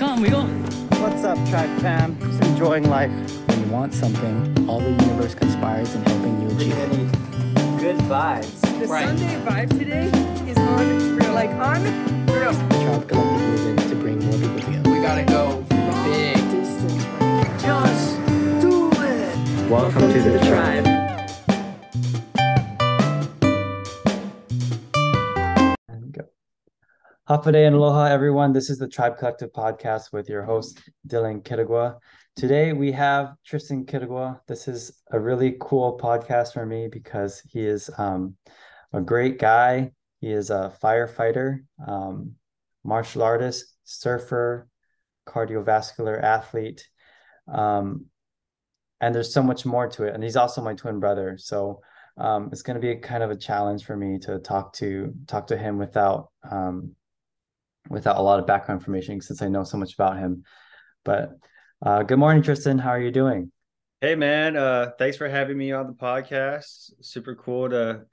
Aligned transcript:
Come, 0.00 0.22
we 0.22 0.30
go. 0.30 0.44
What's 1.02 1.24
up, 1.24 1.36
Tribe 1.50 1.78
Fam? 1.82 2.18
Just 2.20 2.42
enjoying 2.44 2.88
life. 2.88 3.10
When 3.48 3.62
you 3.62 3.70
want 3.70 3.92
something, 3.92 4.66
all 4.66 4.80
the 4.80 4.92
universe 4.92 5.34
conspires 5.34 5.94
in 5.94 6.02
helping 6.04 6.40
you 6.40 6.56
achieve 6.56 6.74
it. 6.78 7.12
Good 7.78 7.98
vibes. 8.08 8.62
The 8.80 8.86
Right. 8.86 9.06
Sunday 9.06 9.36
vibe 9.44 9.68
today 9.78 10.06
is 10.50 10.56
on 10.56 11.16
real, 11.18 11.34
like 11.34 11.50
on 11.50 11.82
real. 12.28 12.52
The 12.52 12.78
Tribe 12.82 13.08
Collective 13.08 13.42
movement 13.42 13.88
to 13.90 13.94
bring 13.96 14.18
more 14.24 14.38
people 14.38 14.60
together. 14.60 14.90
We 14.90 15.00
gotta 15.00 15.22
go 15.22 15.62
big. 15.68 16.36
Distance. 16.50 17.04
Just 17.62 18.16
do 18.62 18.90
it. 19.02 19.70
Welcome 19.70 20.10
to 20.14 20.22
the 20.22 20.38
tribe. 20.48 20.84
There 20.84 20.99
Hafa 27.30 27.52
adai 27.52 27.68
and 27.68 27.76
aloha, 27.76 28.06
everyone. 28.06 28.52
This 28.52 28.70
is 28.70 28.78
the 28.78 28.88
Tribe 28.88 29.16
Collective 29.16 29.52
podcast 29.52 30.12
with 30.12 30.28
your 30.28 30.42
host, 30.42 30.82
Dylan 31.06 31.44
Quitugua. 31.44 32.00
Today 32.34 32.72
we 32.72 32.90
have 32.90 33.34
Triston 33.48 33.86
Quitugua. 33.86 34.40
This 34.48 34.66
is 34.66 35.00
a 35.12 35.20
really 35.20 35.56
cool 35.60 35.96
podcast 35.96 36.54
for 36.54 36.66
me 36.66 36.88
because 36.88 37.40
he 37.48 37.64
is 37.64 37.88
um, 37.98 38.34
a 38.92 39.00
great 39.00 39.38
guy. 39.38 39.92
He 40.20 40.32
is 40.32 40.50
a 40.50 40.74
firefighter, 40.82 41.60
um, 41.86 42.32
martial 42.82 43.22
artist, 43.22 43.76
surfer, 43.84 44.66
cardiovascular 45.24 46.20
athlete. 46.20 46.84
Um, 47.46 48.06
and 49.00 49.14
there's 49.14 49.32
so 49.32 49.44
much 49.44 49.64
more 49.64 49.86
to 49.90 50.02
it. 50.02 50.14
And 50.14 50.24
he's 50.24 50.34
also 50.34 50.62
my 50.62 50.74
twin 50.74 50.98
brother. 50.98 51.38
So 51.38 51.80
um, 52.16 52.48
it's 52.50 52.62
going 52.62 52.74
to 52.74 52.80
be 52.80 52.90
a 52.90 52.98
kind 52.98 53.22
of 53.22 53.30
a 53.30 53.36
challenge 53.36 53.84
for 53.84 53.96
me 53.96 54.18
to 54.18 54.40
talk 54.40 54.72
to 54.78 55.14
talk 55.28 55.46
to 55.46 55.56
him 55.56 55.78
without 55.78 56.32
um, 56.50 56.96
without 57.90 58.16
a 58.16 58.22
lot 58.22 58.38
of 58.38 58.46
background 58.46 58.80
information 58.80 59.20
since 59.20 59.42
I 59.42 59.48
know 59.48 59.64
so 59.64 59.76
much 59.76 59.94
about 59.94 60.16
him. 60.16 60.44
But 61.04 61.32
uh, 61.84 62.04
good 62.04 62.18
morning, 62.18 62.42
Triston. 62.42 62.80
How 62.80 62.90
are 62.90 63.00
you 63.00 63.10
doing? 63.10 63.52
Hey 64.00 64.14
man, 64.14 64.56
uh 64.56 64.92
thanks 64.98 65.18
for 65.18 65.28
having 65.28 65.58
me 65.58 65.72
on 65.72 65.86
the 65.86 65.92
podcast. 65.92 66.92
Super 67.02 67.34
cool 67.34 67.68
to, 67.68 68.06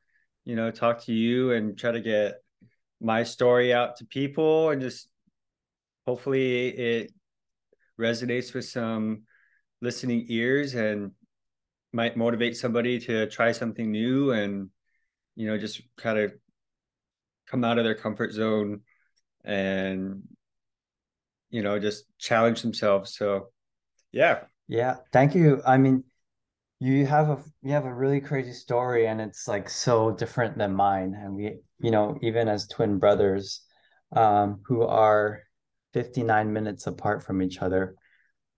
you 0.44 0.58
know, 0.58 0.70
talk 0.70 1.06
to 1.06 1.14
you 1.14 1.54
and 1.54 1.78
try 1.78 1.92
to 1.92 2.02
get 2.02 2.42
my 3.00 3.24
story 3.24 3.74
out 3.74 3.96
to 3.98 4.06
people 4.06 4.72
and 4.72 4.82
just 4.82 5.08
hopefully 6.06 6.68
it 6.68 7.14
resonates 8.00 8.54
with 8.54 8.66
some 8.66 9.24
listening 9.82 10.26
ears 10.28 10.74
and 10.74 11.12
might 11.94 12.18
motivate 12.18 12.58
somebody 12.58 13.00
to 13.00 13.28
try 13.28 13.52
something 13.52 13.92
new 13.92 14.32
and 14.32 14.70
you 15.36 15.48
know 15.48 15.58
just 15.58 15.82
kind 15.98 16.18
of 16.18 16.34
come 17.48 17.64
out 17.64 17.78
of 17.78 17.84
their 17.84 17.96
comfort 17.96 18.34
zone 18.34 18.82
and 19.48 20.22
you 21.50 21.64
know 21.64 21.80
just 21.80 22.06
challenge 22.20 22.62
themselves. 22.62 23.16
So 23.16 23.48
yeah. 24.12 24.42
Yeah, 24.68 24.98
thank 25.14 25.34
you. 25.34 25.62
I 25.66 25.78
mean, 25.78 26.04
you 26.80 27.06
have 27.06 27.30
a 27.30 27.44
you 27.64 27.72
have 27.72 27.86
a 27.86 27.94
really 27.94 28.22
crazy 28.22 28.54
story, 28.54 29.08
and 29.08 29.22
it's 29.22 29.48
like 29.48 29.70
so 29.70 30.12
different 30.12 30.58
than 30.58 30.74
mine. 30.74 31.16
And 31.18 31.36
we, 31.36 31.60
you 31.80 31.92
know, 31.92 32.18
even 32.22 32.48
as 32.48 32.68
twin 32.68 33.00
brothers, 33.00 33.62
um, 34.16 34.62
who 34.66 34.84
are 34.84 35.44
59 35.94 36.52
minutes 36.52 36.86
apart 36.88 37.24
from 37.24 37.42
each 37.42 37.62
other, 37.62 37.96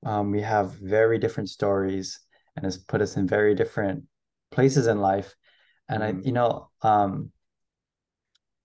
um, 0.05 0.31
we 0.31 0.41
have 0.41 0.73
very 0.73 1.19
different 1.19 1.49
stories, 1.49 2.19
and 2.55 2.65
it's 2.65 2.77
put 2.77 3.01
us 3.01 3.15
in 3.17 3.27
very 3.27 3.53
different 3.55 4.03
places 4.51 4.87
in 4.87 4.99
life. 4.99 5.35
And 5.87 6.03
I, 6.03 6.13
Mhm. 6.13 6.25
you 6.25 6.31
know, 6.31 6.69
um, 6.81 7.31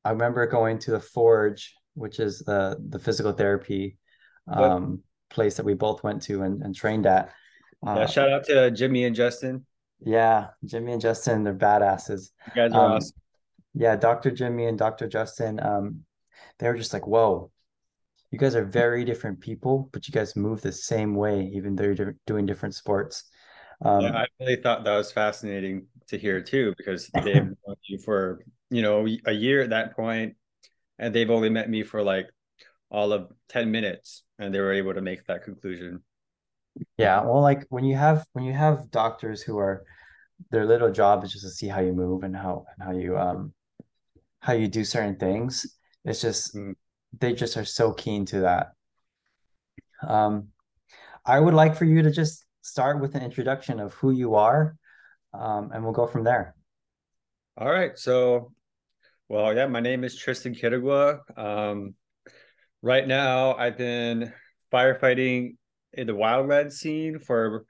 I 0.05 0.11
remember 0.11 0.47
going 0.47 0.78
to 0.80 0.91
the 0.92 1.00
Forge, 1.00 1.75
which 1.95 2.20
is 2.20 2.41
the 2.41 2.77
the 2.89 2.98
physical 2.98 3.33
therapy 3.33 3.98
um, 4.48 5.00
place 5.31 5.56
that 5.56 5.64
we 5.64 5.75
both 5.75 6.03
went 6.05 6.23
to 6.23 6.42
and, 6.42 6.62
and 6.62 6.75
trained 6.75 7.06
at. 7.06 7.31
Yeah, 7.85 7.92
Uh, 7.92 8.07
shout 8.07 8.30
out 8.30 8.45
to 8.45 8.70
Jimmy 8.70 9.05
and 9.05 9.17
Justin. 9.17 9.67
yeah, 10.01 10.48
Jimmy 10.64 10.92
and 10.92 11.01
Justin, 11.01 11.45
they're 11.45 11.55
badasses. 11.55 12.30
You 12.48 12.52
guys 12.55 12.73
are 12.73 12.85
Um, 12.86 12.92
awesome. 12.92 13.17
Yeah, 13.74 13.96
Dr. 13.96 14.30
Jimmy 14.30 14.67
and 14.67 14.79
Dr. 14.79 15.08
Justin, 15.08 15.58
um, 15.61 16.05
they 16.58 16.68
were 16.68 16.77
just 16.77 16.92
like, 16.92 17.07
whoa, 17.07 17.51
you 18.30 18.39
guys 18.39 18.55
are 18.55 18.64
very 18.64 19.05
different 19.05 19.41
people, 19.41 19.89
but 19.92 20.07
you 20.07 20.13
guys 20.13 20.36
move 20.36 20.61
the 20.61 20.70
same 20.73 21.14
way, 21.17 21.51
even 21.55 21.74
though 21.74 21.85
you're 21.85 22.17
doing 22.27 22.47
different 22.47 22.74
sports. 22.74 23.24
Um, 23.83 24.02
Yeah, 24.02 24.17
I 24.17 24.27
really 24.39 24.57
thought 24.57 24.85
that 24.85 24.97
was 24.97 25.11
fascinating 25.11 25.86
to 26.08 26.18
hear 26.18 26.41
too, 26.41 26.74
because 26.77 27.11
they've 27.24 27.45
known 27.67 27.77
you 27.89 27.98
for, 27.98 28.45
you 28.70 28.83
know, 28.83 29.07
a 29.27 29.33
year 29.33 29.63
at 29.63 29.70
that 29.70 29.97
point, 29.97 30.36
and 30.98 31.14
they've 31.14 31.30
only 31.30 31.50
met 31.50 31.68
me 31.70 31.82
for 31.82 32.02
like 32.02 32.27
all 32.90 33.12
of 33.12 33.32
10 33.48 33.70
minutes, 33.70 34.22
and 34.38 34.55
they 34.55 34.60
were 34.60 34.72
able 34.72 34.94
to 34.94 35.00
make 35.00 35.27
that 35.27 35.44
conclusion. 35.44 36.02
Yeah, 36.98 37.22
well, 37.22 37.40
like 37.40 37.66
when 37.68 37.84
you 37.84 37.96
have 37.96 38.27
when 38.32 38.44
you 38.44 38.52
have 38.52 38.90
doctors 38.90 39.42
who 39.42 39.58
are 39.58 39.84
their 40.50 40.66
little 40.66 40.90
job 40.90 41.24
is 41.24 41.32
just 41.32 41.44
to 41.44 41.50
see 41.50 41.68
how 41.68 41.80
you 41.80 41.92
move 41.92 42.22
and 42.22 42.36
how 42.36 42.66
and 42.77 42.86
how 42.86 42.92
you 42.92 43.16
um 43.18 43.52
how 44.40 44.52
you 44.52 44.68
do 44.68 44.84
certain 44.84 45.16
things. 45.16 45.66
It's 46.05 46.20
just 46.20 46.55
Mm. 46.55 46.74
they 47.18 47.32
just 47.34 47.56
are 47.56 47.64
so 47.64 47.92
keen 47.92 48.26
to 48.26 48.40
that. 48.40 48.72
Um, 50.02 50.48
I 51.24 51.40
would 51.40 51.55
like 51.55 51.76
for 51.76 51.84
you 51.84 52.02
to 52.02 52.11
just 52.11 52.44
start 52.62 53.00
with 53.00 53.14
an 53.14 53.22
introduction 53.22 53.80
of 53.80 53.94
who 53.94 54.11
you 54.11 54.34
are, 54.34 54.76
um, 55.32 55.70
and 55.72 55.84
we'll 55.84 55.92
go 55.92 56.06
from 56.06 56.24
there. 56.24 56.55
All 57.56 57.70
right, 57.70 57.98
so, 57.98 58.54
well, 59.34 59.52
yeah, 59.52 59.67
my 59.67 59.80
name 59.80 60.05
is 60.05 60.17
Triston 60.17 60.56
Quitugua. 60.56 61.18
Um, 61.36 61.96
right 62.83 63.05
now, 63.05 63.56
I've 63.56 63.77
been 63.77 64.33
firefighting 64.72 65.56
in 65.92 66.06
the 66.06 66.12
wildland 66.12 66.70
scene 66.70 67.18
for 67.18 67.67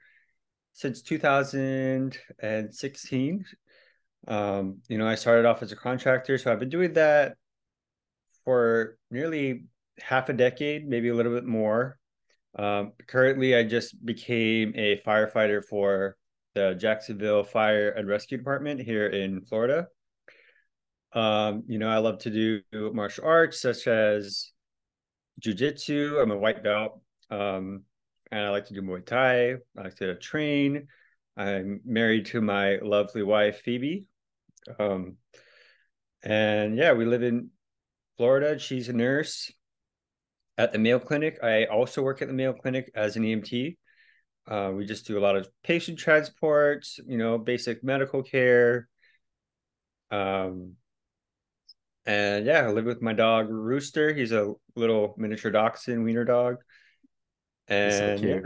since 0.73 1.01
2016. 1.01 3.45
Um, 4.27 4.77
you 4.87 4.99
know, 4.99 5.07
I 5.07 5.15
started 5.15 5.47
off 5.47 5.63
as 5.63 5.71
a 5.71 5.75
contractor, 5.75 6.37
so 6.37 6.51
I've 6.51 6.59
been 6.59 6.69
doing 6.69 6.93
that 6.93 7.35
for 8.43 8.99
nearly 9.09 9.65
half 9.99 10.29
a 10.29 10.33
decade, 10.33 10.87
maybe 10.87 11.09
a 11.09 11.15
little 11.15 11.33
bit 11.33 11.45
more. 11.45 11.97
Um, 12.59 12.93
currently, 13.07 13.55
I 13.55 13.63
just 13.63 14.05
became 14.05 14.71
a 14.75 14.97
firefighter 14.97 15.65
for 15.65 16.15
the 16.53 16.75
Jacksonville 16.75 17.43
Fire 17.43 17.89
and 17.89 18.07
Rescue 18.07 18.37
Department 18.37 18.81
here 18.81 19.07
in 19.07 19.41
Florida. 19.41 19.87
Um, 21.15 21.63
you 21.67 21.79
know, 21.79 21.87
I 21.87 21.97
love 21.97 22.19
to 22.19 22.29
do 22.29 22.61
martial 22.93 23.25
arts 23.25 23.61
such 23.61 23.87
as 23.87 24.51
jujitsu. 25.41 26.21
I'm 26.21 26.31
a 26.31 26.37
white 26.37 26.63
belt. 26.63 27.01
Um, 27.31 27.83
and 28.31 28.45
I 28.45 28.49
like 28.49 28.65
to 28.65 28.73
do 28.73 28.81
Muay 28.81 29.05
Thai. 29.05 29.53
I 29.53 29.81
like 29.81 29.95
to 29.95 30.15
train. 30.15 30.87
I'm 31.37 31.81
married 31.85 32.27
to 32.27 32.41
my 32.41 32.77
lovely 32.81 33.23
wife, 33.23 33.61
Phoebe. 33.63 34.05
Um, 34.77 35.17
and 36.23 36.77
yeah, 36.77 36.93
we 36.93 37.05
live 37.05 37.23
in 37.23 37.49
Florida. 38.17 38.59
She's 38.59 38.89
a 38.89 38.93
nurse 38.93 39.51
at 40.57 40.73
the 40.73 40.79
Mayo 40.79 40.99
Clinic. 40.99 41.39
I 41.43 41.65
also 41.65 42.01
work 42.01 42.21
at 42.21 42.27
the 42.27 42.33
Mayo 42.33 42.53
Clinic 42.53 42.91
as 42.95 43.15
an 43.15 43.23
EMT. 43.23 43.77
Uh, 44.47 44.71
we 44.75 44.85
just 44.85 45.07
do 45.07 45.17
a 45.17 45.21
lot 45.21 45.35
of 45.35 45.47
patient 45.63 45.97
transports, 45.97 46.99
you 47.07 47.17
know, 47.17 47.37
basic 47.37 47.83
medical 47.83 48.21
care. 48.21 48.87
Um, 50.11 50.73
and 52.05 52.45
yeah, 52.45 52.61
I 52.61 52.69
live 52.71 52.85
with 52.85 53.01
my 53.01 53.13
dog 53.13 53.49
Rooster. 53.49 54.13
He's 54.13 54.31
a 54.31 54.53
little 54.75 55.15
miniature 55.17 55.51
dachshund 55.51 56.03
wiener 56.03 56.25
dog. 56.25 56.57
So 57.87 58.11
And 58.13 58.27
yeah, 58.27 58.35
cute. 58.35 58.45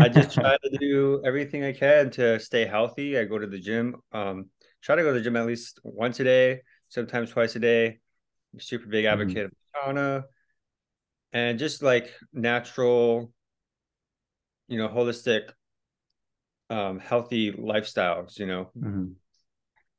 I 0.00 0.08
just 0.08 0.32
try 0.40 0.56
to 0.64 0.78
do 0.78 1.22
everything 1.26 1.64
I 1.64 1.72
can 1.72 2.10
to 2.12 2.40
stay 2.40 2.66
healthy. 2.66 3.18
I 3.18 3.24
go 3.24 3.38
to 3.38 3.46
the 3.48 3.60
gym. 3.60 3.96
Um, 4.12 4.50
try 4.82 4.96
to 4.96 5.02
go 5.02 5.08
to 5.12 5.18
the 5.18 5.24
gym 5.24 5.36
at 5.36 5.46
least 5.46 5.80
once 5.84 6.20
a 6.20 6.24
day, 6.24 6.62
sometimes 6.88 7.30
twice 7.30 7.56
a 7.56 7.60
day. 7.60 7.86
I'm 8.54 8.58
a 8.60 8.62
super 8.62 8.88
big 8.88 9.06
Mhm. 9.10 9.36
advocate 9.36 9.46
of 9.46 9.52
sauna 9.76 10.24
and 11.32 11.58
just 11.58 11.82
like 11.82 12.12
natural, 12.32 13.32
you 14.68 14.78
know, 14.78 14.88
holistic, 14.88 15.50
um, 16.70 16.98
healthy 16.98 17.52
lifestyles, 17.52 18.38
you 18.38 18.46
know. 18.46 18.70
Mhm. 18.76 19.16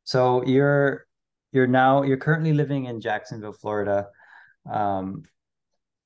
So 0.06 0.44
you're 0.46 1.08
you're 1.54 1.68
now 1.68 2.02
you're 2.02 2.18
currently 2.18 2.52
living 2.52 2.86
in 2.86 3.00
Jacksonville, 3.00 3.54
Florida, 3.54 4.08
um, 4.70 5.24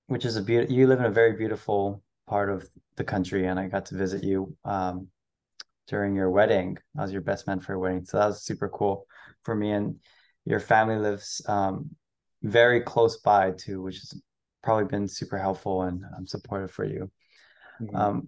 which 0.07 0.25
is 0.25 0.35
a 0.35 0.41
beautiful. 0.41 0.75
You 0.75 0.87
live 0.87 0.99
in 0.99 1.05
a 1.05 1.11
very 1.11 1.33
beautiful 1.33 2.03
part 2.27 2.49
of 2.49 2.69
the 2.97 3.03
country, 3.03 3.47
and 3.47 3.59
I 3.59 3.67
got 3.67 3.85
to 3.87 3.95
visit 3.95 4.23
you 4.23 4.55
um, 4.65 5.07
during 5.87 6.15
your 6.15 6.29
wedding. 6.29 6.77
I 6.97 7.01
was 7.01 7.13
your 7.13 7.21
best 7.21 7.47
man 7.47 7.61
for 7.61 7.71
your 7.71 7.79
wedding, 7.79 8.05
so 8.05 8.17
that 8.17 8.27
was 8.27 8.43
super 8.43 8.69
cool 8.69 9.07
for 9.43 9.55
me. 9.55 9.71
And 9.71 9.95
your 10.45 10.59
family 10.59 10.97
lives 10.97 11.41
um, 11.47 11.89
very 12.43 12.81
close 12.81 13.17
by 13.17 13.51
too, 13.51 13.81
which 13.81 13.95
has 13.95 14.21
probably 14.63 14.85
been 14.85 15.07
super 15.07 15.37
helpful, 15.37 15.83
and 15.83 16.03
I'm 16.15 16.27
supportive 16.27 16.71
for 16.71 16.83
you. 16.83 17.09
Um, 17.93 18.27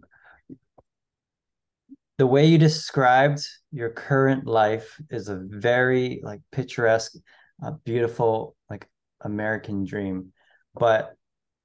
the 2.20 2.28
way 2.28 2.46
you 2.46 2.58
described 2.58 3.42
your 3.72 3.90
current 3.90 4.46
life 4.46 4.88
is 5.10 5.30
a 5.30 5.42
very 5.48 6.22
like 6.24 6.42
picturesque, 6.52 7.16
uh, 7.64 7.72
beautiful 7.84 8.56
like 8.70 8.88
American 9.22 9.86
dream. 9.86 10.32
But 10.76 11.16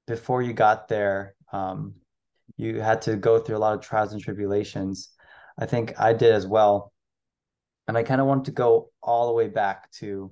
before 0.07 0.41
you 0.41 0.53
got 0.53 0.87
there, 0.87 1.35
Um, 1.55 1.95
you 2.57 2.81
had 2.81 3.01
to 3.07 3.15
go 3.15 3.39
through 3.39 3.57
a 3.57 3.63
lot 3.65 3.75
of 3.77 3.81
trials 3.81 4.11
and 4.11 4.21
tribulations. 4.21 5.15
I 5.63 5.65
think 5.67 5.93
I 5.95 6.11
did 6.13 6.33
as 6.33 6.45
well. 6.45 6.91
And 7.87 7.97
I 7.97 8.03
kind 8.03 8.19
of 8.19 8.27
want 8.27 8.45
to 8.45 8.51
go 8.51 8.91
all 8.99 9.27
the 9.27 9.37
way 9.39 9.47
back 9.47 9.89
to 9.99 10.31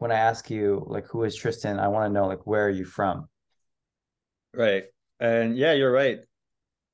when 0.00 0.10
I 0.12 0.20
ask 0.30 0.50
you, 0.50 0.84
like, 0.86 1.06
who 1.10 1.24
is 1.24 1.36
Triston? 1.36 1.78
I 1.78 1.88
want 1.88 2.04
to 2.06 2.12
know, 2.12 2.28
like, 2.32 2.46
where 2.46 2.64
are 2.64 2.76
you 2.80 2.86
from? 2.86 3.28
Right. 4.54 4.84
And 5.20 5.58
yeah, 5.58 5.74
you're 5.74 5.92
right. 5.92 6.20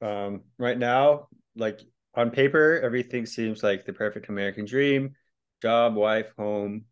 Um, 0.01 0.43
right 0.59 0.79
now, 0.79 1.29
like 1.55 1.81
on 2.17 2.31
paper, 2.31 2.81
everything 2.83 3.27
seems 3.27 3.63
like 3.63 3.85
the 3.85 3.93
perfect 3.93 4.29
American 4.29 4.65
dream 4.65 5.15
job, 5.63 5.95
wife, 5.95 6.31
home, 6.37 6.85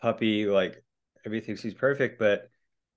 puppy, 0.00 0.46
like 0.46 0.82
everything 1.24 1.56
seems 1.56 1.74
perfect. 1.74 2.18
But, 2.18 2.48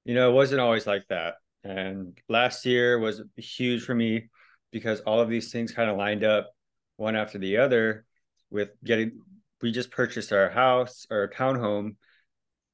you 0.05 0.15
know, 0.15 0.31
it 0.31 0.33
wasn't 0.33 0.61
always 0.61 0.87
like 0.87 1.07
that. 1.09 1.35
And 1.63 2.17
last 2.27 2.65
year 2.65 2.97
was 2.97 3.21
huge 3.35 3.83
for 3.83 3.93
me 3.93 4.29
because 4.71 5.01
all 5.01 5.19
of 5.19 5.29
these 5.29 5.51
things 5.51 5.71
kind 5.71 5.89
of 5.89 5.97
lined 5.97 6.23
up 6.23 6.49
one 6.97 7.15
after 7.15 7.37
the 7.37 7.57
other 7.57 8.05
with 8.49 8.69
getting, 8.83 9.21
we 9.61 9.71
just 9.71 9.91
purchased 9.91 10.33
our 10.33 10.49
house, 10.49 11.05
our 11.11 11.27
townhome 11.27 11.95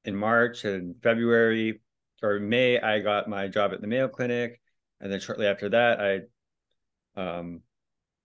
in 0.06 0.16
March 0.16 0.64
and 0.64 0.96
February 1.02 1.80
or 2.22 2.40
May, 2.40 2.80
I 2.80 3.00
got 3.00 3.28
my 3.28 3.48
job 3.48 3.72
at 3.74 3.80
the 3.80 3.86
Mayo 3.86 4.08
Clinic. 4.08 4.60
And 5.00 5.12
then 5.12 5.20
shortly 5.20 5.46
after 5.46 5.68
that, 5.68 6.00
I, 6.00 7.20
um, 7.20 7.60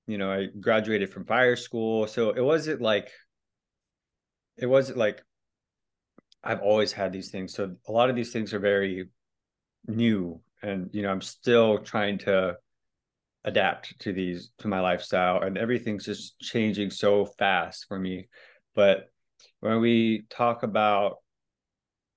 you 0.07 0.17
know, 0.17 0.31
I 0.31 0.47
graduated 0.59 1.11
from 1.11 1.25
fire 1.25 1.55
school. 1.55 2.07
So 2.07 2.31
it 2.31 2.41
wasn't 2.41 2.81
like, 2.81 3.11
it 4.57 4.65
wasn't 4.65 4.97
like 4.97 5.23
I've 6.43 6.61
always 6.61 6.91
had 6.91 7.13
these 7.13 7.31
things. 7.31 7.53
So 7.53 7.75
a 7.87 7.91
lot 7.91 8.09
of 8.09 8.15
these 8.15 8.31
things 8.31 8.53
are 8.53 8.59
very 8.59 9.09
new. 9.87 10.41
And, 10.61 10.89
you 10.93 11.01
know, 11.01 11.09
I'm 11.09 11.21
still 11.21 11.79
trying 11.79 12.19
to 12.19 12.57
adapt 13.45 13.99
to 14.01 14.13
these, 14.13 14.51
to 14.59 14.67
my 14.67 14.79
lifestyle. 14.79 15.41
And 15.41 15.57
everything's 15.57 16.05
just 16.05 16.39
changing 16.39 16.91
so 16.91 17.25
fast 17.25 17.85
for 17.87 17.97
me. 17.97 18.27
But 18.75 19.09
when 19.59 19.79
we 19.79 20.25
talk 20.29 20.63
about 20.63 21.17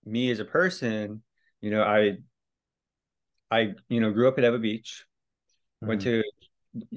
me 0.04 0.30
as 0.30 0.40
a 0.40 0.44
person, 0.44 1.22
you 1.60 1.70
know, 1.70 1.82
I 1.82 2.18
I 3.50 3.74
you 3.88 4.00
know 4.00 4.12
grew 4.12 4.28
up 4.28 4.38
at 4.38 4.44
Ewa 4.44 4.58
Beach, 4.58 5.04
mm-hmm. 5.82 5.88
went 5.88 6.02
to 6.02 6.22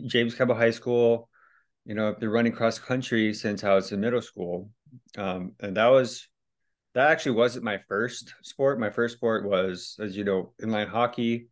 James 0.07 0.35
Campbell 0.35 0.55
High 0.55 0.71
School. 0.71 1.29
You 1.85 1.95
know, 1.95 2.09
I've 2.09 2.19
been 2.19 2.29
running 2.29 2.51
cross 2.51 2.77
country 2.77 3.33
since 3.33 3.63
I 3.63 3.73
was 3.73 3.91
in 3.91 3.99
middle 3.99 4.21
school, 4.21 4.69
um, 5.17 5.53
and 5.59 5.75
that 5.77 5.87
was 5.87 6.27
that 6.93 7.11
actually 7.11 7.33
wasn't 7.33 7.65
my 7.65 7.79
first 7.87 8.33
sport. 8.43 8.79
My 8.79 8.89
first 8.89 9.15
sport 9.15 9.45
was, 9.45 9.95
as 9.99 10.15
you 10.15 10.23
know, 10.23 10.53
inline 10.61 10.89
hockey, 10.89 11.47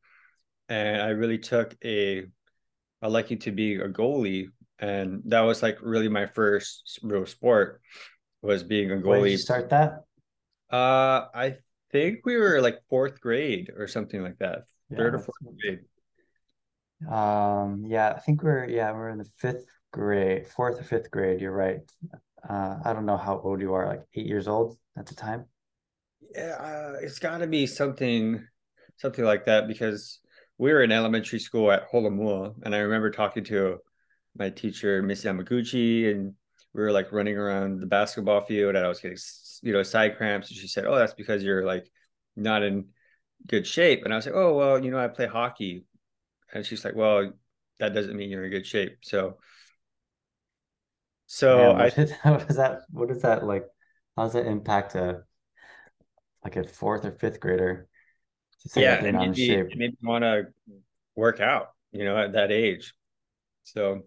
and 0.69 1.01
I 1.01 1.09
really 1.09 1.37
took 1.37 1.75
a 1.83 2.25
a 3.01 3.09
liking 3.09 3.39
to 3.39 3.51
be 3.51 3.75
a 3.75 3.87
goalie, 3.87 4.47
and 4.79 5.21
that 5.25 5.41
was 5.41 5.63
like 5.63 5.77
really 5.81 6.09
my 6.09 6.25
first 6.25 6.99
real 7.03 7.25
sport 7.25 7.81
was 8.41 8.63
being 8.63 8.91
a 8.91 8.95
goalie. 8.95 9.05
Where 9.05 9.23
did 9.23 9.31
you 9.31 9.37
start 9.37 9.69
that? 9.69 10.03
Uh, 10.69 11.27
I 11.33 11.57
think 11.91 12.25
we 12.25 12.35
were 12.37 12.61
like 12.61 12.79
fourth 12.89 13.21
grade 13.21 13.71
or 13.75 13.87
something 13.87 14.21
like 14.21 14.37
that. 14.39 14.63
Yeah, 14.89 14.97
Third 14.97 15.15
or 15.15 15.19
fourth 15.19 15.37
grade. 15.61 15.79
Um, 17.09 17.85
yeah, 17.87 18.13
I 18.15 18.19
think 18.19 18.43
we're 18.43 18.65
yeah, 18.65 18.91
we're 18.91 19.09
in 19.09 19.19
the 19.19 19.29
fifth 19.37 19.65
grade, 19.91 20.47
fourth 20.47 20.79
or 20.79 20.83
fifth 20.83 21.11
grade. 21.11 21.41
You're 21.41 21.51
right. 21.51 21.79
Uh, 22.47 22.77
I 22.83 22.93
don't 22.93 23.05
know 23.05 23.17
how 23.17 23.39
old 23.39 23.61
you 23.61 23.73
are, 23.73 23.87
like 23.87 24.03
eight 24.15 24.25
years 24.25 24.47
old 24.47 24.77
at 24.97 25.05
the 25.05 25.15
time. 25.15 25.45
Yeah, 26.35 26.55
uh, 26.59 26.93
it's 27.01 27.19
got 27.19 27.39
to 27.39 27.47
be 27.47 27.67
something, 27.67 28.45
something 28.97 29.25
like 29.25 29.45
that 29.45 29.67
because 29.67 30.19
we 30.57 30.71
were 30.71 30.83
in 30.83 30.91
elementary 30.91 31.39
school 31.39 31.71
at 31.71 31.89
Holomua, 31.91 32.55
and 32.63 32.73
I 32.73 32.79
remember 32.79 33.11
talking 33.11 33.43
to 33.45 33.79
my 34.37 34.49
teacher, 34.49 35.01
Miss 35.01 35.23
Yamaguchi, 35.23 36.11
and 36.11 36.33
we 36.73 36.81
were 36.81 36.91
like 36.91 37.11
running 37.11 37.37
around 37.37 37.79
the 37.79 37.87
basketball 37.87 38.41
field 38.41 38.75
and 38.75 38.85
I 38.85 38.87
was 38.87 38.99
getting, 38.99 39.17
you 39.63 39.73
know, 39.73 39.83
side 39.83 40.17
cramps. 40.17 40.49
And 40.49 40.57
she 40.57 40.67
said, 40.67 40.85
Oh, 40.85 40.95
that's 40.95 41.13
because 41.13 41.43
you're 41.43 41.65
like 41.65 41.89
not 42.35 42.63
in 42.63 42.85
good 43.47 43.65
shape. 43.65 44.03
And 44.03 44.13
I 44.13 44.15
was 44.15 44.25
like, 44.25 44.35
Oh, 44.35 44.55
well, 44.55 44.83
you 44.83 44.91
know, 44.91 44.99
I 44.99 45.07
play 45.07 45.25
hockey. 45.25 45.85
And 46.53 46.65
she's 46.65 46.83
like, 46.85 46.95
Well, 46.95 47.33
that 47.79 47.93
doesn't 47.93 48.15
mean 48.15 48.29
you're 48.29 48.45
in 48.45 48.51
good 48.51 48.65
shape. 48.65 48.99
So, 49.01 49.37
so 51.27 51.71
I, 51.71 51.87
is, 51.87 52.11
what 52.23 52.49
is 52.49 52.57
that? 52.57 52.81
What 52.89 53.11
is 53.11 53.21
that 53.21 53.45
like? 53.45 53.65
How 54.15 54.23
does 54.23 54.33
that 54.33 54.47
impact 54.47 54.95
a, 54.95 55.23
like 56.43 56.55
a 56.55 56.63
fourth 56.63 57.05
or 57.05 57.11
fifth 57.11 57.39
grader? 57.39 57.87
yeah, 58.75 59.01
me, 59.01 59.51
it 59.51 59.77
made 59.77 59.95
want 60.01 60.23
to 60.23 60.47
work 61.15 61.39
out, 61.39 61.69
you 61.91 62.03
know, 62.03 62.17
at 62.17 62.33
that 62.33 62.51
age. 62.51 62.93
So, 63.63 64.03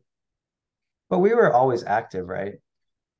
but 1.08 1.18
we 1.18 1.34
were 1.34 1.52
always 1.52 1.84
active, 1.84 2.26
right? 2.26 2.54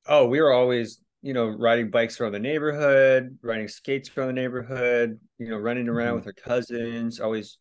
Oh, 0.07 0.27
we 0.27 0.41
were 0.41 0.51
always, 0.51 0.99
you 1.21 1.33
know, 1.33 1.47
riding 1.47 1.89
bikes 1.89 2.19
around 2.19 2.33
the 2.33 2.39
neighborhood, 2.39 3.37
riding 3.41 3.67
skates 3.67 4.09
around 4.15 4.27
the 4.27 4.33
neighborhood, 4.33 5.19
you 5.37 5.49
know, 5.49 5.57
running 5.57 5.87
around 5.87 6.19
mm-hmm. 6.19 6.27
with 6.27 6.27
our 6.27 6.33
cousins, 6.33 7.19
always, 7.19 7.57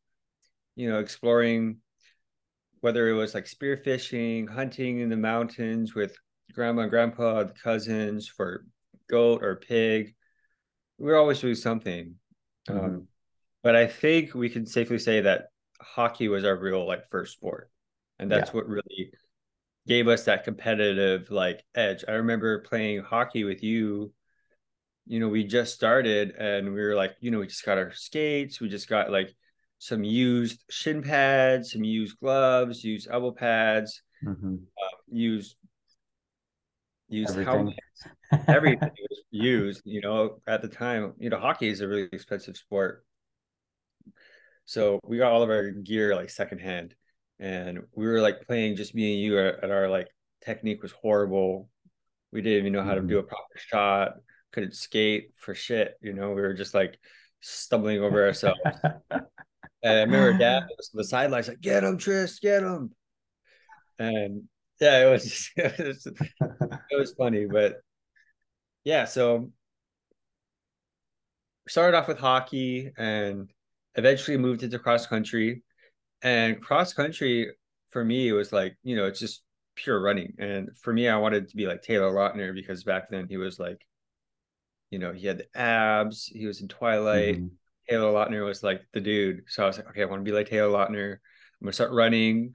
you 0.81 0.89
know, 0.89 0.99
exploring 0.99 1.77
whether 2.81 3.07
it 3.11 3.13
was 3.13 3.35
like 3.35 3.45
spearfishing, 3.45 4.49
hunting 4.49 5.01
in 5.01 5.11
the 5.11 5.17
mountains 5.17 5.95
with 5.95 6.17
grandma 6.55 6.83
and 6.83 6.91
grandpa, 6.91 7.45
the 7.45 7.53
cousins 7.53 8.27
for 8.27 8.65
goat 9.11 9.45
or 9.45 9.57
pig. 9.57 10.15
We 10.97 11.11
were 11.11 11.19
always 11.19 11.39
doing 11.39 11.55
something. 11.55 12.15
Mm-hmm. 12.67 12.79
Um, 12.79 13.09
but 13.63 13.77
I 13.77 13.89
think 13.89 14.35
we 14.35 14.49
can 14.49 14.65
safely 14.65 14.99
say 14.99 15.21
that 15.21 15.49
hockey 15.83 16.29
was 16.29 16.47
our 16.47 16.57
real 16.57 16.87
like 16.87 17.11
first 17.11 17.35
sport. 17.35 17.71
And 18.19 18.31
that's 18.31 18.49
yeah. 18.49 18.57
what 18.57 18.67
really 18.67 19.13
gave 19.87 20.09
us 20.09 20.25
that 20.25 20.45
competitive 20.45 21.31
like 21.31 21.63
edge. 21.75 22.05
I 22.09 22.13
remember 22.13 22.61
playing 22.61 23.03
hockey 23.03 23.45
with 23.45 23.63
you. 23.63 24.15
You 25.07 25.21
know, 25.21 25.29
we 25.29 25.45
just 25.45 25.75
started 25.75 26.31
and 26.39 26.73
we 26.73 26.81
were 26.81 26.95
like, 26.95 27.17
you 27.21 27.31
know, 27.31 27.41
we 27.41 27.49
just 27.49 27.67
got 27.67 27.77
our 27.77 27.93
skates, 27.93 28.63
we 28.63 28.71
just 28.71 28.89
got 28.89 29.11
like 29.11 29.35
some 29.81 30.05
used 30.05 30.63
shin 30.69 31.03
pads, 31.03 31.73
some 31.73 31.83
used 31.83 32.21
gloves, 32.21 32.85
used 32.85 33.09
elbow 33.11 33.33
pads, 33.33 34.03
mm-hmm. 34.23 34.57
uh, 34.57 34.97
used 35.11 35.57
used 37.09 37.31
everything. 37.31 37.55
helmets. 37.55 38.47
Everything 38.47 38.91
was 39.11 39.23
used. 39.31 39.81
You 39.87 40.03
know, 40.03 40.37
at 40.47 40.61
the 40.61 40.69
time, 40.69 41.15
you 41.19 41.31
know, 41.31 41.41
hockey 41.41 41.69
is 41.69 41.81
a 41.81 41.89
really 41.89 42.09
expensive 42.13 42.59
sport. 42.59 43.07
So 44.67 45.01
we 45.03 45.17
got 45.17 45.33
all 45.33 45.43
of 45.43 45.49
our 45.49 45.71
gear 45.71 46.15
like 46.15 46.29
secondhand 46.29 46.95
and 47.39 47.81
we 47.95 48.07
were 48.07 48.21
like 48.21 48.47
playing 48.47 48.77
just 48.77 48.95
me 48.95 49.15
and 49.15 49.23
you 49.23 49.39
at, 49.39 49.71
our 49.71 49.89
like 49.89 50.09
technique 50.45 50.83
was 50.83 50.93
horrible. 50.93 51.71
We 52.33 52.43
didn't 52.43 52.59
even 52.59 52.75
know 52.75 52.85
how 52.85 52.95
to 52.95 53.01
do 53.01 53.17
a 53.17 53.23
mm-hmm. 53.23 53.29
proper 53.29 53.57
shot. 53.57 54.13
Couldn't 54.53 54.75
skate 54.75 55.31
for 55.37 55.55
shit. 55.55 55.95
You 56.03 56.13
know, 56.13 56.29
we 56.29 56.43
were 56.43 56.53
just 56.53 56.75
like 56.75 56.99
stumbling 57.41 58.03
over 58.03 58.27
ourselves. 58.27 58.61
and 59.83 59.99
I 59.99 60.01
remember 60.03 60.39
dad 60.39 60.65
was 60.77 60.91
on 60.95 60.99
the 60.99 61.05
sidelines 61.05 61.49
like, 61.49 61.61
"Get 61.61 61.85
him, 61.85 61.99
Tris, 61.99 62.39
get 62.39 62.63
him." 62.63 62.91
And 63.99 64.45
yeah, 64.81 65.07
it 65.07 65.11
was 65.11 65.25
just, 65.25 65.51
it 65.57 65.87
was, 65.87 66.07
it 66.07 66.99
was 66.99 67.13
funny, 67.13 67.47
but 67.47 67.77
yeah. 68.85 69.05
So 69.05 69.51
started 71.69 71.97
off 71.97 72.09
with 72.09 72.19
hockey 72.19 72.91
and 72.99 73.51
eventually 73.95 74.37
moved 74.37 74.63
into 74.63 74.79
cross 74.79 75.07
country 75.07 75.63
and 76.23 76.61
cross 76.61 76.93
country 76.93 77.53
for 77.91 78.05
me 78.05 78.29
it 78.29 78.33
was 78.33 78.53
like 78.53 78.77
you 78.83 78.97
know 78.97 79.07
it's 79.07 79.21
just 79.21 79.43
pure 79.77 80.01
running 80.01 80.33
and 80.39 80.69
for 80.83 80.93
me 80.93 81.09
i 81.09 81.17
wanted 81.17 81.49
to 81.49 81.57
be 81.57 81.67
like 81.67 81.83
taylor 81.83 82.11
lautner 82.13 82.53
because 82.53 82.85
back 82.85 83.09
then 83.11 83.27
he 83.29 83.37
was 83.37 83.59
like 83.59 83.87
you 84.91 84.99
know 84.99 85.13
he 85.13 85.27
had 85.27 85.39
the 85.39 85.59
abs 85.59 86.27
he 86.27 86.47
was 86.47 86.61
in 86.61 86.69
twilight 86.69 87.37
mm-hmm. 87.37 87.55
Taylor 87.91 88.13
lautner 88.13 88.45
was 88.45 88.63
like 88.63 88.83
the 88.93 89.01
dude 89.01 89.43
so 89.49 89.65
i 89.65 89.67
was 89.67 89.77
like 89.77 89.89
okay 89.89 90.03
i 90.03 90.07
want 90.07 90.21
to 90.21 90.31
be 90.31 90.35
like 90.35 90.49
taylor 90.49 90.71
lautner 90.71 91.13
i'm 91.15 91.65
gonna 91.65 91.73
start 91.73 91.93
running 91.93 92.55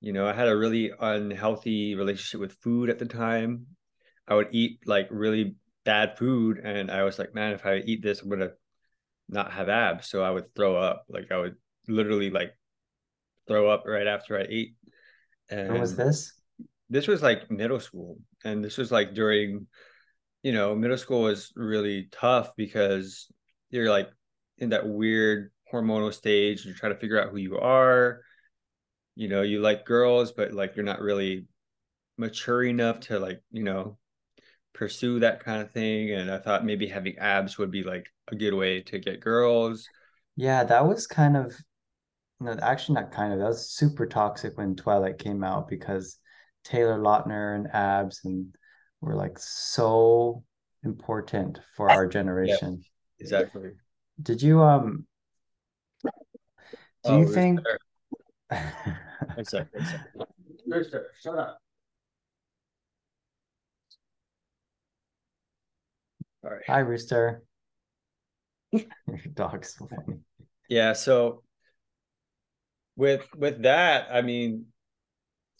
you 0.00 0.12
know 0.12 0.26
i 0.26 0.32
had 0.32 0.48
a 0.48 0.56
really 0.56 0.90
unhealthy 1.00 1.94
relationship 1.94 2.40
with 2.40 2.52
food 2.62 2.90
at 2.90 2.98
the 2.98 3.06
time 3.06 3.66
i 4.28 4.34
would 4.34 4.48
eat 4.50 4.80
like 4.86 5.08
really 5.10 5.56
bad 5.84 6.18
food 6.18 6.58
and 6.58 6.90
i 6.90 7.02
was 7.02 7.18
like 7.18 7.34
man 7.34 7.52
if 7.52 7.64
i 7.64 7.76
eat 7.76 8.02
this 8.02 8.20
i'm 8.20 8.28
gonna 8.28 8.50
not 9.28 9.52
have 9.52 9.68
abs 9.68 10.08
so 10.08 10.22
i 10.22 10.30
would 10.30 10.54
throw 10.54 10.76
up 10.76 11.04
like 11.08 11.30
i 11.30 11.38
would 11.38 11.56
literally 11.88 12.30
like 12.30 12.52
throw 13.46 13.68
up 13.68 13.84
right 13.86 14.06
after 14.06 14.38
I 14.38 14.46
ate. 14.48 14.74
And 15.48 15.70
when 15.70 15.80
was 15.80 15.96
this? 15.96 16.32
This 16.90 17.06
was 17.06 17.22
like 17.22 17.50
middle 17.50 17.80
school. 17.80 18.18
And 18.44 18.64
this 18.64 18.76
was 18.76 18.90
like 18.92 19.14
during, 19.14 19.66
you 20.42 20.52
know, 20.52 20.74
middle 20.74 20.98
school 20.98 21.22
was 21.22 21.52
really 21.56 22.08
tough 22.12 22.52
because 22.56 23.26
you're 23.70 23.90
like 23.90 24.08
in 24.58 24.70
that 24.70 24.86
weird 24.86 25.50
hormonal 25.72 26.12
stage. 26.12 26.64
You're 26.64 26.74
trying 26.74 26.94
to 26.94 26.98
figure 26.98 27.20
out 27.20 27.30
who 27.30 27.38
you 27.38 27.58
are. 27.58 28.20
You 29.16 29.28
know, 29.28 29.42
you 29.42 29.60
like 29.60 29.84
girls, 29.84 30.32
but 30.32 30.52
like 30.52 30.76
you're 30.76 30.84
not 30.84 31.00
really 31.00 31.46
mature 32.16 32.64
enough 32.64 33.00
to 33.00 33.18
like, 33.18 33.42
you 33.50 33.62
know, 33.62 33.98
pursue 34.72 35.20
that 35.20 35.40
kind 35.40 35.62
of 35.62 35.70
thing. 35.70 36.12
And 36.12 36.30
I 36.30 36.38
thought 36.38 36.64
maybe 36.64 36.86
having 36.86 37.18
abs 37.18 37.58
would 37.58 37.70
be 37.70 37.82
like 37.82 38.06
a 38.28 38.34
good 38.34 38.54
way 38.54 38.80
to 38.82 38.98
get 38.98 39.20
girls. 39.20 39.88
Yeah, 40.36 40.64
that 40.64 40.86
was 40.86 41.06
kind 41.06 41.36
of 41.36 41.54
no, 42.40 42.56
actually 42.60 42.96
not 42.96 43.12
kind 43.12 43.32
of. 43.32 43.38
That 43.38 43.48
was 43.48 43.70
super 43.70 44.06
toxic 44.06 44.58
when 44.58 44.74
Twilight 44.74 45.18
came 45.18 45.44
out 45.44 45.68
because 45.68 46.18
Taylor 46.64 46.98
Lautner 46.98 47.54
and 47.54 47.68
Abs 47.72 48.20
and 48.24 48.54
were 49.00 49.14
like 49.14 49.38
so 49.38 50.42
important 50.82 51.60
for 51.76 51.90
our 51.90 52.06
generation. 52.06 52.82
Exactly. 53.20 53.70
Did 54.22 54.42
you 54.42 54.62
um 54.62 55.06
do 56.04 56.10
Oh, 57.04 57.18
you 57.18 57.24
Rooster. 57.26 57.34
think 57.34 57.60
One 59.34 59.44
sec, 59.44 59.66
one 59.72 59.84
sec. 59.84 60.00
Rooster, 60.66 61.10
shut 61.20 61.38
up. 61.38 61.58
All 66.44 66.50
right. 66.50 66.62
Hi 66.66 66.78
Rooster. 66.80 67.42
Your 68.72 68.82
dog's 69.34 69.74
so 69.78 69.86
funny. 69.86 70.20
Yeah, 70.68 70.92
so 70.92 71.42
with 72.96 73.26
with 73.36 73.62
that, 73.62 74.08
I 74.10 74.22
mean, 74.22 74.66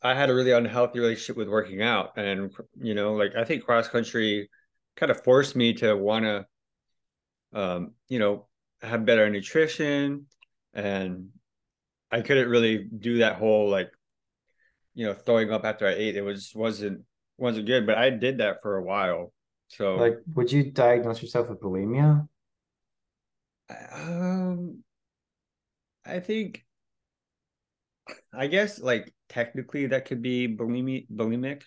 I 0.02 0.14
had 0.14 0.30
a 0.30 0.34
really 0.34 0.52
unhealthy 0.52 1.00
relationship 1.00 1.36
with 1.36 1.48
working 1.48 1.82
out, 1.82 2.16
and 2.16 2.52
you 2.80 2.94
know, 2.94 3.14
like 3.14 3.34
I 3.36 3.44
think 3.44 3.64
cross 3.64 3.88
country 3.88 4.48
kind 4.96 5.10
of 5.10 5.22
forced 5.24 5.56
me 5.56 5.72
to 5.74 5.94
want 5.96 6.24
to, 6.24 6.46
um, 7.54 7.92
you 8.08 8.18
know, 8.18 8.46
have 8.82 9.06
better 9.06 9.30
nutrition, 9.30 10.26
and 10.74 11.28
I 12.10 12.20
couldn't 12.20 12.48
really 12.48 12.84
do 12.84 13.18
that 13.18 13.36
whole 13.36 13.70
like, 13.70 13.90
you 14.94 15.06
know, 15.06 15.14
throwing 15.14 15.50
up 15.50 15.64
after 15.64 15.86
I 15.86 15.94
ate. 15.94 16.16
It 16.16 16.22
was 16.22 16.52
wasn't 16.54 17.02
wasn't 17.38 17.66
good, 17.66 17.86
but 17.86 17.96
I 17.96 18.10
did 18.10 18.38
that 18.38 18.60
for 18.62 18.76
a 18.76 18.82
while. 18.82 19.32
So 19.68 19.96
Like, 19.96 20.18
would 20.34 20.52
you 20.52 20.70
diagnose 20.70 21.22
yourself 21.22 21.48
with 21.48 21.60
bulimia? 21.60 22.28
Um, 23.92 24.84
I 26.04 26.20
think, 26.20 26.64
I 28.32 28.46
guess 28.46 28.78
like 28.78 29.12
technically 29.28 29.86
that 29.86 30.04
could 30.04 30.22
be 30.22 30.46
bulimic, 30.46 31.06
bulimic. 31.10 31.62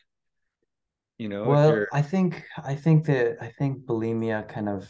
You 1.18 1.30
know, 1.30 1.46
Well, 1.46 1.86
I 1.92 2.04
think 2.04 2.44
I 2.64 2.76
think 2.76 3.06
that 3.08 3.38
I 3.42 3.50
think 3.58 3.86
bulimia 3.86 4.48
kind 4.48 4.70
of 4.70 4.88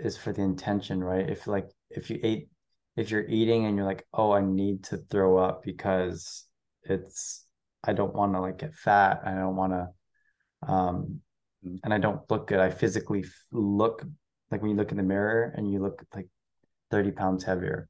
is 0.00 0.16
for 0.16 0.32
the 0.32 0.42
intention, 0.42 1.02
right? 1.02 1.28
If 1.28 1.46
like 1.46 1.70
if 1.90 2.10
you 2.10 2.20
ate 2.22 2.48
if 2.96 3.10
you're 3.10 3.26
eating 3.28 3.66
and 3.66 3.76
you're 3.76 3.86
like, 3.86 4.06
oh, 4.14 4.32
I 4.32 4.40
need 4.42 4.84
to 4.84 4.98
throw 4.98 5.38
up 5.38 5.62
because 5.64 6.46
it's 6.84 7.46
I 7.84 7.92
don't 7.92 8.14
want 8.14 8.34
to 8.34 8.40
like 8.40 8.58
get 8.58 8.74
fat, 8.74 9.22
I 9.24 9.32
don't 9.34 9.56
want 9.56 9.72
to 9.72 9.88
um 10.68 11.20
Mm. 11.64 11.80
and 11.84 11.94
I 11.94 11.98
don't 11.98 12.28
look 12.30 12.48
good. 12.48 12.60
I 12.60 12.70
physically 12.70 13.24
look 13.52 14.04
like 14.50 14.62
when 14.62 14.72
you 14.72 14.76
look 14.76 14.92
in 14.92 14.98
the 14.98 15.02
mirror 15.04 15.52
and 15.56 15.70
you 15.72 15.80
look 15.80 16.04
like 16.14 16.28
30 16.90 17.12
pounds 17.12 17.44
heavier. 17.44 17.88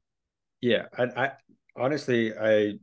yeah. 0.61 0.85
I, 0.97 1.03
I 1.03 1.31
honestly, 1.75 2.33
I 2.37 2.73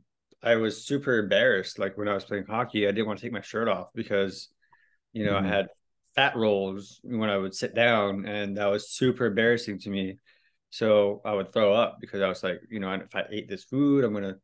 I 0.43 0.55
was 0.55 0.85
super 0.85 1.17
embarrassed. 1.19 1.79
Like 1.79 1.97
when 1.97 2.07
I 2.07 2.13
was 2.13 2.25
playing 2.25 2.45
hockey, 2.47 2.87
I 2.87 2.91
didn't 2.91 3.07
want 3.07 3.19
to 3.19 3.25
take 3.25 3.33
my 3.33 3.41
shirt 3.41 3.67
off 3.67 3.87
because, 3.93 4.49
you 5.13 5.25
know, 5.25 5.37
Mhm. 5.37 5.43
I 5.43 5.47
had 5.47 5.67
fat 6.15 6.35
rolls 6.35 6.99
when 7.03 7.29
I 7.29 7.37
would 7.37 7.55
sit 7.55 7.75
down, 7.75 8.25
and 8.25 8.57
that 8.57 8.67
was 8.67 8.91
super 8.91 9.25
embarrassing 9.25 9.79
to 9.79 9.89
me. 9.89 10.17
So 10.69 11.21
I 11.25 11.33
would 11.33 11.51
throw 11.51 11.73
up 11.73 11.97
because 11.99 12.21
I 12.21 12.27
was 12.27 12.43
like, 12.43 12.61
you 12.69 12.79
know, 12.79 12.91
if 12.93 13.15
I 13.15 13.23
ate 13.29 13.49
this 13.49 13.63
food, 13.63 14.03
I'm 14.03 14.13
gonna, 14.13 14.37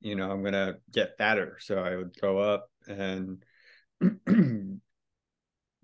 you 0.00 0.14
know, 0.14 0.30
I'm 0.30 0.42
gonna 0.42 0.74
get 0.92 1.18
fatter. 1.18 1.58
So 1.60 1.78
I 1.78 1.96
would 1.96 2.14
throw 2.16 2.38
up 2.38 2.68
and 2.86 3.42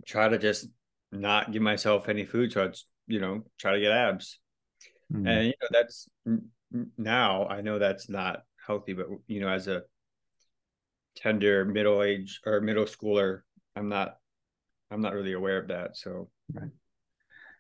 try 0.07 0.29
to 0.29 0.39
just 0.39 0.69
not 1.11 1.53
give 1.53 1.63
myself 1.63 2.09
any 2.09 2.25
food. 2.25 2.53
So 2.53 2.65
I'd, 2.65 2.77
you 3.07 3.21
know, 3.21 3.43
try 3.59 3.73
to 3.73 3.81
get 3.81 3.93
abs. 3.93 4.39
Mm. 5.13 5.29
And 5.29 5.47
you 5.47 5.55
know, 5.61 5.69
that's 5.71 6.09
now 6.97 7.47
I 7.47 7.61
know 7.61 7.79
that's 7.79 8.09
not 8.09 8.43
healthy, 8.67 8.93
but 8.93 9.07
you 9.27 9.41
know, 9.41 9.49
as 9.49 9.69
a 9.69 9.83
tender 11.17 11.65
middle 11.65 12.03
age 12.03 12.41
or 12.47 12.61
middle 12.61 12.85
schooler, 12.85 13.41
I'm 13.75 13.89
not 13.89 14.17
I'm 14.91 15.01
not 15.01 15.15
really 15.15 15.33
aware 15.35 15.59
of 15.59 15.69
that. 15.69 15.97
So 15.97 16.31
right. 16.55 16.71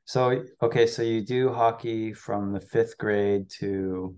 So 0.06 0.44
okay, 0.62 0.86
so 0.86 1.02
you 1.02 1.22
do 1.24 1.52
hockey 1.52 2.12
from 2.14 2.52
the 2.52 2.60
fifth 2.60 2.98
grade 2.98 3.50
to 3.60 4.16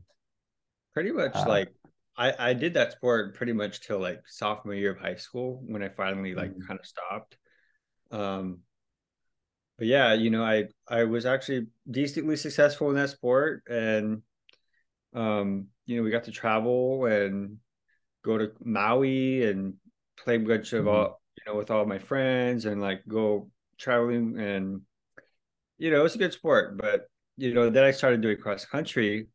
pretty 0.94 1.12
much 1.12 1.46
Uh, 1.46 1.46
like 1.46 1.68
I 2.16 2.50
I 2.50 2.54
did 2.54 2.74
that 2.74 2.92
sport 2.92 3.34
pretty 3.34 3.52
much 3.52 3.80
till 3.80 3.98
like 4.00 4.20
sophomore 4.26 4.74
year 4.74 4.92
of 4.92 4.98
high 5.00 5.16
school 5.16 5.62
when 5.66 5.82
I 5.82 5.88
finally 5.88 6.34
like 6.34 6.52
Mhm. 6.52 6.66
kind 6.66 6.78
of 6.80 6.86
stopped. 6.86 7.36
Um 8.12 8.60
but 9.78 9.86
yeah, 9.86 10.12
you 10.12 10.30
know, 10.30 10.44
I 10.44 10.68
I 10.88 11.04
was 11.04 11.26
actually 11.26 11.66
decently 11.90 12.36
successful 12.36 12.90
in 12.90 12.96
that 12.96 13.10
sport 13.10 13.62
and 13.68 14.22
um 15.14 15.68
you 15.86 15.96
know, 15.98 16.02
we 16.04 16.10
got 16.10 16.24
to 16.24 16.32
travel 16.32 17.06
and 17.06 17.58
go 18.24 18.38
to 18.38 18.52
Maui 18.64 19.44
and 19.48 19.74
play 20.18 20.36
a 20.36 20.40
bunch 20.40 20.72
of 20.74 20.86
Mhm. 20.86 20.88
all 20.88 21.19
you 21.46 21.52
know 21.52 21.58
with 21.58 21.70
all 21.70 21.86
my 21.86 21.98
friends 21.98 22.64
and 22.66 22.80
like 22.80 23.02
go 23.08 23.50
traveling 23.78 24.38
and 24.38 24.82
you 25.78 25.90
know, 25.90 26.04
it's 26.04 26.14
a 26.14 26.18
good 26.18 26.32
sport, 26.32 26.76
but 26.76 27.08
you 27.36 27.54
know, 27.54 27.70
then 27.70 27.84
I 27.84 27.90
started 27.90 28.20
doing 28.20 28.36
cross 28.36 28.64
country 28.66 29.28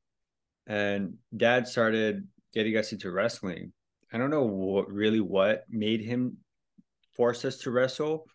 and 0.68 1.16
dad 1.36 1.68
started 1.68 2.28
getting 2.54 2.78
us 2.78 2.92
into 2.92 3.12
wrestling. 3.12 3.74
I 4.14 4.18
don't 4.18 4.30
know 4.30 4.44
what 4.44 4.92
really 4.92 5.20
what 5.22 5.66
made 5.70 6.02
him 6.02 6.38
force 7.16 7.46
us 7.46 7.58
to 7.60 7.72
wrestle, 7.72 8.28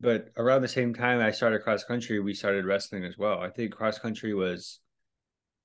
but 0.00 0.28
around 0.36 0.62
the 0.62 0.68
same 0.68 0.94
time 0.94 1.20
I 1.20 1.30
started 1.32 1.62
cross 1.62 1.84
country, 1.84 2.20
we 2.20 2.34
started 2.34 2.64
wrestling 2.64 3.04
as 3.04 3.18
well. 3.18 3.40
I 3.40 3.50
think 3.50 3.72
cross 3.74 3.98
country 3.98 4.34
was, 4.34 4.80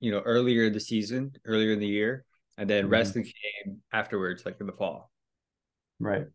you 0.00 0.10
know, 0.10 0.20
earlier 0.20 0.64
in 0.64 0.72
the 0.72 0.80
season, 0.80 1.32
earlier 1.44 1.72
in 1.72 1.80
the 1.80 1.86
year, 1.86 2.24
and 2.58 2.68
then 2.68 2.86
Mhm. 2.86 2.90
wrestling 2.90 3.24
came 3.24 3.82
afterwards, 3.92 4.44
like 4.44 4.56
in 4.60 4.66
the 4.66 4.72
fall. 4.72 5.10
right. 6.00 6.26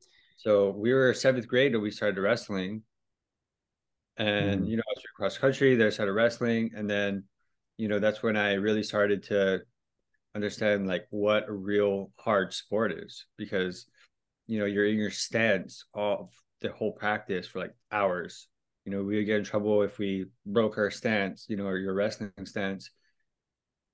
So 0.41 0.71
we 0.71 0.91
were 0.91 1.13
seventh 1.13 1.47
grade 1.47 1.73
when 1.73 1.83
we 1.83 1.91
started 1.91 2.19
wrestling. 2.19 2.81
And, 4.17 4.65
Mhm. 4.65 4.67
you 4.67 4.77
know, 4.77 4.83
I 4.87 4.93
was 4.95 5.03
cross 5.15 5.37
country, 5.37 5.75
then 5.75 5.87
I 5.87 5.89
started 5.89 6.13
wrestling. 6.13 6.71
And 6.75 6.89
then, 6.89 7.23
you 7.77 7.87
know, 7.87 7.99
that's 7.99 8.21
when 8.21 8.37
I 8.37 8.53
really 8.53 8.83
started 8.83 9.23
to 9.23 9.61
understand 10.35 10.87
like 10.87 11.07
what 11.11 11.49
a 11.49 11.53
real 11.53 12.11
hard 12.19 12.53
sport 12.53 12.91
is 12.93 13.25
because, 13.37 13.87
you 14.47 14.59
know, 14.59 14.65
you're 14.65 14.87
in 14.87 14.97
your 14.97 15.11
stance 15.11 15.85
all 15.93 16.31
the 16.61 16.71
whole 16.71 16.93
practice 16.93 17.47
for 17.47 17.59
like 17.59 17.75
hours. 17.91 18.47
You 18.85 18.91
know, 18.93 19.03
we 19.03 19.17
would 19.17 19.25
get 19.27 19.39
in 19.39 19.45
trouble 19.45 19.83
if 19.83 19.99
we 19.99 20.25
broke 20.45 20.77
our 20.77 20.91
stance, 20.91 21.47
you 21.49 21.57
know, 21.57 21.67
or 21.67 21.77
your 21.77 21.93
wrestling 21.93 22.31
stance. 22.45 22.91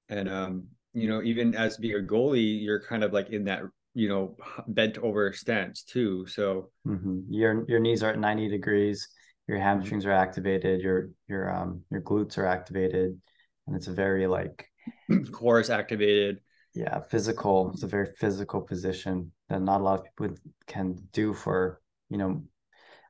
And 0.10 0.30
um, 0.30 0.68
you 0.94 1.08
know, 1.10 1.22
even 1.22 1.56
as 1.56 1.77
being 1.77 1.96
a 1.96 2.00
goalie, 2.04 2.62
you're 2.63 2.82
kind 2.82 3.04
of 3.04 3.13
like 3.13 3.30
in 3.30 3.46
that, 3.46 3.62
you 3.98 4.10
know, 4.10 4.38
bent 4.68 4.98
over 5.00 5.34
stance 5.34 5.84
too. 5.84 6.27
So 6.27 6.72
hmm 6.86 7.22
Your 7.30 7.66
your 7.68 7.80
knees 7.80 8.04
are 8.04 8.12
at 8.12 8.20
90 8.20 8.48
degrees, 8.48 9.08
your 9.48 9.60
hamstrings 9.60 10.06
are 10.06 10.12
activated, 10.12 10.82
your 10.82 11.10
your 11.27 11.54
um 11.54 11.84
your 11.92 12.01
glutes 12.01 12.38
are 12.38 12.46
activated, 12.46 13.20
and 13.68 13.75
it's 13.75 13.88
a 13.88 13.94
very 13.94 14.27
like 14.27 14.66
core 15.32 15.60
is 15.60 15.70
activated. 15.70 16.42
yeah, 16.74 17.00
physical. 17.01 17.72
It's 17.74 17.84
a 17.84 17.88
very 17.88 18.08
physical 18.20 18.62
position 18.62 19.32
that 19.50 19.62
not 19.62 19.82
a 19.82 19.84
lot 19.84 20.00
of 20.00 20.06
people 20.06 20.36
can 20.68 20.96
do 21.12 21.34
for, 21.34 21.82
you 22.10 22.18
know, 22.18 22.44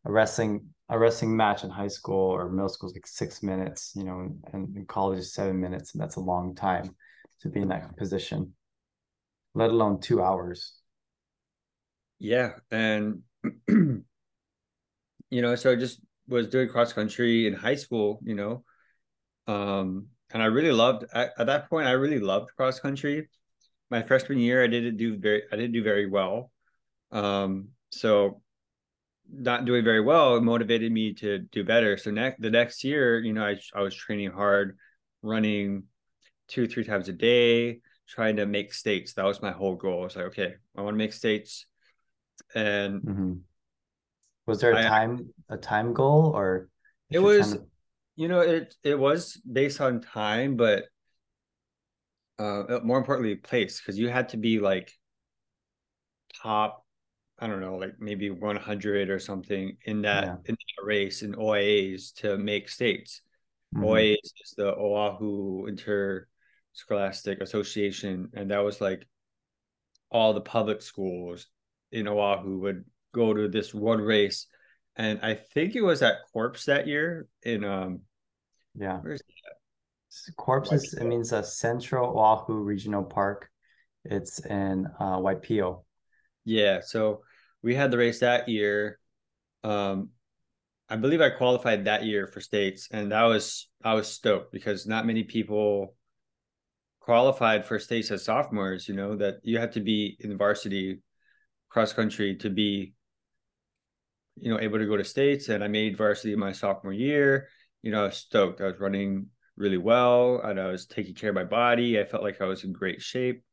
a 0.06 0.12
wrestling 0.12 0.70
a 0.89 0.98
wrestling 1.00 1.36
match 1.36 1.63
in 1.63 1.70
high 1.70 1.89
school 1.89 2.32
or 2.32 2.50
middle 2.50 2.70
school 2.70 2.89
is 2.89 2.96
like 2.96 3.08
six 3.08 3.44
minutes, 3.44 3.94
you 3.96 4.06
know, 4.06 4.29
and 4.53 4.77
in 4.77 4.86
college 4.86 5.20
is 5.20 5.34
seven 5.34 5.60
minutes, 5.60 5.94
and 5.94 6.01
that's 6.01 6.15
a 6.17 6.22
long 6.22 6.56
time 6.56 6.96
to 7.41 7.50
be 7.50 7.62
in 7.62 7.70
that 7.70 7.96
position, 7.98 8.53
let 9.53 9.70
alone 9.70 10.00
two 10.00 10.22
hours. 10.22 10.76
Yeah. 12.20 12.54
And 12.72 13.24
you 13.68 14.04
know, 15.32 15.56
so 15.56 15.72
I 15.72 15.76
just 15.76 16.00
was 16.28 16.48
doing 16.48 16.70
cross 16.70 16.94
country 16.94 17.48
in 17.48 17.54
high 17.54 17.76
school, 17.76 18.20
you 18.24 18.36
know. 18.36 18.64
Um, 19.48 20.08
and 20.34 20.42
I 20.44 20.48
really 20.48 20.72
loved 20.72 21.06
at, 21.14 21.34
at 21.38 21.48
that 21.48 21.70
point, 21.70 21.88
I 21.88 21.92
really 21.92 22.20
loved 22.20 22.50
cross 22.56 22.80
country. 22.80 23.30
My 23.90 24.02
freshman 24.02 24.40
year, 24.40 24.64
I 24.64 24.68
didn't 24.68 24.98
do 24.98 25.18
very 25.18 25.44
I 25.52 25.56
didn't 25.56 25.72
do 25.74 25.84
very 25.84 26.08
well. 26.08 26.52
Um, 27.12 27.70
so 27.92 28.42
not 29.30 29.66
doing 29.66 29.84
very 29.84 30.02
well 30.02 30.40
motivated 30.42 30.92
me 30.92 31.14
to 31.16 31.40
do 31.40 31.64
better. 31.64 31.98
So 31.98 32.12
next 32.12 32.42
the 32.42 32.50
next 32.50 32.84
year, 32.84 33.20
you 33.20 33.34
know, 33.34 33.46
I 33.46 33.58
I 33.76 33.82
was 33.82 33.96
training 33.96 34.32
hard, 34.32 34.78
running 35.22 35.84
two, 36.48 36.68
three 36.68 36.84
times 36.84 37.10
a 37.10 37.14
day, 37.14 37.80
trying 38.08 38.38
to 38.38 38.46
make 38.46 38.74
states. 38.74 39.14
That 39.14 39.26
was 39.26 39.42
my 39.42 39.52
whole 39.52 39.76
goal. 39.76 40.02
I 40.02 40.04
was 40.06 40.16
like, 40.16 40.26
okay, 40.28 40.56
I 40.78 40.82
want 40.82 40.96
to 40.96 40.98
make 40.98 41.14
states. 41.14 41.66
And 42.56 43.01
Mhm. 43.01 43.41
Was 44.46 44.62
there 44.62 44.72
a 44.74 44.79
I- 44.79 44.84
time 44.84 45.34
a 45.50 45.58
time 45.58 45.94
goal 45.94 46.36
or 46.36 46.70
It 47.10 47.20
was- 47.20 47.53
to- 47.53 47.67
you 48.15 48.27
know, 48.27 48.41
it 48.41 48.75
it 48.84 48.98
was 48.98 49.38
based 49.38 49.79
on 49.82 50.01
time, 50.01 50.56
but 50.56 50.86
uh 52.39 52.79
more 52.84 52.98
importantly, 52.98 53.36
place, 53.36 53.79
because 53.82 53.98
you 53.98 54.10
had 54.10 54.29
to 54.29 54.38
be 54.38 54.60
like 54.60 54.91
top, 56.41 56.86
I 57.39 57.48
don't 57.48 57.62
know, 57.62 57.75
like 57.77 58.00
maybe 58.00 58.29
100 58.29 59.10
or 59.10 59.20
something 59.20 59.77
in 59.84 60.01
that 60.03 60.24
Yeah. 60.25 60.38
in 60.46 60.56
that 60.56 60.84
race 60.84 61.22
in 61.24 61.34
oas 61.36 62.13
to 62.22 62.38
make 62.38 62.70
states. 62.70 63.22
Mhm. 63.75 63.84
OAAs 63.84 64.34
is 64.44 64.53
the 64.56 64.74
Oahu 64.75 65.65
Inter 65.67 66.27
Scholastic 66.74 67.41
Association, 67.41 68.29
and 68.34 68.51
that 68.51 68.60
was 68.60 68.79
like 68.82 69.08
all 70.10 70.34
the 70.34 70.41
public 70.41 70.82
schools 70.82 71.48
in 71.91 72.08
Oahu 72.08 72.60
would 72.60 72.86
go 73.13 73.34
to 73.34 73.48
this 73.48 73.74
one 73.74 74.01
race, 74.01 74.48
and 74.96 75.20
I 75.22 75.36
think 75.36 75.75
it 75.75 75.82
was 75.82 76.01
at 76.01 76.15
Corpse 76.34 76.65
that 76.65 76.88
year 76.88 77.27
in 77.44 77.63
um 77.63 78.01
Yeah. 78.75 79.00
where's 79.01 79.22
Corpse 80.36 80.72
is, 80.72 80.94
it 80.94 81.06
means 81.06 81.32
a 81.32 81.44
Central 81.44 82.17
Oahu 82.17 82.53
Regional 82.63 83.03
Park. 83.03 83.50
It's 84.03 84.44
in 84.46 84.88
uh, 85.00 85.17
Waipio. 85.17 85.84
Yeah, 86.46 86.79
so 86.82 87.22
we 87.62 87.75
had 87.75 87.91
the 87.91 87.98
race 87.98 88.20
that 88.22 88.48
year. 88.48 89.00
Um, 89.63 90.10
I 90.89 90.96
believe 90.96 91.20
I 91.20 91.29
qualified 91.29 91.86
that 91.86 92.06
year 92.06 92.25
for 92.27 92.39
states, 92.39 92.88
and 92.91 93.12
that 93.12 93.24
was 93.24 93.70
I 93.84 93.94
was 93.94 94.08
stoked 94.08 94.51
because 94.53 94.88
not 94.88 95.06
many 95.06 95.24
people 95.24 95.96
qualified 97.01 97.65
for 97.65 97.79
states 97.79 98.10
as 98.12 98.24
sophomores. 98.24 98.88
You 98.88 98.96
know 98.96 99.17
that 99.17 99.36
you 99.44 99.60
had 99.60 99.74
to 99.74 99.82
be 99.82 100.17
in 100.22 100.38
varsity 100.38 101.01
cross 101.70 101.94
country 101.94 102.36
to 102.38 102.50
be, 102.50 102.94
you 104.36 104.52
know, 104.52 104.60
able 104.60 104.78
to 104.78 104.86
go 104.86 104.98
to 104.98 105.04
states. 105.04 105.50
And 105.50 105.64
I 105.64 105.68
made 105.68 105.98
varsity 105.98 106.36
my 106.36 106.52
sophomore 106.52 106.94
year. 106.94 107.50
You 107.82 107.92
know, 107.92 108.02
I 108.02 108.08
was 108.08 108.18
stoked. 108.18 108.62
I 108.62 108.66
was 108.66 108.80
running 108.80 109.28
really 109.56 109.78
well, 109.78 110.40
and 110.44 110.60
I 110.60 110.68
was 110.68 110.86
taking 110.86 111.16
care 111.16 111.30
of 111.30 111.36
my 111.36 111.44
body. 111.44 112.00
I 112.00 112.06
felt 112.06 112.24
like 112.24 112.42
I 112.42 112.46
was 112.46 112.64
in 112.64 112.74
great 112.74 113.02
shape. 113.02 113.44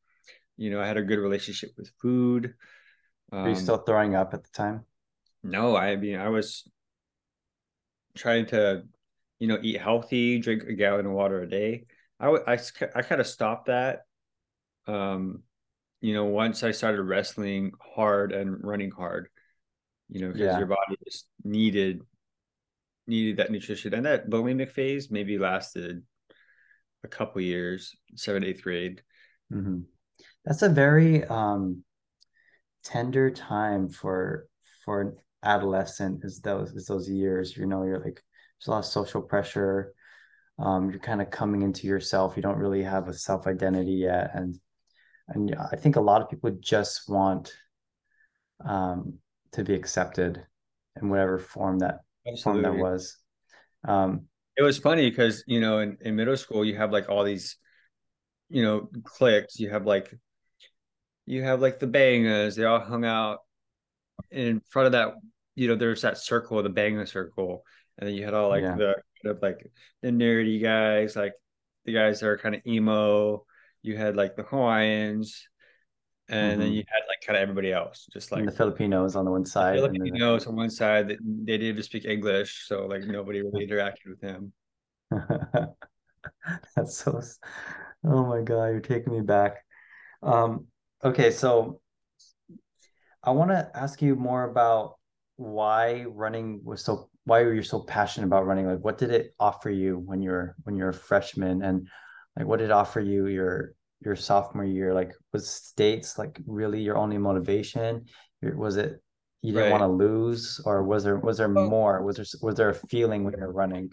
You 0.57 0.71
know, 0.71 0.81
I 0.81 0.87
had 0.87 0.97
a 0.97 1.03
good 1.03 1.19
relationship 1.19 1.71
with 1.77 1.91
food. 2.01 2.53
Were 3.39 3.47
you 3.49 3.55
Um, 3.55 3.55
still 3.55 3.77
throwing 3.77 4.13
up 4.13 4.33
at 4.33 4.43
the 4.43 4.49
time? 4.49 4.85
no, 5.43 5.75
I 5.75 5.95
mean, 5.95 6.17
I 6.17 6.29
was 6.29 6.67
trying 8.15 8.45
to, 8.47 8.83
you 9.39 9.47
know, 9.47 9.59
eat 9.61 9.79
healthy, 9.79 10.39
drink 10.39 10.63
a 10.63 10.73
gallon 10.73 11.05
of 11.05 11.11
water 11.11 11.41
a 11.41 11.49
day. 11.49 11.85
I 12.19 12.29
would, 12.29 12.43
I 12.47 12.57
kind 13.01 13.19
of 13.21 13.27
stopped 13.27 13.67
that. 13.67 14.03
Um, 14.87 15.43
you 16.05 16.13
know, 16.13 16.25
once 16.25 16.61
I 16.61 16.69
started 16.69 17.01
wrestling 17.01 17.71
hard 17.95 18.31
and 18.31 18.63
running 18.63 18.91
hard, 18.91 19.27
you 20.07 20.21
know, 20.21 20.31
because 20.31 20.51
Yeah. 20.51 20.59
your 20.59 20.67
body 20.67 20.97
just 21.03 21.25
needed 21.43 22.03
needed 23.07 23.37
that 23.37 23.51
nutrition, 23.51 23.95
and 23.95 24.05
that 24.05 24.29
bulimic 24.29 24.69
phase 24.69 25.09
maybe 25.09 25.39
lasted 25.39 26.03
a 27.03 27.07
couple 27.07 27.41
years, 27.41 27.95
seventh, 28.15 28.45
eighth 28.45 28.61
grade. 28.61 29.01
hmm 29.51 29.79
That's 30.45 30.61
a 30.61 30.69
very 30.69 31.23
um, 31.23 31.83
tender 32.83 33.31
time 33.31 33.89
for 33.89 34.47
for 34.83 35.01
an 35.01 35.17
adolescent. 35.41 36.23
Is 36.23 36.39
those 36.39 36.69
is 36.73 36.85
those 36.85 37.09
years? 37.09 37.57
You 37.57 37.65
know, 37.65 37.81
you're 37.81 37.97
like 37.97 38.21
there's 38.21 38.67
a 38.67 38.71
lot 38.71 38.79
of 38.79 38.85
social 38.85 39.23
pressure. 39.23 39.95
Um, 40.59 40.91
you're 40.91 40.99
kind 40.99 41.21
of 41.23 41.31
coming 41.31 41.63
into 41.63 41.87
yourself. 41.87 42.35
You 42.35 42.43
don't 42.43 42.59
really 42.59 42.83
have 42.83 43.07
a 43.07 43.13
self 43.13 43.47
identity 43.47 43.93
yet, 43.93 44.29
and 44.35 44.59
and 45.27 45.55
I 45.55 45.75
think 45.75 45.95
a 45.95 46.01
lot 46.01 46.21
of 46.21 46.29
people 46.29 46.51
just 46.59 47.09
want 47.09 47.53
um, 48.63 49.15
to 49.53 49.63
be 49.63 49.73
accepted 49.73 50.45
in 51.01 51.09
whatever 51.09 51.39
form 51.39 51.79
that 51.79 51.99
form 52.43 52.61
that 52.61 52.75
was. 52.75 53.17
Um, 53.87 54.27
It 54.57 54.63
was 54.63 54.77
funny 54.77 55.09
because 55.09 55.43
you 55.47 55.59
know 55.59 55.79
in, 55.79 55.97
in 56.01 56.15
middle 56.15 56.37
school 56.37 56.63
you 56.63 56.77
have 56.77 56.91
like 56.91 57.09
all 57.09 57.23
these, 57.23 57.57
you 58.49 58.63
know, 58.63 58.89
cliques. 59.03 59.59
You 59.59 59.69
have 59.71 59.85
like, 59.85 60.13
you 61.25 61.43
have 61.43 61.61
like 61.61 61.79
the 61.79 61.87
bangers. 61.87 62.55
They 62.55 62.65
all 62.65 62.79
hung 62.79 63.05
out 63.05 63.39
in 64.31 64.61
front 64.69 64.87
of 64.87 64.91
that. 64.93 65.15
You 65.55 65.69
know, 65.69 65.75
there's 65.75 66.01
that 66.01 66.17
circle, 66.17 66.61
the 66.61 66.69
banger 66.69 67.05
circle, 67.05 67.63
and 67.97 68.07
then 68.07 68.15
you 68.15 68.25
had 68.25 68.33
all 68.33 68.49
like 68.49 68.63
Yeah. 68.63 68.75
the 68.75 68.95
kind 69.23 69.35
of 69.35 69.41
like 69.41 69.71
the 70.01 70.09
nerdy 70.09 70.61
guys, 70.61 71.15
like 71.15 71.33
the 71.85 71.93
guys 71.93 72.19
that 72.19 72.27
are 72.27 72.37
kind 72.37 72.55
of 72.55 72.61
emo. 72.67 73.45
You 73.85 73.97
had 73.97 74.15
like 74.15 74.35
the 74.35 74.43
Hawaiians, 74.43 75.47
and 76.27 76.59
then 76.59 76.71
Mhm. 76.71 76.75
you 76.75 76.83
had 76.87 77.03
like 77.07 77.21
kind 77.25 77.37
of 77.37 77.43
everybody 77.43 77.71
else, 77.71 78.07
just 78.11 78.31
like 78.31 78.39
and 78.39 78.47
the 78.47 78.51
Filipinos 78.51 79.15
on 79.15 79.25
the 79.25 79.31
one 79.31 79.43
the 79.43 79.49
side, 79.49 79.77
then 79.77 79.83
the- 79.93 79.97
Filipinos 79.97 80.47
on 80.47 80.55
one 80.55 80.69
side 80.69 81.07
that 81.09 81.19
they 81.21 81.57
didn't 81.57 81.67
even 81.67 81.83
speak 81.83 82.05
English, 82.05 82.67
so 82.67 82.87
like 82.87 83.03
nobody 83.03 83.41
really 83.41 83.65
interacted 83.67 84.09
with 84.09 84.21
them. 84.21 84.51
That's 86.75 86.97
so, 86.97 87.21
oh 88.03 88.25
my 88.25 88.41
God, 88.41 88.65
you're 88.67 88.79
taking 88.79 89.13
me 89.13 89.21
back. 89.21 89.63
Um, 90.23 90.67
okay, 91.03 91.31
so 91.31 91.79
I 93.23 93.31
want 93.31 93.51
to 93.51 93.69
ask 93.75 94.01
you 94.01 94.15
more 94.15 94.43
about 94.49 94.95
why 95.37 96.03
running 96.07 96.61
was 96.63 96.83
so, 96.83 97.09
why 97.25 97.43
were 97.43 97.53
you 97.53 97.63
so 97.63 97.81
passionate 97.81 98.27
about 98.27 98.45
running? 98.45 98.67
Like, 98.67 98.83
what 98.83 98.97
did 98.97 99.11
it 99.11 99.35
offer 99.39 99.69
you 99.69 99.97
when 99.97 100.21
you're 100.21 100.55
when 100.63 100.75
you're 100.75 100.89
a 100.89 100.93
freshman, 100.93 101.61
and 101.61 101.87
like, 102.37 102.47
what 102.47 102.59
did 102.59 102.65
it 102.65 102.71
offer 102.71 102.99
you 102.99 103.27
your 103.27 103.74
your 104.01 104.15
sophomore 104.15 104.65
year? 104.65 104.93
Like, 104.93 105.13
was 105.33 105.49
states 105.49 106.17
like 106.17 106.39
really 106.45 106.81
your 106.81 106.97
only 106.97 107.17
motivation? 107.17 108.05
Was 108.41 108.77
it 108.77 109.01
you 109.41 109.53
didn't 109.53 109.71
Right. 109.71 109.79
want 109.79 109.83
to 109.83 110.05
lose, 110.05 110.59
or 110.65 110.83
was 110.83 111.03
there 111.03 111.17
was 111.17 111.37
there 111.37 111.49
Well- 111.49 111.69
more? 111.69 112.01
Was 112.03 112.17
there 112.17 112.25
was 112.41 112.55
there 112.55 112.69
a 112.69 112.75
feeling 112.75 113.23
when 113.23 113.35
you're 113.37 113.51
running? 113.51 113.91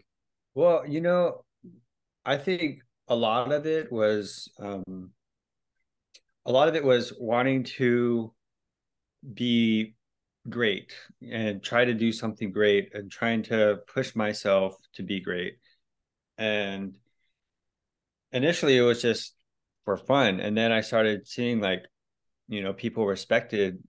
Well, 0.55 0.87
you 0.87 1.01
know, 1.01 1.45
I 2.25 2.37
think 2.38 2.83
a 3.09 3.17
lot 3.17 3.53
of 3.53 3.67
it 3.67 3.91
was 3.91 4.51
um 4.59 5.12
a 6.47 6.53
lot 6.53 6.69
of 6.69 6.75
it 6.75 6.85
was 6.85 7.12
wanting 7.19 7.65
to 7.65 8.35
be 9.35 9.95
great 10.49 10.93
and 11.21 11.62
try 11.62 11.85
to 11.85 11.95
do 11.95 12.11
something 12.12 12.51
great 12.51 12.95
and 12.95 13.11
trying 13.11 13.43
to 13.45 13.79
push 13.87 14.17
myself 14.17 14.75
to 14.95 15.03
be 15.03 15.21
great. 15.21 15.59
And 16.38 16.95
initially 18.33 18.77
it 18.77 18.83
was 18.83 19.01
just 19.01 19.35
for 19.85 19.97
fun. 19.97 20.40
And 20.40 20.57
then 20.57 20.73
I 20.73 20.81
started 20.81 21.27
seeing 21.27 21.61
like, 21.61 21.85
you 22.49 22.62
know, 22.62 22.73
people 22.73 23.07
respected 23.07 23.83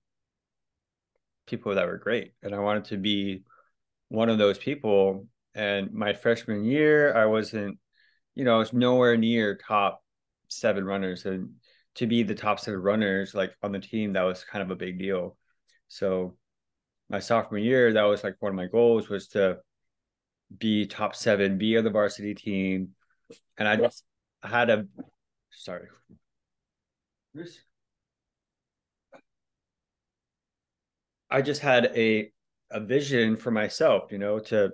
people 1.45 1.75
that 1.75 1.87
were 1.87 1.97
great. 1.97 2.33
And 2.41 2.55
I 2.55 2.59
wanted 2.59 2.85
to 2.85 2.97
be 2.97 3.43
one 4.09 4.29
of 4.29 4.37
those 4.37 4.57
people. 4.57 5.27
And 5.53 5.93
my 5.93 6.13
freshman 6.13 6.63
year, 6.63 7.15
I 7.15 7.25
wasn't, 7.25 7.77
you 8.35 8.43
know, 8.43 8.55
I 8.55 8.59
was 8.59 8.73
nowhere 8.73 9.17
near 9.17 9.55
top 9.55 10.03
seven 10.47 10.85
runners. 10.85 11.25
And 11.25 11.55
to 11.95 12.07
be 12.07 12.23
the 12.23 12.35
top 12.35 12.59
seven 12.59 12.81
runners 12.81 13.35
like 13.35 13.53
on 13.61 13.71
the 13.71 13.79
team, 13.79 14.13
that 14.13 14.23
was 14.23 14.43
kind 14.43 14.63
of 14.63 14.71
a 14.71 14.75
big 14.75 14.97
deal. 14.97 15.37
So 15.89 16.37
my 17.09 17.19
sophomore 17.19 17.59
year, 17.59 17.93
that 17.93 18.03
was 18.03 18.23
like 18.23 18.35
one 18.39 18.51
of 18.51 18.55
my 18.55 18.67
goals 18.67 19.09
was 19.09 19.27
to 19.29 19.57
be 20.57 20.85
top 20.85 21.15
seven, 21.15 21.57
be 21.57 21.77
on 21.77 21.83
the 21.83 21.89
varsity 21.89 22.33
team. 22.33 22.89
And 23.57 23.67
I 23.67 23.75
just 23.75 24.03
had 24.41 24.69
a 24.69 24.87
sorry. 25.53 25.87
I 31.29 31.41
just 31.41 31.61
had 31.61 31.85
a 31.95 32.31
a 32.71 32.79
vision 32.79 33.37
for 33.37 33.51
myself, 33.51 34.11
you 34.11 34.17
know, 34.17 34.39
to 34.39 34.73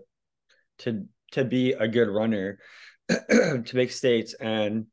to 0.79 1.05
to 1.31 1.45
be 1.45 1.73
a 1.73 1.87
good 1.87 2.09
runner, 2.09 2.59
to 3.09 3.71
make 3.73 3.91
states, 3.91 4.33
and 4.33 4.87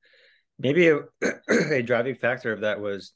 maybe 0.58 0.88
a, 0.88 1.00
a 1.48 1.82
driving 1.82 2.14
factor 2.14 2.52
of 2.52 2.60
that 2.60 2.80
was 2.80 3.12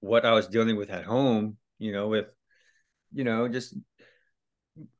what 0.00 0.24
I 0.26 0.32
was 0.32 0.48
dealing 0.48 0.76
with 0.76 0.90
at 0.90 1.04
home, 1.04 1.56
you 1.78 1.92
know, 1.92 2.08
with 2.08 2.26
you 3.12 3.24
know 3.24 3.48
just 3.48 3.74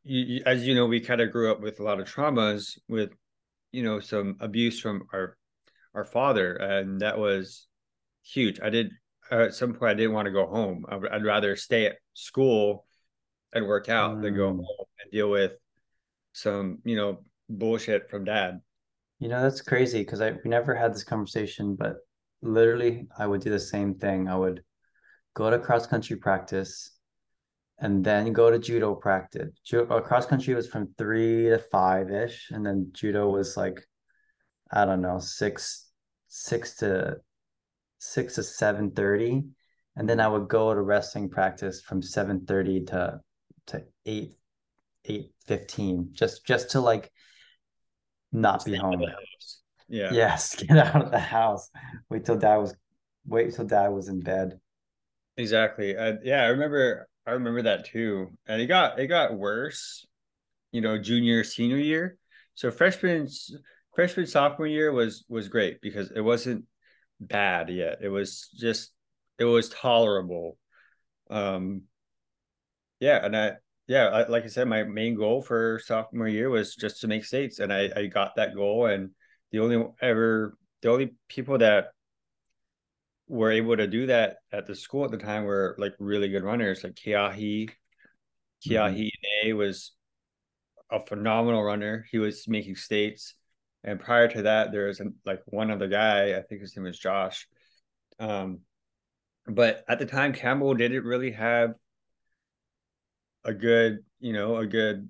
you, 0.04 0.42
as 0.46 0.66
you 0.66 0.74
know, 0.74 0.86
we 0.86 1.00
kind 1.00 1.20
of 1.20 1.32
grew 1.32 1.50
up 1.50 1.60
with 1.60 1.80
a 1.80 1.82
lot 1.82 2.00
of 2.00 2.10
traumas, 2.10 2.78
with 2.88 3.10
you 3.72 3.82
know 3.82 4.00
some 4.00 4.36
abuse 4.40 4.80
from 4.80 5.06
our 5.12 5.36
our 5.96 6.04
father, 6.04 6.54
and 6.56 7.00
that 7.00 7.18
was 7.18 7.66
huge. 8.22 8.60
I 8.62 8.70
did 8.70 8.92
at 9.32 9.54
some 9.54 9.74
point 9.74 9.90
I 9.90 9.94
didn't 9.94 10.12
want 10.12 10.26
to 10.26 10.32
go 10.32 10.46
home. 10.46 10.84
I, 10.88 10.96
would- 10.96 11.10
I'd 11.10 11.24
rather 11.24 11.56
stay 11.56 11.86
at 11.86 11.96
school 12.14 12.86
and 13.52 13.66
work 13.66 13.88
out 13.88 14.20
than 14.22 14.34
go 14.36 14.52
Mm. 14.52 14.58
home 14.64 14.86
and 15.02 15.10
deal 15.10 15.30
with 15.30 15.58
some 16.32 16.78
you 16.84 16.96
know 16.96 17.24
bullshit 17.48 18.10
from 18.10 18.24
dad. 18.24 18.60
You 19.18 19.28
know, 19.28 19.42
that's 19.42 19.62
crazy 19.62 20.00
because 20.00 20.20
I 20.20 20.32
we 20.32 20.50
never 20.50 20.74
had 20.74 20.94
this 20.94 21.04
conversation, 21.04 21.74
but 21.74 21.96
literally 22.42 23.08
I 23.18 23.26
would 23.26 23.40
do 23.40 23.50
the 23.50 23.58
same 23.58 23.94
thing. 23.94 24.28
I 24.28 24.36
would 24.36 24.62
go 25.34 25.50
to 25.50 25.58
cross 25.58 25.86
country 25.86 26.16
practice 26.16 26.92
and 27.78 28.04
then 28.04 28.32
go 28.32 28.50
to 28.50 28.58
judo 28.58 28.94
practice. 28.94 29.50
Ju- 29.64 29.86
uh, 29.90 30.00
cross 30.00 30.26
country 30.26 30.54
was 30.54 30.68
from 30.68 30.94
three 30.98 31.48
to 31.48 31.58
five 31.58 32.10
ish, 32.10 32.50
and 32.50 32.64
then 32.64 32.90
judo 32.92 33.28
was 33.30 33.56
like, 33.56 33.80
I 34.70 34.84
don't 34.84 35.02
know, 35.02 35.18
six 35.18 35.85
six 36.36 36.76
to 36.76 37.16
six 37.98 38.34
to 38.34 38.42
seven 38.42 38.90
thirty, 38.90 39.42
and 39.96 40.08
then 40.08 40.20
I 40.20 40.28
would 40.28 40.48
go 40.48 40.74
to 40.74 40.80
wrestling 40.80 41.30
practice 41.30 41.80
from 41.80 42.02
seven 42.02 42.44
thirty 42.44 42.84
to 42.84 43.20
to 43.68 43.84
eight 44.04 44.34
eight 45.06 45.32
fifteen, 45.46 46.10
just 46.12 46.44
just 46.44 46.70
to 46.72 46.80
like 46.80 47.10
not 48.32 48.64
be 48.64 48.76
out 48.76 48.94
of 48.94 49.00
home. 49.00 49.10
Yeah. 49.88 50.10
Yes, 50.12 50.54
get 50.68 50.76
out 50.76 51.04
of 51.04 51.10
the 51.10 51.18
house. 51.18 51.70
Wait 52.10 52.26
till 52.26 52.38
dad 52.38 52.56
was 52.56 52.74
wait 53.26 53.54
till 53.54 53.66
dad 53.66 53.88
was 53.88 54.08
in 54.08 54.20
bed. 54.20 54.60
Exactly. 55.38 55.96
Uh, 55.96 56.14
yeah, 56.22 56.42
I 56.42 56.48
remember 56.48 57.08
I 57.26 57.32
remember 57.32 57.62
that 57.62 57.86
too. 57.86 58.36
And 58.46 58.60
it 58.60 58.66
got 58.66 58.98
it 58.98 59.06
got 59.06 59.34
worse, 59.34 60.06
you 60.70 60.82
know, 60.82 60.98
junior, 60.98 61.44
senior 61.44 61.78
year. 61.78 62.18
So 62.54 62.70
freshman 62.70 63.28
freshman 63.96 64.26
sophomore 64.26 64.68
year 64.68 64.92
was 64.92 65.24
was 65.28 65.48
great 65.48 65.80
because 65.80 66.12
it 66.12 66.20
wasn't 66.20 66.64
bad 67.18 67.70
yet. 67.70 67.98
It 68.02 68.08
was 68.08 68.48
just 68.56 68.92
it 69.38 69.44
was 69.44 69.70
tolerable. 69.70 70.58
Um 71.30 71.82
yeah, 73.00 73.24
and 73.24 73.36
I 73.36 73.52
yeah, 73.88 74.06
I, 74.08 74.28
like 74.28 74.44
I 74.44 74.48
said, 74.48 74.68
my 74.68 74.82
main 74.82 75.14
goal 75.14 75.42
for 75.42 75.80
sophomore 75.84 76.28
year 76.28 76.50
was 76.50 76.74
just 76.74 77.00
to 77.00 77.08
make 77.08 77.24
states, 77.24 77.58
and 77.58 77.72
I 77.72 77.90
I 77.96 78.06
got 78.06 78.36
that 78.36 78.54
goal. 78.54 78.86
And 78.86 79.10
the 79.52 79.60
only 79.60 79.84
ever 80.00 80.56
the 80.82 80.90
only 80.90 81.14
people 81.28 81.58
that 81.58 81.88
were 83.28 83.50
able 83.50 83.76
to 83.76 83.86
do 83.86 84.06
that 84.06 84.36
at 84.52 84.66
the 84.66 84.74
school 84.74 85.04
at 85.04 85.10
the 85.10 85.18
time 85.18 85.44
were 85.44 85.74
like 85.78 85.94
really 85.98 86.28
good 86.28 86.44
runners, 86.44 86.84
like 86.84 86.94
Keahi. 86.94 87.70
Keahi 88.66 89.10
mm-hmm. 89.44 89.56
was 89.56 89.92
a 90.90 91.00
phenomenal 91.00 91.62
runner. 91.62 92.06
He 92.10 92.18
was 92.18 92.46
making 92.48 92.76
states. 92.76 93.34
And 93.86 94.00
prior 94.00 94.26
to 94.26 94.42
that, 94.42 94.72
there 94.72 94.86
was 94.86 95.00
like 95.24 95.42
one 95.46 95.70
other 95.70 95.86
guy, 95.86 96.36
I 96.36 96.42
think 96.42 96.60
his 96.60 96.76
name 96.76 96.84
was 96.84 96.98
Josh. 96.98 97.46
Um, 98.18 98.60
but 99.46 99.84
at 99.88 100.00
the 100.00 100.06
time, 100.06 100.32
Campbell 100.32 100.74
didn't 100.74 101.04
really 101.04 101.30
have 101.30 101.74
a 103.44 103.54
good, 103.54 104.00
you 104.18 104.32
know, 104.32 104.56
a 104.56 104.66
good 104.66 105.08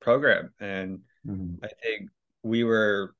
program. 0.00 0.54
And 0.58 1.00
mm-hmm. 1.26 1.62
I 1.62 1.68
think 1.82 2.08
we 2.42 2.64
were 2.64 3.14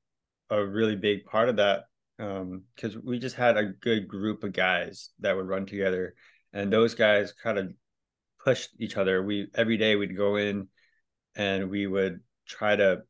a 0.48 0.64
really 0.64 0.96
big 0.96 1.26
part 1.26 1.50
of 1.50 1.56
that 1.56 1.84
because 2.16 2.96
um, 2.96 3.02
we 3.04 3.18
just 3.18 3.36
had 3.36 3.58
a 3.58 3.64
good 3.64 4.08
group 4.08 4.44
of 4.44 4.54
guys 4.54 5.10
that 5.20 5.36
would 5.36 5.46
run 5.46 5.66
together. 5.66 6.14
And 6.54 6.72
those 6.72 6.94
guys 6.94 7.34
kind 7.34 7.58
of 7.58 7.74
pushed 8.42 8.70
each 8.78 8.96
other. 8.96 9.22
We 9.22 9.48
every 9.54 9.76
day 9.76 9.94
we'd 9.94 10.16
go 10.16 10.36
in 10.36 10.68
and 11.34 11.68
we 11.68 11.86
would 11.86 12.20
try 12.46 12.76
to, 12.76 13.02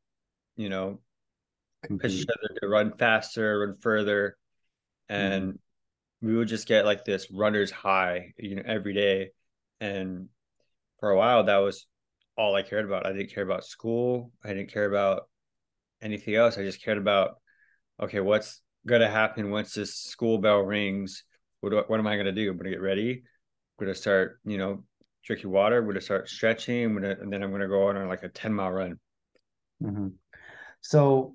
you 0.56 0.68
know, 0.68 0.98
each 1.90 2.26
other 2.28 2.58
to 2.60 2.68
run 2.68 2.92
faster, 2.96 3.60
run 3.60 3.76
further, 3.80 4.36
and 5.08 5.54
mm. 5.54 5.58
we 6.22 6.36
would 6.36 6.48
just 6.48 6.68
get 6.68 6.84
like 6.84 7.04
this 7.04 7.30
runner's 7.30 7.70
high, 7.70 8.32
you 8.38 8.56
know, 8.56 8.62
every 8.64 8.94
day. 8.94 9.30
And 9.80 10.28
for 11.00 11.10
a 11.10 11.16
while, 11.16 11.44
that 11.44 11.58
was 11.58 11.86
all 12.36 12.54
I 12.54 12.62
cared 12.62 12.84
about. 12.84 13.06
I 13.06 13.12
didn't 13.12 13.32
care 13.32 13.44
about 13.44 13.64
school. 13.64 14.32
I 14.44 14.48
didn't 14.48 14.72
care 14.72 14.86
about 14.86 15.28
anything 16.02 16.34
else. 16.34 16.58
I 16.58 16.62
just 16.62 16.82
cared 16.82 16.98
about, 16.98 17.36
okay, 18.00 18.20
what's 18.20 18.60
gonna 18.86 19.10
happen 19.10 19.50
once 19.50 19.74
this 19.74 19.96
school 19.96 20.38
bell 20.38 20.60
rings? 20.60 21.24
What 21.60 21.88
what 21.88 21.98
am 21.98 22.06
I 22.06 22.16
gonna 22.16 22.32
do? 22.32 22.50
I'm 22.50 22.56
gonna 22.56 22.70
get 22.70 22.82
ready. 22.82 23.12
I'm 23.12 23.86
gonna 23.86 23.94
start, 23.94 24.40
you 24.44 24.58
know, 24.58 24.84
drinking 25.24 25.50
water. 25.50 25.78
I'm 25.78 25.86
gonna 25.86 26.00
start 26.00 26.28
stretching. 26.28 26.94
Gonna, 26.94 27.16
and 27.20 27.32
then 27.32 27.42
I'm 27.42 27.50
gonna 27.50 27.68
go 27.68 27.88
on 27.88 28.08
like 28.08 28.22
a 28.22 28.28
ten 28.28 28.52
mile 28.52 28.70
run. 28.70 28.98
Mm-hmm. 29.82 30.08
So 30.80 31.34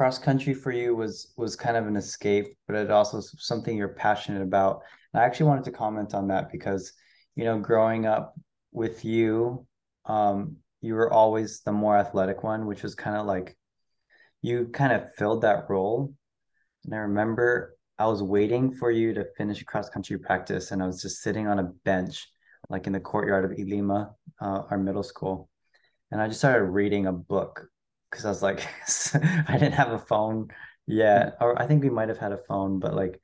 cross 0.00 0.18
country 0.18 0.54
for 0.54 0.72
you 0.72 0.96
was 0.96 1.34
was 1.36 1.54
kind 1.54 1.76
of 1.76 1.86
an 1.86 1.94
escape, 1.94 2.56
but 2.66 2.74
it 2.74 2.90
also 2.90 3.20
something 3.20 3.76
you're 3.76 4.00
passionate 4.06 4.40
about. 4.40 4.80
And 5.12 5.20
I 5.20 5.26
actually 5.26 5.48
wanted 5.48 5.64
to 5.64 5.72
comment 5.72 6.14
on 6.14 6.28
that 6.28 6.50
because 6.50 6.94
you 7.36 7.44
know, 7.44 7.58
growing 7.58 8.06
up 8.06 8.34
with 8.72 9.04
you, 9.04 9.66
um, 10.06 10.56
you 10.80 10.94
were 10.94 11.12
always 11.12 11.60
the 11.60 11.72
more 11.72 11.98
athletic 11.98 12.42
one, 12.42 12.64
which 12.64 12.82
was 12.82 12.94
kind 12.94 13.14
of 13.14 13.26
like 13.26 13.58
you 14.40 14.68
kind 14.72 14.94
of 14.94 15.12
filled 15.18 15.42
that 15.42 15.68
role. 15.68 16.14
And 16.86 16.94
I 16.94 16.98
remember 17.00 17.76
I 17.98 18.06
was 18.06 18.22
waiting 18.22 18.72
for 18.72 18.90
you 18.90 19.12
to 19.12 19.26
finish 19.36 19.62
cross 19.64 19.90
country 19.90 20.16
practice, 20.18 20.70
and 20.70 20.82
I 20.82 20.86
was 20.86 21.02
just 21.02 21.20
sitting 21.20 21.46
on 21.46 21.58
a 21.58 21.72
bench, 21.84 22.26
like 22.70 22.86
in 22.86 22.94
the 22.94 23.00
courtyard 23.00 23.44
of 23.44 23.58
Ilima, 23.58 24.14
uh, 24.40 24.62
our 24.70 24.78
middle 24.78 25.02
school, 25.02 25.50
and 26.10 26.22
I 26.22 26.28
just 26.28 26.40
started 26.40 26.64
reading 26.64 27.06
a 27.06 27.12
book 27.12 27.68
because 28.10 28.24
I 28.24 28.28
was 28.28 28.42
like, 28.42 28.66
I 29.48 29.52
didn't 29.54 29.74
have 29.74 29.92
a 29.92 29.98
phone 29.98 30.48
yet, 30.86 31.36
or 31.40 31.60
I 31.60 31.66
think 31.66 31.82
we 31.82 31.90
might 31.90 32.08
have 32.08 32.18
had 32.18 32.32
a 32.32 32.38
phone, 32.38 32.78
but 32.78 32.94
like, 32.94 33.20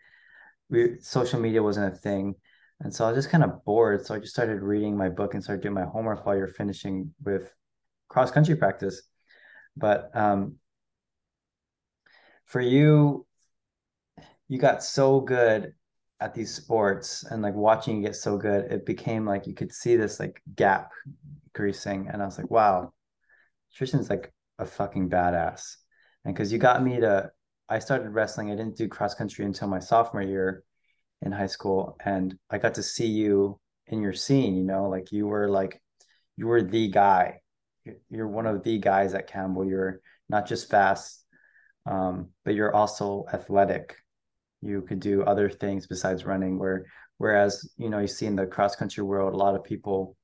we 0.70 0.98
social 1.00 1.40
media 1.40 1.62
wasn't 1.62 1.92
a 1.92 1.96
thing, 1.96 2.34
and 2.80 2.94
so 2.94 3.04
I 3.04 3.08
was 3.12 3.18
just 3.18 3.30
kind 3.30 3.44
of 3.44 3.64
bored. 3.64 4.04
So 4.06 4.14
I 4.14 4.18
just 4.18 4.32
started 4.32 4.62
reading 4.62 4.96
my 4.96 5.08
book 5.08 5.34
and 5.34 5.42
started 5.42 5.62
doing 5.62 5.74
my 5.74 5.84
homework 5.84 6.26
while 6.26 6.36
you're 6.36 6.48
finishing 6.48 7.14
with 7.24 7.54
cross 8.08 8.30
country 8.30 8.56
practice. 8.56 9.02
But 9.76 10.10
um, 10.14 10.56
for 12.46 12.60
you, 12.60 13.26
you 14.48 14.58
got 14.58 14.82
so 14.82 15.20
good 15.20 15.72
at 16.20 16.34
these 16.34 16.54
sports 16.54 17.24
and 17.24 17.42
like 17.42 17.54
watching 17.54 17.96
you 17.96 18.02
get 18.02 18.16
so 18.16 18.36
good, 18.36 18.70
it 18.70 18.86
became 18.86 19.26
like 19.26 19.46
you 19.46 19.54
could 19.54 19.72
see 19.72 19.96
this 19.96 20.18
like 20.18 20.40
gap 20.54 20.92
greasing. 21.54 22.08
And 22.10 22.22
I 22.22 22.24
was 22.24 22.38
like, 22.38 22.50
wow, 22.50 22.92
Triston's 23.74 24.08
like 24.10 24.32
a 24.58 24.66
fucking 24.66 25.10
badass. 25.10 25.76
And 26.24 26.34
because 26.34 26.52
you 26.52 26.58
got 26.58 26.82
me 26.82 27.00
to, 27.00 27.30
I 27.68 27.78
started 27.78 28.10
wrestling. 28.10 28.50
I 28.50 28.56
didn't 28.56 28.76
do 28.76 28.88
cross 28.88 29.14
country 29.14 29.44
until 29.44 29.68
my 29.68 29.78
sophomore 29.78 30.22
year 30.22 30.64
in 31.22 31.32
high 31.32 31.46
school 31.46 31.96
and 32.04 32.36
I 32.50 32.58
got 32.58 32.74
to 32.74 32.82
see 32.82 33.06
you 33.06 33.58
in 33.86 34.02
your 34.02 34.12
scene, 34.12 34.56
you 34.56 34.64
know, 34.64 34.88
like 34.88 35.12
you 35.12 35.26
were 35.26 35.48
like 35.48 35.80
you 36.36 36.46
were 36.46 36.62
the 36.62 36.88
guy. 36.88 37.40
You're 38.10 38.28
one 38.28 38.46
of 38.46 38.62
the 38.64 38.78
guys 38.78 39.14
at 39.14 39.28
Campbell. 39.28 39.64
You're 39.64 40.00
not 40.28 40.46
just 40.46 40.68
fast, 40.68 41.24
um, 41.86 42.30
but 42.44 42.54
you're 42.54 42.74
also 42.74 43.24
athletic. 43.32 43.96
You 44.60 44.82
could 44.82 45.00
do 45.00 45.22
other 45.22 45.48
things 45.48 45.86
besides 45.86 46.24
running. 46.24 46.58
Where 46.58 46.86
whereas 47.18 47.70
you 47.76 47.88
know 47.88 48.00
you 48.00 48.08
see 48.08 48.26
in 48.26 48.36
the 48.36 48.46
cross 48.46 48.74
country 48.74 49.04
world, 49.04 49.34
a 49.34 49.36
lot 49.36 49.54
of 49.54 49.64
people, 49.64 50.16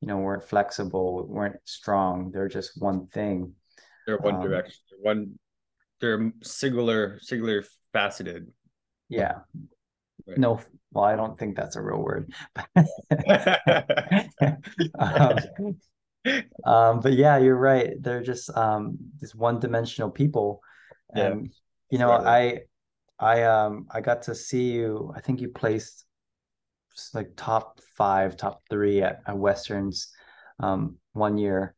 you 0.00 0.08
know, 0.08 0.16
weren't 0.18 0.44
flexible, 0.48 1.26
weren't 1.28 1.56
strong. 1.64 2.30
They're 2.32 2.48
just 2.48 2.80
one 2.80 3.06
thing. 3.08 3.52
They're 4.06 4.18
one 4.18 4.36
um, 4.36 4.42
direction. 4.42 4.80
They're 4.90 5.14
one. 5.14 5.38
They're 6.00 6.32
singular, 6.42 7.18
singular 7.20 7.64
faceted. 7.92 8.48
Yeah, 9.08 9.40
Right. 10.26 10.38
No, 10.38 10.60
well, 10.92 11.04
I 11.04 11.16
don't 11.16 11.38
think 11.38 11.56
that's 11.56 11.76
a 11.76 11.82
real 11.82 12.02
word. 12.02 12.32
um, 14.98 15.38
um, 16.64 17.00
but 17.00 17.12
yeah, 17.12 17.36
you're 17.36 17.58
right. 17.58 17.90
They're 18.00 18.22
just 18.22 18.56
um, 18.56 18.96
these 19.20 19.34
one-dimensional 19.34 20.10
people, 20.10 20.60
and 21.14 21.46
yeah. 21.46 21.52
you 21.90 21.98
know, 21.98 22.10
I, 22.10 22.60
I, 23.18 23.42
um, 23.42 23.86
I 23.90 24.00
got 24.00 24.22
to 24.22 24.34
see 24.34 24.72
you. 24.72 25.12
I 25.14 25.20
think 25.20 25.42
you 25.42 25.48
placed 25.48 26.06
like 27.12 27.32
top 27.36 27.80
five, 27.96 28.36
top 28.36 28.62
three 28.70 29.02
at, 29.02 29.20
at 29.26 29.36
Westerns 29.36 30.10
um, 30.60 30.96
one 31.12 31.36
year, 31.36 31.74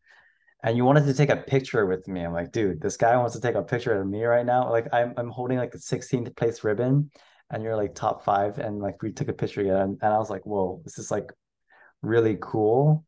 and 0.63 0.77
you 0.77 0.85
wanted 0.85 1.05
to 1.05 1.15
take 1.15 1.31
a 1.31 1.37
picture 1.37 1.87
with 1.87 2.09
me. 2.09 2.23
I'm 2.23 2.33
like, 2.33 2.53
dude, 2.53 2.81
this 2.81 2.97
guy 2.97 3.17
wants 3.17 3.35
to 3.35 3.41
take 3.41 3.55
a 3.55 3.63
picture 3.63 4.01
of 4.01 4.07
me 4.07 4.25
right 4.25 4.47
now. 4.47 4.71
Like, 4.71 4.89
I'm 4.93 5.15
I'm 5.17 5.31
holding 5.31 5.59
like 5.59 5.73
the 5.73 5.79
16th 5.79 6.35
place 6.37 6.65
ribbon, 6.65 7.11
and 7.51 7.63
you're 7.63 7.77
like 7.77 7.95
top 7.95 8.25
five 8.25 8.59
and 8.59 8.81
like 8.81 9.03
we 9.03 9.13
took 9.13 9.29
a 9.29 9.33
picture 9.33 9.63
together 9.63 9.83
and, 9.83 9.99
and 10.03 10.13
i 10.13 10.19
was 10.19 10.31
like 10.31 10.45
whoa 10.45 10.81
this 10.85 10.99
is 10.99 11.11
like 11.11 11.33
really 12.03 12.37
cool 12.41 13.05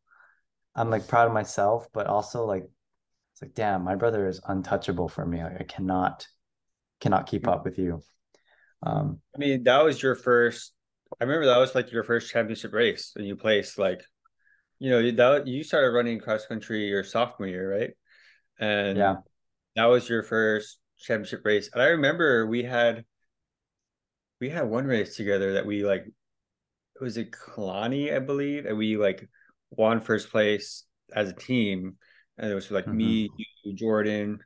i'm 0.75 0.91
like 0.91 1.07
proud 1.09 1.27
of 1.27 1.35
myself 1.35 1.89
but 1.93 2.07
also 2.07 2.45
like 2.45 2.65
it's 3.33 3.43
like 3.43 3.55
damn 3.55 3.83
my 3.83 3.95
brother 3.95 4.29
is 4.29 4.41
untouchable 4.49 5.09
for 5.09 5.25
me 5.25 5.43
like 5.43 5.61
i 5.61 5.65
cannot 5.65 6.27
cannot 7.01 7.27
keep 7.27 7.47
up 7.47 7.65
with 7.65 7.79
you 7.79 8.01
um 8.85 9.21
i 9.35 9.39
mean 9.39 9.63
that 9.65 9.85
was 9.85 10.03
your 10.03 10.15
first 10.15 10.73
i 11.21 11.25
remember 11.25 11.47
that 11.47 11.59
was 11.59 11.75
like 11.75 11.91
your 11.91 12.05
first 12.05 12.31
championship 12.31 12.73
race 12.73 13.13
and 13.17 13.27
you 13.27 13.37
placed 13.37 13.79
like 13.79 14.03
you 14.79 14.91
know 14.91 15.11
that 15.11 15.47
you 15.47 15.63
started 15.63 15.91
running 15.91 16.19
cross 16.19 16.47
country 16.47 16.87
your 16.89 17.05
sophomore 17.05 17.49
year 17.49 17.79
right 17.79 17.91
and 18.59 18.99
yeah 18.99 19.17
that 19.77 19.87
was 19.87 20.09
your 20.09 20.23
first 20.23 20.79
championship 20.99 21.43
race 21.45 21.71
and 21.73 21.83
i 21.83 21.87
remember 21.87 22.47
we 22.47 22.63
had 22.63 23.05
we 24.41 24.49
had 24.49 24.69
one 24.69 24.87
race 24.87 25.17
together 25.17 25.55
that 25.55 25.67
we 25.67 25.85
like 25.85 26.07
it 27.01 27.05
was 27.05 27.17
it 27.17 27.31
Kalani, 27.31 28.15
I 28.15 28.19
believe, 28.19 28.67
and 28.67 28.77
we 28.77 28.97
like 28.97 29.29
won 29.71 30.01
first 30.01 30.31
place 30.31 30.85
as 31.15 31.31
a 31.31 31.35
team. 31.35 31.97
And 32.37 32.51
it 32.51 32.55
was 32.55 32.71
like 32.71 32.87
mm-hmm. 32.87 32.97
me, 32.97 33.31
you, 33.65 33.75
Jordan, 33.75 34.41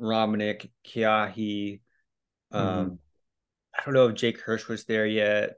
Romanick, 0.00 0.70
Keahi. 0.86 1.80
Um, 2.52 2.62
mm-hmm. 2.62 2.94
I 3.78 3.84
don't 3.84 3.94
know 3.94 4.08
if 4.08 4.16
Jake 4.16 4.40
Hirsch 4.40 4.68
was 4.68 4.84
there 4.84 5.06
yet. 5.06 5.54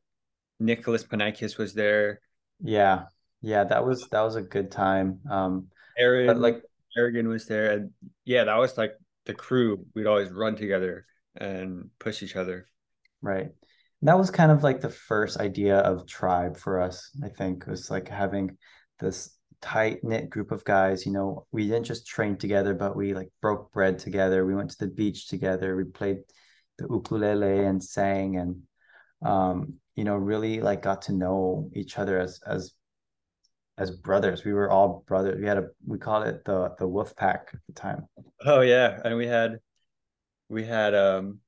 Nicholas 0.59 1.05
Panikis 1.05 1.59
was 1.59 1.75
there. 1.75 2.21
Yeah, 2.63 3.05
yeah, 3.43 3.65
that 3.65 3.85
was 3.85 4.07
that 4.11 4.23
was 4.23 4.37
a 4.37 4.43
good 4.43 4.71
time. 4.71 5.21
Um, 5.31 5.69
Aaron, 5.99 6.27
but 6.27 6.39
like 6.39 6.63
Aragon 6.97 7.29
was 7.29 7.47
there, 7.47 7.71
and 7.73 7.91
yeah, 8.25 8.45
that 8.45 8.59
was 8.59 8.77
like 8.77 8.93
the 9.27 9.35
crew. 9.35 9.85
We'd 9.95 10.07
always 10.07 10.31
run 10.31 10.57
together 10.57 11.07
and 11.37 11.91
push 11.99 12.23
each 12.23 12.37
other. 12.37 12.67
Right. 13.23 13.51
That 14.03 14.19
was 14.19 14.31
kind 14.31 14.51
of 14.51 14.63
like 14.63 14.81
the 14.81 14.89
first 14.89 15.39
idea 15.39 15.79
of 15.79 16.07
tribe 16.07 16.57
for 16.57 16.81
us, 16.81 17.11
I 17.23 17.29
think, 17.29 17.67
was 17.67 17.91
like 17.91 18.09
having 18.09 18.57
this 18.99 19.37
tight 19.61 20.03
knit 20.03 20.31
group 20.31 20.53
of 20.53 20.65
guys. 20.65 21.05
You 21.05 21.13
know, 21.13 21.47
we 21.53 21.69
didn't 21.69 21.85
just 21.85 22.07
train 22.07 22.37
together, 22.37 22.75
but 22.75 22.97
we 22.97 23.13
like 23.13 23.29
broke 23.43 23.73
bread 23.73 23.99
together. 23.99 24.47
We 24.47 24.55
went 24.55 24.71
to 24.71 24.79
the 24.79 24.93
beach 24.93 25.29
together. 25.29 25.77
We 25.77 25.85
played 25.85 26.19
the 26.79 26.87
ukulele 26.91 27.65
and 27.65 27.83
sang 27.83 28.37
and 28.37 28.63
um, 29.23 29.75
you 29.97 30.05
know, 30.05 30.17
really 30.17 30.61
like 30.61 30.81
got 30.81 31.03
to 31.03 31.13
know 31.13 31.69
each 31.75 31.99
other 31.99 32.19
as 32.19 32.41
as 32.47 32.73
as 33.81 33.91
brothers. 33.91 34.45
We 34.45 34.53
were 34.53 34.71
all 34.71 35.05
brothers. 35.09 35.41
We 35.41 35.47
had 35.49 35.59
a 35.59 35.69
we 35.87 35.99
called 35.99 36.27
it 36.29 36.45
the 36.45 36.75
the 36.79 36.87
Wolf 36.87 37.17
Pack 37.17 37.51
at 37.53 37.61
the 37.67 37.73
time. 37.73 38.07
Oh 38.45 38.61
yeah, 38.61 39.01
and 39.05 39.17
we 39.17 39.27
had 39.27 39.61
we 40.49 40.65
had 40.65 40.95
um 40.95 41.41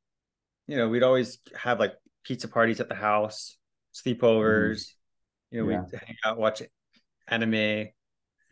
you 0.69 0.77
know, 0.77 0.89
we'd 0.89 1.03
always 1.03 1.39
have 1.57 1.81
like 1.81 1.95
pizza 2.25 2.49
parties 2.49 2.81
at 2.81 2.89
the 2.89 2.95
house, 2.95 3.57
sleepovers. 3.95 4.89
You 5.51 5.61
know, 5.61 5.71
Yeah. 5.71 5.83
we'd 5.83 6.01
hang 6.01 6.17
out, 6.25 6.39
watch 6.39 6.63
anime, 7.29 7.89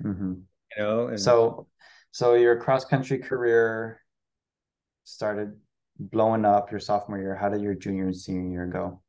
hmm 0.02 0.32
you 0.76 0.82
know, 0.82 1.08
and 1.08 1.18
So, 1.18 1.66
so 2.10 2.34
your 2.34 2.56
cross 2.60 2.84
country 2.84 3.18
career 3.18 4.00
started 5.04 5.56
blowing 5.98 6.44
up 6.44 6.70
your 6.70 6.80
sophomore 6.80 7.18
year. 7.18 7.34
How 7.36 7.48
did 7.48 7.60
your 7.62 7.74
junior 7.74 8.04
and 8.04 8.16
senior 8.16 8.50
year 8.50 8.66
go? 8.66 9.02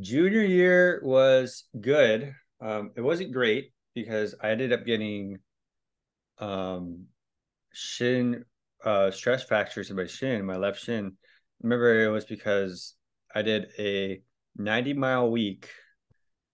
junior 0.00 0.42
year 0.42 1.00
was 1.04 1.64
good. 1.80 2.34
Um, 2.60 2.92
it 2.96 3.00
wasn't 3.00 3.32
great 3.32 3.72
because 3.96 4.34
I 4.40 4.50
ended 4.50 4.72
up 4.74 4.84
getting 4.84 5.38
um 6.38 7.06
shin 7.72 8.44
uh 8.84 9.10
stress 9.10 9.42
fractures 9.42 9.90
in 9.90 9.96
my 9.96 10.06
shin, 10.06 10.44
my 10.44 10.56
left 10.56 10.80
shin. 10.80 11.16
Remember 11.62 12.04
it 12.04 12.10
was 12.10 12.26
because 12.26 12.94
I 13.34 13.42
did 13.42 13.68
a 13.78 14.20
90 14.56 14.92
mile 14.92 15.30
week. 15.30 15.70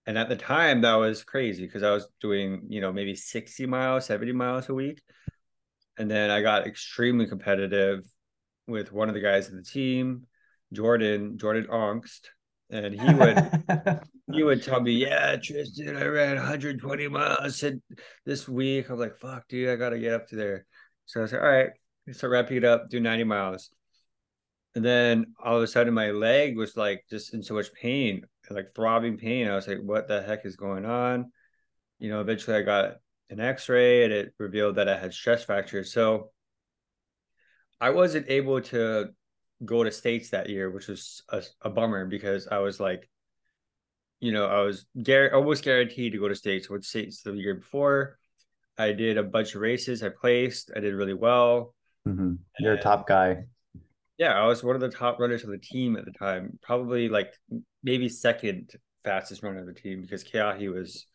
And 0.05 0.17
at 0.17 0.29
the 0.29 0.35
time 0.37 0.81
that 0.81 0.95
was 0.95 1.23
crazy 1.23 1.65
because 1.65 1.83
I 1.83 1.91
was 1.91 2.07
doing, 2.21 2.63
you 2.69 2.81
know, 2.81 2.91
maybe 2.91 3.13
60 3.15 3.65
miles, 3.65 4.05
70 4.05 4.31
miles 4.31 4.69
a 4.69 4.73
week. 4.73 5.01
And 5.97 6.09
then 6.09 6.31
I 6.31 6.41
got 6.41 6.65
extremely 6.65 7.27
competitive 7.27 8.05
with 8.67 8.91
one 8.91 9.09
of 9.09 9.15
the 9.15 9.21
guys 9.21 9.49
in 9.49 9.57
the 9.57 9.63
team, 9.63 10.25
Jordan, 10.71 11.37
Jordan 11.37 11.67
Ongst. 11.69 12.29
And 12.69 12.99
he 12.99 13.13
would 13.13 13.99
he 14.31 14.43
would 14.43 14.63
tell 14.63 14.81
me, 14.81 14.93
"Yeah, 14.93 15.35
Triston, 15.35 15.97
I 15.97 16.05
ran 16.05 16.35
120 16.35 17.07
miles 17.07 17.63
this 18.25 18.47
week." 18.47 18.89
I'm 18.89 18.99
like, 18.99 19.17
"Fuck, 19.17 19.47
dude, 19.47 19.69
I 19.69 19.75
gotta 19.75 19.99
get 19.99 20.13
up 20.13 20.27
to 20.29 20.35
there." 20.35 20.65
So 21.05 21.19
I 21.19 21.23
was 21.23 21.33
like, 21.33 21.41
"All 21.41 21.47
right," 21.47 21.69
so 22.11 22.27
wrapping 22.27 22.57
it 22.57 22.63
up, 22.63 22.89
do 22.89 22.99
90 22.99 23.25
miles, 23.25 23.69
and 24.75 24.83
then 24.83 25.33
all 25.43 25.57
of 25.57 25.63
a 25.63 25.67
sudden 25.67 25.93
my 25.93 26.11
leg 26.11 26.57
was 26.57 26.75
like 26.75 27.05
just 27.09 27.33
in 27.33 27.43
so 27.43 27.53
much 27.53 27.73
pain, 27.73 28.25
like 28.49 28.73
throbbing 28.75 29.17
pain. 29.17 29.47
I 29.47 29.55
was 29.55 29.67
like, 29.67 29.79
"What 29.81 30.07
the 30.07 30.21
heck 30.21 30.45
is 30.45 30.55
going 30.55 30.85
on?" 30.85 31.31
You 31.99 32.09
know, 32.09 32.21
eventually 32.21 32.57
I 32.57 32.61
got 32.63 32.95
an 33.29 33.39
X-ray 33.39 34.03
and 34.03 34.13
it 34.13 34.33
revealed 34.37 34.75
that 34.75 34.89
I 34.89 34.97
had 34.97 35.13
stress 35.13 35.43
fractures. 35.43 35.93
So 35.93 36.31
I 37.79 37.89
wasn't 37.89 38.29
able 38.29 38.61
to 38.61 39.09
go 39.65 39.83
to 39.83 39.91
states 39.91 40.29
that 40.29 40.49
year, 40.49 40.69
which 40.69 40.87
was 40.87 41.23
a, 41.29 41.43
a 41.61 41.69
bummer 41.69 42.05
because 42.05 42.47
I 42.47 42.59
was 42.59 42.79
like 42.79 43.09
you 44.23 44.31
know, 44.31 44.45
I 44.45 44.61
was 44.61 44.85
gar- 45.03 45.35
almost 45.35 45.65
guaranteed 45.65 46.13
to 46.13 46.17
go 46.17 46.29
to 46.29 46.35
states. 46.35 46.69
With 46.69 46.85
states 46.85 47.23
the 47.23 47.33
year 47.33 47.55
before, 47.55 48.17
I 48.77 48.93
did 48.93 49.17
a 49.17 49.23
bunch 49.23 49.53
of 49.53 49.59
races. 49.59 50.01
I 50.01 50.07
placed. 50.07 50.71
I 50.73 50.79
did 50.79 50.93
really 50.93 51.13
well. 51.13 51.75
Mhm. 52.07 52.37
You're 52.57 52.75
a 52.75 52.81
top 52.81 53.05
guy. 53.05 53.47
Yeah, 54.17 54.31
I 54.31 54.47
was 54.47 54.63
one 54.63 54.75
of 54.75 54.81
the 54.81 54.89
top 54.89 55.19
runners 55.19 55.43
of 55.43 55.49
the 55.49 55.57
team 55.57 55.97
at 55.97 56.05
the 56.05 56.11
time. 56.13 56.57
Probably 56.61 57.09
like 57.09 57.33
maybe 57.83 58.07
second 58.07 58.71
fastest 59.03 59.43
runner 59.43 59.59
of 59.59 59.65
the 59.65 59.73
team 59.73 60.01
because 60.01 60.23
Keahi 60.23 60.73
was 60.73 61.05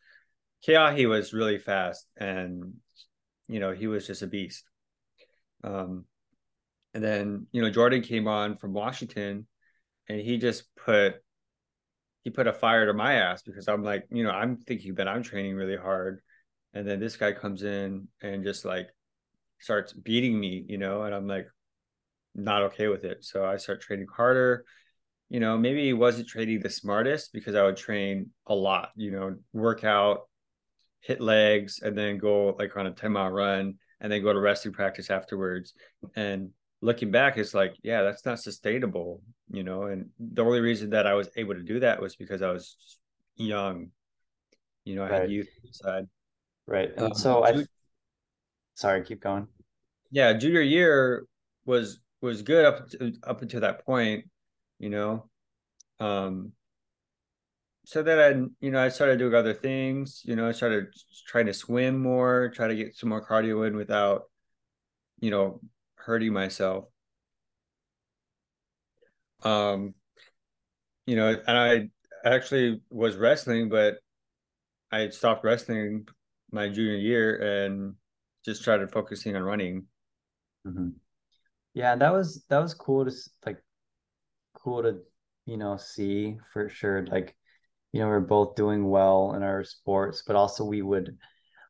Keahi 0.66 1.08
was 1.08 1.32
really 1.32 1.58
fast 1.58 2.06
and 2.18 2.74
you 3.46 3.58
know 3.58 3.72
he 3.72 3.86
was 3.86 4.06
just 4.06 4.20
a 4.20 4.26
beast. 4.26 4.64
Um, 5.64 6.04
and 6.94 7.02
then 7.02 7.46
you 7.52 7.62
know 7.62 7.70
Jordan 7.70 8.02
came 8.02 8.28
on 8.28 8.56
from 8.56 8.72
Washington, 8.72 9.46
and 10.08 10.20
he 10.20 10.38
just 10.38 10.64
put 10.76 11.16
he 12.24 12.30
put 12.30 12.46
a 12.46 12.52
fire 12.52 12.86
to 12.86 12.92
my 12.92 13.14
ass 13.14 13.42
because 13.42 13.68
I'm 13.68 13.82
like, 13.82 14.06
you 14.10 14.22
know, 14.22 14.30
I'm 14.30 14.58
thinking 14.58 14.94
that 14.96 15.08
I'm 15.08 15.22
training 15.22 15.54
really 15.54 15.76
hard. 15.76 16.20
And 16.74 16.86
then 16.86 17.00
this 17.00 17.16
guy 17.16 17.32
comes 17.32 17.62
in 17.62 18.08
and 18.20 18.44
just 18.44 18.64
like 18.64 18.88
starts 19.60 19.92
beating 19.92 20.38
me, 20.38 20.64
you 20.68 20.78
know, 20.78 21.02
and 21.02 21.14
I'm 21.14 21.26
like 21.26 21.46
not 22.34 22.62
okay 22.64 22.88
with 22.88 23.04
it. 23.04 23.24
So 23.24 23.46
I 23.46 23.56
start 23.56 23.80
training 23.80 24.08
harder. 24.14 24.64
You 25.30 25.40
know, 25.40 25.56
maybe 25.58 25.84
he 25.84 25.92
wasn't 25.92 26.28
training 26.28 26.60
the 26.60 26.70
smartest 26.70 27.32
because 27.32 27.54
I 27.54 27.62
would 27.62 27.76
train 27.76 28.30
a 28.46 28.54
lot, 28.54 28.90
you 28.96 29.10
know, 29.10 29.36
work 29.52 29.84
out, 29.84 30.28
hit 31.00 31.20
legs, 31.20 31.80
and 31.82 31.96
then 31.96 32.18
go 32.18 32.56
like 32.58 32.76
on 32.76 32.86
a 32.86 32.92
10 32.92 33.12
mile 33.12 33.30
run 33.30 33.74
and 34.00 34.12
then 34.12 34.22
go 34.22 34.32
to 34.32 34.40
wrestling 34.40 34.74
practice 34.74 35.10
afterwards. 35.10 35.74
And 36.14 36.50
looking 36.80 37.10
back, 37.10 37.38
it's 37.38 37.54
like, 37.54 37.76
yeah, 37.82 38.02
that's 38.02 38.24
not 38.24 38.40
sustainable, 38.40 39.22
you 39.50 39.62
know. 39.64 39.84
And 39.84 40.10
the 40.18 40.44
only 40.44 40.60
reason 40.60 40.90
that 40.90 41.06
I 41.06 41.14
was 41.14 41.28
able 41.36 41.54
to 41.54 41.62
do 41.62 41.80
that 41.80 42.00
was 42.00 42.16
because 42.16 42.42
I 42.42 42.50
was 42.52 42.98
young, 43.36 43.90
you 44.84 44.96
know, 44.96 45.04
I 45.04 45.08
Right. 45.08 45.22
had 45.22 45.30
youth 45.30 45.48
inside. 45.64 46.06
Right. 46.66 46.90
And 46.96 47.14
Um, 47.14 47.14
so 47.16 47.44
I 47.44 47.64
sorry, 48.74 49.02
keep 49.04 49.20
going. 49.20 49.48
yeah, 50.10 50.32
junior 50.32 50.60
year 50.60 51.26
was 51.64 52.00
was 52.20 52.42
good 52.42 52.64
up 52.64 52.88
to, 52.90 53.12
up 53.22 53.42
until 53.42 53.60
that 53.60 53.84
point, 53.84 54.24
you 54.78 54.90
know. 54.90 55.28
Um, 56.00 56.52
so 57.84 58.02
then 58.02 58.18
I, 58.18 58.64
you 58.64 58.70
know, 58.70 58.82
I 58.82 58.88
started 58.90 59.18
doing 59.18 59.34
other 59.34 59.54
things. 59.54 60.22
You 60.24 60.36
know, 60.36 60.46
I 60.48 60.52
started 60.52 60.88
trying 61.26 61.46
to 61.46 61.54
swim 61.54 61.98
more, 62.00 62.50
try 62.54 62.68
to 62.68 62.74
get 62.74 62.96
some 62.96 63.08
more 63.08 63.26
cardio 63.26 63.66
in 63.66 63.76
without, 63.76 64.24
you 65.20 65.30
know, 65.30 65.60
hurting 66.04 66.32
myself. 66.32 66.86
Um, 69.42 69.94
you 71.06 71.16
know, 71.16 71.28
and 71.46 71.58
I 71.58 71.88
actually 72.24 72.80
was 72.90 73.16
wrestling, 73.16 73.68
but 73.68 73.98
I 74.90 75.08
stopped 75.10 75.44
wrestling 75.44 76.06
my 76.50 76.68
junior 76.68 76.96
year 76.96 77.64
and 77.64 77.94
just 78.44 78.62
started 78.62 78.90
focusing 78.90 79.36
on 79.36 79.42
running. 79.42 79.86
Mhm. 80.66 80.94
Yeah, 81.74 81.96
that 81.96 82.12
was 82.12 82.44
that 82.48 82.58
was 82.58 82.74
cool 82.74 83.04
to 83.04 83.12
like 83.46 83.62
cool 84.54 84.82
to 84.82 85.00
you 85.46 85.56
know 85.56 85.76
see 85.76 86.38
for 86.52 86.68
sure. 86.68 87.06
Like 87.06 87.36
you 87.92 88.00
know 88.00 88.08
we're 88.08 88.20
both 88.20 88.56
doing 88.56 88.88
well 88.88 89.34
in 89.34 89.42
our 89.42 89.64
sports, 89.64 90.22
but 90.26 90.36
also 90.36 90.64
we 90.64 90.82
would. 90.82 91.16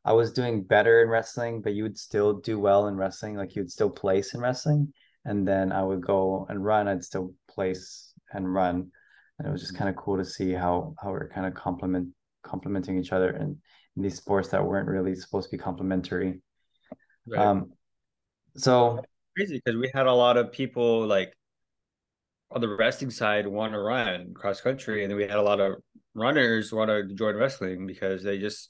I 0.05 0.13
was 0.13 0.31
doing 0.31 0.63
better 0.63 1.01
in 1.01 1.09
wrestling, 1.09 1.61
but 1.61 1.73
you 1.73 1.83
would 1.83 1.97
still 1.97 2.33
do 2.33 2.59
well 2.59 2.87
in 2.87 2.95
wrestling. 2.95 3.35
Like 3.35 3.55
you 3.55 3.61
would 3.61 3.71
still 3.71 3.89
place 3.89 4.33
in 4.33 4.41
wrestling, 4.41 4.93
and 5.25 5.47
then 5.47 5.71
I 5.71 5.83
would 5.83 6.01
go 6.01 6.45
and 6.49 6.63
run. 6.63 6.87
I'd 6.87 7.03
still 7.03 7.33
place 7.49 8.13
and 8.31 8.51
run, 8.51 8.91
and 9.37 9.47
it 9.47 9.51
was 9.51 9.61
just 9.61 9.75
kind 9.75 9.89
of 9.89 9.95
cool 9.95 10.17
to 10.17 10.25
see 10.25 10.51
how 10.51 10.95
how 11.01 11.11
we're 11.11 11.29
kind 11.29 11.45
of 11.45 11.53
complement 11.53 12.09
complementing 12.43 12.97
each 12.97 13.11
other 13.11 13.31
in, 13.31 13.57
in 13.95 14.03
these 14.03 14.15
sports 14.15 14.49
that 14.49 14.65
weren't 14.65 14.87
really 14.87 15.15
supposed 15.15 15.49
to 15.49 15.57
be 15.57 15.61
complementary. 15.61 16.41
Right. 17.27 17.45
Um, 17.45 17.73
so 18.55 19.01
crazy 19.35 19.61
because 19.63 19.79
we 19.79 19.91
had 19.93 20.07
a 20.07 20.13
lot 20.13 20.37
of 20.37 20.51
people 20.51 21.05
like 21.05 21.33
on 22.51 22.61
the 22.61 22.67
wrestling 22.67 23.11
side 23.11 23.45
want 23.47 23.73
to 23.73 23.79
run 23.79 24.33
cross 24.33 24.61
country, 24.61 25.03
and 25.03 25.11
then 25.11 25.17
we 25.17 25.23
had 25.23 25.37
a 25.37 25.41
lot 25.41 25.59
of 25.59 25.75
runners 26.15 26.71
want 26.71 26.89
to 26.89 27.13
join 27.13 27.35
wrestling 27.35 27.85
because 27.85 28.23
they 28.23 28.37
just 28.37 28.69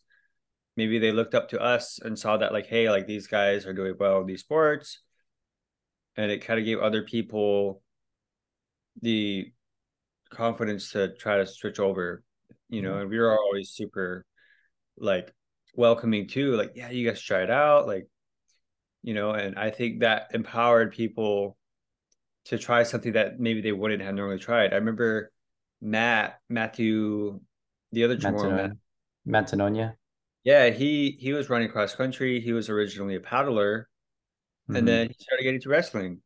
maybe 0.79 0.97
they 0.97 1.11
looked 1.11 1.35
up 1.35 1.49
to 1.49 1.59
us 1.61 1.99
and 1.99 2.17
saw 2.17 2.37
that 2.37 2.51
like, 2.51 2.65
hey, 2.65 2.89
like 2.89 3.05
these 3.05 3.27
guys 3.27 3.67
are 3.67 3.73
doing 3.73 3.93
well 3.99 4.21
in 4.21 4.25
these 4.25 4.41
sports, 4.41 5.01
and 6.17 6.31
it 6.31 6.43
kind 6.45 6.59
of 6.59 6.65
gave 6.65 6.79
other 6.79 7.03
people 7.03 7.83
the 9.01 9.51
confidence 10.31 10.91
to 10.93 11.13
try 11.15 11.37
to 11.37 11.45
switch 11.45 11.79
over, 11.79 12.23
you 12.69 12.81
know. 12.81 12.93
Mm-hmm. 12.93 13.01
And 13.01 13.09
we 13.09 13.19
were 13.19 13.37
always 13.37 13.69
super 13.69 14.25
like 14.97 15.31
welcoming 15.75 16.27
too, 16.27 16.55
like, 16.55 16.71
yeah, 16.75 16.89
you 16.89 17.07
guys 17.07 17.21
try 17.21 17.43
it 17.43 17.51
out, 17.51 17.85
like 17.85 18.07
you 19.01 19.13
know, 19.13 19.31
and 19.31 19.57
I 19.57 19.69
think 19.69 20.01
that 20.01 20.31
empowered 20.33 20.91
people 20.91 21.57
to 22.45 22.57
try 22.57 22.83
something 22.83 23.13
that 23.13 23.39
maybe 23.39 23.61
they 23.61 23.71
wouldn't 23.71 24.01
have 24.01 24.15
normally 24.15 24.39
tried. 24.39 24.73
I 24.73 24.77
remember 24.77 25.31
Matt, 25.81 26.39
Matthew, 26.49 27.39
the 27.91 28.03
other 28.03 28.17
Matt, 28.21 28.33
Manton- 28.33 28.79
Mantanonia. 29.27 29.93
Yeah, 30.43 30.69
he 30.69 31.17
he 31.19 31.33
was 31.33 31.49
running 31.49 31.69
cross 31.69 31.95
country. 31.95 32.41
He 32.41 32.53
was 32.53 32.69
originally 32.69 33.15
a 33.15 33.19
paddler, 33.19 33.89
Mhm. 34.69 34.75
and 34.77 34.87
then 34.87 35.07
he 35.09 35.15
started 35.23 35.43
getting 35.43 35.61
to 35.61 35.69
wrestling, 35.69 36.21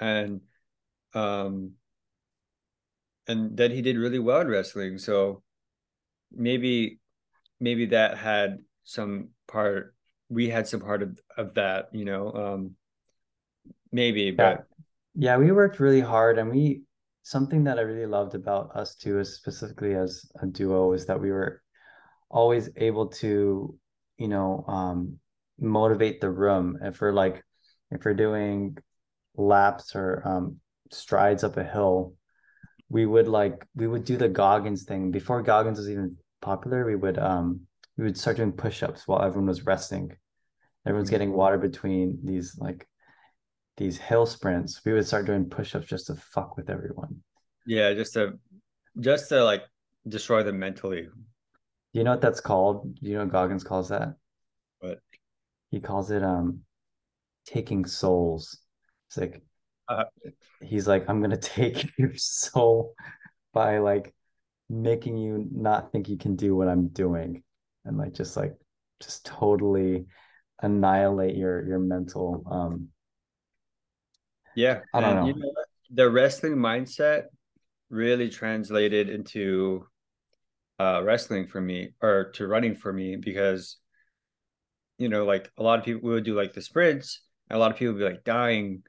and 0.00 0.42
um, 1.14 1.74
and 3.26 3.56
then 3.56 3.70
he 3.70 3.82
did 3.82 3.96
really 3.96 4.18
well 4.18 4.40
in 4.40 4.48
wrestling. 4.48 4.98
So 4.98 5.42
maybe 6.32 7.00
maybe 7.60 7.86
that 7.88 8.18
had 8.18 8.60
some 8.84 9.30
part. 9.48 9.94
We 10.30 10.50
had 10.50 10.68
some 10.68 10.80
part 10.80 11.02
of 11.02 11.20
of 11.36 11.54
that, 11.54 11.90
you 11.94 12.06
know. 12.06 12.32
Um, 12.32 12.76
maybe, 13.92 14.30
Yeah. 14.38 14.58
but 14.58 14.66
Yeah, 15.16 15.38
we 15.38 15.52
worked 15.52 15.80
really 15.80 16.02
hard 16.02 16.38
and 16.38 16.50
we 16.50 16.84
something 17.24 17.64
that 17.64 17.78
I 17.80 17.82
really 17.82 18.06
loved 18.06 18.36
about 18.36 18.76
us 18.76 18.96
too 18.96 19.20
is 19.20 19.34
specifically 19.36 19.96
as 19.96 20.30
a 20.42 20.46
duo 20.46 20.92
is 20.94 21.06
that 21.06 21.20
we 21.20 21.32
were 21.32 21.63
always 22.34 22.68
able 22.76 23.06
to, 23.22 23.78
you 24.18 24.28
know, 24.28 24.64
um 24.68 25.18
motivate 25.58 26.20
the 26.20 26.30
room. 26.30 26.78
If 26.82 27.00
we're 27.00 27.12
like 27.12 27.42
if 27.90 28.04
we're 28.04 28.14
doing 28.14 28.76
laps 29.36 29.94
or 29.96 30.22
um 30.26 30.60
strides 30.92 31.44
up 31.44 31.56
a 31.56 31.64
hill, 31.64 32.14
we 32.88 33.06
would 33.06 33.28
like 33.28 33.66
we 33.74 33.86
would 33.86 34.04
do 34.04 34.16
the 34.16 34.28
Goggins 34.28 34.84
thing. 34.84 35.10
Before 35.10 35.42
Goggins 35.42 35.78
was 35.78 35.90
even 35.90 36.16
popular, 36.42 36.84
we 36.84 36.96
would 36.96 37.18
um 37.18 37.62
we 37.96 38.04
would 38.04 38.18
start 38.18 38.36
doing 38.36 38.52
push-ups 38.52 39.06
while 39.06 39.22
everyone 39.22 39.46
was 39.48 39.64
resting. 39.64 40.16
Everyone's 40.86 41.10
getting 41.10 41.32
water 41.32 41.58
between 41.58 42.18
these 42.24 42.58
like 42.58 42.86
these 43.76 43.98
hill 43.98 44.26
sprints. 44.26 44.80
We 44.84 44.92
would 44.92 45.06
start 45.06 45.26
doing 45.26 45.48
push-ups 45.48 45.86
just 45.86 46.08
to 46.08 46.14
fuck 46.16 46.56
with 46.56 46.70
everyone. 46.70 47.22
Yeah, 47.66 47.94
just 47.94 48.14
to 48.14 48.38
just 49.00 49.28
to 49.30 49.44
like 49.44 49.62
destroy 50.06 50.42
them 50.42 50.58
mentally. 50.58 51.08
Do 51.94 52.00
you 52.00 52.04
know 52.04 52.10
what 52.10 52.20
that's 52.20 52.40
called? 52.40 52.92
Do 52.96 53.08
you 53.08 53.14
know 53.14 53.20
what 53.20 53.32
Goggins 53.32 53.62
calls 53.62 53.88
that? 53.90 54.16
But 54.82 54.98
He 55.70 55.80
calls 55.80 56.10
it 56.10 56.24
um 56.24 56.60
taking 57.46 57.86
souls. 57.86 58.58
It's 59.08 59.16
like 59.16 59.42
Uh, 59.88 60.04
he's 60.60 60.88
like, 60.88 61.08
I'm 61.08 61.22
gonna 61.22 61.36
take 61.56 61.96
your 61.96 62.12
soul 62.16 62.94
by 63.52 63.78
like 63.78 64.12
making 64.68 65.18
you 65.18 65.46
not 65.52 65.92
think 65.92 66.08
you 66.08 66.16
can 66.16 66.34
do 66.34 66.56
what 66.56 66.68
I'm 66.68 66.88
doing 66.88 67.44
and 67.84 67.96
like 67.96 68.12
just 68.12 68.36
like 68.36 68.56
just 69.00 69.24
totally 69.24 70.06
annihilate 70.62 71.36
your 71.36 71.64
your 71.66 71.78
mental 71.78 72.42
um 72.50 72.88
yeah, 74.56 74.80
I 74.92 75.00
don't 75.00 75.16
and 75.16 75.26
you 75.26 75.34
know. 75.34 75.38
know 75.38 75.52
the 75.90 76.10
wrestling 76.10 76.56
mindset 76.56 77.24
really 77.90 78.28
translated 78.30 79.08
into 79.08 79.86
uh 80.84 81.02
wrestling 81.02 81.46
for 81.46 81.60
me 81.60 81.90
or 82.02 82.30
to 82.34 82.46
running 82.46 82.74
for 82.74 82.92
me 82.92 83.16
because 83.16 83.78
you 84.98 85.08
know 85.08 85.24
like 85.24 85.50
a 85.58 85.62
lot 85.62 85.78
of 85.78 85.84
people 85.84 86.08
would 86.10 86.24
do 86.24 86.34
like 86.34 86.52
the 86.52 86.62
sprints 86.62 87.22
and 87.48 87.56
a 87.56 87.60
lot 87.60 87.70
of 87.70 87.76
people 87.76 87.94
would 87.94 88.00
be 88.00 88.04
like 88.04 88.24
dying 88.24 88.82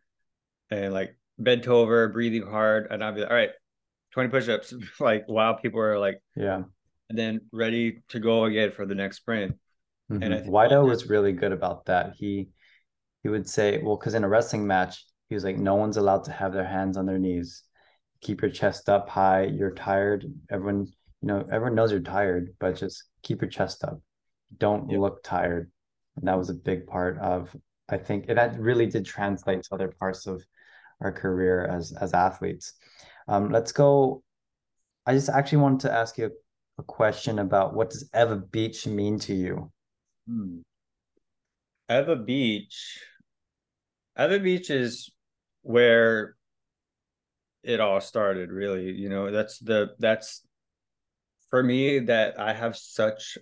and 0.70 0.94
like 0.94 1.18
bent 1.38 1.68
over 1.68 2.08
breathing 2.10 2.46
hard 2.46 2.88
and 2.90 3.04
I'd 3.04 3.16
be 3.16 3.22
like 3.22 3.30
all 3.30 3.36
right 3.36 3.52
20 4.12 4.30
push-ups 4.30 4.74
like 5.00 5.24
while 5.28 5.56
people 5.56 5.80
are 5.80 6.00
like 6.00 6.22
yeah. 6.36 6.64
and 7.10 7.18
then 7.18 7.42
ready 7.52 8.02
to 8.10 8.20
go 8.20 8.46
again 8.46 8.72
for 8.72 8.86
the 8.86 8.96
next 8.96 9.18
sprint 9.18 9.56
And 10.10 10.34
I 10.34 10.40
think 10.40 10.54
Wido 10.54 10.88
was 10.88 11.10
really 11.10 11.32
good 11.32 11.52
about 11.52 11.86
that. 11.86 12.14
He 12.16 12.50
he 13.24 13.30
would 13.30 13.50
say, 13.50 13.82
well, 13.82 13.98
because 13.98 14.14
in 14.14 14.24
a 14.24 14.30
wrestling 14.30 14.68
match, 14.68 15.04
he 15.30 15.36
was 15.36 15.44
like, 15.44 15.58
no 15.58 15.76
one's 15.76 15.98
allowed 15.98 16.26
to 16.26 16.32
have 16.32 16.54
their 16.54 16.68
hands 16.68 16.96
on 16.96 17.08
their 17.08 17.18
knees. 17.18 17.64
Keep 18.22 18.44
your 18.44 18.52
chest 18.52 18.88
up 18.88 19.10
high. 19.10 19.46
You're 19.46 19.74
tired. 19.74 20.26
Everyone, 20.52 20.86
you 21.26 21.32
know, 21.32 21.44
everyone 21.52 21.74
knows 21.74 21.92
you're 21.92 22.02
tired, 22.02 22.54
but 22.60 22.76
just 22.76 23.06
keep 23.24 23.42
your 23.42 23.50
chest 23.50 23.84
up. 23.84 24.00
Don't 24.60 24.92
Yep. 24.92 25.00
look 25.00 25.24
tired. 25.24 25.72
And 26.18 26.28
that 26.28 26.38
was 26.38 26.52
a 26.52 26.54
big 26.54 26.86
part 26.86 27.18
of, 27.18 27.56
I 27.90 27.98
think, 27.98 28.26
and 28.30 28.38
that 28.38 28.60
really 28.60 28.86
did 28.86 29.06
translate 29.08 29.64
to 29.64 29.74
other 29.74 29.88
parts 29.88 30.28
of 30.28 30.46
our 31.02 31.12
career 31.12 31.66
as 31.66 31.94
as 32.00 32.14
athletes. 32.14 32.74
Um, 33.28 33.50
let's 33.50 33.72
go. 33.72 34.24
I 35.08 35.14
just 35.14 35.30
actually 35.30 35.64
wanted 35.64 35.80
to 35.88 35.92
ask 35.92 36.16
you 36.20 36.28
a, 36.28 36.82
a 36.82 36.84
question 36.84 37.40
about 37.40 37.74
what 37.74 37.90
does 37.90 38.08
Ewa 38.14 38.36
Beach 38.36 38.86
mean 38.86 39.18
to 39.22 39.34
you? 39.34 39.72
Hmm. 40.28 40.60
Ewa 41.90 42.18
Beach. 42.18 43.00
Ewa 44.16 44.38
Beach 44.38 44.70
is 44.70 45.10
where 45.64 46.36
it 47.64 47.80
all 47.80 48.00
started, 48.00 48.52
really. 48.52 48.92
You 48.92 49.10
know, 49.10 49.32
that's 49.32 49.58
the 49.58 49.96
that's 49.98 50.45
for 51.56 51.64
me 51.64 52.00
that 52.00 52.38
I 52.38 52.52
have 52.52 52.76
such 52.76 53.38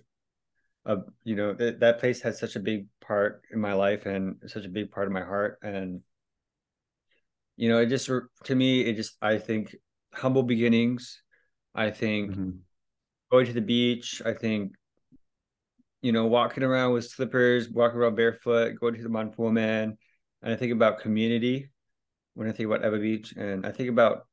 a 0.86 0.98
you 1.24 1.34
know 1.34 1.52
that 1.54 1.80
that 1.80 1.98
place 1.98 2.20
has 2.22 2.38
such 2.38 2.54
a 2.54 2.60
big 2.60 2.86
part 3.00 3.42
in 3.52 3.58
my 3.58 3.72
life 3.72 4.06
and 4.06 4.36
such 4.46 4.64
a 4.64 4.68
big 4.68 4.92
part 4.92 5.08
of 5.08 5.12
my 5.12 5.24
heart 5.24 5.58
and 5.64 6.00
you 7.56 7.68
know 7.68 7.78
it 7.78 7.86
just 7.86 8.08
to 8.44 8.54
me 8.54 8.82
it 8.82 8.94
just 8.94 9.16
I 9.20 9.38
think 9.38 9.74
humble 10.12 10.44
beginnings 10.44 11.22
I 11.74 11.90
think 11.90 12.30
Mhm. 12.30 12.58
going 13.32 13.46
to 13.46 13.52
the 13.52 13.60
beach. 13.60 14.22
I 14.24 14.32
think, 14.32 14.74
you 16.02 16.12
know, 16.12 16.26
walking 16.26 16.62
around 16.62 16.92
with 16.92 17.10
slippers, 17.10 17.68
walking 17.68 17.98
around 17.98 18.14
barefoot, 18.14 18.78
going 18.78 18.94
to 18.94 19.02
the 19.02 19.08
Mount 19.08 19.36
Man. 19.40 19.98
And 20.40 20.52
I 20.52 20.56
think 20.56 20.70
about 20.70 21.00
community 21.00 21.72
when 22.34 22.48
I 22.48 22.52
think 22.52 22.68
about 22.68 22.84
Ewa 22.84 23.00
Beach. 23.00 23.34
And 23.36 23.66
I 23.66 23.72
think 23.72 23.88
about 23.88 24.28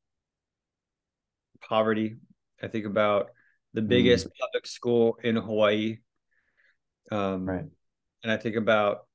poverty. 1.67 2.17
I 2.61 2.67
think 2.67 2.85
about 2.85 3.31
the 3.73 3.81
biggest 3.81 4.27
public 4.39 4.67
school 4.67 5.17
in 5.23 5.35
Hawaii. 5.35 5.97
Um, 7.11 7.45
Right. 7.45 7.65
and 8.23 8.31
I 8.31 8.37
think 8.37 8.55
about 8.55 9.07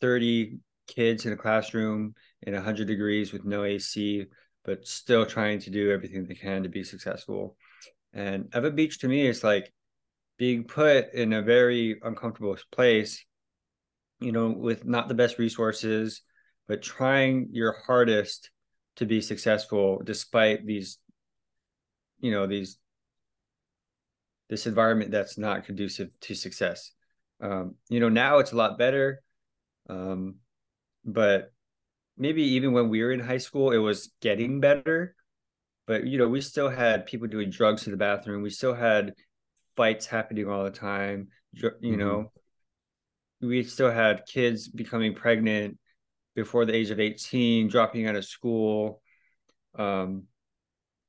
30 0.00 0.58
kids 0.86 1.26
in 1.26 1.32
a 1.32 1.36
classroom 1.36 2.14
in 2.42 2.54
100 2.54 2.86
degrees 2.86 3.32
with 3.32 3.44
no 3.44 3.64
AC, 3.64 4.26
but 4.64 4.86
still 4.86 5.26
trying 5.26 5.58
to 5.60 5.70
do 5.70 5.90
everything 5.90 6.24
they 6.24 6.34
can 6.34 6.62
to 6.62 6.68
be 6.68 6.84
successful. 6.84 7.56
And 8.12 8.48
Ewa 8.54 8.70
Beach 8.70 9.00
to 9.00 9.08
me 9.08 9.26
is 9.26 9.44
like 9.44 9.72
being 10.38 10.64
put 10.64 11.12
in 11.12 11.32
a 11.32 11.42
very 11.42 12.00
uncomfortable 12.02 12.56
place, 12.72 13.24
you 14.20 14.32
know, 14.32 14.50
with 14.50 14.84
not 14.84 15.08
the 15.08 15.14
best 15.14 15.38
resources, 15.38 16.22
but 16.66 16.82
trying 16.82 17.48
your 17.52 17.76
hardest 17.86 18.50
to 18.96 19.06
be 19.06 19.20
successful 19.20 20.00
despite 20.04 20.66
these, 20.66 20.98
you 22.20 22.30
know, 22.30 22.46
these 22.46 22.78
this 24.48 24.66
environment 24.66 25.10
that's 25.10 25.38
not 25.38 25.64
conducive 25.64 26.10
to 26.22 26.34
success. 26.34 26.92
Um, 27.40 27.76
you 27.88 28.00
know, 28.00 28.08
now 28.08 28.38
it's 28.38 28.52
a 28.52 28.56
lot 28.56 28.78
better. 28.78 29.22
Um, 29.88 30.36
but 31.04 31.52
maybe 32.16 32.42
even 32.42 32.72
when 32.72 32.88
we 32.88 33.02
were 33.02 33.12
in 33.12 33.20
high 33.20 33.38
school, 33.38 33.72
it 33.72 33.78
was 33.78 34.12
getting 34.20 34.60
better. 34.60 35.14
But 35.86 36.06
you 36.06 36.18
know, 36.18 36.28
we 36.28 36.40
still 36.40 36.68
had 36.68 37.06
people 37.06 37.28
doing 37.28 37.50
drugs 37.50 37.86
in 37.86 37.92
the 37.92 37.96
bathroom. 37.98 38.42
We 38.42 38.50
still 38.50 38.74
had 38.74 39.14
fights 39.76 40.06
happening 40.06 40.48
all 40.48 40.64
the 40.64 40.70
time. 40.70 41.28
You 41.80 41.96
Mhm. 41.96 41.96
know, 41.96 42.32
we 43.40 43.62
still 43.64 43.90
had 43.90 44.26
kids 44.26 44.68
becoming 44.68 45.14
pregnant 45.14 45.78
before 46.34 46.64
the 46.64 46.74
age 46.74 46.90
of 46.90 47.00
18, 47.00 47.68
dropping 47.68 48.06
out 48.06 48.16
of 48.16 48.24
school. 48.24 49.00
Um, 49.78 50.24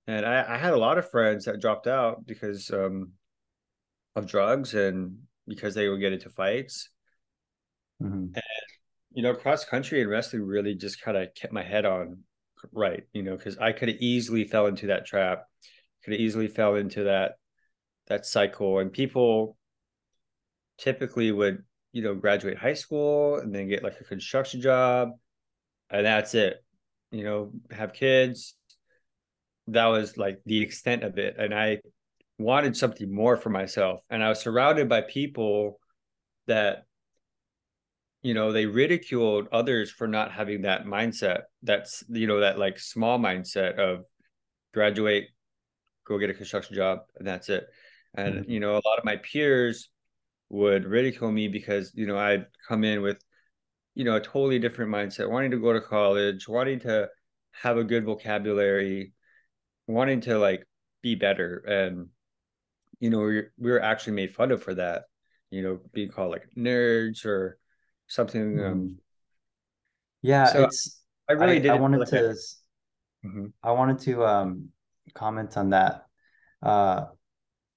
and 0.08 0.26
I, 0.26 0.56
I 0.56 0.58
had 0.58 0.74
a 0.74 0.78
lot 0.80 0.98
of 0.98 1.10
friends 1.12 1.46
that 1.46 1.62
dropped 1.62 1.88
out 1.88 2.26
because 2.26 2.72
um, 2.72 3.14
of 4.20 4.28
drugs 4.28 4.74
and 4.74 5.18
because 5.48 5.74
they 5.74 5.90
would 5.90 6.00
get 6.00 6.14
into 6.14 6.30
fights. 6.30 6.90
Mhm. 8.02 8.40
You 9.12 9.24
know, 9.24 9.34
cross 9.34 9.66
country 9.66 10.02
and 10.02 10.10
wrestling 10.10 10.44
really 10.44 10.76
just 10.76 11.02
kind 11.02 11.18
of 11.18 11.34
kept 11.34 11.52
my 11.52 11.64
head 11.64 11.86
on 11.86 12.24
right, 12.72 13.04
you 13.14 13.24
know, 13.24 13.36
because 13.36 13.58
I 13.58 13.72
could 13.72 13.90
have 13.90 13.98
easily 14.00 14.46
fell 14.46 14.68
into 14.68 14.88
that 14.88 15.06
trap, 15.06 15.46
could 16.04 16.14
have 16.14 16.22
easily 16.22 16.48
fell 16.48 16.76
into 16.76 17.06
that 17.06 17.34
that 18.08 18.26
cycle. 18.26 18.80
And 18.80 18.92
people 18.92 19.58
typically 20.78 21.32
would, 21.32 21.64
you 21.92 22.02
know, 22.02 22.16
graduate 22.16 22.58
high 22.58 22.74
school 22.74 23.38
and 23.38 23.54
then 23.54 23.68
get 23.68 23.84
like 23.84 24.00
a 24.00 24.04
construction 24.04 24.62
job, 24.62 25.10
and 25.90 26.06
that's 26.06 26.36
it. 26.36 26.64
You 27.12 27.24
know, 27.24 27.52
have 27.72 27.94
kids. 27.94 28.56
That 29.68 29.88
was 29.88 30.18
like 30.18 30.42
the 30.46 30.62
extent 30.62 31.04
of 31.04 31.18
it. 31.18 31.36
And 31.38 31.54
I 31.54 31.80
wanted 32.40 32.76
something 32.76 33.14
more 33.14 33.38
for 33.38 33.50
myself. 33.50 34.02
And 34.10 34.24
I 34.24 34.30
was 34.30 34.40
surrounded 34.40 34.90
by 34.90 35.02
people 35.02 35.80
that 36.48 36.86
you 38.22 38.34
know 38.34 38.52
they 38.52 38.66
ridiculed 38.66 39.48
others 39.52 39.92
for 39.92 40.08
not 40.08 40.32
having 40.32 40.64
that 40.64 40.86
mindset 40.86 41.44
that's 41.64 42.04
you 42.10 42.28
know 42.28 42.42
that 42.42 42.60
like 42.60 42.80
small 42.80 43.18
mindset 43.18 43.78
of 43.78 44.04
graduate 44.74 45.28
go 46.06 46.18
get 46.18 46.30
a 46.30 46.34
construction 46.34 46.76
job 46.76 47.00
and 47.18 47.28
that's 47.28 47.50
it 47.50 47.68
and 48.16 48.46
Mhm. 48.46 48.50
you 48.50 48.60
know 48.60 48.74
a 48.74 48.84
lot 48.86 48.98
of 48.98 49.06
my 49.06 49.16
peers 49.18 49.90
would 50.50 50.86
ridicule 50.86 51.32
me 51.32 51.48
because 51.48 51.92
you 51.96 52.08
know 52.08 52.18
i'd 52.18 52.46
come 52.68 52.84
in 52.84 53.02
with 53.02 53.24
you 53.96 54.04
know 54.04 54.16
a 54.16 54.22
totally 54.22 54.60
different 54.60 54.92
mindset 54.92 55.30
wanting 55.30 55.52
to 55.52 55.58
go 55.60 55.72
to 55.72 55.82
college 55.82 56.48
wanting 56.48 56.80
to 56.80 57.08
have 57.52 57.78
a 57.78 57.84
good 57.84 58.04
vocabulary 58.04 59.14
wanting 59.88 60.22
to 60.22 60.38
like 60.38 60.66
be 61.02 61.16
better 61.16 61.58
and 61.60 62.08
you 63.00 63.10
know 63.10 63.20
we 63.22 63.44
we 63.58 63.72
were 63.72 63.82
actually 63.82 64.14
made 64.14 64.34
fun 64.36 64.52
of 64.52 64.62
for 64.62 64.74
that 64.74 65.04
you 65.52 65.62
know 65.62 65.80
being 65.94 66.10
called 66.10 66.32
like 66.32 66.48
nerds 66.58 67.26
or 67.26 67.58
something 68.08 68.60
um 68.60 68.76
Mhm. 68.82 68.98
Yeah, 70.22 70.54
so 70.54 70.64
it's 70.66 71.02
i 71.30 71.34
really 71.34 71.60
I, 71.60 71.64
did 71.64 71.72
I 71.72 71.76
wanted 71.76 72.06
to 72.08 72.30
s- 72.30 72.62
Mhm. 73.26 73.54
I 73.64 73.72
wanted 73.72 74.00
to 74.00 74.26
um 74.26 74.70
comment 75.14 75.58
on 75.58 75.70
that. 75.72 76.06
Uh 76.62 77.06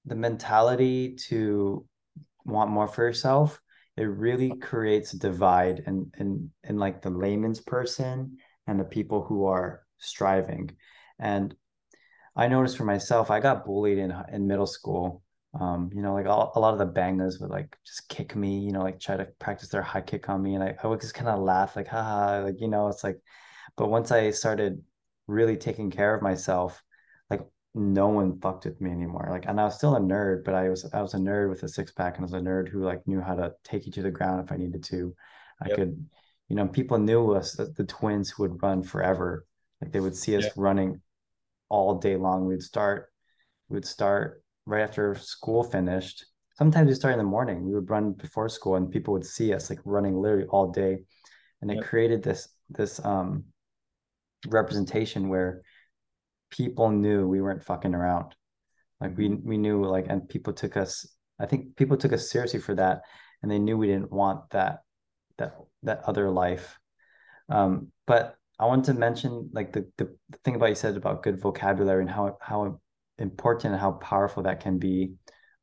the 0.05 0.15
mentality 0.15 1.15
to 1.29 1.85
want 2.45 2.71
more 2.71 2.87
for 2.87 3.03
yourself, 3.03 3.61
it 3.97 4.03
really 4.03 4.55
creates 4.55 5.13
a 5.13 5.19
divide 5.19 5.79
in 5.87 6.11
in 6.17 6.51
in 6.63 6.77
like 6.77 7.01
the 7.01 7.09
layman's 7.09 7.61
person 7.61 8.37
and 8.67 8.79
the 8.79 8.85
people 8.85 9.23
who 9.23 9.45
are 9.45 9.83
striving. 9.99 10.71
And 11.19 11.55
I 12.35 12.47
noticed 12.47 12.77
for 12.77 12.85
myself, 12.85 13.29
I 13.31 13.39
got 13.39 13.65
bullied 13.65 13.97
in 13.97 14.13
in 14.31 14.47
middle 14.47 14.65
school. 14.67 15.23
Um, 15.59 15.91
you 15.93 16.01
know, 16.01 16.13
like 16.15 16.25
all, 16.25 16.51
a 16.55 16.59
lot 16.59 16.73
of 16.73 16.79
the 16.79 16.85
bangers 16.85 17.39
would 17.39 17.51
like 17.51 17.77
just 17.85 18.09
kick 18.09 18.35
me, 18.35 18.59
you 18.59 18.71
know, 18.71 18.81
like 18.81 18.99
try 18.99 19.15
to 19.17 19.25
practice 19.39 19.69
their 19.69 19.83
high 19.83 20.01
kick 20.01 20.29
on 20.29 20.41
me, 20.41 20.55
and 20.55 20.63
I, 20.63 20.75
I 20.83 20.87
would 20.87 21.01
just 21.01 21.13
kind 21.13 21.29
of 21.29 21.39
laugh, 21.41 21.75
like, 21.75 21.87
haha, 21.87 22.43
like 22.43 22.59
you 22.59 22.67
know, 22.67 22.87
it's 22.87 23.03
like. 23.03 23.19
But 23.77 23.89
once 23.89 24.11
I 24.11 24.31
started 24.31 24.83
really 25.27 25.57
taking 25.57 25.91
care 25.91 26.15
of 26.15 26.21
myself, 26.21 26.83
like 27.29 27.41
no 27.75 28.07
one 28.09 28.39
fucked 28.41 28.65
with 28.65 28.79
me 28.81 28.91
anymore. 28.91 29.27
Like, 29.31 29.45
and 29.47 29.59
I 29.59 29.65
was 29.65 29.75
still 29.75 29.95
a 29.95 29.99
nerd, 29.99 30.43
but 30.45 30.53
I 30.55 30.69
was 30.69 30.89
I 30.93 31.01
was 31.01 31.13
a 31.15 31.17
nerd 31.17 31.49
with 31.49 31.63
a 31.63 31.67
six 31.69 31.91
pack, 31.91 32.15
and 32.17 32.23
I 32.23 32.27
was 32.27 32.33
a 32.33 32.39
nerd 32.39 32.69
who 32.69 32.83
like 32.83 33.05
knew 33.07 33.21
how 33.21 33.35
to 33.35 33.53
take 33.63 33.85
you 33.85 33.91
to 33.93 34.03
the 34.03 34.11
ground 34.11 34.43
if 34.45 34.51
I 34.51 34.57
needed 34.57 34.83
to. 34.85 35.15
I 35.61 35.69
Yep. 35.69 35.83
could, 35.83 36.05
you 36.49 36.55
know, 36.55 36.67
people 36.67 36.97
knew 36.99 37.33
us 37.33 37.53
the, 37.53 37.65
the 37.77 37.85
twins 37.85 38.29
who 38.31 38.43
would 38.43 38.61
run 38.63 38.83
forever. 38.83 39.45
Like 39.81 39.91
they 39.91 39.99
would 40.01 40.15
see 40.15 40.35
us 40.37 40.45
Yeah. 40.45 40.53
running 40.55 41.01
all 41.73 41.95
day 41.95 42.15
long. 42.15 42.45
We'd 42.45 42.61
start, 42.61 43.09
we'd 43.69 43.85
start 43.85 44.43
right 44.65 44.83
after 44.83 45.15
school 45.15 45.63
finished. 45.63 46.25
Sometimes 46.55 46.87
we 46.87 46.93
start 46.95 47.13
in 47.13 47.17
the 47.17 47.23
morning. 47.37 47.65
We 47.65 47.73
would 47.73 47.89
run 47.89 48.13
before 48.13 48.47
school, 48.47 48.75
and 48.75 48.91
people 48.91 49.13
would 49.13 49.25
see 49.25 49.53
us 49.53 49.69
like 49.69 49.79
running 49.85 50.15
literally 50.21 50.45
all 50.47 50.71
day, 50.71 50.99
and 51.61 51.71
it 51.71 51.75
Yep. 51.77 51.83
created 51.89 52.21
this 52.23 52.47
this 52.69 53.03
um 53.03 53.45
representation 54.47 55.29
where 55.29 55.61
people 56.51 56.89
knew 56.89 57.27
we 57.27 57.41
weren't 57.41 57.63
fucking 57.63 57.95
around. 57.95 58.35
Like 59.01 59.17
we 59.17 59.29
we 59.29 59.57
knew 59.57 59.83
like 59.85 60.05
and 60.09 60.29
people 60.29 60.53
took 60.53 60.77
us 60.77 61.07
I 61.39 61.45
think 61.47 61.75
people 61.75 61.97
took 61.97 62.13
us 62.13 62.29
seriously 62.29 62.59
for 62.59 62.75
that 62.75 63.01
and 63.41 63.51
they 63.51 63.59
knew 63.59 63.77
we 63.77 63.87
didn't 63.87 64.11
want 64.11 64.49
that 64.51 64.79
that 65.37 65.55
that 65.83 66.03
other 66.05 66.29
life. 66.29 66.79
Um 67.49 67.91
but 68.05 68.35
I 68.59 68.65
want 68.65 68.85
to 68.85 68.93
mention 68.93 69.49
like 69.53 69.73
the, 69.73 69.89
the 69.97 70.15
the 70.29 70.37
thing 70.43 70.55
about 70.55 70.69
you 70.69 70.75
said 70.75 70.95
about 70.95 71.23
good 71.23 71.39
vocabulary 71.39 72.01
and 72.01 72.09
how 72.09 72.37
how 72.41 72.79
important 73.17 73.73
and 73.73 73.81
how 73.81 73.93
powerful 73.93 74.43
that 74.43 74.59
can 74.61 74.79
be 74.79 75.13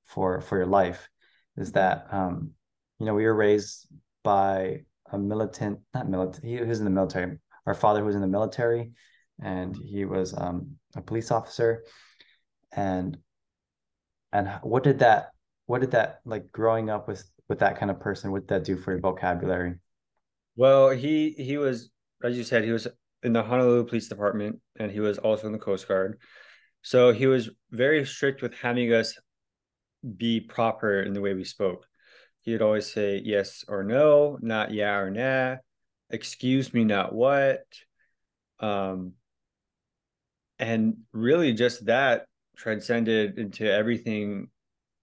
for 0.04 0.40
for 0.40 0.58
your 0.58 0.66
life 0.66 1.08
is 1.56 1.72
that 1.72 2.06
um 2.10 2.50
you 2.98 3.06
know 3.06 3.14
we 3.14 3.24
were 3.24 3.34
raised 3.34 3.86
by 4.22 4.82
a 5.12 5.18
militant 5.18 5.78
not 5.94 6.08
militant 6.08 6.44
he 6.44 6.60
was 6.60 6.78
in 6.78 6.84
the 6.84 6.90
military 6.90 7.38
our 7.66 7.74
father 7.74 8.04
was 8.04 8.14
in 8.14 8.20
the 8.20 8.26
military 8.26 8.92
and 9.42 9.76
he 9.76 10.04
was 10.04 10.34
um, 10.36 10.76
a 10.96 11.00
police 11.00 11.30
officer. 11.30 11.84
And 12.72 13.18
and 14.32 14.48
what 14.62 14.84
did 14.84 15.00
that 15.00 15.30
what 15.66 15.80
did 15.80 15.92
that 15.92 16.20
like 16.24 16.52
growing 16.52 16.88
up 16.90 17.08
with 17.08 17.24
with 17.48 17.60
that 17.60 17.78
kind 17.78 17.90
of 17.90 17.98
person 18.00 18.30
what 18.30 18.46
did 18.46 18.48
that 18.48 18.64
do 18.64 18.76
for 18.76 18.92
your 18.92 19.00
vocabulary? 19.00 19.74
Well, 20.56 20.90
he 20.90 21.30
he 21.30 21.56
was, 21.58 21.90
as 22.22 22.36
you 22.36 22.44
said, 22.44 22.64
he 22.64 22.72
was 22.72 22.86
in 23.22 23.32
the 23.32 23.42
Honolulu 23.42 23.84
Police 23.86 24.08
Department 24.08 24.60
and 24.78 24.90
he 24.90 25.00
was 25.00 25.18
also 25.18 25.46
in 25.46 25.52
the 25.52 25.58
Coast 25.58 25.88
Guard. 25.88 26.18
So 26.82 27.12
he 27.12 27.26
was 27.26 27.50
very 27.70 28.04
strict 28.06 28.42
with 28.42 28.54
having 28.54 28.92
us 28.92 29.18
be 30.16 30.40
proper 30.40 31.02
in 31.02 31.12
the 31.12 31.20
way 31.20 31.34
we 31.34 31.44
spoke. 31.44 31.86
He'd 32.42 32.62
always 32.62 32.90
say 32.90 33.20
yes 33.22 33.64
or 33.68 33.82
no, 33.82 34.38
not 34.40 34.72
yeah 34.72 34.96
or 34.96 35.10
nah, 35.10 35.56
excuse 36.08 36.72
me, 36.72 36.84
not 36.84 37.14
what. 37.14 37.64
Um, 38.60 39.12
and 40.58 40.98
really 41.12 41.52
just 41.52 41.86
that 41.86 42.26
transcended 42.56 43.38
into 43.38 43.70
everything 43.70 44.48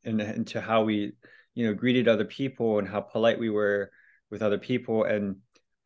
and 0.03 0.22
into 0.22 0.61
how 0.61 0.84
we, 0.84 1.13
you 1.53 1.68
know, 1.68 1.74
greeted 1.74 2.07
other 2.07 2.26
people 2.26 2.80
and 2.80 2.88
how 2.88 3.01
polite 3.01 3.39
we 3.39 3.49
were 3.49 3.91
with 4.30 4.41
other 4.41 4.59
people. 4.59 5.03
And 5.03 5.38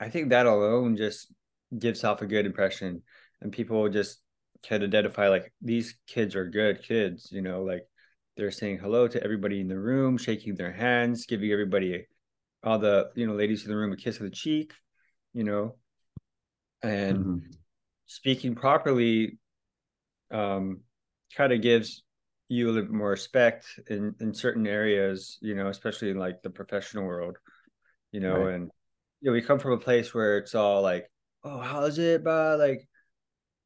I 0.01 0.09
think 0.09 0.29
that 0.29 0.47
alone 0.47 0.97
just 0.97 1.31
gives 1.77 2.03
off 2.03 2.21
a 2.21 2.25
good 2.25 2.45
impression. 2.45 3.03
And 3.41 3.51
people 3.51 3.87
just 3.89 4.21
can 4.63 4.83
identify 4.83 5.29
like 5.29 5.53
these 5.61 5.95
kids 6.07 6.35
are 6.35 6.45
good 6.49 6.83
kids, 6.83 7.31
you 7.31 7.41
know, 7.41 7.63
like 7.63 7.87
they're 8.35 8.51
saying 8.51 8.79
hello 8.79 9.07
to 9.07 9.23
everybody 9.23 9.61
in 9.61 9.67
the 9.67 9.79
room, 9.79 10.17
shaking 10.17 10.55
their 10.55 10.73
hands, 10.73 11.25
giving 11.27 11.51
everybody 11.51 12.07
all 12.63 12.79
the, 12.79 13.11
you 13.15 13.27
know, 13.27 13.33
ladies 13.33 13.63
in 13.63 13.71
the 13.71 13.77
room 13.77 13.93
a 13.93 13.95
kiss 13.95 14.19
on 14.19 14.25
the 14.25 14.31
cheek, 14.31 14.73
you 15.33 15.43
know, 15.43 15.75
and 16.81 17.25
Mhm. 17.25 17.41
speaking 18.07 18.55
properly 18.55 19.37
um 20.31 20.81
kind 21.35 21.53
of 21.53 21.61
gives 21.61 22.03
you 22.49 22.67
a 22.67 22.71
little 22.71 22.83
bit 22.89 22.91
more 22.91 23.09
respect 23.11 23.79
in 23.89 24.15
in 24.19 24.33
certain 24.33 24.67
areas 24.67 25.37
you 25.41 25.55
know 25.55 25.67
especially 25.67 26.09
in 26.09 26.17
like 26.17 26.41
the 26.41 26.49
professional 26.49 27.05
world 27.05 27.37
you 28.11 28.19
know 28.19 28.45
Right. 28.45 28.55
and 28.55 28.71
you 29.21 29.29
know 29.29 29.33
we 29.33 29.41
come 29.41 29.59
from 29.59 29.71
a 29.73 29.77
place 29.77 30.13
where 30.13 30.37
it's 30.37 30.55
all 30.55 30.81
like 30.81 31.09
oh 31.43 31.59
how's 31.59 31.97
it 31.99 32.23
bro 32.23 32.57
like 32.59 32.87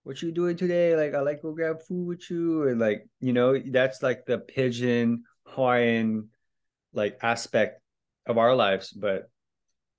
what 0.03 0.21
you 0.21 0.31
doing 0.31 0.55
today? 0.55 0.95
Like 0.95 1.15
i 1.15 1.19
like 1.21 1.41
go 1.41 1.51
grab 1.51 1.81
food 1.81 2.05
with 2.05 2.29
you. 2.29 2.67
And 2.67 2.79
like 2.79 3.07
you 3.21 3.33
know 3.33 3.57
that's 3.57 4.03
like 4.03 4.25
the 4.27 4.37
pidgin 4.37 5.23
hawaiian 5.47 6.29
like 6.93 7.17
aspect 7.23 7.81
of 8.27 8.37
our 8.37 8.55
lives 8.55 8.91
but 8.91 9.29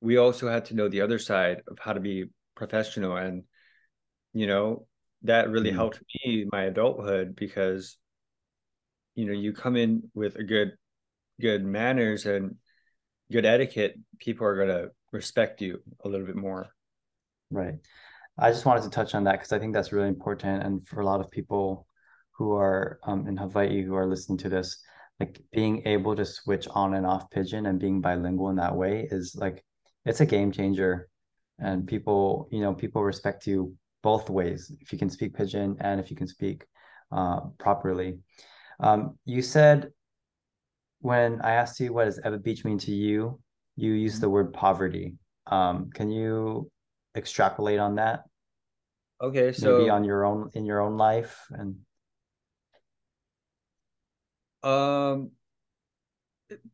we 0.00 0.16
also 0.16 0.48
had 0.48 0.66
to 0.66 0.74
know 0.74 0.88
the 0.88 1.00
other 1.00 1.18
side 1.18 1.62
of 1.68 1.78
how 1.80 1.92
to 1.92 2.00
be 2.00 2.26
professional. 2.54 3.16
And 3.16 3.44
you 4.32 4.46
know 4.46 4.86
that 5.22 5.50
really 5.50 5.70
Mhm. 5.70 5.76
helped 5.76 6.00
me 6.24 6.46
my 6.52 6.64
adulthood 6.64 7.34
because 7.34 7.96
you 9.14 9.24
know 9.24 9.32
you 9.32 9.52
come 9.52 9.76
in 9.76 10.10
with 10.14 10.36
a 10.36 10.44
good 10.44 10.72
good 11.40 11.64
manners 11.64 12.26
and 12.26 12.56
good 13.32 13.44
etiquette 13.44 13.96
people 14.18 14.46
are 14.46 14.56
going 14.56 14.68
to 14.68 14.90
respect 15.12 15.60
you 15.60 15.82
a 16.04 16.08
little 16.08 16.26
bit 16.26 16.36
more 16.36 16.68
Right. 17.50 17.74
I 18.38 18.50
just 18.50 18.66
wanted 18.66 18.82
to 18.84 18.90
touch 18.90 19.14
on 19.14 19.24
that 19.24 19.32
because 19.32 19.52
I 19.52 19.58
think 19.58 19.72
that's 19.72 19.92
really 19.92 20.08
important. 20.08 20.62
And 20.62 20.86
for 20.86 21.00
a 21.00 21.06
lot 21.06 21.20
of 21.20 21.30
people 21.30 21.86
who 22.32 22.52
are 22.52 22.98
um, 23.04 23.26
in 23.26 23.36
Hawaii 23.36 23.82
who 23.82 23.94
are 23.94 24.06
listening 24.06 24.38
to 24.38 24.48
this, 24.48 24.78
like 25.20 25.40
being 25.52 25.82
able 25.86 26.14
to 26.16 26.24
switch 26.24 26.68
on 26.70 26.94
and 26.94 27.06
off 27.06 27.30
pidgin 27.30 27.66
and 27.66 27.80
being 27.80 28.00
bilingual 28.00 28.50
in 28.50 28.56
that 28.56 28.76
way 28.76 29.08
is 29.10 29.34
like, 29.38 29.64
it's 30.04 30.20
a 30.20 30.26
game 30.26 30.52
changer. 30.52 31.08
And 31.58 31.86
people, 31.86 32.48
you 32.52 32.60
know, 32.60 32.74
people 32.74 33.02
respect 33.02 33.46
you 33.46 33.74
both 34.02 34.28
ways 34.28 34.70
if 34.80 34.92
you 34.92 34.98
can 34.98 35.08
speak 35.08 35.34
pidgin 35.34 35.76
and 35.80 35.98
if 35.98 36.10
you 36.10 36.16
can 36.16 36.28
speak 36.28 36.66
uh, 37.12 37.40
properly. 37.58 38.18
Um, 38.80 39.18
you 39.24 39.40
said 39.40 39.90
when 41.00 41.40
I 41.40 41.52
asked 41.52 41.80
you 41.80 41.94
what 41.94 42.04
does 42.04 42.20
Ewa 42.22 42.38
Beach 42.38 42.64
mean 42.64 42.78
to 42.80 42.92
you, 42.92 43.40
you 43.76 43.92
used 43.92 44.20
the 44.20 44.28
word 44.28 44.52
poverty. 44.52 45.14
Um, 45.46 45.90
can 45.92 46.10
you 46.10 46.70
extrapolate 47.14 47.78
on 47.78 47.96
that? 47.96 48.24
okay 49.20 49.52
so 49.52 49.78
maybe 49.78 49.90
on 49.90 50.04
your 50.04 50.24
own 50.24 50.50
in 50.54 50.66
your 50.66 50.80
own 50.80 50.96
life 50.96 51.46
and 51.50 51.76
um 54.62 55.30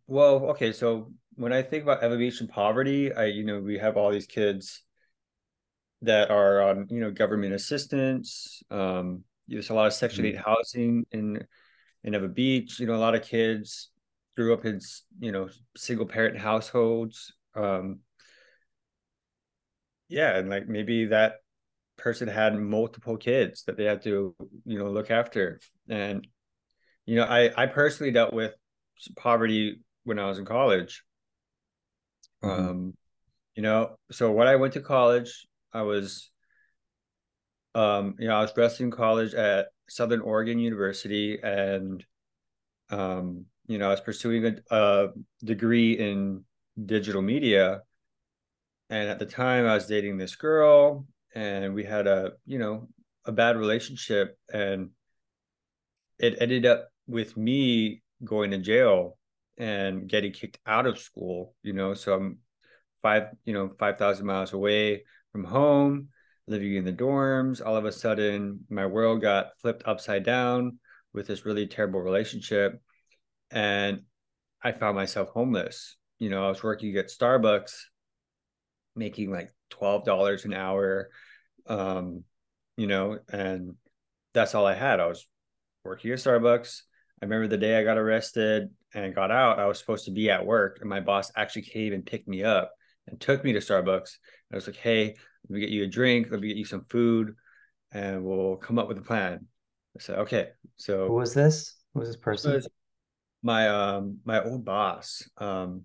well 0.06 0.46
okay 0.46 0.72
so 0.72 1.12
when 1.34 1.52
i 1.52 1.62
think 1.62 1.82
about 1.82 2.02
evolution 2.02 2.48
poverty 2.48 3.12
i 3.14 3.26
you 3.26 3.44
know 3.44 3.60
we 3.60 3.78
have 3.78 3.96
all 3.96 4.10
these 4.10 4.26
kids 4.26 4.82
that 6.02 6.30
are 6.30 6.62
on 6.62 6.86
you 6.90 7.00
know 7.00 7.10
government 7.10 7.54
assistance 7.54 8.62
um 8.70 9.22
there's 9.46 9.70
a 9.70 9.74
lot 9.74 9.86
of 9.86 9.92
section 9.92 10.24
8 10.24 10.36
housing 10.36 11.06
in 11.12 11.46
in 12.04 12.14
Ewa 12.14 12.28
Beach 12.28 12.80
you 12.80 12.86
know 12.86 12.94
a 12.94 12.96
lot 12.96 13.14
of 13.14 13.22
kids 13.22 13.90
grew 14.36 14.54
up 14.54 14.64
in 14.64 14.80
you 15.20 15.32
know 15.32 15.48
single 15.76 16.06
parent 16.06 16.38
households 16.38 17.32
um 17.54 17.98
yeah 20.08 20.36
and 20.36 20.48
like 20.48 20.68
maybe 20.68 21.06
that 21.06 21.36
person 21.96 22.28
had 22.28 22.58
multiple 22.58 23.16
kids 23.16 23.64
that 23.64 23.76
they 23.76 23.84
had 23.84 24.02
to 24.02 24.34
you 24.64 24.78
know 24.78 24.90
look 24.90 25.10
after 25.10 25.60
and 25.88 26.26
you 27.06 27.16
know 27.16 27.24
i 27.24 27.50
i 27.56 27.66
personally 27.66 28.10
dealt 28.12 28.32
with 28.32 28.54
poverty 29.16 29.80
when 30.04 30.18
i 30.18 30.26
was 30.26 30.38
in 30.38 30.44
college 30.44 31.02
Mhm. 32.42 32.50
um 32.50 32.94
you 33.54 33.62
know 33.62 33.96
so 34.10 34.32
when 34.32 34.48
i 34.48 34.56
went 34.56 34.72
to 34.72 34.80
college 34.80 35.46
i 35.72 35.82
was 35.82 36.30
um 37.74 38.14
you 38.18 38.28
know 38.28 38.36
i 38.36 38.40
was 38.40 38.52
wrestling 38.56 38.90
college 38.90 39.34
at 39.34 39.68
southern 39.88 40.20
oregon 40.20 40.58
university 40.58 41.38
and 41.42 42.04
um 42.90 43.46
you 43.66 43.78
know 43.78 43.86
i 43.86 43.90
was 43.90 44.00
pursuing 44.00 44.44
a, 44.46 44.54
a 44.74 45.08
degree 45.44 45.98
in 45.98 46.44
digital 46.86 47.22
media. 47.22 47.82
And 48.90 49.08
at 49.08 49.18
the 49.18 49.26
time 49.26 49.66
i 49.66 49.74
was 49.74 49.86
dating 49.86 50.16
this 50.16 50.36
girl 50.36 51.06
and 51.34 51.74
we 51.74 51.84
had 51.84 52.06
a 52.06 52.32
you 52.46 52.58
know 52.58 52.88
a 53.24 53.32
bad 53.32 53.56
relationship. 53.56 54.36
And 54.52 54.90
it 56.18 56.36
ended 56.40 56.66
up 56.66 56.88
with 57.06 57.36
me 57.36 58.02
going 58.24 58.50
to 58.50 58.58
jail 58.58 59.18
and 59.58 60.08
getting 60.08 60.32
kicked 60.32 60.58
out 60.66 60.86
of 60.86 60.98
school 60.98 61.54
you 61.62 61.72
know? 61.72 61.94
So 61.94 62.14
i'm 62.14 62.38
five 63.02 63.28
you 63.44 63.52
know 63.52 63.70
5000 63.78 64.26
miles 64.26 64.52
away 64.52 65.04
from 65.32 65.44
home 65.44 66.08
living 66.48 66.74
in 66.74 66.84
the 66.84 66.92
dorms. 66.92 67.64
All 67.64 67.76
of 67.76 67.84
a 67.84 67.92
sudden 67.92 68.60
my 68.68 68.86
world 68.86 69.22
got 69.22 69.58
flipped 69.60 69.84
upside 69.86 70.24
down 70.24 70.78
with 71.12 71.26
this 71.26 71.46
really 71.46 71.66
terrible 71.66 72.00
relationship 72.00 72.80
and 73.52 74.00
i 74.62 74.72
found 74.72 74.96
myself 74.96 75.28
homeless 75.28 75.96
you 76.18 76.30
know 76.30 76.44
i 76.44 76.48
was 76.48 76.62
working 76.62 76.96
at 76.96 77.08
starbucks 77.08 77.72
making 78.96 79.30
like 79.30 79.50
$12 79.70 80.44
an 80.44 80.54
hour 80.54 81.08
um 81.66 82.24
you 82.76 82.86
know 82.86 83.18
and 83.30 83.74
that's 84.34 84.54
all 84.54 84.66
i 84.66 84.74
had 84.74 85.00
i 85.00 85.06
was 85.06 85.26
working 85.84 86.10
at 86.10 86.18
starbucks 86.18 86.82
i 87.20 87.24
remember 87.24 87.46
the 87.46 87.56
day 87.56 87.78
i 87.78 87.84
got 87.84 87.98
arrested 87.98 88.68
and 88.94 89.14
got 89.14 89.30
out 89.30 89.58
i 89.58 89.66
was 89.66 89.78
supposed 89.78 90.06
to 90.06 90.10
be 90.10 90.30
at 90.30 90.44
work 90.44 90.78
and 90.80 90.90
my 90.90 91.00
boss 91.00 91.30
actually 91.36 91.62
came 91.62 91.92
and 91.92 92.06
picked 92.06 92.28
me 92.28 92.42
up 92.42 92.72
and 93.06 93.20
took 93.20 93.44
me 93.44 93.52
to 93.52 93.60
starbucks 93.60 94.16
i 94.52 94.54
was 94.54 94.66
like 94.66 94.76
hey 94.76 95.14
let 95.48 95.50
me 95.50 95.60
get 95.60 95.70
you 95.70 95.84
a 95.84 95.88
drink 95.88 96.28
let 96.30 96.40
me 96.40 96.48
get 96.48 96.56
you 96.56 96.64
some 96.64 96.84
food 96.88 97.34
and 97.92 98.24
we'll 98.24 98.56
come 98.56 98.78
up 98.78 98.88
with 98.88 98.98
a 98.98 99.02
plan 99.02 99.46
I 99.96 100.00
said, 100.00 100.18
okay. 100.20 100.48
So 100.76 101.06
Who 101.06 101.14
was 101.14 101.34
this? 101.34 101.76
Who 101.92 102.00
was 102.00 102.08
this 102.08 102.16
this 102.16 102.22
person? 102.22 102.62
My 103.42 103.68
um 103.68 104.18
my 104.24 104.42
old 104.42 104.64
boss. 104.64 105.28
Um 105.38 105.82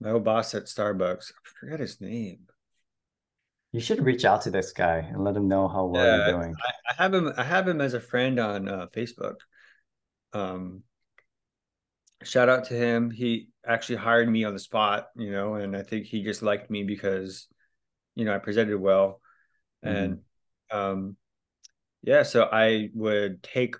my 0.00 0.10
old 0.10 0.24
boss 0.24 0.54
at 0.54 0.64
Starbucks. 0.64 1.30
I 1.30 1.48
forget 1.60 1.80
his 1.80 2.00
name. 2.00 2.40
You 3.72 3.80
should 3.80 4.04
reach 4.04 4.24
out 4.24 4.42
to 4.42 4.50
this 4.50 4.72
guy 4.72 4.98
and 4.98 5.22
let 5.22 5.36
him 5.36 5.46
know 5.46 5.68
how 5.68 5.84
well 5.86 6.04
Yeah, 6.04 6.26
you're 6.26 6.40
doing. 6.40 6.54
I, 6.64 6.72
I 6.90 7.02
have 7.02 7.14
him 7.14 7.32
I 7.36 7.44
have 7.44 7.68
him 7.68 7.80
as 7.80 7.94
a 7.94 8.00
friend 8.00 8.38
on 8.40 8.68
uh, 8.68 8.86
Facebook. 8.94 9.36
Um 10.32 10.82
shout 12.22 12.48
out 12.48 12.64
to 12.64 12.74
him. 12.74 13.10
He 13.10 13.48
actually 13.66 13.96
hired 13.96 14.28
me 14.28 14.44
on 14.44 14.54
the 14.54 14.60
spot, 14.60 15.08
you 15.16 15.30
know, 15.30 15.54
and 15.54 15.76
I 15.76 15.82
think 15.82 16.06
he 16.06 16.22
just 16.22 16.42
liked 16.42 16.70
me 16.70 16.82
because, 16.82 17.46
you 18.14 18.24
know, 18.24 18.34
I 18.34 18.38
presented 18.38 18.78
well. 18.78 19.20
And 19.82 20.18
um 20.70 21.16
yeah, 22.02 22.22
so 22.22 22.48
I 22.50 22.90
would 22.94 23.42
take 23.42 23.76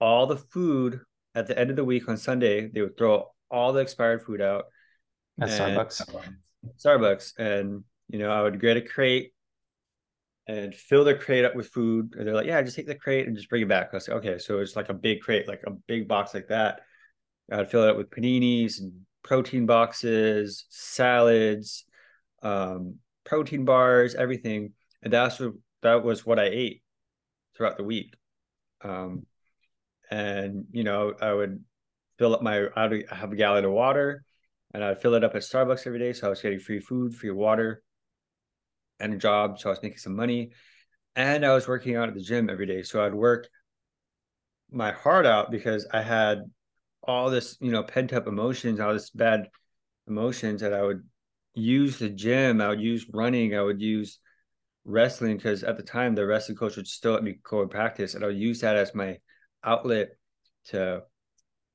all 0.00 0.26
the 0.26 0.36
food 0.36 1.00
at 1.38 1.46
the 1.46 1.58
end 1.58 1.70
of 1.70 1.76
the 1.76 1.84
week 1.84 2.08
on 2.08 2.16
Sunday. 2.16 2.68
They 2.68 2.82
would 2.82 2.98
throw 2.98 3.30
all 3.50 3.72
the 3.72 3.80
expired 3.80 4.22
food 4.22 4.40
out 4.40 4.66
At 5.40 5.48
Starbucks. 5.48 6.02
Starbucks, 6.84 7.38
and 7.38 7.84
you 8.08 8.18
know, 8.18 8.30
I 8.30 8.42
would 8.42 8.60
get 8.60 8.76
a 8.76 8.80
crate 8.82 9.32
and 10.48 10.74
fill 10.74 11.04
the 11.04 11.14
crate 11.14 11.44
up 11.44 11.54
with 11.54 11.68
food. 11.68 12.14
And 12.16 12.26
they're 12.26 12.34
like, 12.34 12.46
"Yeah, 12.46 12.60
just 12.62 12.76
take 12.76 12.86
the 12.86 12.94
crate 12.94 13.26
and 13.26 13.36
just 13.36 13.48
bring 13.48 13.62
it 13.62 13.68
back." 13.68 13.90
I 13.92 13.96
was 13.96 14.08
like, 14.08 14.18
"Okay." 14.18 14.38
So 14.38 14.58
it's 14.58 14.76
like 14.76 14.88
a 14.88 14.94
big 14.94 15.20
crate, 15.20 15.46
like 15.46 15.62
a 15.66 15.70
big 15.70 16.08
box 16.08 16.34
like 16.34 16.48
that. 16.48 16.80
I'd 17.50 17.70
fill 17.70 17.84
it 17.84 17.90
up 17.90 17.96
with 17.96 18.10
paninis 18.10 18.80
and 18.80 18.92
protein 19.22 19.64
boxes, 19.66 20.66
salads, 20.68 21.84
um, 22.42 22.96
protein 23.24 23.64
bars, 23.64 24.14
everything, 24.14 24.72
and 25.02 25.12
that's 25.12 25.38
what 25.38 25.52
that 25.82 26.02
was 26.02 26.26
what 26.26 26.40
I 26.40 26.46
ate 26.46 26.82
throughout 27.56 27.76
the 27.76 27.84
week. 27.84 28.14
Um, 28.82 29.24
and 30.10 30.64
you 30.72 30.84
know, 30.84 31.14
I 31.20 31.32
would 31.32 31.62
fill 32.18 32.34
up 32.34 32.42
my 32.42 32.66
I 32.74 32.86
would 32.86 33.08
have 33.10 33.32
a 33.32 33.36
gallon 33.36 33.64
of 33.64 33.72
water 33.72 34.24
and 34.74 34.84
I'd 34.84 35.00
fill 35.00 35.14
it 35.14 35.24
up 35.24 35.34
at 35.34 35.42
Starbucks 35.42 35.86
every 35.86 35.98
day. 35.98 36.12
So 36.12 36.26
I 36.26 36.30
was 36.30 36.42
getting 36.42 36.58
free 36.58 36.80
food, 36.80 37.14
free 37.14 37.30
water, 37.30 37.82
and 39.00 39.14
a 39.14 39.16
job. 39.16 39.58
So 39.58 39.70
I 39.70 39.72
was 39.72 39.82
making 39.82 39.98
some 39.98 40.16
money. 40.16 40.50
And 41.16 41.44
I 41.44 41.54
was 41.54 41.66
working 41.66 41.96
out 41.96 42.08
at 42.08 42.14
the 42.14 42.20
gym 42.20 42.48
every 42.48 42.66
day. 42.66 42.82
So 42.82 43.04
I'd 43.04 43.14
work 43.14 43.48
my 44.70 44.92
heart 44.92 45.26
out 45.26 45.50
because 45.50 45.86
I 45.92 46.02
had 46.02 46.42
all 47.02 47.30
this, 47.30 47.56
you 47.60 47.72
know, 47.72 47.82
pent 47.82 48.12
up 48.12 48.26
emotions, 48.26 48.78
all 48.78 48.92
this 48.92 49.10
bad 49.10 49.48
emotions 50.06 50.60
that 50.60 50.74
I 50.74 50.82
would 50.82 51.02
use 51.54 51.98
the 51.98 52.08
gym, 52.08 52.60
I 52.60 52.68
would 52.68 52.80
use 52.80 53.06
running, 53.12 53.56
I 53.56 53.62
would 53.62 53.80
use 53.80 54.20
wrestling 54.84 55.36
because 55.36 55.64
at 55.64 55.76
the 55.76 55.82
time 55.82 56.14
the 56.14 56.26
wrestling 56.26 56.56
coach 56.56 56.76
would 56.76 56.86
still 56.86 57.12
let 57.12 57.24
me 57.24 57.38
go 57.42 57.62
and 57.62 57.70
practice, 57.70 58.14
and 58.14 58.22
I 58.22 58.28
would 58.28 58.38
use 58.38 58.60
that 58.60 58.76
as 58.76 58.94
my 58.94 59.18
outlet 59.64 60.10
to 60.66 61.02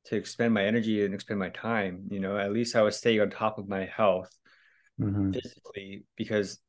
to 0.06 0.16
expend 0.16 0.54
my 0.54 0.66
energy 0.66 1.06
and 1.06 1.14
expend 1.14 1.40
my 1.40 1.50
time. 1.50 2.08
You 2.12 2.20
know, 2.20 2.38
at 2.38 2.52
least 2.52 2.76
I 2.76 2.82
was 2.82 2.98
staying 2.98 3.22
on 3.22 3.30
top 3.30 3.58
of 3.58 3.68
my 3.70 3.86
health 3.86 4.30
Mhm. 5.00 5.34
physically 5.34 6.06
because 6.16 6.60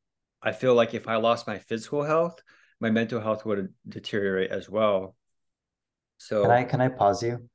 I 0.41 0.51
feel 0.51 0.73
like 0.75 0.93
if 0.93 1.07
I 1.07 1.15
lost 1.17 1.47
my 1.47 1.59
physical 1.59 2.03
health, 2.03 2.41
my 2.79 2.89
mental 2.91 3.19
health 3.19 3.45
would 3.45 3.73
deteriorate 3.87 4.51
as 4.51 4.69
well. 4.69 5.15
So 6.17 6.43
Can 6.43 6.51
I 6.51 6.63
can 6.63 6.81
I 6.81 6.87
pause 6.89 7.23
you? 7.23 7.49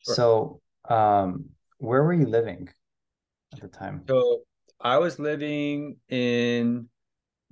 Sure. 0.00 0.14
So, 0.14 0.60
um, 0.88 1.44
where 1.78 2.02
were 2.02 2.14
you 2.14 2.26
living 2.26 2.68
at 3.52 3.60
the 3.60 3.68
time? 3.68 4.04
So 4.08 4.42
I 4.80 4.98
was 4.98 5.18
living 5.18 5.96
in 6.08 6.88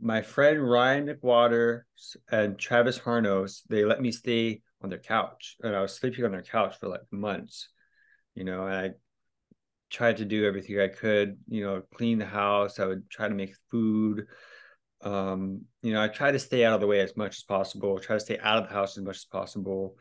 my 0.01 0.23
friend 0.23 0.63
Ryan 0.63 1.07
McWater 1.07 1.83
and 2.31 2.59
Travis 2.59 2.99
Harnos. 2.99 3.63
They 3.69 3.85
let 3.85 4.01
me 4.01 4.13
stay 4.13 4.63
on 4.85 4.91
their 4.91 4.99
couch, 4.99 5.57
and 5.63 5.75
I 5.75 5.81
was 5.81 5.95
sleeping 5.95 6.25
on 6.25 6.33
their 6.33 6.43
couch 6.43 6.77
for 6.79 6.89
like 6.89 7.01
months. 7.11 7.69
You 8.35 8.45
know, 8.45 8.67
and 8.67 8.75
I 8.75 8.91
tried 9.91 10.19
to 10.19 10.25
do 10.25 10.47
everything 10.47 10.79
I 10.79 10.89
could. 10.89 11.39
You 11.49 11.65
know, 11.65 11.83
clean 11.95 12.19
the 12.19 12.27
house. 12.27 12.79
I 12.79 12.87
would 12.87 13.11
try 13.11 13.29
to 13.29 13.35
make 13.35 13.55
food. 13.71 14.27
Um, 15.01 15.63
you 15.83 15.93
know, 15.93 16.03
I 16.03 16.09
try 16.09 16.31
to 16.31 16.39
stay 16.39 16.65
out 16.65 16.75
of 16.75 16.81
the 16.81 16.87
way 16.87 17.01
as 17.01 17.17
much 17.17 17.37
as 17.37 17.43
possible. 17.43 17.99
Try 17.99 18.17
to 18.17 18.21
stay 18.21 18.39
out 18.39 18.63
of 18.63 18.69
the 18.69 18.75
house 18.75 18.97
as 18.97 19.05
much 19.05 19.17
as 19.17 19.25
possible, 19.25 19.97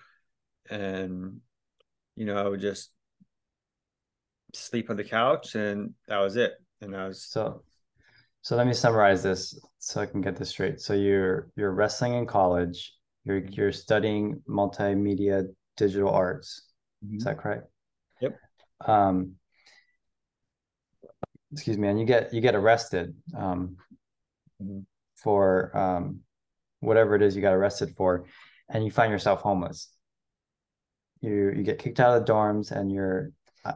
and 0.70 1.40
you 2.16 2.26
know, 2.26 2.38
I 2.38 2.48
would 2.48 2.62
just 2.62 2.92
sleep 4.54 4.90
on 4.90 4.98
the 4.98 5.04
couch, 5.04 5.56
and 5.56 5.94
that 6.08 6.20
was 6.20 6.36
it. 6.36 6.54
And 6.82 6.96
I 6.96 7.08
was 7.08 7.24
So, 7.24 7.64
so 8.42 8.56
let 8.56 8.68
me 8.68 8.74
summarize 8.74 9.24
this 9.24 9.60
so 9.80 10.02
I 10.02 10.06
can 10.06 10.22
get 10.22 10.36
this 10.36 10.50
straight. 10.50 10.80
So 10.82 10.94
you're 10.94 11.50
you're 11.56 11.72
wrestling 11.72 12.14
in 12.14 12.26
college. 12.26 12.94
You're 13.26 13.38
you're 13.46 13.72
studying 13.72 14.42
multimedia 14.50 15.48
digital 15.78 16.10
arts. 16.10 16.64
Is 17.16 17.24
that 17.24 17.38
correct? 17.38 17.68
Yep. 18.22 18.38
Um, 18.86 19.34
excuse 21.52 21.78
me, 21.78 21.88
and 21.88 22.00
you 22.00 22.06
get 22.06 22.34
you 22.34 22.42
get 22.42 22.56
arrested 22.56 23.16
um, 23.36 23.78
Mhm. 24.62 24.86
for 25.16 25.76
um, 25.76 26.20
whatever 26.80 27.16
it 27.16 27.22
is 27.22 27.36
you 27.36 27.42
got 27.42 27.54
arrested 27.54 27.96
for, 27.96 28.26
and 28.70 28.84
you 28.86 28.92
find 28.92 29.12
yourself 29.12 29.42
homeless. 29.42 29.90
You 31.22 31.52
you 31.56 31.64
get 31.64 31.80
kicked 31.80 32.00
out 32.00 32.16
of 32.18 32.26
the 32.26 32.32
dorms, 32.32 32.72
and 32.72 32.92
you're. 32.92 33.32
I- 33.66 33.76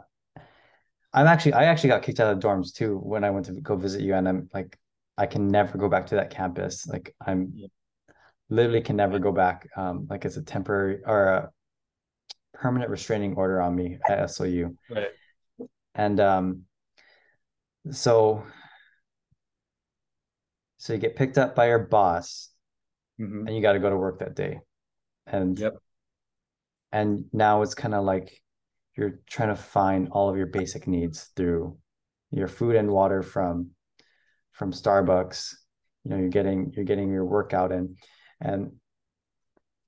I'm 1.14 1.28
actually 1.28 1.54
I 1.54 1.66
actually 1.66 1.90
got 1.90 2.04
kicked 2.04 2.20
out 2.20 2.32
of 2.34 2.40
the 2.42 2.48
dorms 2.48 2.74
too 2.74 2.98
when 2.98 3.24
I 3.24 3.30
went 3.32 3.46
to 3.48 3.54
go 3.54 3.76
visit 3.76 4.02
you, 4.02 4.14
and 4.14 4.28
I'm 4.28 4.50
like, 4.54 4.78
I 5.18 5.26
can 5.26 5.48
never 5.48 5.78
go 5.78 5.90
back 5.90 6.08
to 6.08 6.16
that 6.16 6.30
campus. 6.30 6.86
Like 6.86 7.16
I'm. 7.26 7.54
Literally 8.50 8.82
can 8.82 8.96
never 8.96 9.20
go 9.20 9.32
back. 9.32 9.68
Um, 9.76 10.08
like 10.10 10.26
it's 10.26 10.38
a 10.38 10.42
temporary 10.44 11.00
or 11.06 11.26
a 11.26 11.52
permanent 12.54 12.90
restraining 12.90 13.36
order 13.36 13.62
on 13.62 13.76
me 13.76 14.00
at 14.08 14.30
SOU. 14.32 14.76
Right. 14.90 15.10
And 15.96 16.20
um, 16.20 16.64
so 17.92 18.44
so 20.78 20.94
you 20.94 21.00
get 21.00 21.16
picked 21.16 21.38
up 21.38 21.56
by 21.56 21.68
your 21.68 21.80
boss 21.80 22.50
Mhm. 23.20 23.48
and 23.48 23.56
you 23.56 23.62
got 23.62 23.74
to 23.74 23.80
go 23.80 23.90
to 23.90 23.98
work 23.98 24.20
that 24.20 24.36
day. 24.36 24.60
And 25.26 25.58
Yep. 25.58 25.78
and 26.92 27.26
now 27.34 27.62
it's 27.64 27.74
kind 27.76 27.94
of 27.96 28.06
like 28.06 28.42
you're 28.96 29.20
trying 29.28 29.50
to 29.50 29.56
find 29.56 30.10
all 30.12 30.30
of 30.30 30.38
your 30.38 30.46
basic 30.48 30.88
needs 30.88 31.26
through 31.36 31.78
your 32.32 32.48
food 32.48 32.76
and 32.76 32.92
water 32.92 33.22
from 33.24 33.72
from 34.52 34.72
Starbucks. 34.72 35.54
You 36.04 36.12
know, 36.12 36.18
you're 36.18 36.30
getting 36.30 36.72
you're 36.74 36.86
getting 36.86 37.10
your 37.12 37.26
workout 37.26 37.72
in. 37.72 37.96
And 38.40 38.74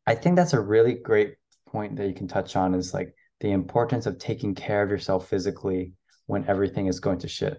I 0.06 0.16
think 0.16 0.36
that's 0.36 0.54
a 0.54 0.60
really 0.60 0.96
great 0.96 1.36
point 1.68 1.98
that 1.98 2.08
you 2.08 2.14
can 2.14 2.28
touch 2.28 2.56
on 2.56 2.74
is 2.74 2.94
like 2.94 3.14
the 3.40 3.52
importance 3.52 4.06
of 4.06 4.18
taking 4.18 4.56
care 4.56 4.82
of 4.84 4.90
yourself 4.90 5.30
physically 5.30 5.94
when 6.26 6.48
everything 6.48 6.88
is 6.88 7.00
going 7.00 7.20
to 7.20 7.28
shit. 7.28 7.58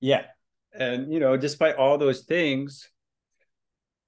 Yeah. 0.00 0.24
And, 0.74 1.12
you 1.12 1.20
know, 1.20 1.36
despite 1.36 1.76
all 1.76 1.98
those 1.98 2.22
things, 2.22 2.88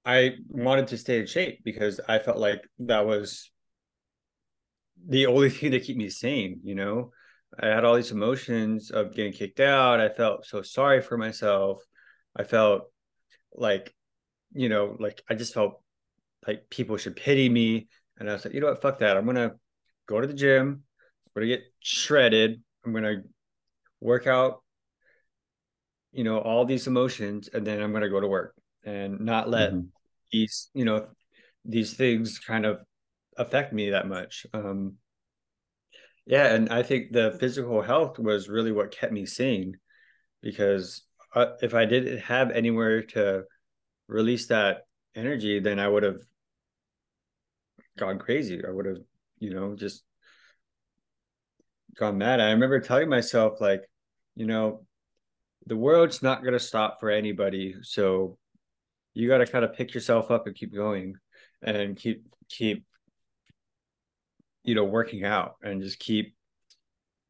I 0.05 0.35
wanted 0.49 0.87
to 0.87 0.97
stay 0.97 1.19
in 1.19 1.25
shape 1.25 1.61
because 1.63 1.99
I 2.07 2.19
felt 2.19 2.37
like 2.37 2.61
that 2.79 3.05
was 3.05 3.49
the 5.07 5.27
only 5.27 5.49
thing 5.51 5.71
to 5.71 5.79
keep 5.79 5.97
me 5.97 6.09
sane, 6.09 6.59
you 6.63 6.75
know. 6.75 7.11
I 7.57 7.67
had 7.67 7.85
all 7.85 7.95
these 7.95 8.11
emotions 8.11 8.91
of 8.91 9.15
getting 9.15 9.31
kicked 9.31 9.61
out. 9.61 10.01
I 10.01 10.09
felt 10.09 10.45
so 10.45 10.61
sorry 10.61 11.01
for 11.01 11.17
myself. 11.17 11.81
I 12.35 12.43
felt 12.43 12.91
like, 13.53 13.93
you 14.53 14.69
know, 14.69 14.95
like 14.99 15.23
I 15.29 15.35
just 15.35 15.53
felt 15.53 15.81
like 16.47 16.69
people 16.69 16.97
should 16.97 17.15
pity 17.15 17.49
me. 17.49 17.87
And 18.17 18.29
I 18.29 18.33
was 18.33 18.45
like, 18.45 18.53
you 18.53 18.61
know 18.61 18.67
what, 18.67 18.81
fuck 18.81 18.99
that. 18.99 19.17
I'm 19.17 19.25
gonna 19.25 19.53
go 20.07 20.21
to 20.21 20.27
the 20.27 20.33
gym, 20.33 20.83
I'm 21.27 21.31
gonna 21.41 21.47
get 21.47 21.63
shredded, 21.81 22.61
I'm 22.85 22.93
gonna 22.93 23.23
work 24.01 24.27
out 24.27 24.61
you 26.11 26.23
know 26.23 26.39
all 26.39 26.65
these 26.65 26.87
emotions 26.87 27.49
and 27.53 27.67
then 27.67 27.81
i'm 27.81 27.91
going 27.91 28.01
to 28.03 28.09
go 28.09 28.21
to 28.21 28.27
work 28.27 28.55
and 28.85 29.19
not 29.19 29.49
let 29.49 29.71
Mhm. 29.71 29.89
these 30.31 30.69
you 30.73 30.85
know 30.85 31.07
these 31.65 31.93
things 31.93 32.39
kind 32.39 32.65
of 32.65 32.79
affect 33.37 33.73
me 33.73 33.89
that 33.89 34.07
much 34.07 34.45
um 34.53 34.93
yeah 36.25 36.53
and 36.53 36.69
i 36.69 36.81
think 36.81 37.11
the 37.11 37.35
physical 37.39 37.81
health 37.81 38.17
was 38.17 38.47
really 38.47 38.71
what 38.71 38.91
kept 38.91 39.11
me 39.11 39.25
sane 39.25 39.77
because 40.41 41.03
uh, 41.35 41.53
if 41.61 41.73
i 41.73 41.85
didn't 41.85 42.19
have 42.19 42.51
anywhere 42.51 43.03
to 43.03 43.43
release 44.07 44.47
that 44.47 44.87
energy 45.15 45.59
then 45.59 45.79
i 45.79 45.87
would 45.87 46.03
have 46.03 46.19
gone 47.97 48.19
crazy. 48.19 48.61
I 48.65 48.71
would 48.71 48.85
have 48.85 48.97
you 49.39 49.53
know 49.53 49.75
just 49.75 50.03
gone 51.97 52.17
mad. 52.17 52.39
I 52.39 52.51
remember 52.51 52.79
telling 52.79 53.09
myself 53.09 53.61
like 53.61 53.83
you 54.35 54.45
know 54.45 54.85
the 55.67 55.77
world's 55.77 56.21
not 56.21 56.41
going 56.41 56.53
to 56.53 56.59
stop 56.59 56.99
for 56.99 57.09
anybody 57.09 57.75
so 57.81 58.37
you 59.15 59.27
got 59.27 59.39
to 59.39 59.47
kind 59.47 59.65
of 59.65 59.73
pick 59.73 59.95
yourself 59.95 60.29
up 60.29 60.45
and 60.45 60.55
keep 60.55 60.73
going 60.73 61.15
and 61.63 61.97
keep 61.97 62.23
keep 62.49 62.85
you 64.63 64.75
know 64.75 64.83
working 64.83 65.23
out 65.23 65.55
and 65.63 65.81
just 65.81 65.99
keep 65.99 66.35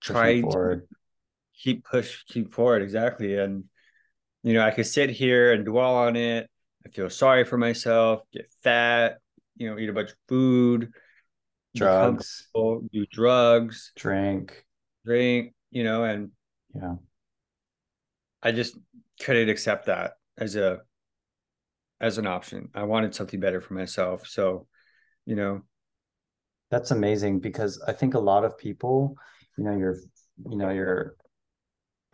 Pushing 0.02 0.14
trying 0.14 0.52
to 0.52 0.82
keep 1.58 1.86
push 1.86 2.24
keep 2.28 2.54
forward. 2.54 2.82
Exactly. 2.82 3.38
And 3.38 3.66
you 4.46 4.54
know 4.54 4.62
i 4.62 4.72
could 4.72 4.88
sit 4.88 5.10
here 5.10 5.52
and 5.52 5.66
dwell 5.66 5.96
on 5.96 6.16
it 6.16 6.50
I 6.86 6.92
feel 6.92 7.10
sorry 7.10 7.46
for 7.46 7.58
myself, 7.58 8.22
get 8.32 8.48
fat, 8.62 9.18
you 9.58 9.68
know, 9.68 9.80
eat 9.80 9.90
a 9.90 9.94
bunch 9.94 10.12
of 10.12 10.18
food, 10.28 10.92
Drugs, 11.76 12.48
do 12.54 13.06
drugs, 13.12 13.92
drink. 13.96 14.64
drink, 15.04 15.56
you 15.72 15.84
know, 15.84 16.04
and 16.04 16.30
Yeah. 16.76 16.98
I 18.44 18.52
just 18.52 18.78
couldn't 19.20 19.50
accept 19.50 19.88
that 19.88 20.14
as 20.38 20.56
a 20.56 20.82
as 22.00 22.20
an 22.20 22.28
option. 22.28 22.70
I 22.76 22.84
wanted 22.84 23.16
something 23.16 23.40
better 23.40 23.62
for 23.62 23.74
myself. 23.74 24.28
So, 24.28 24.68
you 25.26 25.36
know, 25.36 25.64
That's 26.70 26.92
amazing 26.92 27.40
because 27.40 27.82
I 27.88 27.94
think 27.94 28.14
a 28.14 28.20
lot 28.20 28.46
of 28.46 28.60
people, 28.60 29.16
you 29.58 29.64
know, 29.64 29.76
you're, 29.76 29.98
you 30.50 30.58
know, 30.58 30.70
you're, 30.70 31.16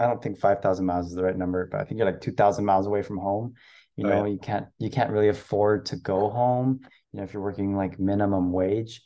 I 0.02 0.08
don't 0.08 0.22
think 0.22 0.40
5,000 0.40 0.86
miles 0.86 1.08
is 1.08 1.16
the 1.16 1.24
right 1.24 1.38
number, 1.38 1.68
but 1.72 1.82
I 1.82 1.86
think 1.86 1.98
you're 1.98 2.10
like 2.10 2.22
2,000 2.22 2.66
miles 2.66 2.88
away 2.88 3.02
from 3.02 3.18
home. 3.18 3.54
You 3.98 4.06
Oh, 4.06 4.10
know, 4.10 4.26
yeah. 4.26 4.26
you 4.26 4.40
can't, 4.40 4.68
you 4.80 4.90
can't 4.90 5.12
really 5.12 5.30
afford 5.30 5.86
to 5.88 5.98
go 5.98 6.30
home, 6.30 6.80
you 7.12 7.18
know, 7.18 7.24
if 7.24 7.34
you're 7.34 7.44
working 7.44 7.76
like 7.76 8.00
minimum 8.00 8.52
wage. 8.52 9.02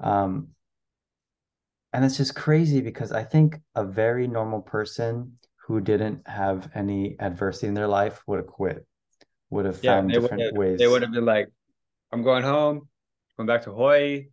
Um, 0.00 0.48
and 1.92 2.04
it's 2.04 2.16
just 2.16 2.34
crazy 2.34 2.80
because 2.80 3.12
I 3.12 3.24
think 3.24 3.60
a 3.74 3.84
very 3.84 4.26
normal 4.28 4.60
person 4.60 5.38
who 5.66 5.80
didn't 5.80 6.26
have 6.28 6.70
any 6.74 7.16
adversity 7.20 7.66
in 7.68 7.74
their 7.74 7.88
life 7.88 8.22
would 8.26 8.38
have 8.38 8.46
quit, 8.46 8.86
would 9.50 9.64
have 9.66 9.80
yeah, 9.82 9.92
found 9.92 10.12
different 10.12 10.42
have, 10.42 10.54
ways. 10.54 10.78
they 10.78 10.86
would 10.88 11.02
have 11.02 11.12
been 11.12 11.24
like, 11.24 11.48
I'm 12.12 12.22
going 12.22 12.42
home, 12.42 12.88
going 13.36 13.46
back 13.46 13.62
to 13.64 13.70
Hawaii, 13.70 14.28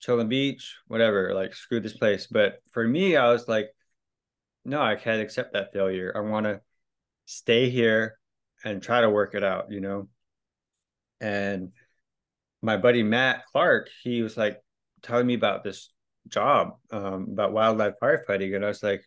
chilling 0.00 0.28
beach, 0.28 0.76
whatever, 0.88 1.34
like 1.34 1.54
screw 1.54 1.80
this 1.80 1.96
place. 1.96 2.26
But 2.26 2.60
for 2.72 2.86
me, 2.86 3.16
I 3.16 3.30
was 3.32 3.48
like, 3.48 3.68
no, 4.66 4.82
I 4.82 4.96
can't 4.96 5.22
accept 5.22 5.52
that 5.52 5.72
failure. 5.72 6.12
I 6.14 6.20
want 6.20 6.44
to 6.44 6.60
stay 7.24 7.70
here 7.70 8.18
and 8.64 8.82
try 8.82 9.00
to 9.00 9.10
work 9.10 9.34
it 9.34 9.44
out, 9.44 9.70
you 9.70 9.80
know? 9.80 10.08
And 11.20 11.72
my 12.62 12.76
buddy 12.76 13.02
Matt 13.02 13.44
Clark, 13.52 13.88
he 14.02 14.22
was 14.22 14.36
like 14.36 14.60
telling 15.02 15.26
me 15.26 15.34
about 15.34 15.62
this 15.62 15.92
job, 16.28 16.78
um, 16.90 17.28
about 17.32 17.52
wildlife 17.52 17.94
firefighting. 18.02 18.56
And 18.56 18.64
I 18.64 18.68
was 18.68 18.82
like, 18.82 19.04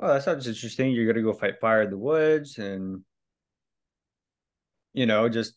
oh, 0.00 0.14
that 0.14 0.22
sounds 0.22 0.48
interesting. 0.48 0.92
You're 0.92 1.04
going 1.04 1.22
to 1.24 1.30
go 1.30 1.38
fight 1.38 1.60
fire 1.60 1.82
in 1.82 1.90
the 1.90 1.98
woods 1.98 2.58
and, 2.58 3.02
you 4.94 5.06
know, 5.06 5.28
just 5.28 5.54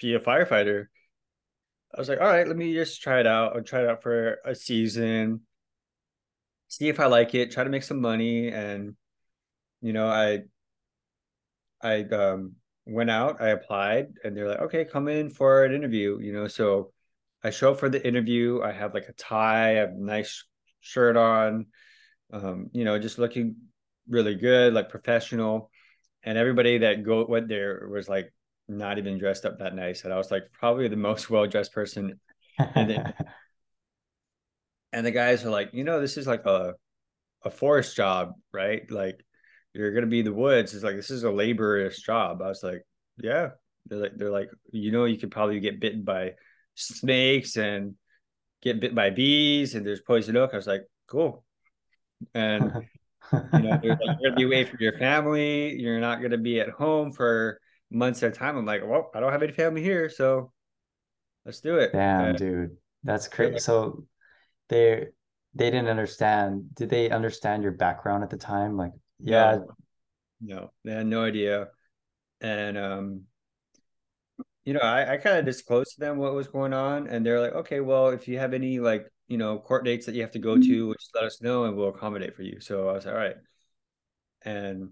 be 0.00 0.14
a 0.14 0.20
firefighter. 0.20 0.86
I 1.94 2.00
was 2.00 2.08
like, 2.08 2.20
all 2.20 2.26
right, 2.26 2.46
let 2.46 2.56
me 2.56 2.74
just 2.74 3.00
try 3.00 3.20
it 3.20 3.26
out. 3.26 3.56
I'll 3.56 3.62
try 3.62 3.82
it 3.82 3.88
out 3.88 4.02
for 4.02 4.38
a 4.44 4.54
season, 4.54 5.42
see 6.68 6.88
if 6.88 7.00
I 7.00 7.06
like 7.06 7.34
it, 7.34 7.50
try 7.50 7.64
to 7.64 7.70
make 7.70 7.82
some 7.82 8.00
money. 8.00 8.48
And, 8.48 8.94
you 9.80 9.92
know, 9.92 10.08
I, 10.08 10.40
I 11.82 12.02
um, 12.04 12.52
went 12.86 13.10
out, 13.10 13.40
I 13.40 13.48
applied, 13.48 14.08
and 14.22 14.36
they're 14.36 14.48
like, 14.48 14.60
okay, 14.60 14.84
come 14.84 15.08
in 15.08 15.30
for 15.30 15.64
an 15.64 15.74
interview, 15.74 16.18
you 16.20 16.32
know. 16.32 16.46
So 16.46 16.92
I 17.42 17.50
show 17.50 17.72
up 17.72 17.80
for 17.80 17.88
the 17.88 18.06
interview. 18.06 18.60
I 18.62 18.72
have 18.72 18.94
like 18.94 19.08
a 19.08 19.12
tie, 19.12 19.72
I 19.72 19.74
have 19.80 19.90
a 19.90 20.04
nice 20.04 20.44
shirt 20.80 21.16
on, 21.16 21.66
um, 22.32 22.70
you 22.72 22.84
know, 22.84 22.98
just 22.98 23.18
looking 23.18 23.56
really 24.08 24.34
good, 24.34 24.74
like 24.74 24.90
professional. 24.90 25.70
And 26.24 26.36
everybody 26.36 26.78
that 26.78 27.04
go 27.04 27.24
went 27.26 27.48
there 27.48 27.88
was 27.90 28.08
like 28.08 28.32
not 28.68 28.98
even 28.98 29.18
dressed 29.18 29.46
up 29.46 29.58
that 29.60 29.74
nice. 29.74 30.04
And 30.04 30.12
I 30.12 30.16
was 30.16 30.30
like 30.30 30.44
probably 30.52 30.88
the 30.88 30.96
most 30.96 31.30
well 31.30 31.46
dressed 31.46 31.72
person. 31.72 32.20
And 32.58 32.90
then- 32.90 33.14
And 34.92 35.04
the 35.04 35.10
guys 35.10 35.44
are 35.44 35.50
like, 35.50 35.70
you 35.72 35.84
know, 35.84 36.00
this 36.00 36.16
is 36.16 36.26
like 36.26 36.46
a 36.46 36.74
a 37.44 37.50
forest 37.50 37.96
job, 37.96 38.32
right? 38.52 38.90
Like 38.90 39.24
you're 39.74 39.92
gonna 39.92 40.06
be 40.06 40.20
in 40.20 40.24
the 40.24 40.32
woods. 40.32 40.74
It's 40.74 40.84
like 40.84 40.96
this 40.96 41.10
is 41.10 41.24
a 41.24 41.30
laborious 41.30 42.00
job. 42.00 42.42
I 42.42 42.48
was 42.48 42.62
like, 42.62 42.82
yeah. 43.18 43.50
They're 43.86 43.98
like, 43.98 44.16
they're 44.16 44.30
like, 44.30 44.50
you 44.70 44.92
know, 44.92 45.06
you 45.06 45.18
could 45.18 45.30
probably 45.30 45.60
get 45.60 45.80
bitten 45.80 46.02
by 46.02 46.32
snakes 46.74 47.56
and 47.56 47.94
get 48.62 48.80
bit 48.80 48.94
by 48.94 49.10
bees, 49.10 49.74
and 49.74 49.86
there's 49.86 50.00
poison 50.00 50.36
oak. 50.36 50.50
I 50.52 50.56
was 50.56 50.66
like, 50.66 50.82
cool. 51.06 51.44
And 52.34 52.72
you 53.32 53.58
know, 53.60 53.78
they're 53.82 53.90
like, 53.90 54.18
you're 54.20 54.30
gonna 54.30 54.36
be 54.36 54.44
away 54.44 54.64
from 54.64 54.78
your 54.80 54.98
family. 54.98 55.78
You're 55.80 56.00
not 56.00 56.20
gonna 56.20 56.38
be 56.38 56.60
at 56.60 56.70
home 56.70 57.12
for 57.12 57.60
months 57.90 58.22
at 58.22 58.32
a 58.32 58.34
time. 58.34 58.56
I'm 58.56 58.66
like, 58.66 58.82
well, 58.84 59.10
I 59.14 59.20
don't 59.20 59.32
have 59.32 59.42
any 59.42 59.52
family 59.52 59.82
here, 59.82 60.08
so 60.10 60.52
let's 61.46 61.60
do 61.60 61.76
it. 61.76 61.92
Damn, 61.92 62.24
And 62.30 62.38
dude. 62.38 62.76
That's 63.04 63.28
crazy. 63.28 63.58
So 63.58 64.04
they 64.68 65.06
they 65.54 65.70
didn't 65.70 65.88
understand. 65.88 66.74
Did 66.74 66.90
they 66.90 67.10
understand 67.10 67.62
your 67.62 67.72
background 67.72 68.22
at 68.22 68.30
the 68.30 68.36
time? 68.36 68.76
Like, 68.76 68.92
yeah, 69.18 69.56
no, 69.56 69.66
no, 70.40 70.70
they 70.84 70.92
had 70.92 71.06
no 71.06 71.24
idea. 71.24 71.68
And 72.40 72.78
um, 72.78 73.22
you 74.64 74.74
know, 74.74 74.80
I, 74.80 75.14
I 75.14 75.16
kind 75.16 75.38
of 75.38 75.44
disclosed 75.44 75.94
to 75.94 76.00
them 76.00 76.18
what 76.18 76.34
was 76.34 76.48
going 76.48 76.72
on, 76.74 77.06
and 77.08 77.24
they're 77.24 77.40
like, 77.40 77.54
okay, 77.54 77.80
well, 77.80 78.08
if 78.08 78.28
you 78.28 78.38
have 78.38 78.52
any 78.52 78.80
like, 78.80 79.10
you 79.26 79.38
know, 79.38 79.58
court 79.58 79.84
dates 79.84 80.06
that 80.06 80.14
you 80.14 80.20
have 80.22 80.32
to 80.32 80.38
go 80.38 80.56
to, 80.58 80.94
just 80.94 81.14
let 81.14 81.24
us 81.24 81.40
know 81.40 81.64
and 81.64 81.76
we'll 81.76 81.88
accommodate 81.88 82.36
for 82.36 82.42
you. 82.42 82.60
So 82.60 82.88
I 82.88 82.92
was 82.92 83.06
all 83.06 83.14
right. 83.14 83.36
And 84.42 84.90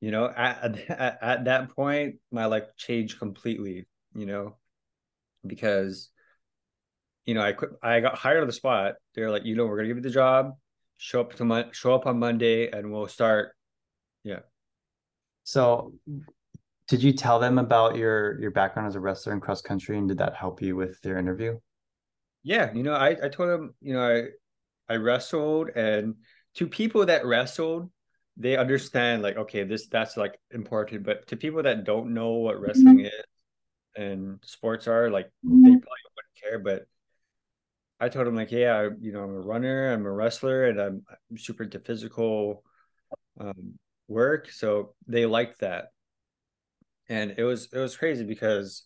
you 0.00 0.10
know, 0.10 0.26
at, 0.26 0.76
at 0.90 1.18
at 1.22 1.44
that 1.44 1.70
point, 1.70 2.16
my 2.30 2.46
life 2.46 2.64
changed 2.76 3.18
completely, 3.18 3.86
you 4.14 4.26
know, 4.26 4.56
because 5.46 6.10
you 7.26 7.34
know, 7.34 7.42
I 7.42 7.52
quit, 7.52 7.70
I 7.82 8.00
got 8.00 8.16
hired 8.16 8.40
on 8.40 8.46
the 8.46 8.52
spot. 8.52 8.94
They're 9.14 9.30
like, 9.30 9.44
you 9.44 9.54
know, 9.54 9.66
we're 9.66 9.76
gonna 9.76 9.88
give 9.88 9.98
you 9.98 10.02
the 10.02 10.10
job, 10.10 10.52
show 10.96 11.20
up 11.20 11.34
to 11.34 11.44
mon- 11.44 11.72
show 11.72 11.94
up 11.94 12.06
on 12.06 12.18
Monday, 12.18 12.70
and 12.70 12.92
we'll 12.92 13.08
start. 13.08 13.54
Yeah. 14.24 14.40
So 15.44 15.94
did 16.88 17.02
you 17.02 17.12
tell 17.12 17.38
them 17.38 17.58
about 17.58 17.96
your 17.96 18.40
your 18.40 18.50
background 18.50 18.88
as 18.88 18.96
a 18.96 19.00
wrestler 19.00 19.32
in 19.32 19.40
cross 19.40 19.60
country 19.60 19.98
and 19.98 20.08
did 20.08 20.18
that 20.18 20.34
help 20.34 20.60
you 20.60 20.76
with 20.76 21.00
their 21.02 21.18
interview? 21.18 21.58
Yeah, 22.42 22.72
you 22.74 22.82
know, 22.82 22.94
I, 22.94 23.10
I 23.10 23.28
told 23.28 23.48
them, 23.48 23.74
you 23.80 23.94
know, 23.94 24.02
I 24.02 24.92
I 24.92 24.96
wrestled 24.96 25.70
and 25.74 26.16
to 26.56 26.66
people 26.66 27.06
that 27.06 27.24
wrestled, 27.24 27.90
they 28.36 28.56
understand 28.56 29.22
like, 29.22 29.36
okay, 29.36 29.64
this 29.64 29.86
that's 29.88 30.16
like 30.16 30.38
important. 30.50 31.04
But 31.04 31.26
to 31.28 31.36
people 31.36 31.62
that 31.62 31.84
don't 31.84 32.14
know 32.14 32.32
what 32.32 32.56
mm-hmm. 32.56 32.64
wrestling 32.64 33.00
is 33.06 33.12
and 33.96 34.38
sports 34.44 34.86
are, 34.88 35.10
like 35.10 35.30
they 35.42 35.50
mm-hmm. 35.50 35.62
probably 35.64 35.80
wouldn't 36.16 36.42
care. 36.42 36.58
But 36.58 36.86
I 38.02 38.08
told 38.08 38.26
them 38.26 38.34
like, 38.34 38.50
yeah, 38.50 38.76
I, 38.76 38.88
you 39.00 39.12
know, 39.12 39.22
I'm 39.22 39.30
a 39.30 39.40
runner, 39.40 39.92
I'm 39.92 40.04
a 40.04 40.10
wrestler, 40.10 40.64
and 40.64 40.80
I'm, 40.80 41.02
I'm 41.30 41.38
super 41.38 41.62
into 41.62 41.78
physical 41.78 42.64
um, 43.38 43.78
work. 44.08 44.50
So 44.50 44.96
they 45.06 45.24
liked 45.24 45.60
that. 45.60 45.92
And 47.08 47.34
it 47.38 47.44
was 47.44 47.68
it 47.72 47.78
was 47.78 47.96
crazy 47.96 48.24
because, 48.24 48.84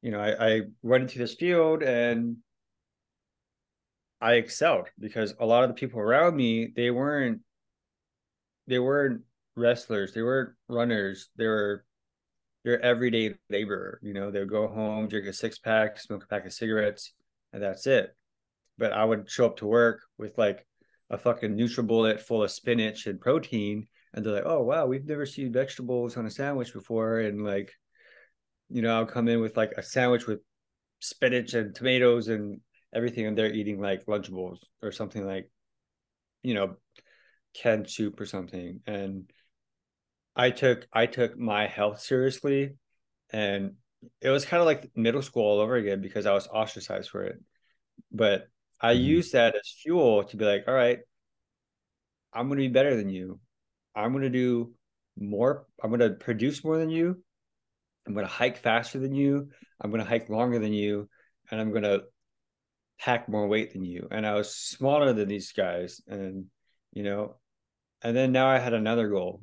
you 0.00 0.10
know, 0.10 0.20
I, 0.20 0.46
I 0.54 0.60
went 0.82 1.02
into 1.02 1.18
this 1.18 1.34
field 1.34 1.82
and 1.82 2.38
I 4.22 4.34
excelled 4.34 4.88
because 4.98 5.34
a 5.38 5.44
lot 5.44 5.64
of 5.64 5.68
the 5.68 5.74
people 5.74 6.00
around 6.00 6.34
me, 6.34 6.72
they 6.74 6.90
weren't 6.90 7.42
they 8.66 8.78
weren't 8.78 9.22
wrestlers, 9.54 10.14
they 10.14 10.22
weren't 10.22 10.54
runners, 10.66 11.28
they 11.36 11.46
were 11.46 11.84
your 12.64 12.78
everyday 12.80 13.34
laborer. 13.50 14.00
You 14.02 14.14
know, 14.14 14.30
they 14.30 14.38
would 14.40 14.48
go 14.48 14.66
home, 14.66 15.08
drink 15.08 15.26
a 15.26 15.32
six 15.34 15.58
pack, 15.58 16.00
smoke 16.00 16.24
a 16.24 16.26
pack 16.26 16.46
of 16.46 16.54
cigarettes, 16.54 17.12
and 17.52 17.62
that's 17.62 17.86
it. 17.86 18.16
But 18.80 18.92
I 18.94 19.04
would 19.04 19.30
show 19.30 19.46
up 19.46 19.58
to 19.58 19.66
work 19.66 20.00
with 20.18 20.38
like 20.38 20.66
a 21.10 21.18
fucking 21.18 21.56
NutriBullet 21.56 22.20
full 22.20 22.42
of 22.42 22.50
spinach 22.50 23.06
and 23.06 23.20
protein, 23.20 23.86
and 24.14 24.24
they're 24.24 24.32
like, 24.32 24.46
"Oh 24.46 24.62
wow, 24.62 24.86
we've 24.86 25.04
never 25.06 25.26
seen 25.26 25.52
vegetables 25.52 26.16
on 26.16 26.26
a 26.26 26.30
sandwich 26.30 26.72
before," 26.72 27.20
and 27.20 27.44
like, 27.44 27.70
you 28.70 28.82
know, 28.82 28.96
I'll 28.96 29.06
come 29.06 29.28
in 29.28 29.40
with 29.40 29.56
like 29.56 29.72
a 29.76 29.82
sandwich 29.82 30.26
with 30.26 30.40
spinach 31.00 31.54
and 31.54 31.74
tomatoes 31.74 32.28
and 32.28 32.60
everything, 32.94 33.26
and 33.26 33.36
they're 33.36 33.52
eating 33.52 33.80
like 33.80 34.06
Lunchables 34.06 34.60
or 34.82 34.92
something 34.92 35.26
like, 35.26 35.50
you 36.42 36.54
know, 36.54 36.76
canned 37.54 37.90
soup 37.90 38.20
or 38.20 38.26
something. 38.26 38.80
And 38.86 39.30
I 40.34 40.50
took 40.50 40.86
I 40.92 41.06
took 41.06 41.36
my 41.38 41.66
health 41.66 42.00
seriously, 42.00 42.76
and 43.30 43.74
it 44.22 44.30
was 44.30 44.46
kind 44.46 44.60
of 44.60 44.66
like 44.66 44.90
middle 44.96 45.22
school 45.22 45.44
all 45.44 45.60
over 45.60 45.76
again 45.76 46.00
because 46.00 46.24
I 46.26 46.32
was 46.32 46.48
ostracized 46.48 47.10
for 47.10 47.24
it. 47.24 47.38
But 48.12 48.48
I 48.80 48.94
Mhm. 48.94 49.04
used 49.04 49.32
that 49.32 49.54
as 49.54 49.68
fuel 49.82 50.24
to 50.24 50.36
be 50.36 50.44
like, 50.44 50.64
all 50.66 50.74
right, 50.74 51.00
I'm 52.32 52.48
gonna 52.48 52.58
be 52.58 52.68
better 52.68 52.96
than 52.96 53.08
you. 53.08 53.40
I'm 53.94 54.12
gonna 54.12 54.30
do 54.30 54.74
more. 55.16 55.66
I'm 55.82 55.90
gonna 55.90 56.10
produce 56.14 56.64
more 56.64 56.78
than 56.78 56.90
you. 56.90 57.22
I'm 58.06 58.14
gonna 58.14 58.26
hike 58.26 58.58
faster 58.58 58.98
than 58.98 59.14
you. 59.14 59.50
I'm 59.80 59.90
gonna 59.90 60.04
hike 60.04 60.28
longer 60.28 60.58
than 60.58 60.72
you, 60.72 61.08
and 61.50 61.60
I'm 61.60 61.72
gonna 61.72 62.00
pack 62.98 63.28
more 63.28 63.48
weight 63.48 63.72
than 63.72 63.84
you. 63.84 64.08
And 64.10 64.26
I 64.26 64.34
was 64.34 64.54
smaller 64.54 65.12
than 65.12 65.28
these 65.28 65.52
guys, 65.52 66.00
and 66.06 66.50
you 66.92 67.02
know, 67.02 67.38
and 68.02 68.16
then 68.16 68.32
now 68.32 68.48
I 68.48 68.58
had 68.58 68.72
another 68.74 69.08
goal, 69.08 69.42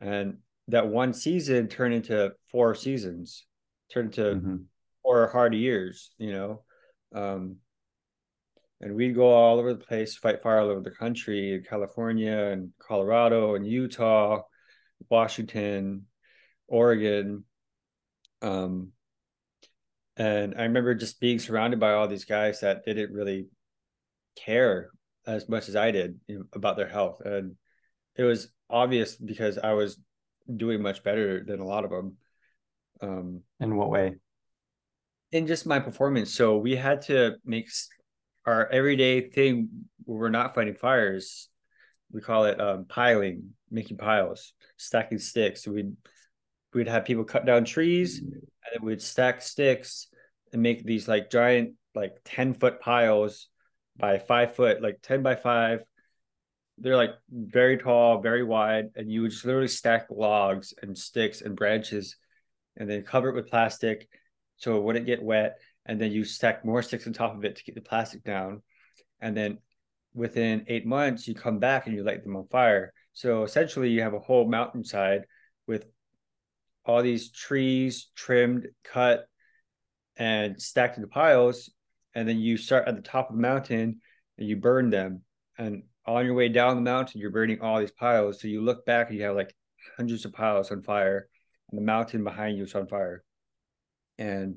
and 0.00 0.42
that 0.68 0.88
one 0.88 1.12
season 1.12 1.68
turned 1.68 1.94
into 1.94 2.34
four 2.50 2.74
seasons, 2.74 3.46
turned 3.90 4.16
into 4.18 4.40
Mhm. 4.40 4.66
four 5.02 5.28
hard 5.28 5.54
years, 5.54 6.12
you 6.18 6.32
know. 6.32 6.64
Um, 7.12 7.61
and 8.82 8.94
we'd 8.94 9.14
go 9.14 9.32
all 9.32 9.58
over 9.58 9.72
the 9.72 9.84
place, 9.84 10.16
fight 10.16 10.42
fire 10.42 10.58
all 10.58 10.70
over 10.70 10.80
the 10.80 10.90
country, 10.90 11.54
in 11.54 11.62
California 11.62 12.36
and 12.36 12.70
Colorado 12.78 13.54
and 13.54 13.66
Utah, 13.66 14.42
Washington, 15.08 16.06
Oregon. 16.66 17.44
Um, 18.42 18.92
and 20.16 20.54
I 20.58 20.64
remember 20.64 20.94
just 20.94 21.20
being 21.20 21.38
surrounded 21.38 21.80
by 21.80 21.92
all 21.92 22.08
these 22.08 22.24
guys 22.24 22.60
that 22.60 22.84
didn't 22.84 23.12
really 23.12 23.46
care 24.36 24.90
as 25.26 25.48
much 25.48 25.68
as 25.68 25.76
I 25.76 25.92
did 25.92 26.18
you 26.26 26.38
know, 26.40 26.44
about 26.52 26.76
their 26.76 26.88
health. 26.88 27.20
And 27.24 27.54
it 28.16 28.24
was 28.24 28.48
obvious 28.68 29.14
because 29.16 29.58
I 29.58 29.72
was 29.72 29.98
doing 30.54 30.82
much 30.82 31.04
better 31.04 31.44
than 31.44 31.60
a 31.60 31.64
lot 31.66 31.84
of 31.84 31.90
them. 31.90 32.16
Um, 33.00 33.42
In 33.60 33.76
what 33.76 33.90
way? 33.90 34.16
in 35.30 35.46
just 35.46 35.66
my 35.66 35.78
performance. 35.78 36.34
So 36.34 36.58
we 36.58 36.76
had 36.76 37.00
to 37.02 37.36
make 37.44 37.70
our 38.46 38.66
everyday 38.68 39.20
thing 39.28 39.68
where 40.04 40.18
we're 40.18 40.28
not 40.28 40.54
fighting 40.54 40.74
fires. 40.74 41.48
We 42.10 42.20
call 42.20 42.44
it 42.44 42.60
um, 42.60 42.84
piling, 42.86 43.50
making 43.70 43.96
piles, 43.96 44.52
stacking 44.76 45.18
sticks. 45.18 45.64
So 45.64 45.72
we'd 45.72 45.96
we'd 46.74 46.88
have 46.88 47.04
people 47.04 47.24
cut 47.24 47.44
down 47.44 47.64
trees 47.64 48.18
and 48.18 48.42
then 48.72 48.82
we'd 48.82 49.02
stack 49.02 49.42
sticks 49.42 50.08
and 50.52 50.62
make 50.62 50.84
these 50.84 51.08
like 51.08 51.30
giant 51.30 51.74
like 51.94 52.16
10 52.24 52.54
foot 52.54 52.80
piles 52.80 53.48
by 53.96 54.18
five 54.18 54.54
foot, 54.54 54.82
like 54.82 54.98
10 55.02 55.22
by 55.22 55.34
five. 55.34 55.82
They're 56.78 56.96
like 56.96 57.12
very 57.30 57.76
tall, 57.76 58.20
very 58.20 58.42
wide, 58.42 58.90
and 58.96 59.10
you 59.10 59.22
would 59.22 59.30
just 59.30 59.44
literally 59.44 59.68
stack 59.68 60.06
logs 60.10 60.72
and 60.82 60.96
sticks 60.96 61.42
and 61.42 61.54
branches 61.54 62.16
and 62.76 62.88
then 62.88 63.02
cover 63.02 63.28
it 63.28 63.34
with 63.34 63.48
plastic 63.50 64.08
so 64.56 64.76
it 64.76 64.82
wouldn't 64.82 65.06
get 65.06 65.22
wet. 65.22 65.58
And 65.86 66.00
then 66.00 66.12
you 66.12 66.24
stack 66.24 66.64
more 66.64 66.82
sticks 66.82 67.06
on 67.06 67.12
top 67.12 67.36
of 67.36 67.44
it 67.44 67.56
to 67.56 67.62
keep 67.62 67.74
the 67.74 67.80
plastic 67.80 68.22
down. 68.22 68.62
And 69.20 69.36
then 69.36 69.58
within 70.14 70.64
eight 70.68 70.86
months, 70.86 71.26
you 71.26 71.34
come 71.34 71.58
back 71.58 71.86
and 71.86 71.94
you 71.96 72.04
light 72.04 72.22
them 72.22 72.36
on 72.36 72.46
fire. 72.48 72.92
So 73.12 73.42
essentially, 73.42 73.90
you 73.90 74.02
have 74.02 74.14
a 74.14 74.20
whole 74.20 74.48
mountainside 74.48 75.22
with 75.66 75.84
all 76.84 77.02
these 77.02 77.30
trees 77.30 78.10
trimmed, 78.14 78.68
cut, 78.84 79.26
and 80.16 80.60
stacked 80.60 80.96
into 80.96 81.08
piles. 81.08 81.70
And 82.14 82.28
then 82.28 82.38
you 82.38 82.56
start 82.56 82.88
at 82.88 82.96
the 82.96 83.02
top 83.02 83.30
of 83.30 83.36
the 83.36 83.42
mountain 83.42 84.00
and 84.38 84.48
you 84.48 84.56
burn 84.56 84.90
them. 84.90 85.22
And 85.58 85.84
on 86.06 86.24
your 86.24 86.34
way 86.34 86.48
down 86.48 86.76
the 86.76 86.82
mountain, 86.82 87.20
you're 87.20 87.30
burning 87.30 87.60
all 87.60 87.80
these 87.80 87.92
piles. 87.92 88.40
So 88.40 88.48
you 88.48 88.60
look 88.60 88.84
back 88.84 89.08
and 89.08 89.18
you 89.18 89.24
have 89.24 89.36
like 89.36 89.54
hundreds 89.96 90.24
of 90.24 90.32
piles 90.32 90.70
on 90.70 90.82
fire, 90.82 91.28
and 91.70 91.78
the 91.78 91.84
mountain 91.84 92.24
behind 92.24 92.56
you 92.56 92.64
is 92.64 92.74
on 92.74 92.86
fire. 92.86 93.22
And 94.18 94.56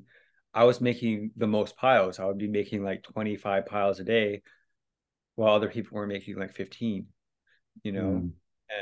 I 0.56 0.64
was 0.64 0.80
making 0.80 1.32
the 1.36 1.46
most 1.46 1.76
piles. 1.76 2.18
I 2.18 2.24
would 2.24 2.38
be 2.38 2.48
making 2.48 2.82
like 2.82 3.02
25 3.02 3.66
piles 3.66 4.00
a 4.00 4.04
day, 4.04 4.40
while 5.34 5.54
other 5.54 5.68
people 5.68 5.96
were 5.98 6.06
making 6.06 6.38
like 6.38 6.54
15, 6.54 7.06
you 7.82 7.92
know. 7.92 8.22
Mm. 8.24 8.30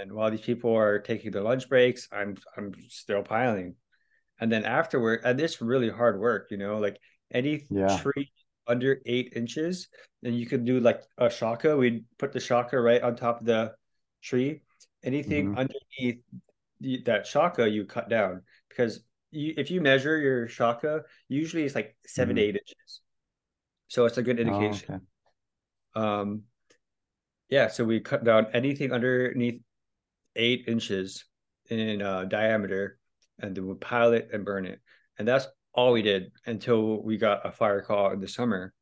And 0.00 0.12
while 0.12 0.30
these 0.30 0.40
people 0.40 0.74
are 0.74 1.00
taking 1.00 1.32
their 1.32 1.42
lunch 1.42 1.68
breaks, 1.68 2.08
I'm 2.12 2.36
I'm 2.56 2.72
still 2.88 3.22
piling. 3.22 3.74
And 4.38 4.50
then 4.52 4.64
afterward, 4.64 5.22
and 5.24 5.38
this 5.38 5.60
really 5.60 5.90
hard 5.90 6.18
work, 6.20 6.46
you 6.52 6.56
know, 6.56 6.78
like 6.78 6.98
any 7.32 7.66
Yeah. 7.70 7.98
tree 7.98 8.30
under 8.68 9.02
eight 9.04 9.32
inches, 9.34 9.88
then 10.22 10.34
you 10.34 10.46
could 10.46 10.64
do 10.64 10.78
like 10.78 11.02
a 11.18 11.28
shaka. 11.28 11.76
We'd 11.76 12.04
put 12.18 12.32
the 12.32 12.40
shaka 12.40 12.80
right 12.80 13.02
on 13.02 13.16
top 13.16 13.40
of 13.40 13.46
the 13.46 13.74
tree. 14.22 14.62
Anything 15.02 15.48
Mhm. 15.48 15.58
underneath 15.58 17.04
that 17.04 17.26
shaka, 17.26 17.68
you 17.68 17.84
cut 17.84 18.08
down 18.08 18.42
because 18.68 19.02
you, 19.34 19.54
if 19.56 19.70
you 19.70 19.80
measure 19.80 20.18
your 20.18 20.48
shaka, 20.48 21.02
usually 21.28 21.64
it's 21.64 21.74
like 21.74 21.96
7 22.06 22.36
to 22.36 22.42
Mhm. 22.42 22.44
eight 22.44 22.56
inches. 22.56 23.00
So 23.88 24.04
it's 24.06 24.18
a 24.18 24.22
good 24.22 24.38
Oh, 24.38 24.48
indication. 24.48 24.94
okay. 24.94 25.04
Um, 25.94 26.42
yeah, 27.48 27.68
so 27.68 27.84
we 27.84 28.00
cut 28.00 28.24
down 28.24 28.46
anything 28.52 28.92
underneath 28.92 29.60
eight 30.36 30.64
inches 30.66 31.24
in 31.70 32.02
uh, 32.02 32.24
diameter, 32.24 32.98
and 33.38 33.54
then 33.54 33.66
we 33.66 33.74
pile 33.74 34.12
it 34.12 34.30
and 34.32 34.44
burn 34.44 34.66
it, 34.66 34.80
and 35.18 35.26
that's 35.28 35.46
all 35.72 35.92
we 35.92 36.02
did 36.02 36.32
until 36.46 37.02
we 37.02 37.16
got 37.16 37.46
a 37.46 37.52
fire 37.52 37.80
call 37.82 38.10
in 38.12 38.20
the 38.20 38.28
summer. 38.28 38.72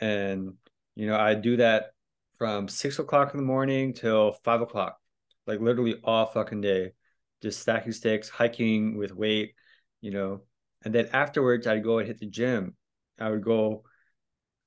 And 0.00 0.54
you 0.94 1.06
know, 1.06 1.16
I 1.18 1.34
do 1.34 1.56
that 1.58 1.92
from 2.38 2.68
six 2.68 2.98
o'clock 2.98 3.32
in 3.32 3.38
the 3.40 3.46
morning 3.46 3.94
till 3.94 4.32
five 4.44 4.60
o'clock, 4.60 4.98
like 5.46 5.60
literally 5.60 6.00
all 6.04 6.26
fucking 6.26 6.60
day, 6.60 6.92
just 7.42 7.60
stacking 7.60 7.92
sticks, 7.92 8.28
hiking 8.28 8.96
with 8.98 9.14
weight, 9.14 9.54
you 10.06 10.12
know. 10.12 10.42
And 10.84 10.94
then 10.94 11.08
afterwards, 11.12 11.66
I'd 11.66 11.84
go 11.84 11.98
and 11.98 12.06
hit 12.06 12.20
the 12.20 12.26
gym. 12.40 12.76
I 13.18 13.30
would 13.30 13.44
go 13.44 13.84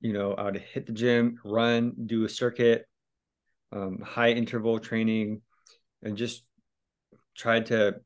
you 0.00 0.12
know, 0.12 0.34
I 0.34 0.44
would 0.44 0.58
hit 0.58 0.86
the 0.86 0.92
gym, 0.92 1.38
run, 1.44 1.94
do 2.06 2.24
a 2.24 2.28
circuit, 2.28 2.86
um, 3.72 4.00
high 4.00 4.32
interval 4.32 4.78
training, 4.78 5.42
and 6.02 6.16
just 6.16 6.44
try 7.36 7.60
to 7.60 7.96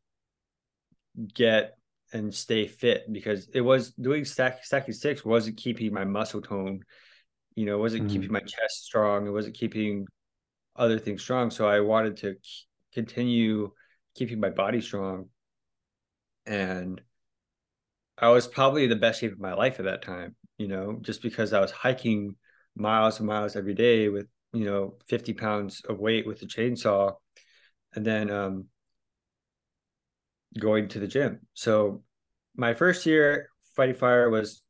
get 1.34 1.76
and 2.12 2.34
stay 2.34 2.66
fit 2.66 3.04
because 3.12 3.48
it 3.54 3.60
was 3.60 3.92
doing 3.92 4.24
stack 4.24 4.64
stacking 4.64 4.94
sticks 4.94 5.24
wasn't 5.24 5.56
keeping 5.56 5.92
my 5.92 6.04
muscle 6.04 6.40
tone, 6.42 6.80
you 7.56 7.66
know, 7.66 7.76
it 7.76 7.80
wasn't 7.80 8.08
Mhm. 8.08 8.08
keeping 8.08 8.32
my 8.32 8.40
chest 8.40 8.84
strong, 8.84 9.26
it 9.26 9.30
wasn't 9.30 9.56
keeping 9.56 10.06
other 10.76 10.98
things 10.98 11.22
strong. 11.22 11.50
So 11.50 11.68
I 11.68 11.80
wanted 11.80 12.18
to 12.18 12.34
k- 12.34 12.40
continue 12.94 13.72
keeping 14.16 14.40
my 14.40 14.50
body 14.50 14.80
strong. 14.80 15.30
And 16.46 17.00
I 18.18 18.28
was 18.28 18.46
probably 18.46 18.86
the 18.86 18.96
best 18.96 19.20
shape 19.20 19.32
of 19.32 19.40
my 19.40 19.54
life 19.54 19.78
at 19.78 19.86
that 19.86 20.02
time, 20.02 20.36
you 20.58 20.68
know, 20.68 20.98
just 21.00 21.22
because 21.22 21.52
I 21.52 21.60
was 21.60 21.70
hiking 21.70 22.36
miles 22.76 23.18
and 23.18 23.26
miles 23.26 23.56
every 23.56 23.74
day 23.74 24.08
with, 24.08 24.26
you 24.52 24.64
know, 24.64 24.96
50 25.08 25.32
pounds 25.34 25.82
of 25.88 25.98
weight 25.98 26.26
with 26.26 26.40
the 26.40 26.46
chainsaw 26.46 27.14
and 27.94 28.04
then 28.04 28.30
um, 28.30 28.66
going 30.58 30.88
to 30.88 31.00
the 31.00 31.08
gym. 31.08 31.40
So 31.54 32.02
my 32.56 32.74
first 32.74 33.04
year 33.06 33.48
fighting 33.76 33.96
fire 33.96 34.30
was 34.30 34.62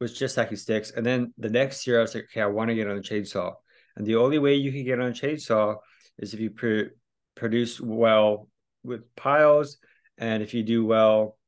was 0.00 0.18
just 0.18 0.34
stacking 0.34 0.56
sticks. 0.56 0.90
And 0.90 1.06
then 1.06 1.32
the 1.38 1.48
next 1.48 1.86
year 1.86 1.98
I 1.98 2.02
was 2.02 2.14
like, 2.14 2.24
okay, 2.24 2.40
I 2.40 2.46
want 2.46 2.68
to 2.68 2.74
get 2.74 2.88
on 2.88 2.98
a 2.98 3.00
chainsaw. 3.00 3.54
And 3.96 4.04
the 4.04 4.16
only 4.16 4.38
way 4.38 4.56
you 4.56 4.72
can 4.72 4.84
get 4.84 4.98
on 4.98 5.08
a 5.08 5.12
chainsaw 5.12 5.76
is 6.18 6.34
if 6.34 6.40
you 6.40 6.50
pr- 6.50 6.94
produce 7.36 7.80
well 7.80 8.48
with 8.82 9.14
piles 9.14 9.78
and 10.18 10.42
if 10.42 10.54
you 10.54 10.64
do 10.64 10.84
well 10.84 11.38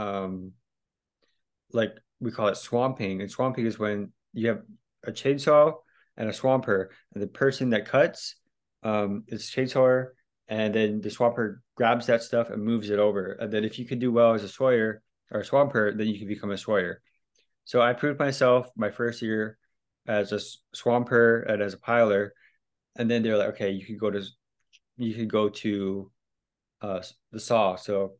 um 0.00 0.52
like 1.72 1.92
we 2.20 2.30
call 2.30 2.48
it 2.48 2.56
swamping 2.56 3.20
and 3.20 3.30
swamping 3.30 3.66
is 3.66 3.78
when 3.78 4.12
you 4.32 4.48
have 4.48 4.62
a 5.04 5.12
chainsaw 5.12 5.74
and 6.16 6.28
a 6.28 6.32
swamper 6.32 6.90
and 7.12 7.22
the 7.22 7.26
person 7.26 7.70
that 7.70 7.86
cuts 7.86 8.36
um 8.82 9.24
is 9.28 9.50
chainsawer 9.54 10.08
and 10.48 10.74
then 10.74 11.00
the 11.00 11.10
swamper 11.10 11.62
grabs 11.76 12.06
that 12.06 12.22
stuff 12.22 12.50
and 12.50 12.62
moves 12.62 12.90
it 12.90 12.98
over 12.98 13.32
and 13.40 13.52
then 13.52 13.64
if 13.64 13.78
you 13.78 13.84
can 13.84 13.98
do 13.98 14.10
well 14.10 14.32
as 14.34 14.42
a 14.42 14.48
sawyer 14.48 15.02
or 15.30 15.40
a 15.40 15.44
swamper 15.44 15.92
then 15.92 16.08
you 16.08 16.18
can 16.18 16.28
become 16.28 16.50
a 16.50 16.58
sawyer. 16.58 17.02
So 17.64 17.80
i 17.80 17.92
proved 17.92 18.18
myself 18.18 18.68
my 18.76 18.90
first 18.90 19.22
year 19.22 19.58
as 20.06 20.32
a 20.32 20.40
swamper 20.74 21.42
and 21.42 21.62
as 21.62 21.74
a 21.74 21.78
piler 21.78 22.32
and 22.96 23.10
then 23.10 23.22
they're 23.22 23.36
like 23.36 23.50
okay 23.54 23.70
you 23.70 23.84
could 23.86 24.00
go 24.00 24.10
to 24.10 24.22
you 24.96 25.14
could 25.14 25.30
go 25.30 25.48
to 25.48 26.10
uh 26.80 27.02
the 27.32 27.40
saw. 27.40 27.76
So 27.76 28.14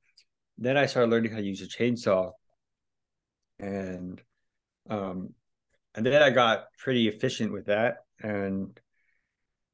then 0.60 0.76
I 0.76 0.86
started 0.86 1.10
learning 1.10 1.32
how 1.32 1.38
to 1.38 1.42
use 1.42 1.62
a 1.62 1.66
chainsaw, 1.66 2.32
and 3.58 4.20
um, 4.88 5.34
and 5.94 6.04
then 6.04 6.22
I 6.22 6.30
got 6.30 6.66
pretty 6.78 7.08
efficient 7.08 7.52
with 7.52 7.66
that, 7.66 8.04
and 8.22 8.78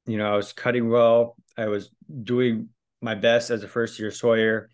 you 0.07 0.17
know 0.17 0.33
I 0.33 0.37
was 0.37 0.53
cutting 0.53 0.89
well. 0.89 1.37
I 1.59 1.67
was 1.67 1.91
doing 2.23 2.69
my 3.03 3.17
best 3.17 3.51
as 3.51 3.65
a 3.65 3.69
first 3.69 3.99
year 3.99 4.13
sawyer, 4.13 4.71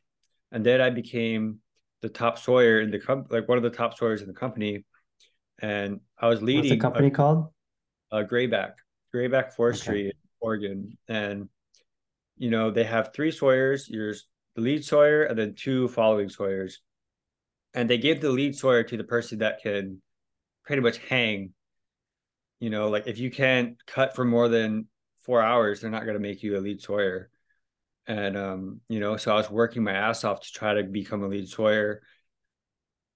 and 0.53 0.65
then 0.65 0.83
I 0.83 0.91
became 0.91 1.61
the 2.03 2.11
top 2.11 2.39
sawyer 2.39 2.81
in 2.81 2.91
the 2.91 2.99
company, 2.99 3.41
like 3.41 3.49
one 3.49 3.57
of 3.57 3.65
the 3.65 3.71
top 3.71 3.97
sawyers 3.97 4.21
in 4.21 4.29
the 4.29 4.35
company, 4.35 4.85
and 5.61 6.01
I 6.19 6.29
was 6.29 6.43
leading. 6.43 6.63
What's 6.63 6.71
the 6.71 6.77
company 6.77 7.11
called? 7.11 7.49
a, 8.11 8.19
a 8.19 8.25
Grayback, 8.25 8.73
Grayback 9.15 9.55
Forestry 9.55 10.07
in 10.07 10.13
Oregon, 10.41 10.99
and 11.09 11.49
you 12.37 12.51
know 12.51 12.71
they 12.71 12.85
have 12.85 13.15
three 13.15 13.31
sawyers. 13.31 13.89
Yours 13.89 14.27
the 14.55 14.61
lead 14.61 14.85
sawyer 14.85 15.25
and 15.25 15.39
then 15.39 15.55
two 15.55 15.89
following 15.89 16.29
sawyers. 16.29 16.81
And 17.75 17.89
they 17.89 17.99
give 17.99 18.21
the 18.21 18.31
lead 18.31 18.55
sawyer 18.57 18.83
to 18.83 18.97
the 18.97 19.05
person 19.05 19.39
that 19.39 19.63
can 19.63 20.03
pretty 20.65 20.83
much 20.83 20.99
hang. 20.99 21.53
You 22.61 22.71
know, 22.71 22.89
like 22.89 23.07
if 23.07 23.19
you 23.19 23.31
can't 23.31 23.77
cut 23.87 24.15
for 24.15 24.25
more 24.25 24.49
than 24.49 24.87
four 25.23 25.43
hours, 25.43 25.81
they're 25.81 25.91
not 25.91 26.05
going 26.05 26.15
to 26.15 26.21
make 26.21 26.43
you 26.43 26.57
a 26.57 26.61
lead 26.61 26.81
sawyer. 26.81 27.31
And, 28.07 28.37
um, 28.37 28.81
you 28.89 29.01
know, 29.01 29.17
so 29.17 29.33
I 29.33 29.37
was 29.37 29.51
working 29.51 29.85
my 29.85 29.93
ass 29.93 30.25
off 30.25 30.41
to 30.41 30.53
try 30.53 30.75
to 30.75 30.83
become 30.83 31.23
a 31.23 31.29
lead 31.29 31.49
sawyer. 31.49 32.03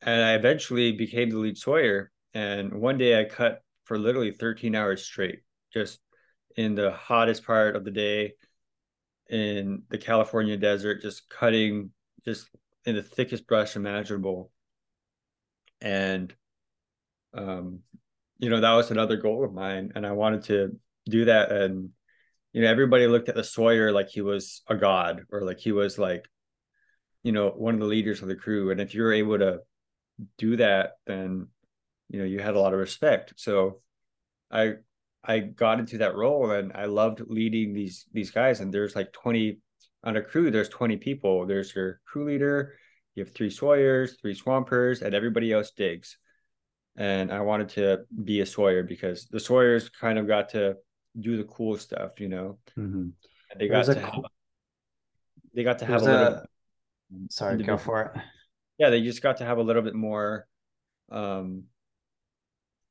And 0.02 0.22
I 0.22 0.34
eventually 0.34 0.92
became 0.92 1.30
the 1.30 1.38
lead 1.38 1.58
sawyer. 1.58 2.10
And 2.34 2.72
one 2.74 2.98
day 2.98 3.18
I 3.20 3.24
cut 3.24 3.62
for 3.84 3.98
literally 3.98 4.30
13 4.30 4.74
hours 4.74 5.04
straight, 5.04 5.40
just 5.72 6.00
in 6.56 6.74
the 6.74 6.92
hottest 6.92 7.44
part 7.44 7.76
of 7.76 7.84
the 7.84 7.90
day 7.90 8.34
in 9.28 9.82
the 9.88 9.98
California 9.98 10.56
desert, 10.56 11.02
just 11.02 11.28
cutting 11.28 11.90
just 12.24 12.48
in 12.84 12.94
the 12.94 13.02
thickest 13.02 13.46
brush 13.46 13.76
imaginable. 13.76 14.50
And 15.80 16.34
um, 17.34 17.80
you 18.38 18.50
know, 18.50 18.60
that 18.60 18.72
was 18.72 18.90
another 18.90 19.16
goal 19.16 19.44
of 19.44 19.52
mine. 19.52 19.92
And 19.94 20.06
I 20.06 20.12
wanted 20.12 20.44
to 20.44 20.78
do 21.06 21.26
that. 21.26 21.52
And, 21.52 21.90
you 22.52 22.62
know, 22.62 22.70
everybody 22.70 23.06
looked 23.06 23.28
at 23.28 23.34
the 23.34 23.44
Sawyer 23.44 23.92
like 23.92 24.08
he 24.08 24.20
was 24.20 24.62
a 24.68 24.76
god 24.76 25.22
or 25.30 25.42
like 25.42 25.58
he 25.58 25.72
was 25.72 25.98
like, 25.98 26.26
you 27.22 27.32
know, 27.32 27.50
one 27.50 27.74
of 27.74 27.80
the 27.80 27.86
leaders 27.86 28.22
of 28.22 28.28
the 28.28 28.36
crew. 28.36 28.70
And 28.70 28.80
if 28.80 28.94
you're 28.94 29.12
able 29.12 29.38
to 29.38 29.60
do 30.38 30.56
that, 30.56 30.92
then 31.06 31.48
you 32.08 32.20
know, 32.20 32.24
you 32.24 32.38
had 32.38 32.54
a 32.54 32.60
lot 32.60 32.72
of 32.72 32.78
respect. 32.78 33.34
So 33.36 33.80
I 34.50 34.74
I 35.26 35.40
got 35.40 35.80
into 35.80 35.98
that 35.98 36.14
role 36.14 36.50
and 36.52 36.72
I 36.74 36.84
loved 36.86 37.20
leading 37.26 37.72
these 37.72 38.06
these 38.12 38.30
guys. 38.30 38.60
And 38.60 38.72
there's 38.72 38.94
like 38.96 39.12
20 39.12 39.58
on 40.04 40.16
a 40.16 40.22
crew, 40.22 40.50
there's 40.50 40.68
20 40.68 40.96
people. 40.98 41.46
There's 41.46 41.74
your 41.74 42.00
crew 42.06 42.24
leader, 42.26 42.74
you 43.14 43.24
have 43.24 43.34
three 43.34 43.50
sawyers, 43.50 44.16
three 44.20 44.34
swampers, 44.34 45.02
and 45.02 45.14
everybody 45.14 45.52
else 45.52 45.72
digs. 45.72 46.16
And 46.96 47.32
I 47.32 47.40
wanted 47.40 47.68
to 47.70 48.04
be 48.24 48.40
a 48.40 48.46
sawyer 48.46 48.82
because 48.82 49.26
the 49.26 49.40
sawyers 49.40 49.88
kind 49.88 50.18
of 50.18 50.26
got 50.26 50.50
to 50.50 50.76
do 51.18 51.36
the 51.36 51.44
cool 51.44 51.76
stuff, 51.76 52.20
you 52.20 52.28
know. 52.28 52.58
Mhm. 52.78 53.12
And 53.50 53.60
they 53.60 53.68
got 53.68 53.86
to 53.86 53.94
cool- 53.94 54.22
have, 54.22 54.30
they 55.54 55.64
got 55.64 55.78
to 55.80 55.86
have 55.86 56.02
a 56.02 56.04
little 56.04 56.26
a- 56.34 56.46
Sorry, 57.30 57.56
go 57.62 57.76
for 57.78 58.02
it. 58.02 58.22
yeah, 58.78 58.90
they 58.90 59.02
just 59.02 59.22
got 59.22 59.38
to 59.38 59.44
have 59.44 59.58
a 59.58 59.62
little 59.62 59.82
bit 59.82 59.94
more 59.94 60.46
um 61.10 61.62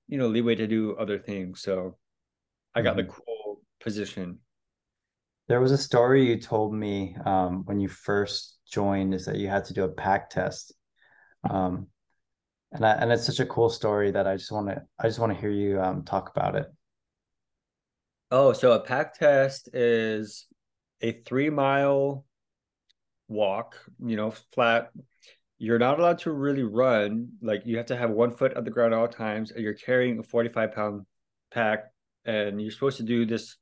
you 0.07 0.17
know 0.17 0.27
leeway 0.27 0.55
to 0.55 0.67
do 0.67 0.95
other 0.97 1.17
things. 1.19 1.61
So 1.61 1.97
I 2.75 2.81
got 2.81 2.95
the 2.95 3.03
Mhm. 3.03 3.09
cool 3.09 3.61
position. 3.79 4.39
There 5.47 5.61
was 5.61 5.71
a 5.71 5.77
story 5.77 6.27
you 6.27 6.39
told 6.39 6.73
me 6.73 7.15
um, 7.25 7.65
when 7.65 7.79
you 7.79 7.87
first 7.87 8.57
joined 8.71 9.13
is 9.13 9.25
that 9.25 9.37
you 9.37 9.47
had 9.47 9.65
to 9.65 9.73
do 9.73 9.83
a 9.83 9.89
pack 9.89 10.29
test. 10.29 10.73
Um, 11.49 11.87
and 12.73 12.85
I, 12.85 12.93
and 12.93 13.11
it's 13.11 13.25
such 13.25 13.39
a 13.41 13.45
cool 13.47 13.69
story 13.69 14.11
that 14.11 14.27
I 14.27 14.37
just 14.37 14.51
want 14.51 14.69
to 14.69 14.83
I 14.99 15.07
just 15.07 15.19
want 15.19 15.33
to 15.33 15.39
hear 15.39 15.51
you 15.51 15.81
um, 15.81 16.03
talk 16.03 16.29
about 16.35 16.55
it. 16.55 16.67
Oh, 18.31 18.53
so 18.53 18.73
a 18.73 18.79
pack 18.79 19.13
test 19.17 19.69
is 19.73 20.45
a 21.01 21.11
three 21.23 21.49
mile 21.49 22.25
walk, 23.27 23.75
you 24.03 24.15
know, 24.15 24.31
flat. 24.53 24.91
You're 25.57 25.79
not 25.79 25.99
allowed 25.99 26.19
to 26.19 26.31
really 26.31 26.63
run. 26.63 27.29
Like 27.41 27.63
you 27.65 27.77
have 27.77 27.87
to 27.87 27.97
have 27.97 28.11
one 28.11 28.31
foot 28.31 28.55
on 28.55 28.63
the 28.63 28.71
ground 28.71 28.93
at 28.93 28.99
all 28.99 29.07
times. 29.07 29.51
And 29.51 29.63
you're 29.63 29.73
carrying 29.73 30.19
a 30.19 30.23
45 30.23 30.73
pound 30.73 31.05
pack, 31.51 31.85
and 32.25 32.61
you're 32.61 32.71
supposed 32.71 32.97
to 32.97 33.03
do 33.03 33.25
this 33.25 33.57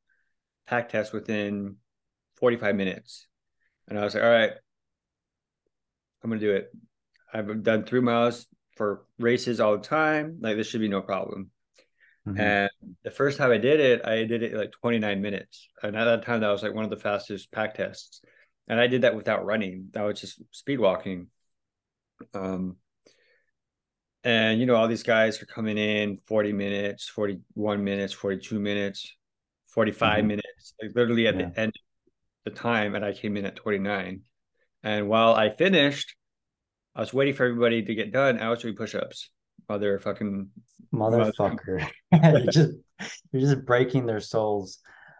pack 0.67 0.89
test 0.89 1.13
within 1.13 1.77
45 2.37 2.75
minutes. 2.75 3.27
And 3.87 3.99
I 3.99 4.03
was 4.03 4.13
like, 4.15 4.23
all 4.23 4.29
right, 4.29 4.51
I'm 6.23 6.29
gonna 6.29 6.39
do 6.39 6.51
it. 6.51 6.71
I've 7.33 7.63
done 7.63 7.83
three 7.83 8.01
miles 8.01 8.47
for 8.77 9.05
races 9.19 9.59
all 9.59 9.77
the 9.77 9.83
time. 9.83 10.37
Like 10.41 10.55
this 10.55 10.67
should 10.67 10.81
be 10.81 10.87
no 10.87 11.01
problem. 11.01 11.51
Mhm. 12.27 12.39
And 12.39 12.95
the 13.03 13.11
first 13.11 13.37
time 13.37 13.51
I 13.51 13.57
did 13.57 13.79
it, 13.79 14.05
I 14.05 14.23
did 14.23 14.43
it 14.43 14.53
like 14.53 14.71
29 14.71 15.21
minutes. 15.21 15.67
And 15.81 15.95
at 15.95 16.05
that 16.05 16.25
time, 16.25 16.41
that 16.41 16.49
was 16.49 16.63
like 16.63 16.73
one 16.73 16.85
of 16.85 16.89
the 16.89 16.97
fastest 16.97 17.51
pack 17.51 17.75
tests. 17.75 18.21
And 18.67 18.79
I 18.79 18.87
did 18.87 19.01
that 19.01 19.15
without 19.15 19.45
running. 19.45 19.89
That 19.91 20.03
was 20.03 20.21
just 20.21 20.41
speed 20.51 20.79
walking. 20.79 21.27
Um, 22.33 22.77
and 24.23 24.59
you 24.59 24.65
know, 24.65 24.75
all 24.75 24.87
these 24.87 25.03
guys 25.03 25.41
are 25.41 25.45
coming 25.45 25.77
in 25.77 26.17
40 26.27 26.53
minutes, 26.53 27.07
41 27.09 27.83
minutes, 27.83 28.13
42 28.13 28.59
minutes, 28.59 29.15
45 29.67 30.23
Mhm. 30.23 30.27
minutes, 30.27 30.73
like 30.81 30.95
literally 30.95 31.27
at 31.27 31.37
Yeah. 31.37 31.49
the 31.49 31.59
end 31.59 31.73
of 32.45 32.53
the 32.53 32.59
time. 32.59 32.95
And 32.95 33.03
I 33.03 33.13
came 33.13 33.37
in 33.37 33.45
at 33.45 33.55
29. 33.55 34.21
And 34.83 35.07
while 35.07 35.33
I 35.33 35.49
finished, 35.49 36.15
I 36.95 37.01
was 37.01 37.13
waiting 37.13 37.33
for 37.33 37.45
everybody 37.45 37.83
to 37.83 37.95
get 37.95 38.11
done. 38.11 38.39
I 38.39 38.49
was 38.49 38.61
doing 38.61 38.75
push-ups 38.75 39.29
while 39.67 39.79
they're 39.79 39.99
fucking 39.99 40.49
Motherfucker. 40.93 41.87
You're 42.11 42.39
just 42.51 42.71
you're 43.31 43.41
just 43.41 43.65
breaking 43.65 44.05
their 44.05 44.19
souls 44.19 44.79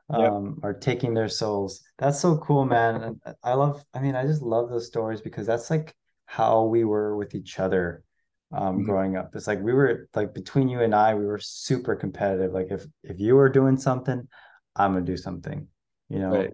Yep. 0.09 0.19
um 0.31 0.59
or 0.61 0.73
taking 0.73 1.13
their 1.13 1.29
souls. 1.29 1.81
That's 1.97 2.19
so 2.19 2.37
cool, 2.37 2.65
man. 2.65 3.01
And 3.01 3.21
I 3.43 3.53
love 3.53 3.83
I 3.93 3.99
mean, 3.99 4.15
I 4.15 4.23
just 4.25 4.41
love 4.41 4.69
those 4.69 4.85
stories 4.87 5.21
because 5.21 5.47
that's 5.47 5.69
like 5.71 5.95
how 6.25 6.63
we 6.65 6.83
were 6.83 7.15
with 7.17 7.33
each 7.35 7.59
other 7.59 8.03
um 8.53 8.77
Mhm. 8.77 8.85
growing 8.85 9.17
up. 9.17 9.31
It's 9.35 9.47
like 9.47 9.61
we 9.61 9.73
were 9.73 10.07
like 10.15 10.33
between 10.33 10.69
you 10.69 10.81
and 10.81 10.93
I, 10.95 11.15
we 11.15 11.25
were 11.25 11.39
super 11.39 11.95
competitive. 11.95 12.51
Like 12.53 12.67
if 12.71 12.85
if 13.03 13.19
you 13.19 13.35
were 13.35 13.49
doing 13.49 13.77
something, 13.77 14.27
I'm 14.75 14.93
gonna 14.93 15.05
do 15.05 15.17
something, 15.17 15.67
you 16.09 16.19
know. 16.19 16.33
Right. 16.35 16.53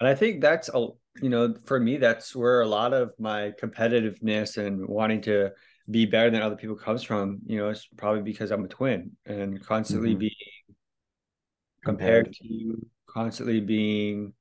And 0.00 0.08
I 0.08 0.14
think 0.14 0.40
that's 0.40 0.68
a 0.74 0.88
you 1.22 1.30
know, 1.30 1.54
for 1.64 1.80
me, 1.80 1.96
that's 1.96 2.36
where 2.36 2.60
a 2.60 2.66
lot 2.68 2.92
of 2.92 3.12
my 3.18 3.52
competitiveness 3.62 4.58
and 4.58 4.86
wanting 4.86 5.22
to 5.22 5.52
be 5.90 6.04
better 6.04 6.30
than 6.30 6.42
other 6.42 6.56
people 6.56 6.76
comes 6.76 7.02
from. 7.02 7.40
You 7.46 7.58
know, 7.58 7.70
it's 7.70 7.86
probably 7.96 8.22
because 8.22 8.50
I'm 8.50 8.64
a 8.64 8.68
twin 8.68 9.12
and 9.24 9.62
constantly 9.64 10.14
Mhm. 10.14 10.20
being 10.20 10.32
compared 11.84 12.32
to, 12.34 12.86
constantly 13.08 13.60
being, 13.60 14.34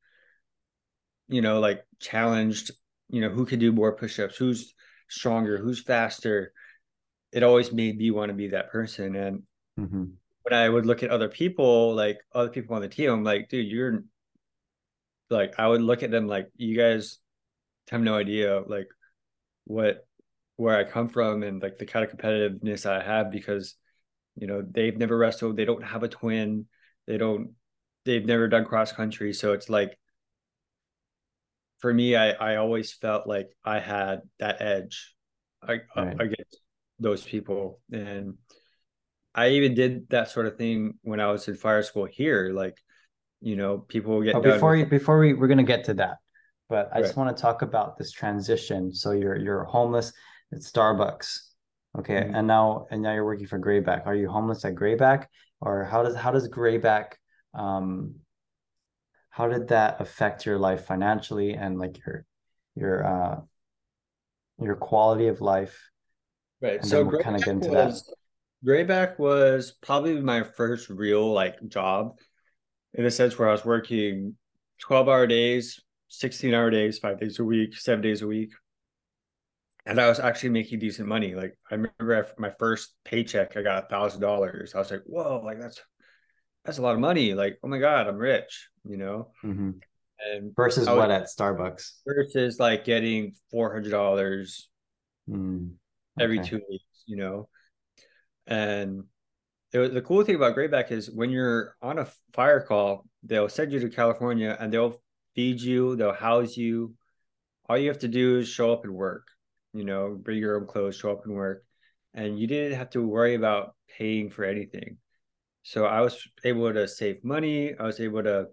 you 1.28 1.42
know, 1.42 1.60
like 1.60 1.86
challenged. 2.00 2.72
You 3.10 3.22
know, 3.22 3.30
who 3.30 3.46
can 3.46 3.60
do 3.60 3.72
more 3.72 3.96
push-ups? 3.96 4.36
Who's 4.38 4.74
stronger? 5.08 5.58
Who's 5.58 5.82
faster? 5.82 6.52
It 7.36 7.44
always 7.44 7.74
made 7.74 7.98
me 7.98 8.12
want 8.12 8.30
to 8.30 8.34
be 8.34 8.48
that 8.48 8.72
person. 8.72 9.14
And 9.16 9.44
Mhm. 9.78 10.14
when 10.44 10.54
I 10.54 10.70
would 10.70 10.86
look 10.86 11.04
at 11.04 11.10
other 11.10 11.28
people, 11.28 11.94
like 11.94 12.18
other 12.34 12.50
people 12.50 12.78
on 12.78 12.82
the 12.82 12.88
team, 12.88 13.12
I'm 13.12 13.26
like, 13.26 13.50
dude, 13.50 13.68
you're 13.68 14.06
like, 15.30 15.60
I 15.60 15.68
would 15.68 15.82
look 15.82 16.02
at 16.02 16.12
them 16.12 16.28
like, 16.28 16.50
you 16.56 16.78
guys 16.78 17.20
have 17.92 18.00
no 18.00 18.16
idea, 18.16 18.62
like, 18.66 18.88
what, 19.66 20.08
where 20.56 20.78
I 20.78 20.86
come 20.86 21.10
from 21.10 21.44
and 21.44 21.62
like 21.62 21.78
the 21.78 21.86
kind 21.86 22.06
of 22.06 22.16
competitiveness 22.16 22.86
I 22.86 23.04
have 23.04 23.32
because, 23.32 23.76
you 24.38 24.48
know, 24.48 24.62
they've 24.62 24.98
never 24.98 25.18
wrestled, 25.18 25.58
they 25.58 25.66
don't 25.66 25.84
have 25.84 26.04
a 26.04 26.08
twin, 26.08 26.68
they 27.06 27.18
don't, 27.18 27.56
they've 28.06 28.26
never 28.26 28.48
done 28.48 28.64
cross 28.64 28.94
country. 28.94 29.34
So 29.34 29.52
it's 29.52 29.70
like, 29.70 30.00
for 31.80 31.94
me, 31.94 32.16
I, 32.16 32.30
I 32.32 32.56
always 32.56 32.94
felt 32.94 33.28
like 33.28 33.50
I 33.66 33.80
had 33.80 34.22
that 34.40 34.62
edge 34.62 35.14
I, 35.62 35.82
Right. 35.98 36.22
against 36.22 36.62
those 37.00 37.24
people. 37.24 37.80
And 37.92 38.36
I 39.34 39.50
even 39.50 39.74
did 39.74 40.10
that 40.10 40.30
sort 40.30 40.46
of 40.46 40.58
thing 40.58 40.96
when 41.02 41.20
I 41.20 41.32
was 41.32 41.48
in 41.48 41.56
fire 41.56 41.84
school 41.84 42.06
here. 42.06 42.52
Like, 42.54 42.78
you 43.42 43.56
know, 43.56 43.80
people 43.80 44.22
get 44.22 44.36
Oh, 44.36 44.42
before 44.42 44.76
you 44.76 44.86
before 44.86 45.20
we 45.20 45.34
we're 45.34 45.48
gonna 45.48 45.64
get 45.64 45.84
to 45.86 45.94
that, 45.96 46.18
but 46.70 46.90
I 46.94 47.02
just 47.02 47.18
want 47.18 47.36
to 47.36 47.42
talk 47.42 47.62
about 47.62 47.98
this 47.98 48.12
transition. 48.12 48.94
So 48.94 49.12
you're 49.12 49.36
you're 49.38 49.64
homeless 49.66 50.14
at 50.54 50.60
Starbucks, 50.60 51.40
okay, 52.00 52.22
Mhm. 52.22 52.36
and 52.38 52.48
now 52.48 52.88
and 52.92 53.02
now 53.02 53.14
you're 53.14 53.26
working 53.26 53.48
for 53.48 53.60
Grayback. 53.60 54.06
Are 54.08 54.16
you 54.16 54.30
homeless 54.30 54.64
at 54.66 54.76
Grayback, 54.76 55.28
or 55.60 55.84
how 55.84 56.02
does 56.04 56.16
how 56.16 56.32
does 56.32 56.48
Grayback 56.48 57.18
um 57.54 58.16
how 59.30 59.48
did 59.50 59.68
that 59.68 60.00
affect 60.00 60.46
your 60.46 60.58
life 60.58 60.86
financially 60.86 61.54
and 61.56 61.78
like 61.78 62.00
your 62.06 62.26
your 62.76 63.06
uh 63.06 63.42
your 64.60 64.76
quality 64.76 65.28
of 65.28 65.42
life? 65.42 65.92
Right. 66.62 66.80
And 66.80 66.86
So 66.88 67.04
we'll 67.04 67.20
kinda 67.22 67.40
Grayback 67.40 67.46
get 67.46 67.52
into 67.52 67.70
that. 67.72 67.86
was 67.88 68.14
Grayback 68.66 69.20
was 69.20 69.72
probably 69.82 70.20
my 70.22 70.44
first 70.44 70.90
real 70.90 71.32
like 71.32 71.56
job 71.68 72.18
in 72.94 73.06
a 73.06 73.12
sense 73.12 73.38
where 73.38 73.50
I 73.50 73.52
was 73.52 73.66
working 73.66 74.38
12 74.80 75.08
hour 75.10 75.28
days, 75.28 75.82
16 76.08 76.54
hour 76.54 76.70
days, 76.70 76.98
five 77.00 77.20
days 77.20 77.40
a 77.40 77.44
week, 77.44 77.76
seven 77.78 78.02
days 78.02 78.22
a 78.22 78.28
week. 78.28 78.52
And 79.86 80.00
I 80.02 80.08
was 80.10 80.20
actually 80.20 80.50
making 80.50 80.80
decent 80.80 81.08
money. 81.08 81.36
Like 81.36 81.58
I 81.70 81.76
remember 81.76 82.28
my 82.40 82.50
first 82.58 82.96
paycheck, 83.04 83.56
I 83.56 83.62
got 83.62 83.84
a 83.84 83.88
thousand 83.88 84.22
dollars. 84.22 84.74
I 84.74 84.80
was 84.80 84.90
like, 84.90 85.04
whoa, 85.06 85.42
like 85.46 85.60
that's 85.60 85.80
that's 86.64 86.80
a 86.80 86.82
lot 86.82 86.96
of 86.96 87.00
money. 87.00 87.36
Like, 87.36 87.60
oh 87.64 87.68
my 87.68 87.78
God, 87.78 88.08
I'm 88.08 88.18
rich, 88.18 88.70
you 88.90 88.98
know? 88.98 89.32
Mhm. 89.44 89.80
And 90.26 90.56
Versus 90.56 90.88
was- 90.88 90.98
what 90.98 91.12
at 91.12 91.26
Starbucks? 91.28 92.02
versus 92.08 92.60
like 92.60 92.84
getting 92.86 93.34
four 93.52 93.72
hundred 93.74 93.92
dollars 93.92 94.70
Mm, 95.30 95.74
every 96.20 96.40
okay. 96.40 96.50
two 96.50 96.62
weeks, 96.70 97.04
you 97.06 97.18
know. 97.18 97.50
And 98.48 99.04
it 99.72 99.80
was, 99.80 99.92
the 99.92 100.02
cool 100.02 100.24
thing 100.24 100.36
about 100.36 100.56
Grayback 100.56 100.92
is 100.92 101.12
when 101.12 101.30
you're 101.30 101.76
on 101.82 102.00
a 102.00 102.08
fire 102.34 102.62
call, 102.62 103.06
they'll 103.24 103.50
send 103.50 103.72
you 103.72 103.80
to 103.80 103.90
California 103.90 104.56
and 104.60 104.72
they'll 104.72 105.02
feed 105.36 105.60
you, 105.60 105.96
they'll 105.96 106.14
house 106.14 106.56
you. 106.56 106.94
All 107.68 107.78
you 107.78 107.90
have 107.90 108.00
to 108.00 108.08
do 108.08 108.38
is 108.38 108.48
show 108.48 108.72
up 108.72 108.84
and 108.84 108.94
work, 108.94 109.28
you 109.74 109.84
know, 109.84 110.18
bring 110.22 110.38
your 110.38 110.60
own 110.60 110.68
clothes, 110.68 110.96
show 110.96 111.12
up 111.12 111.26
and 111.26 111.34
work. 111.34 111.64
And 112.14 112.40
you 112.40 112.48
didn't 112.48 112.78
have 112.78 112.92
to 112.92 113.06
worry 113.06 113.36
about 113.36 113.76
paying 113.98 114.30
for 114.30 114.46
anything. 114.46 114.98
So 115.64 115.86
I 115.86 116.02
was 116.02 116.26
able 116.44 116.72
to 116.72 116.88
save 116.88 117.24
money. 117.24 117.74
I 117.78 117.84
was 117.84 118.00
able 118.00 118.24
to 118.24 118.48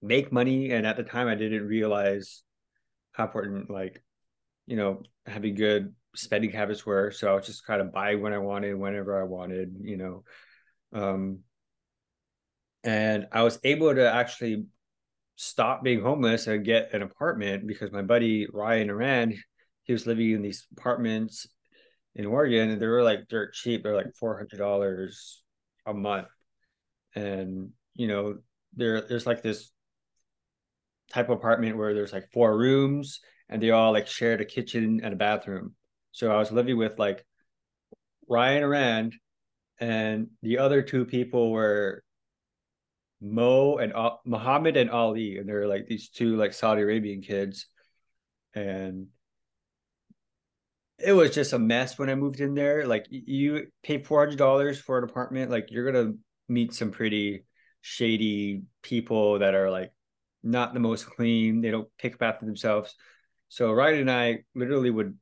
make 0.00 0.32
money. 0.32 0.70
And 0.70 0.86
at 0.86 0.96
the 0.96 1.02
time, 1.02 1.26
I 1.26 1.34
didn't 1.34 1.66
realize 1.66 2.42
how 3.12 3.24
important, 3.24 3.68
like, 3.68 4.02
you 4.66 4.76
know, 4.76 5.02
having 5.26 5.56
good 5.56 5.92
spending 6.14 6.50
habits 6.50 6.86
were. 6.86 7.10
So 7.10 7.30
I 7.30 7.34
was 7.34 7.46
just 7.46 7.66
kind 7.66 7.80
of 7.80 7.92
buying 7.92 8.20
when 8.20 8.32
I 8.32 8.38
wanted, 8.38 8.74
whenever 8.74 9.20
I 9.20 9.24
wanted, 9.24 9.76
you 9.80 9.96
know. 9.96 10.24
Um, 10.92 11.40
and 12.82 13.26
I 13.32 13.42
was 13.42 13.58
able 13.64 13.94
to 13.94 14.12
actually 14.12 14.66
stop 15.36 15.82
being 15.82 16.00
homeless 16.00 16.46
and 16.46 16.64
get 16.64 16.94
an 16.94 17.02
apartment 17.02 17.66
because 17.66 17.90
my 17.90 18.02
buddy 18.02 18.46
Ryan 18.52 18.88
Arand, 18.88 19.36
he 19.84 19.92
was 19.92 20.06
living 20.06 20.30
in 20.30 20.42
these 20.42 20.66
apartments 20.76 21.46
in 22.14 22.26
Oregon 22.26 22.70
and 22.70 22.80
they 22.80 22.86
were 22.86 23.02
like 23.02 23.28
dirt 23.28 23.54
cheap. 23.54 23.82
They're 23.82 23.96
like 23.96 24.14
four 24.14 24.36
hundred 24.36 24.58
dollars 24.58 25.42
a 25.86 25.94
month. 25.94 26.28
And 27.14 27.70
you 27.94 28.06
know, 28.06 28.38
there 28.74 29.00
there's 29.00 29.26
like 29.26 29.42
this 29.42 29.70
type 31.10 31.28
of 31.28 31.38
apartment 31.38 31.76
where 31.76 31.94
there's 31.94 32.12
like 32.12 32.30
four 32.32 32.56
rooms 32.56 33.20
and 33.48 33.62
they 33.62 33.70
all 33.70 33.92
like 33.92 34.06
shared 34.06 34.40
a 34.40 34.44
kitchen 34.44 35.00
and 35.02 35.12
a 35.12 35.16
bathroom. 35.16 35.74
So 36.14 36.30
I 36.30 36.38
was 36.38 36.52
living 36.52 36.78
with 36.78 36.96
like 36.96 37.26
Ryan 38.28 38.62
Arand, 38.62 39.12
and 39.80 40.28
the 40.42 40.58
other 40.58 40.80
two 40.80 41.04
people 41.04 41.50
were 41.50 42.04
Mo 43.20 43.78
and 43.78 43.92
uh, 43.92 44.12
Muhammad 44.24 44.76
and 44.76 44.90
Ali, 44.90 45.38
and 45.38 45.48
they're 45.48 45.66
like 45.66 45.88
these 45.88 46.10
two 46.10 46.36
like 46.36 46.52
Saudi 46.52 46.82
Arabian 46.82 47.20
kids, 47.20 47.66
and 48.54 49.08
it 51.00 51.12
was 51.12 51.34
just 51.34 51.52
a 51.52 51.58
mess 51.58 51.98
when 51.98 52.08
I 52.08 52.14
moved 52.14 52.38
in 52.38 52.54
there. 52.54 52.86
Like 52.86 53.06
you 53.10 53.66
pay 53.82 54.00
four 54.00 54.20
hundred 54.20 54.38
dollars 54.38 54.78
for 54.78 54.98
an 54.98 55.04
apartment, 55.04 55.50
like 55.50 55.72
you're 55.72 55.90
gonna 55.90 56.12
meet 56.48 56.74
some 56.74 56.92
pretty 56.92 57.44
shady 57.80 58.62
people 58.82 59.40
that 59.40 59.56
are 59.56 59.68
like 59.68 59.90
not 60.44 60.74
the 60.74 60.80
most 60.80 61.06
clean. 61.06 61.60
They 61.60 61.72
don't 61.72 61.88
pick 61.98 62.14
up 62.14 62.22
after 62.22 62.46
themselves. 62.46 62.94
So 63.48 63.72
Ryan 63.72 64.02
and 64.02 64.10
I 64.12 64.44
literally 64.54 64.90
would 64.90 65.18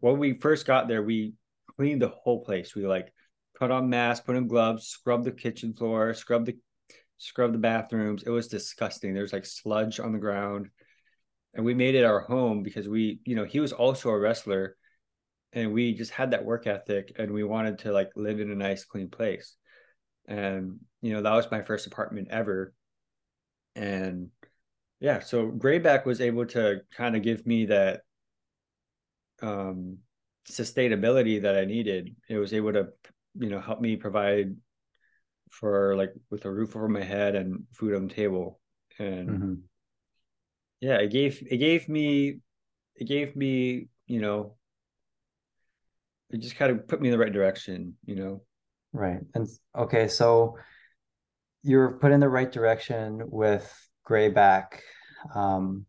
when 0.00 0.18
we 0.18 0.34
first 0.34 0.66
got 0.66 0.88
there, 0.88 1.02
we 1.02 1.34
cleaned 1.76 2.02
the 2.02 2.08
whole 2.08 2.44
place. 2.44 2.74
We 2.74 2.86
like 2.86 3.12
put 3.58 3.70
on 3.70 3.88
masks, 3.88 4.24
put 4.24 4.36
on 4.36 4.46
gloves, 4.46 4.86
scrub 4.86 5.24
the 5.24 5.30
kitchen 5.30 5.74
floor, 5.74 6.14
scrub 6.14 6.46
the 6.46 6.56
scrub 7.18 7.52
the 7.52 7.58
bathrooms. 7.58 8.24
It 8.24 8.30
was 8.30 8.48
disgusting. 8.48 9.14
There's 9.14 9.32
like 9.32 9.46
sludge 9.46 10.00
on 10.00 10.12
the 10.12 10.18
ground. 10.18 10.68
And 11.54 11.64
we 11.64 11.74
made 11.74 11.94
it 11.94 12.04
our 12.04 12.20
home 12.20 12.62
because 12.62 12.88
we, 12.88 13.20
you 13.24 13.36
know, 13.36 13.44
he 13.44 13.60
was 13.60 13.72
also 13.72 14.08
a 14.08 14.18
wrestler 14.18 14.76
and 15.52 15.72
we 15.72 15.94
just 15.94 16.10
had 16.10 16.30
that 16.30 16.44
work 16.44 16.66
ethic 16.66 17.12
and 17.18 17.30
we 17.30 17.44
wanted 17.44 17.78
to 17.80 17.92
like 17.92 18.10
live 18.16 18.40
in 18.40 18.50
a 18.50 18.56
nice 18.56 18.84
clean 18.84 19.08
place. 19.08 19.56
And 20.26 20.78
you 21.00 21.12
know, 21.12 21.22
that 21.22 21.34
was 21.34 21.50
my 21.50 21.62
first 21.62 21.86
apartment 21.86 22.28
ever. 22.30 22.72
And 23.76 24.28
yeah, 25.00 25.20
so 25.20 25.46
Grayback 25.50 26.06
was 26.06 26.20
able 26.20 26.46
to 26.46 26.80
kind 26.96 27.16
of 27.16 27.22
give 27.22 27.46
me 27.46 27.66
that 27.66 28.02
um, 29.42 29.98
sustainability 30.50 31.42
that 31.42 31.56
I 31.56 31.64
needed. 31.64 32.14
It 32.28 32.36
was 32.36 32.52
able 32.52 32.72
to, 32.72 32.88
you 33.38 33.48
know, 33.48 33.60
help 33.60 33.80
me 33.80 33.96
provide 33.96 34.56
for 35.50 35.96
like 35.96 36.12
with 36.30 36.44
a 36.44 36.50
roof 36.50 36.74
over 36.76 36.88
my 36.88 37.02
head 37.02 37.34
and 37.34 37.64
food 37.72 37.94
on 37.94 38.08
the 38.08 38.14
table. 38.14 38.60
And 38.98 39.28
mm-hmm. 39.28 39.54
yeah, 40.80 40.96
it 40.96 41.10
gave 41.10 41.46
it 41.50 41.58
gave 41.58 41.88
me 41.88 42.38
it 42.96 43.06
gave 43.06 43.36
me, 43.36 43.88
you 44.06 44.20
know, 44.20 44.56
it 46.30 46.38
just 46.38 46.56
kind 46.56 46.72
of 46.72 46.88
put 46.88 47.00
me 47.00 47.08
in 47.08 47.12
the 47.12 47.18
right 47.18 47.32
direction, 47.32 47.94
you 48.04 48.16
know. 48.16 48.42
Right. 48.92 49.20
And 49.34 49.48
okay, 49.76 50.08
so 50.08 50.56
you're 51.62 51.98
put 51.98 52.12
in 52.12 52.20
the 52.20 52.28
right 52.28 52.50
direction 52.50 53.22
with 53.26 53.70
Grayback. 54.08 54.80
Um, 55.34 55.86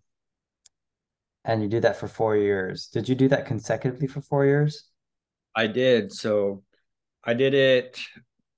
and 1.45 1.61
you 1.61 1.67
did 1.67 1.83
that 1.83 1.97
for 1.97 2.07
four 2.07 2.35
years. 2.35 2.87
Did 2.87 3.09
you 3.09 3.15
do 3.15 3.27
that 3.29 3.45
consecutively 3.45 4.07
for 4.07 4.21
four 4.21 4.45
years? 4.45 4.89
I 5.55 5.67
did. 5.67 6.11
So 6.11 6.63
I 7.23 7.33
did 7.33 7.53
it 7.53 7.99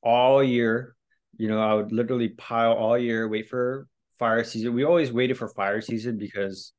all 0.02 0.44
year. 0.44 0.96
You 1.38 1.48
know, 1.50 1.62
I 1.62 1.74
would 1.74 1.92
literally 1.92 2.30
pile 2.30 2.74
all 2.74 2.98
year, 2.98 3.28
wait 3.28 3.50
for 3.50 3.88
fire 4.18 4.44
season. 4.44 4.74
We 4.74 4.86
always 4.86 5.12
waited 5.12 5.38
for 5.38 5.50
fire 5.50 5.82
season 5.82 6.18
because 6.18 6.72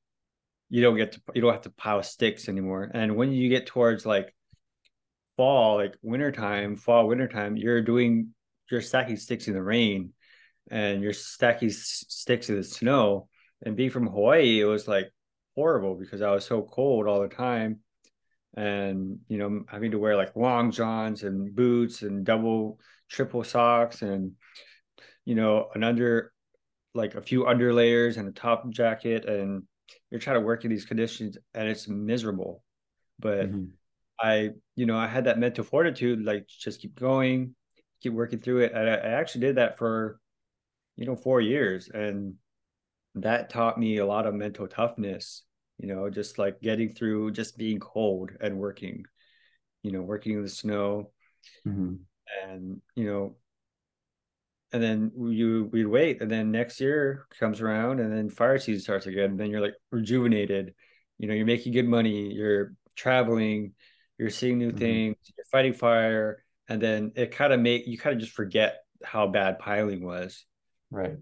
you 0.69 0.83
don't 0.83 0.97
get 0.97 1.13
to 1.13 1.21
you 1.35 1.43
don't 1.43 1.53
have 1.53 1.63
to 1.63 1.71
pile 1.71 2.03
sticks 2.03 2.49
anymore. 2.49 2.91
And 2.93 3.17
when 3.17 3.33
you 3.33 3.49
get 3.49 3.67
towards 3.67 4.07
like 4.07 4.35
fall, 5.37 5.77
like 5.77 5.95
wintertime, 6.03 6.77
fall, 6.77 7.07
wintertime, 7.07 7.57
you're 7.57 7.83
doing 7.83 8.35
you're 8.71 8.81
stacking 8.81 9.17
sticks 9.17 9.49
in 9.49 9.55
the 9.55 9.63
rain 9.63 10.13
and 10.71 11.03
you're 11.03 11.13
stacking 11.13 11.71
sticks 11.71 12.49
in 12.49 12.57
the 12.57 12.65
snow. 12.65 13.29
And 13.65 13.77
being 13.77 13.91
from 13.91 14.07
Hawaii, 14.07 14.61
it 14.61 14.65
was 14.65 14.89
like 14.89 15.11
horrible 15.57 15.95
because 15.95 16.23
I 16.23 16.31
was 16.31 16.45
so 16.45 16.63
cold 16.63 17.09
all 17.09 17.21
the 17.21 17.29
time. 17.29 17.81
And, 18.57 19.19
you 19.29 19.39
know, 19.39 19.65
having 19.69 19.91
to 19.91 19.99
wear 19.99 20.17
like 20.17 20.37
long 20.37 20.71
johns 20.71 21.25
and 21.25 21.55
boots 21.55 22.03
and 22.03 22.25
double, 22.25 22.79
triple 23.11 23.45
socks 23.45 24.03
and, 24.03 24.33
you 25.25 25.35
know, 25.35 25.69
an 25.75 25.83
under, 25.83 26.33
like 26.95 27.15
a 27.15 27.21
few 27.21 27.47
under 27.47 27.75
layers 27.75 28.17
and 28.17 28.29
a 28.29 28.33
top 28.33 28.71
jacket. 28.71 29.27
And 29.27 29.65
you're 30.11 30.21
trying 30.21 30.41
to 30.41 30.47
work 30.47 30.65
in 30.65 30.71
these 30.71 30.87
conditions 30.87 31.37
and 31.53 31.69
it's 31.69 31.89
miserable. 31.89 32.63
But 33.19 33.51
mm-hmm. 33.51 33.65
I, 34.19 34.51
you 34.75 34.87
know, 34.87 34.97
I 34.97 35.07
had 35.07 35.25
that 35.25 35.39
mental 35.39 35.65
fortitude, 35.65 36.25
like 36.25 36.47
just 36.47 36.81
keep 36.81 36.99
going, 36.99 37.55
keep 38.03 38.13
working 38.13 38.41
through 38.41 38.61
it. 38.61 38.73
And 38.73 38.89
I, 38.89 38.95
I 38.95 39.09
actually 39.21 39.43
did 39.43 39.57
that 39.57 39.77
for, 39.77 40.19
you 40.97 41.05
know, 41.05 41.17
four 41.17 41.41
years. 41.41 41.91
And 41.93 42.35
that 43.17 43.51
taught 43.51 43.79
me 43.79 43.99
a 43.99 44.07
lot 44.07 44.27
of 44.27 44.35
mental 44.35 44.67
toughness 44.67 45.43
you 45.79 45.89
know 45.89 46.09
just 46.09 46.39
like 46.39 46.61
getting 46.61 46.91
through 46.91 47.31
just 47.31 47.57
being 47.57 47.79
cold 47.79 48.31
and 48.41 48.59
working 48.59 49.05
you 49.83 49.93
know 49.93 50.03
working 50.03 50.33
in 50.33 50.43
the 50.43 50.49
snow 50.49 51.11
mm-hmm. 51.67 51.95
and 52.45 52.81
you 52.95 53.05
know 53.05 53.37
and 54.73 54.83
then 54.83 55.13
you 55.31 55.69
we'd 55.73 55.87
wait 55.87 56.21
and 56.21 56.31
then 56.31 56.51
next 56.51 56.81
year 56.81 57.27
comes 57.39 57.61
around 57.61 58.01
and 58.01 58.13
then 58.13 58.29
fire 58.29 58.59
season 58.59 58.83
starts 58.83 59.07
again 59.07 59.31
and 59.31 59.41
then 59.41 59.51
you're 59.51 59.61
like 59.61 59.75
rejuvenated 59.91 60.75
you 61.19 61.29
know 61.29 61.35
you're 61.35 61.47
making 61.47 61.73
good 61.73 61.89
money 61.89 62.33
you're 62.33 62.73
traveling 62.95 63.73
you're 64.19 64.31
seeing 64.31 64.59
new 64.59 64.69
mm-hmm. 64.69 64.79
things 64.79 65.17
you're 65.37 65.45
fighting 65.53 65.73
fire 65.73 66.43
and 66.69 66.81
then 66.81 67.13
it 67.15 67.31
kind 67.31 67.53
of 67.53 67.61
make 67.61 67.87
you 67.87 67.97
kind 67.97 68.15
of 68.15 68.21
just 68.21 68.33
forget 68.33 68.79
how 69.05 69.27
bad 69.27 69.59
piling 69.59 70.05
was 70.05 70.45
right 70.91 71.17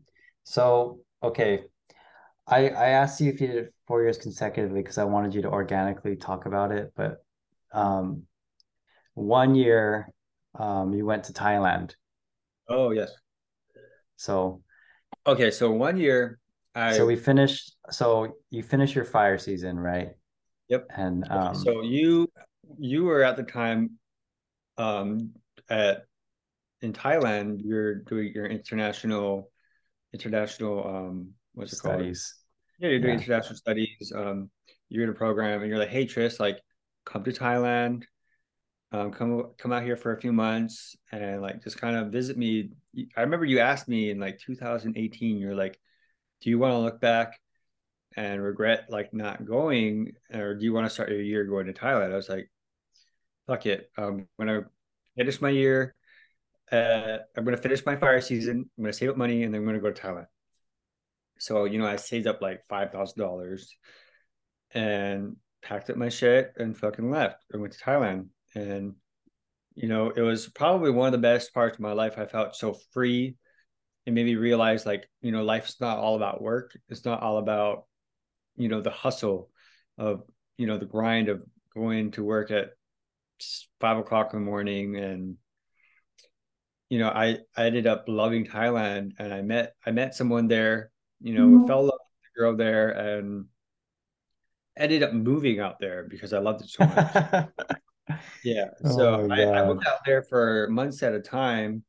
so 0.45 1.01
okay 1.23 1.65
I 2.47 2.69
I 2.69 2.89
asked 2.89 3.21
you 3.21 3.31
if 3.31 3.41
you 3.41 3.47
did 3.47 3.57
it 3.57 3.75
four 3.87 4.03
years 4.03 4.19
consecutively 4.19 4.83
because 4.83 4.99
I 4.99 5.05
wanted 5.05 5.35
you 5.35 5.43
to 5.43 5.51
organically 5.51 6.17
talk 6.17 6.47
about 6.47 6.73
it, 6.73 6.93
but 6.95 7.25
um, 7.73 8.25
one 9.15 9.55
year 9.55 10.09
um, 10.59 10.93
you 10.93 11.07
went 11.07 11.25
to 11.25 11.33
Thailand. 11.33 11.95
Oh 12.69 12.91
yes. 12.91 13.11
So. 14.17 14.63
Okay, 15.27 15.51
so 15.51 15.71
one 15.71 15.97
year. 15.97 16.39
I... 16.75 16.93
So 16.93 17.07
we 17.07 17.17
finished. 17.17 17.77
So 17.91 18.37
you 18.51 18.63
finished 18.63 18.95
your 18.95 19.05
fire 19.05 19.39
season, 19.39 19.79
right? 19.79 20.11
Yep. 20.69 20.87
And 20.97 21.25
um, 21.31 21.49
okay, 21.49 21.59
so 21.59 21.83
you 21.83 22.31
you 22.79 23.05
were 23.05 23.23
at 23.23 23.37
the 23.37 23.43
time 23.43 23.99
um 24.77 25.33
at 25.71 26.05
in 26.83 26.93
Thailand. 26.93 27.61
You're 27.65 27.97
doing 27.97 28.33
your 28.35 28.47
international 28.47 29.51
international 30.13 30.87
um 30.87 31.31
what's 31.55 31.73
it 31.73 31.77
studies. 31.77 32.35
called? 32.79 32.85
Yeah, 32.85 32.91
you're 32.91 33.01
doing 33.01 33.15
yeah. 33.15 33.21
international 33.21 33.57
studies. 33.57 34.13
Um, 34.15 34.51
you're 34.89 35.05
in 35.05 35.11
a 35.11 35.15
program, 35.15 35.61
and 35.61 35.71
you're 35.71 35.79
like, 35.79 35.89
hey, 35.89 36.07
Tris, 36.07 36.39
like, 36.39 36.61
come 37.05 37.25
to 37.25 37.33
Thailand. 37.33 38.05
Um, 38.93 39.11
come 39.11 39.51
come 39.59 39.73
out 39.73 39.83
here 39.83 39.97
for 39.97 40.13
a 40.13 40.21
few 40.21 40.33
months 40.33 40.95
and 41.11 41.43
like 41.43 41.65
just 41.65 41.81
kind 41.81 41.97
of 41.97 42.13
visit 42.13 42.39
me. 42.39 42.71
I 43.17 43.23
remember 43.23 43.45
you 43.45 43.59
asked 43.59 43.89
me 43.89 44.11
in 44.11 44.21
like 44.21 44.39
2018. 44.39 45.39
You're 45.39 45.57
like, 45.57 45.81
do 46.41 46.49
you 46.49 46.61
want 46.61 46.75
to 46.75 46.79
look 46.79 47.01
back 47.01 47.41
and 48.17 48.41
regret 48.41 48.87
like 48.89 49.13
not 49.13 49.45
going, 49.45 50.13
or 50.33 50.55
do 50.55 50.65
you 50.65 50.73
want 50.73 50.87
to 50.87 50.91
start 50.91 51.09
your 51.09 51.21
year 51.21 51.45
going 51.45 51.67
to 51.67 51.73
Thailand? 51.73 52.13
I 52.13 52.17
was 52.17 52.29
like, 52.29 52.49
fuck 53.49 53.67
it. 53.67 53.91
Um, 53.99 54.29
when 54.37 54.49
I 54.49 54.61
finish 55.17 55.41
my 55.41 55.51
year, 55.51 55.97
uh, 56.71 57.19
I'm 57.37 57.45
gonna 57.45 57.57
finish 57.57 57.85
my 57.85 57.97
fire 57.97 58.21
season. 58.21 58.71
I'm 58.79 58.85
gonna 58.85 58.93
save 58.93 59.11
up 59.11 59.17
money, 59.17 59.43
and 59.43 59.53
then 59.53 59.63
I'm 59.63 59.67
gonna 59.67 59.81
go 59.81 59.91
to 59.91 60.01
Thailand. 60.01 60.27
So, 61.45 61.67
you 61.67 61.79
know, 61.79 61.87
I 61.87 61.97
saved 61.97 62.27
up 62.27 62.41
like 62.41 62.63
$5,000 62.71 63.67
and 64.73 65.37
packed 65.63 65.91
up 65.91 65.97
my 65.97 66.09
shit 66.09 66.53
and 66.57 66.77
fucking 66.77 67.11
left 67.11 67.45
and 67.53 67.61
went 67.61 67.75
to 67.75 67.85
Thailand. 67.85 68.29
And, 68.55 68.95
you 69.75 69.89
know, 69.89 70.11
it 70.11 70.23
was 70.23 70.49
probably 70.49 70.91
one 70.91 71.07
of 71.07 71.13
the 71.13 71.19
best 71.19 71.53
parts 71.53 71.77
of 71.77 71.81
my 71.81 71.93
life. 71.93 72.15
I 72.17 72.25
felt 72.25 72.57
so 72.57 72.77
free 72.93 73.37
and 74.07 74.15
made 74.15 74.25
me 74.25 74.37
realize 74.37 74.87
like, 74.87 75.07
you 75.21 75.33
know, 75.33 75.45
life's 75.45 75.81
not 75.83 75.99
all 75.99 76.17
about 76.17 76.41
work. 76.41 76.79
It's 76.89 77.05
not 77.05 77.23
all 77.23 77.37
about, 77.37 77.85
you 78.57 78.69
know, 78.69 78.81
the 78.81 78.91
hustle 78.91 79.51
of, 79.99 80.23
you 80.57 80.67
know, 80.67 80.79
the 80.79 80.87
grind 80.87 81.29
of 81.29 81.43
going 81.75 82.13
to 82.13 82.25
work 82.25 82.51
at 82.51 82.71
five 83.81 83.99
o'clock 83.99 84.33
in 84.33 84.39
the 84.39 84.45
morning 84.45 84.97
and 84.97 85.37
you 86.89 86.99
know 86.99 87.09
i 87.09 87.39
i 87.57 87.67
ended 87.67 87.87
up 87.87 88.05
loving 88.07 88.47
thailand 88.47 89.13
and 89.19 89.35
i 89.35 89.43
met 89.43 89.75
i 89.85 89.91
met 89.91 90.15
someone 90.15 90.47
there 90.47 90.93
you 91.25 91.33
know, 91.33 91.47
mm-hmm. 91.47 91.67
fell 91.67 91.81
in 91.81 91.87
love 91.87 92.01
with 92.03 92.35
the 92.35 92.39
girl 92.39 92.55
there 92.55 92.91
and 92.91 93.47
ended 94.77 95.03
up 95.03 95.15
moving 95.15 95.59
out 95.59 95.81
there 95.81 96.07
because 96.07 96.35
I 96.35 96.39
loved 96.39 96.63
it 96.63 96.69
so 96.69 96.85
much. 96.85 97.49
yeah. 98.45 98.67
So 98.83 99.23
oh 99.23 99.29
I, 99.31 99.63
I, 99.63 99.67
moved 99.67 99.87
out 99.87 100.05
there 100.05 100.23
for 100.23 100.69
months 100.69 101.03
at 101.03 101.15
a 101.15 101.21
time, 101.21 101.83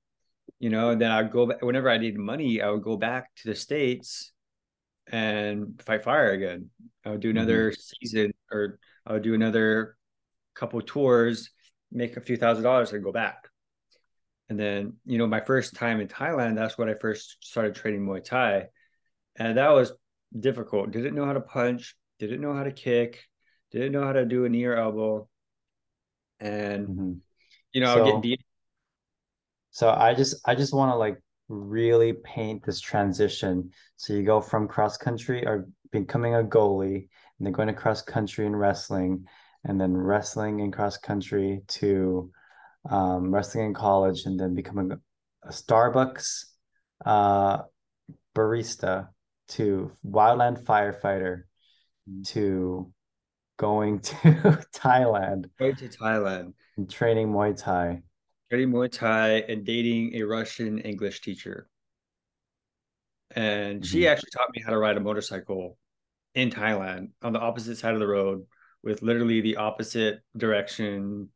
you 0.60 0.70
know, 0.70 0.92
and 0.92 1.02
then 1.02 1.12
I'd 1.12 1.32
go 1.32 1.48
back 1.48 1.62
whenever 1.62 1.90
I 1.90 1.98
needed 1.98 2.18
money, 2.18 2.62
I 2.62 2.70
would 2.70 2.84
go 2.84 2.96
back 2.96 3.30
to 3.42 3.50
the 3.50 3.56
States 3.56 4.32
and 5.12 5.82
fight 5.86 6.06
fire 6.06 6.32
again. 6.32 6.70
I 7.04 7.10
would 7.10 7.20
do 7.20 7.30
another 7.30 7.72
mm-hmm. 7.72 7.82
season 8.00 8.34
or 8.50 8.80
I 9.06 9.14
would 9.14 9.24
do 9.24 9.34
another 9.34 9.98
couple 10.56 10.82
tours, 10.82 11.50
make 11.92 12.16
a 12.16 12.22
few 12.22 12.38
thousand 12.38 12.64
dollars 12.64 12.94
and 12.94 13.04
go 13.04 13.12
back. 13.12 13.50
And 14.48 14.58
then, 14.58 14.94
you 15.06 15.18
know, 15.18 15.28
my 15.28 15.42
first 15.42 15.76
time 15.76 16.00
in 16.00 16.08
Thailand, 16.08 16.56
that's 16.56 16.78
when 16.78 16.88
I 16.88 16.94
first 16.94 17.38
started 17.42 17.76
training 17.76 18.06
Muay 18.06 18.24
Thai 18.24 18.68
and 19.38 19.58
that 19.58 19.70
was 19.70 19.92
difficult. 20.38 20.92
Didn't 20.92 21.16
know 21.16 21.26
how 21.26 21.34
to 21.34 21.42
punch, 21.42 21.96
didn't 22.20 22.42
know 22.42 22.54
how 22.54 22.64
to 22.64 22.72
kick, 22.72 23.24
didn't 23.72 23.92
know 23.92 24.04
how 24.04 24.14
to 24.14 24.26
do 24.26 24.46
a 24.46 24.50
knee 24.50 24.66
or 24.66 24.76
elbow. 24.76 25.28
And 26.40 26.88
Mhm. 26.88 27.22
you 27.74 27.82
know, 27.82 27.88
I'll 27.90 28.06
So- 28.06 28.12
get 28.14 28.22
beat. 28.22 28.46
So 29.72 29.90
I 29.90 30.14
just 30.14 30.48
I 30.48 30.56
just 30.56 30.74
want 30.74 30.92
to 30.92 30.96
like 30.96 31.22
really 31.50 32.14
paint 32.14 32.64
this 32.66 32.80
transition. 32.80 33.72
So 33.98 34.14
you 34.14 34.24
go 34.24 34.42
from 34.42 34.68
cross 34.68 34.98
country 34.98 35.46
or 35.46 35.68
becoming 35.92 36.34
a 36.34 36.44
goalie 36.44 37.10
and 37.38 37.46
then 37.46 37.52
going 37.52 37.68
to 37.68 37.74
cross 37.74 38.02
country 38.02 38.46
and 38.46 38.58
wrestling 38.58 39.28
and 39.64 39.80
then 39.80 39.96
wrestling 39.96 40.62
and 40.62 40.72
cross 40.74 40.98
country 40.98 41.64
to 41.68 42.32
um, 42.90 43.34
wrestling 43.34 43.66
in 43.66 43.74
college 43.74 44.26
and 44.26 44.40
then 44.40 44.54
becoming 44.56 44.92
a 44.92 45.50
Starbucks 45.50 46.46
uh, 47.06 47.64
barista 48.36 49.10
to 49.48 49.91
wildland 50.06 50.60
firefighter 50.64 51.43
to 52.26 52.91
going 53.58 54.00
to 54.00 54.16
Thailand 54.74 55.50
Going 55.60 55.76
to 55.78 55.88
Thailand, 55.89 56.54
and 56.78 56.89
training 56.89 57.30
Muay 57.32 57.56
Thai. 57.58 58.04
studying 58.48 58.72
Muay 58.72 58.91
Thai, 58.91 59.30
and 59.50 59.66
dating 59.66 60.16
a 60.16 60.24
Russian 60.24 60.80
English 60.80 61.22
teacher. 61.22 61.68
And 63.32 63.86
she 63.86 64.06
Mhm. 64.06 64.12
actually 64.12 64.30
taught 64.32 64.50
me 64.56 64.62
how 64.62 64.72
to 64.72 64.78
ride 64.78 64.98
a 64.98 65.00
motorcycle 65.00 65.78
in 66.36 66.50
Thailand 66.52 67.12
on 67.22 67.34
the 67.34 67.39
opposite 67.39 67.78
side 67.78 67.93
of 67.93 68.00
the 68.00 68.08
road 68.08 68.46
with 68.84 69.02
literally 69.02 69.41
the 69.41 69.58
opposite 69.58 70.22
direction. 70.38 71.30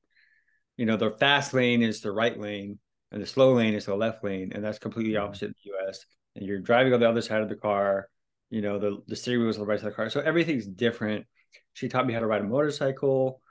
You 0.78 0.86
know, 0.86 0.98
the 0.98 1.12
fast 1.12 1.54
lane 1.54 1.82
is 1.84 2.02
the 2.02 2.12
right 2.12 2.38
lane 2.40 2.80
and 3.12 3.22
the 3.22 3.28
slow 3.28 3.54
lane 3.54 3.74
is 3.74 3.86
the 3.86 3.96
left 3.96 4.24
lane. 4.24 4.52
And 4.54 4.64
that's 4.64 4.80
completely 4.80 5.14
Mhm. 5.14 5.24
opposite 5.24 5.48
in 5.48 5.56
the 5.64 5.72
US. 5.88 6.06
And 6.40 6.48
you're 6.48 6.60
driving 6.60 6.94
on 6.94 7.02
the 7.02 7.10
other 7.10 7.22
side 7.22 7.42
of 7.42 7.50
the 7.50 7.56
car, 7.56 8.08
you 8.50 8.62
know, 8.62 8.80
the, 8.80 9.04
the 9.08 9.16
steering 9.18 9.42
wheel 9.42 9.50
is 9.50 9.58
on 9.58 9.64
the 9.64 9.68
right 9.68 9.78
side 9.78 9.88
of 9.88 9.92
the 9.92 9.96
car. 9.98 10.10
So 10.10 10.22
everything's 10.22 10.66
different. 10.66 11.26
She 11.74 11.90
taught 11.90 12.08
me 12.08 12.14
how 12.14 12.22
to 12.22 12.28
ride 12.28 12.40
a 12.40 12.46
motorcycle. 12.46 13.42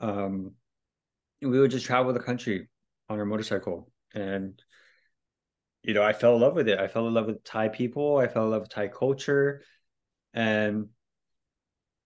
Um, 0.00 0.54
we 1.40 1.60
would 1.60 1.70
just 1.70 1.86
travel 1.86 2.12
the 2.12 2.18
country 2.18 2.68
on 3.08 3.20
our 3.20 3.24
motorcycle. 3.24 3.92
And, 4.16 4.60
you 5.84 5.94
know, 5.94 6.02
I 6.02 6.12
fell 6.12 6.34
in 6.34 6.40
love 6.40 6.54
with 6.54 6.68
it. 6.68 6.80
I 6.80 6.88
fell 6.88 7.06
in 7.06 7.14
love 7.14 7.26
with 7.26 7.44
Thai 7.44 7.68
people. 7.68 8.16
I 8.16 8.26
fell 8.26 8.46
in 8.46 8.50
love 8.50 8.62
with 8.62 8.70
Thai 8.70 8.88
culture 8.88 9.62
and 10.34 10.88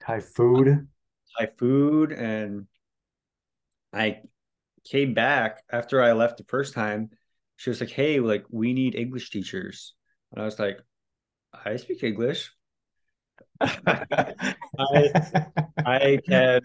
Thai 0.04 0.20
food. 0.20 0.88
Thai 1.38 1.48
food. 1.58 2.12
And 2.12 2.66
I 3.94 4.20
came 4.84 5.14
back 5.14 5.62
after 5.70 6.02
I 6.02 6.12
left 6.12 6.36
the 6.36 6.44
first 6.44 6.74
time. 6.74 7.08
She 7.56 7.70
was 7.70 7.80
like, 7.80 7.90
Hey, 7.90 8.20
like, 8.20 8.44
we 8.50 8.74
need 8.74 8.94
English 8.94 9.30
teachers. 9.30 9.94
And 10.32 10.42
I 10.42 10.44
was 10.44 10.58
like, 10.58 10.80
I 11.54 11.76
speak 11.76 12.02
English. 12.04 12.52
I 13.60 15.10
I 15.84 16.18
can, 16.28 16.60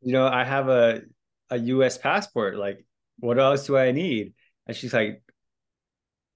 you 0.00 0.12
know, 0.12 0.26
I 0.26 0.44
have 0.44 0.68
a 0.68 1.02
a 1.50 1.58
US 1.58 1.98
passport. 1.98 2.56
Like, 2.56 2.84
what 3.18 3.38
else 3.38 3.66
do 3.66 3.76
I 3.76 3.92
need? 3.92 4.34
And 4.66 4.76
she's 4.76 4.92
like, 4.92 5.22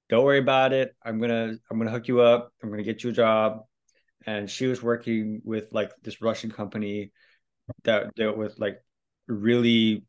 Don't 0.09 0.25
worry 0.25 0.39
about 0.39 0.73
it. 0.73 0.95
I'm 1.03 1.21
gonna 1.21 1.57
I'm 1.71 1.79
gonna 1.79 1.91
hook 1.91 2.09
you 2.09 2.21
up. 2.21 2.53
I'm 2.63 2.71
gonna 2.71 2.83
get 2.85 3.03
you 3.03 3.11
a 3.11 3.13
job. 3.13 3.65
And 4.27 4.51
she 4.51 4.67
was 4.67 4.83
working 4.83 5.41
with 5.45 5.69
like 5.73 5.93
this 6.03 6.23
Russian 6.23 6.51
company 6.51 7.13
that 7.85 8.15
dealt 8.17 8.39
with 8.39 8.59
like 8.59 8.83
really 9.29 10.05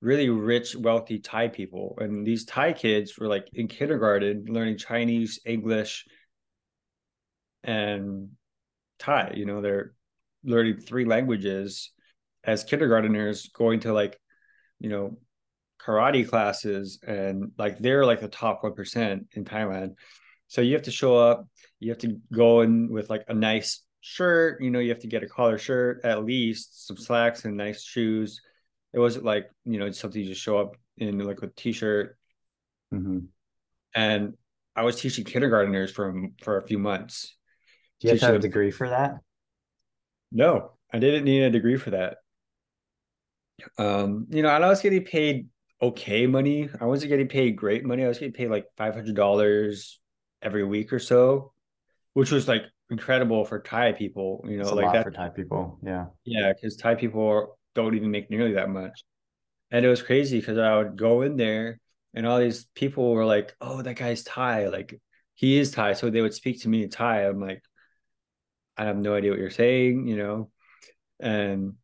really 0.00 0.28
rich, 0.28 0.76
wealthy 0.76 1.18
Thai 1.18 1.48
people. 1.48 1.96
And 2.00 2.26
these 2.26 2.44
Thai 2.44 2.72
kids 2.72 3.18
were 3.18 3.26
like 3.26 3.48
in 3.52 3.68
kindergarten 3.68 4.44
learning 4.48 4.78
Chinese, 4.78 5.40
English, 5.44 6.06
and 7.64 8.30
Thai. 8.98 9.32
You 9.34 9.46
know, 9.46 9.60
they're 9.60 9.94
learning 10.44 10.78
three 10.78 11.04
languages 11.04 11.92
as 12.44 12.64
kindergarteners, 12.64 13.52
going 13.52 13.80
to 13.80 13.92
like, 13.92 14.18
you 14.78 14.88
know, 14.88 15.18
karate 15.80 16.28
classes, 16.28 16.98
and 17.06 17.52
like 17.58 17.78
they're 17.78 18.06
like 18.06 18.20
the 18.20 18.28
top 18.28 18.62
1% 18.62 19.24
in 19.32 19.44
Thailand. 19.44 19.94
So 20.46 20.60
you 20.60 20.74
have 20.74 20.84
to 20.84 20.90
show 20.90 21.16
up, 21.16 21.46
you 21.78 21.90
have 21.90 21.98
to 21.98 22.20
go 22.32 22.62
in 22.62 22.88
with 22.90 23.10
like 23.10 23.24
a 23.28 23.34
nice 23.34 23.82
shirt, 24.00 24.62
you 24.62 24.70
know, 24.70 24.78
you 24.78 24.88
have 24.90 25.00
to 25.00 25.08
get 25.08 25.22
a 25.22 25.28
collar 25.28 25.58
shirt, 25.58 26.04
at 26.04 26.24
least 26.24 26.86
some 26.86 26.96
slacks 26.96 27.44
and 27.44 27.56
nice 27.56 27.82
shoes. 27.82 28.40
It 28.98 29.00
wasn't 29.00 29.24
like, 29.24 29.48
you 29.64 29.78
know, 29.78 29.88
something 29.92 30.20
you 30.20 30.26
just 30.26 30.42
show 30.42 30.58
up 30.58 30.76
in 30.96 31.20
like 31.20 31.40
a 31.42 31.46
t-shirt. 31.46 32.18
Mhm. 32.92 33.28
And 33.94 34.34
I 34.74 34.82
was 34.82 35.00
teaching 35.00 35.24
kindergarteners 35.24 35.92
for 35.92 36.12
for 36.42 36.58
a 36.58 36.66
few 36.66 36.80
months. 36.80 37.36
Do 38.00 38.08
you 38.08 38.14
have 38.14 38.22
have 38.22 38.34
a 38.34 38.38
degree 38.40 38.72
for 38.72 38.88
that? 38.88 39.20
No, 40.32 40.72
I 40.92 40.98
didn't 40.98 41.22
need 41.26 41.42
a 41.42 41.50
degree 41.50 41.76
for 41.76 41.90
that. 41.90 42.16
Um, 43.78 44.26
you 44.30 44.42
know, 44.42 44.48
and 44.48 44.64
I 44.64 44.68
was 44.68 44.80
getting 44.80 45.04
paid 45.04 45.46
okay 45.80 46.26
money. 46.26 46.68
I 46.80 46.86
wasn't 46.86 47.10
getting 47.10 47.28
paid 47.28 47.52
great 47.52 47.84
money. 47.84 48.04
I 48.04 48.08
was 48.08 48.18
getting 48.18 48.34
paid 48.34 48.50
like 48.50 48.66
five 48.76 48.94
hundred 48.94 49.14
dollars 49.14 50.00
every 50.42 50.64
week 50.64 50.92
or 50.92 50.98
so, 50.98 51.52
which 52.14 52.32
was 52.32 52.48
like 52.48 52.64
incredible 52.90 53.44
for 53.44 53.60
Thai 53.60 53.92
people. 53.92 54.44
You 54.48 54.56
know, 54.58 54.74
like 54.74 54.92
that. 54.92 55.04
for 55.04 55.12
Thai 55.12 55.28
people. 55.28 55.78
Yeah. 55.84 56.06
Yeah, 56.24 56.52
because 56.52 56.76
Thai 56.76 56.96
people 56.96 57.57
don't 57.74 57.94
even 57.94 58.10
make 58.10 58.30
nearly 58.30 58.54
that 58.54 58.70
much. 58.70 59.02
And 59.70 59.84
it 59.84 59.88
was 59.88 60.02
crazy 60.02 60.40
because 60.40 60.58
I 60.58 60.76
would 60.76 60.96
go 60.96 61.22
in 61.22 61.36
there 61.36 61.78
and 62.14 62.26
all 62.26 62.38
these 62.38 62.66
people 62.74 63.12
were 63.12 63.26
like, 63.26 63.54
oh, 63.60 63.82
that 63.82 63.94
guy's 63.94 64.24
Thai. 64.24 64.68
Like, 64.68 64.98
he 65.34 65.58
is 65.58 65.70
Thai. 65.70 65.92
So 65.92 66.10
they 66.10 66.22
would 66.22 66.34
speak 66.34 66.62
to 66.62 66.68
me 66.68 66.82
in 66.82 66.90
Thai. 66.90 67.26
I'm 67.26 67.40
like, 67.40 67.62
I 68.76 68.84
have 68.84 68.96
no 68.96 69.14
idea 69.14 69.30
what 69.30 69.40
you're 69.40 69.50
saying, 69.50 70.08
you 70.08 70.16
know? 70.16 70.50
And 71.20 71.74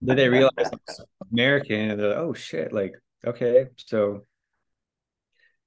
then 0.00 0.16
they 0.16 0.28
realized 0.28 0.52
I 0.58 0.76
was 0.86 1.04
American 1.32 1.90
and 1.90 2.00
they're 2.00 2.08
like, 2.08 2.18
oh, 2.18 2.34
shit. 2.34 2.72
Like, 2.72 2.92
okay. 3.26 3.66
So, 3.76 4.24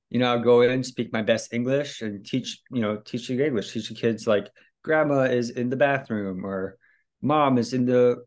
you 0.10 0.20
know, 0.20 0.32
I'll 0.32 0.44
go 0.44 0.62
in, 0.62 0.84
speak 0.84 1.12
my 1.12 1.22
best 1.22 1.54
English 1.54 2.02
and 2.02 2.26
teach, 2.26 2.60
you 2.72 2.82
know, 2.82 2.98
teach 2.98 3.28
teaching 3.28 3.40
English, 3.40 3.74
teach 3.74 3.88
teaching 3.88 3.98
kids 3.98 4.28
like 4.28 4.50
grandma 4.84 5.22
is 5.22 5.52
in 5.52 5.70
the 5.70 5.76
bathroom 5.76 6.46
or 6.46 6.78
mom 7.22 7.58
is 7.58 7.74
in 7.74 7.86
the 7.86 8.18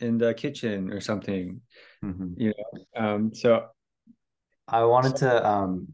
in 0.00 0.18
the 0.18 0.34
kitchen 0.34 0.92
or 0.92 1.00
something 1.00 1.60
Mhm. 2.04 2.34
you 2.36 2.52
know 2.52 3.02
um 3.02 3.34
so 3.34 3.66
I 4.68 4.84
wanted 4.84 5.16
to 5.16 5.46
um 5.46 5.92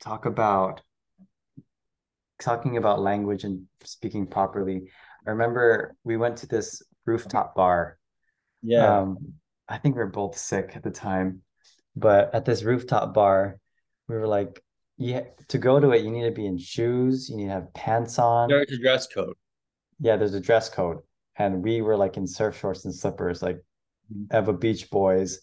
talk 0.00 0.24
about 0.26 0.80
talking 2.40 2.76
about 2.78 3.00
language 3.00 3.44
and 3.44 3.66
speaking 3.84 4.26
properly. 4.26 4.90
I 5.26 5.30
remember 5.30 5.94
we 6.04 6.16
went 6.16 6.38
to 6.38 6.46
this 6.46 6.82
rooftop 7.04 7.54
bar. 7.54 7.98
yeah 8.62 9.00
Um, 9.00 9.34
I 9.68 9.76
think 9.78 9.94
we 9.94 10.00
were 10.02 10.08
both 10.10 10.36
sick 10.38 10.72
at 10.74 10.82
the 10.82 10.90
time, 10.90 11.42
but 11.94 12.34
at 12.34 12.44
this 12.44 12.62
rooftop 12.62 13.12
bar, 13.14 13.58
we 14.08 14.16
were 14.16 14.26
like, 14.26 14.62
yeah, 14.96 15.24
to 15.48 15.58
go 15.58 15.78
to 15.78 15.90
it, 15.92 16.02
you 16.02 16.10
need 16.10 16.24
to 16.24 16.32
be 16.32 16.46
in 16.46 16.58
shoes, 16.58 17.28
you 17.28 17.36
need 17.36 17.46
to 17.46 17.52
have 17.52 17.72
pants 17.74 18.18
on. 18.18 18.48
there's 18.48 18.72
a 18.72 18.78
dress 18.80 19.06
code 19.06 19.36
Yeah, 20.00 20.16
there's 20.16 20.34
a 20.34 20.40
dress 20.40 20.68
code. 20.70 20.98
And 21.40 21.62
we 21.62 21.80
were 21.80 21.96
like 21.96 22.16
in 22.16 22.26
surf 22.26 22.58
shorts 22.58 22.84
and 22.84 22.94
slippers, 22.94 23.42
like. 23.42 23.60
Ewa 24.32 24.52
Beach 24.52 24.90
Boys, 24.90 25.40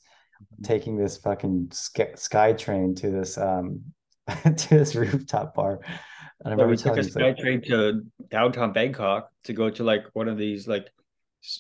taking 0.64 0.98
this 0.98 1.18
fucking 1.18 1.69
sky, 1.72 2.11
sky 2.15 2.53
train 2.53 2.95
to 2.95 3.10
this 3.10 3.38
um 3.38 3.82
to 4.28 4.69
this 4.69 4.95
rooftop 4.95 5.56
bar. 5.56 5.80
And 6.44 6.48
I 6.48 6.49
remember 6.52 6.72
we 6.72 6.78
took 6.78 6.98
a 6.98 7.03
sky 7.03 7.30
like, 7.30 7.38
train 7.38 7.61
to 7.64 8.03
downtown 8.30 8.74
bangkok 8.74 9.30
to 9.45 9.53
go 9.53 9.69
to 9.69 9.84
like 9.84 10.06
one 10.14 10.28
of 10.28 10.38
these 10.38 10.68
like 10.68 10.91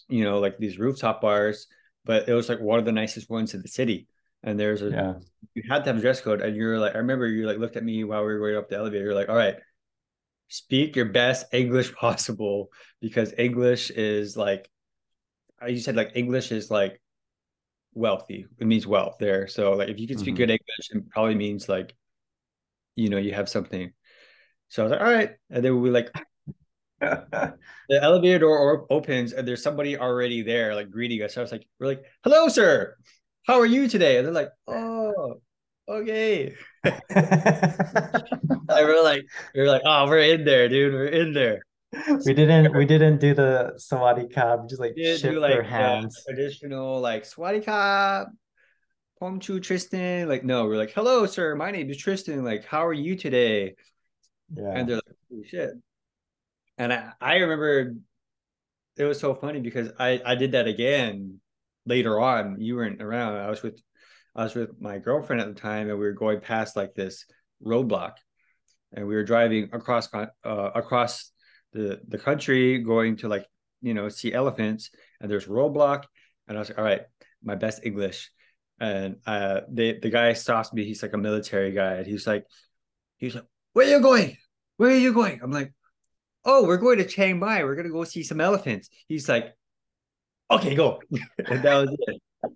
you 0.09 0.23
know 0.23 0.39
like 0.39 0.57
these 0.57 0.77
rooftop 0.77 1.21
bars 1.21 1.67
but 2.05 2.27
it 2.27 2.33
was 2.33 2.49
like 2.49 2.59
one 2.59 2.79
of 2.79 2.85
the 2.85 2.91
nicest 2.91 3.29
ones 3.29 3.53
in 3.53 3.61
the 3.61 3.67
city 3.67 4.07
and 4.43 4.59
there's 4.59 4.81
a 4.81 4.89
yeah, 4.89 5.13
you 5.53 5.63
had 5.69 5.83
to 5.83 5.89
have 5.89 5.97
a 5.97 6.01
dress 6.01 6.19
code 6.19 6.41
and 6.41 6.55
you're 6.55 6.79
like 6.79 6.95
i 6.95 6.97
remember 6.97 7.27
you 7.27 7.45
like 7.45 7.57
looked 7.57 7.77
at 7.77 7.83
me 7.83 8.03
while 8.03 8.25
we 8.25 8.35
were 8.35 8.57
up 8.57 8.69
the 8.69 8.75
elevator 8.75 9.05
you're 9.05 9.13
like 9.13 9.29
all 9.29 9.35
right 9.35 9.55
speak 10.49 10.95
your 10.95 11.05
best 11.05 11.45
english 11.53 11.93
possible 12.05 12.69
because 13.01 13.33
english 13.37 13.89
is 13.91 14.37
like 14.37 14.69
uh, 15.61 15.67
you 15.67 15.79
said 15.79 15.95
like 15.95 16.11
english 16.15 16.51
is 16.51 16.71
like 16.71 17.01
wealthy. 17.93 18.45
It 18.59 18.67
means 18.67 18.85
wealth 18.87 19.17
there. 19.19 19.47
So 19.47 19.73
like 19.73 19.89
if 19.89 19.99
you 19.99 20.07
can 20.07 20.17
speak 20.17 20.35
Mhm. 20.35 20.37
good 20.37 20.49
english 20.51 20.89
it 20.91 21.09
probably 21.09 21.35
means 21.35 21.67
like 21.67 21.95
you 22.95 23.09
know 23.09 23.17
you 23.17 23.33
have 23.33 23.49
something. 23.49 23.91
So 24.69 24.83
i 24.83 24.85
was 24.85 24.91
like 24.91 25.01
all 25.01 25.13
right. 25.13 25.31
And 25.49 25.63
then 25.63 25.81
we 25.81 25.89
like 25.89 26.11
the 27.01 27.57
elevator 27.91 28.39
door 28.39 28.87
opens 28.89 29.33
and 29.33 29.47
there's 29.47 29.63
somebody 29.63 29.97
already 29.97 30.41
there 30.41 30.75
like 30.75 30.91
greeting 30.91 31.21
us. 31.23 31.35
So 31.35 31.41
i 31.41 31.43
was 31.43 31.51
like 31.51 31.67
we're 31.79 31.87
like 31.87 32.03
hello 32.23 32.49
sir. 32.49 32.95
How 33.45 33.59
are 33.59 33.65
you 33.65 33.87
today? 33.87 34.17
And 34.17 34.27
they're 34.27 34.33
like 34.33 34.51
oh 34.67 35.41
okay 35.89 36.55
and 37.09 38.53
we're 38.69 39.03
like 39.03 39.25
we're 39.55 39.67
like 39.67 39.81
oh 39.85 40.07
we're 40.07 40.19
in 40.19 40.43
there 40.45 40.67
dude 40.69 40.93
we're 40.93 41.05
in 41.07 41.33
there 41.33 41.61
we 42.25 42.33
didn't 42.33 42.75
we 42.75 42.85
didn't 42.85 43.19
do 43.19 43.33
the 43.33 43.73
Sawadee 43.77 44.33
Ka, 44.33 44.55
we 44.57 44.67
just 44.67 44.79
like 44.81 44.93
We 44.95 45.17
shift 45.17 45.23
do 45.33 45.39
like 45.39 45.63
hands. 45.63 46.21
traditional 46.27 46.99
like 46.99 47.23
Swadika, 47.23 48.27
Pomchu 49.21 49.59
Triston. 49.59 50.27
Like, 50.27 50.43
no, 50.43 50.65
we're 50.65 50.77
like, 50.77 50.91
hello, 50.91 51.25
sir. 51.25 51.55
My 51.55 51.71
name 51.71 51.89
is 51.89 51.97
Triston. 52.03 52.43
Like, 52.43 52.65
how 52.65 52.85
are 52.85 52.93
you 52.93 53.15
today? 53.15 53.75
Yeah. 54.53 54.71
And 54.75 54.87
they're 54.87 54.95
like, 54.97 55.15
holy 55.31 55.47
shit. 55.47 55.71
and 56.77 56.93
I, 56.93 57.11
I 57.21 57.35
remember 57.37 57.95
it 58.97 59.03
was 59.05 59.19
so 59.19 59.33
funny 59.35 59.59
because 59.61 59.91
I 59.99 60.21
I 60.25 60.35
did 60.35 60.51
that 60.53 60.67
again 60.67 61.39
later 61.85 62.19
on. 62.19 62.59
You 62.59 62.75
weren't 62.75 63.01
around. 63.01 63.35
I 63.37 63.49
was 63.49 63.63
with 63.63 63.79
I 64.37 64.43
was 64.43 64.53
with 64.53 64.79
my 64.79 64.99
girlfriend 64.99 65.41
at 65.41 65.47
the 65.47 65.59
time, 65.59 65.89
and 65.89 65.97
we 65.97 66.05
were 66.05 66.11
going 66.11 66.39
past 66.39 66.75
like 66.75 66.93
this 66.93 67.25
roadblock, 67.65 68.13
and 68.93 69.07
we 69.07 69.15
were 69.15 69.23
driving 69.23 69.69
across 69.73 70.07
uh, 70.13 70.27
across 70.43 71.31
the 71.73 71.99
the 72.07 72.19
country, 72.19 72.77
going 72.77 73.17
to 73.17 73.27
like 73.27 73.45
you 73.81 73.95
know 73.95 74.09
see 74.09 74.31
elephants, 74.31 74.91
and 75.19 75.29
there's 75.29 75.47
roadblock, 75.47 76.03
and 76.47 76.55
I 76.55 76.59
was 76.59 76.69
like, 76.69 76.77
all 76.77 76.83
right, 76.83 77.01
my 77.43 77.55
best 77.55 77.81
English, 77.83 78.29
and 78.79 79.15
uh, 79.25 79.61
the 79.71 79.97
the 79.99 80.11
guy 80.11 80.33
stops 80.33 80.71
me. 80.71 80.85
He's 80.85 81.01
like 81.01 81.13
a 81.13 81.17
military 81.17 81.71
guy, 81.71 81.95
and 81.95 82.05
he's 82.05 82.27
like, 82.27 82.45
he's 83.17 83.33
like, 83.33 83.45
where 83.73 83.87
are 83.87 83.89
you 83.89 84.01
going? 84.01 84.37
Where 84.77 84.91
are 84.91 84.97
you 84.97 85.13
going? 85.13 85.39
I'm 85.41 85.51
like, 85.51 85.73
oh, 86.45 86.67
we're 86.67 86.77
going 86.77 86.99
to 86.99 87.05
Chiang 87.05 87.39
Mai. 87.39 87.63
We're 87.63 87.75
gonna 87.75 87.89
go 87.89 88.03
see 88.03 88.21
some 88.21 88.39
elephants. 88.39 88.89
He's 89.07 89.27
like, 89.27 89.55
okay, 90.51 90.75
go. 90.75 91.01
and 91.39 91.63
that 91.63 91.75
was 91.75 91.97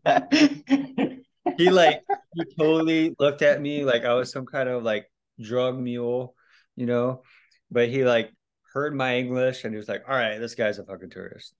it. 0.06 1.08
he 1.58 1.70
like 1.70 2.04
he 2.34 2.44
totally 2.58 3.16
looked 3.20 3.42
at 3.42 3.62
me 3.62 3.84
like 3.84 4.06
I 4.06 4.14
was 4.14 4.32
some 4.32 4.46
kind 4.46 4.70
of 4.70 4.84
like 4.84 5.12
drug 5.42 5.78
mule, 5.80 6.36
you 6.76 6.86
know. 6.86 7.24
But 7.70 7.90
he 7.90 8.04
like 8.04 8.32
heard 8.74 8.96
my 8.96 9.18
English 9.18 9.64
and 9.64 9.74
he 9.74 9.78
was 9.78 9.88
like, 9.88 10.04
all 10.08 10.16
right, 10.16 10.38
this 10.38 10.56
guy's 10.56 10.80
a 10.80 10.86
fucking 10.86 11.10
tourist. 11.10 11.54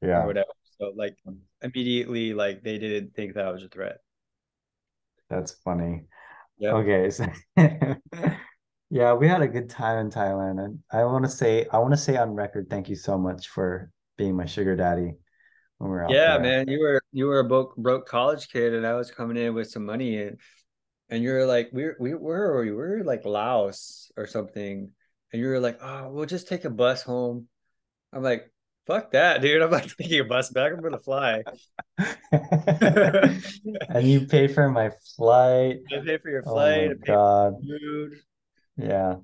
Yeah. 0.00 0.24
Whatever. 0.26 0.48
So 0.78 0.92
like 0.96 1.16
immediately 1.62 2.34
like 2.34 2.62
they 2.62 2.78
didn't 2.78 3.14
think 3.14 3.34
that 3.34 3.52
was 3.52 3.62
a 3.62 3.68
threat. 3.68 3.98
That's 5.30 5.52
funny. 5.52 6.04
Yeah. 6.58 6.72
Okay. 6.72 7.10
So 7.10 7.26
yeah, 8.90 9.14
we 9.14 9.28
had 9.28 9.42
a 9.42 9.48
good 9.48 9.70
time 9.70 9.98
in 9.98 10.10
Thailand. 10.10 10.64
And 10.64 10.78
I 10.92 11.04
want 11.04 11.24
to 11.24 11.30
say, 11.30 11.66
I 11.72 11.78
want 11.78 11.92
to 11.92 11.98
say 11.98 12.16
on 12.16 12.34
record, 12.34 12.68
thank 12.70 12.88
you 12.88 12.96
so 12.96 13.18
much 13.18 13.48
for 13.48 13.90
being 14.16 14.36
my 14.36 14.46
sugar 14.46 14.76
daddy 14.76 15.14
when 15.78 15.90
we 15.90 15.96
were 15.96 16.04
out 16.04 16.10
Yeah, 16.10 16.26
there. 16.26 16.40
man. 16.42 16.68
You 16.68 16.80
were 16.80 17.02
you 17.12 17.26
were 17.26 17.40
a 17.40 17.44
broke 17.44 17.76
broke 17.76 18.06
college 18.06 18.48
kid 18.48 18.74
and 18.74 18.86
I 18.86 18.94
was 18.94 19.10
coming 19.10 19.36
in 19.36 19.54
with 19.54 19.70
some 19.70 19.84
money 19.86 20.18
and 20.22 20.38
and 21.10 21.22
you're 21.22 21.46
like, 21.46 21.70
we're 21.72 21.96
we 22.00 22.14
where 22.14 22.52
were 22.52 22.60
we? 22.64 22.70
We 22.70 22.76
were 22.76 23.04
like 23.04 23.24
Laos 23.24 24.10
or 24.16 24.26
something. 24.26 24.90
And 25.32 25.42
you 25.42 25.48
were 25.48 25.60
like, 25.60 25.78
oh, 25.82 26.10
we'll 26.10 26.26
just 26.26 26.48
take 26.48 26.64
a 26.64 26.70
bus 26.70 27.02
home. 27.02 27.48
I'm 28.12 28.22
like, 28.22 28.52
fuck 28.86 29.12
that, 29.12 29.42
dude. 29.42 29.62
I'm 29.62 29.70
not 29.70 29.88
taking 30.00 30.20
a 30.20 30.24
bus 30.24 30.50
back. 30.50 30.72
I'm 30.72 30.82
gonna 30.82 30.98
fly. 30.98 31.44
and 32.32 33.40
you 34.02 34.22
paid 34.26 34.52
for 34.54 34.68
my 34.70 34.90
flight. 35.16 35.78
I 35.92 36.04
pay 36.04 36.18
for 36.18 36.30
your 36.30 36.42
Oh 36.46 36.52
flight, 36.52 36.90
pay 37.02 37.12
for 37.16 37.16
God. 37.16 37.54
food. 37.60 38.20
Yeah. 38.76 39.16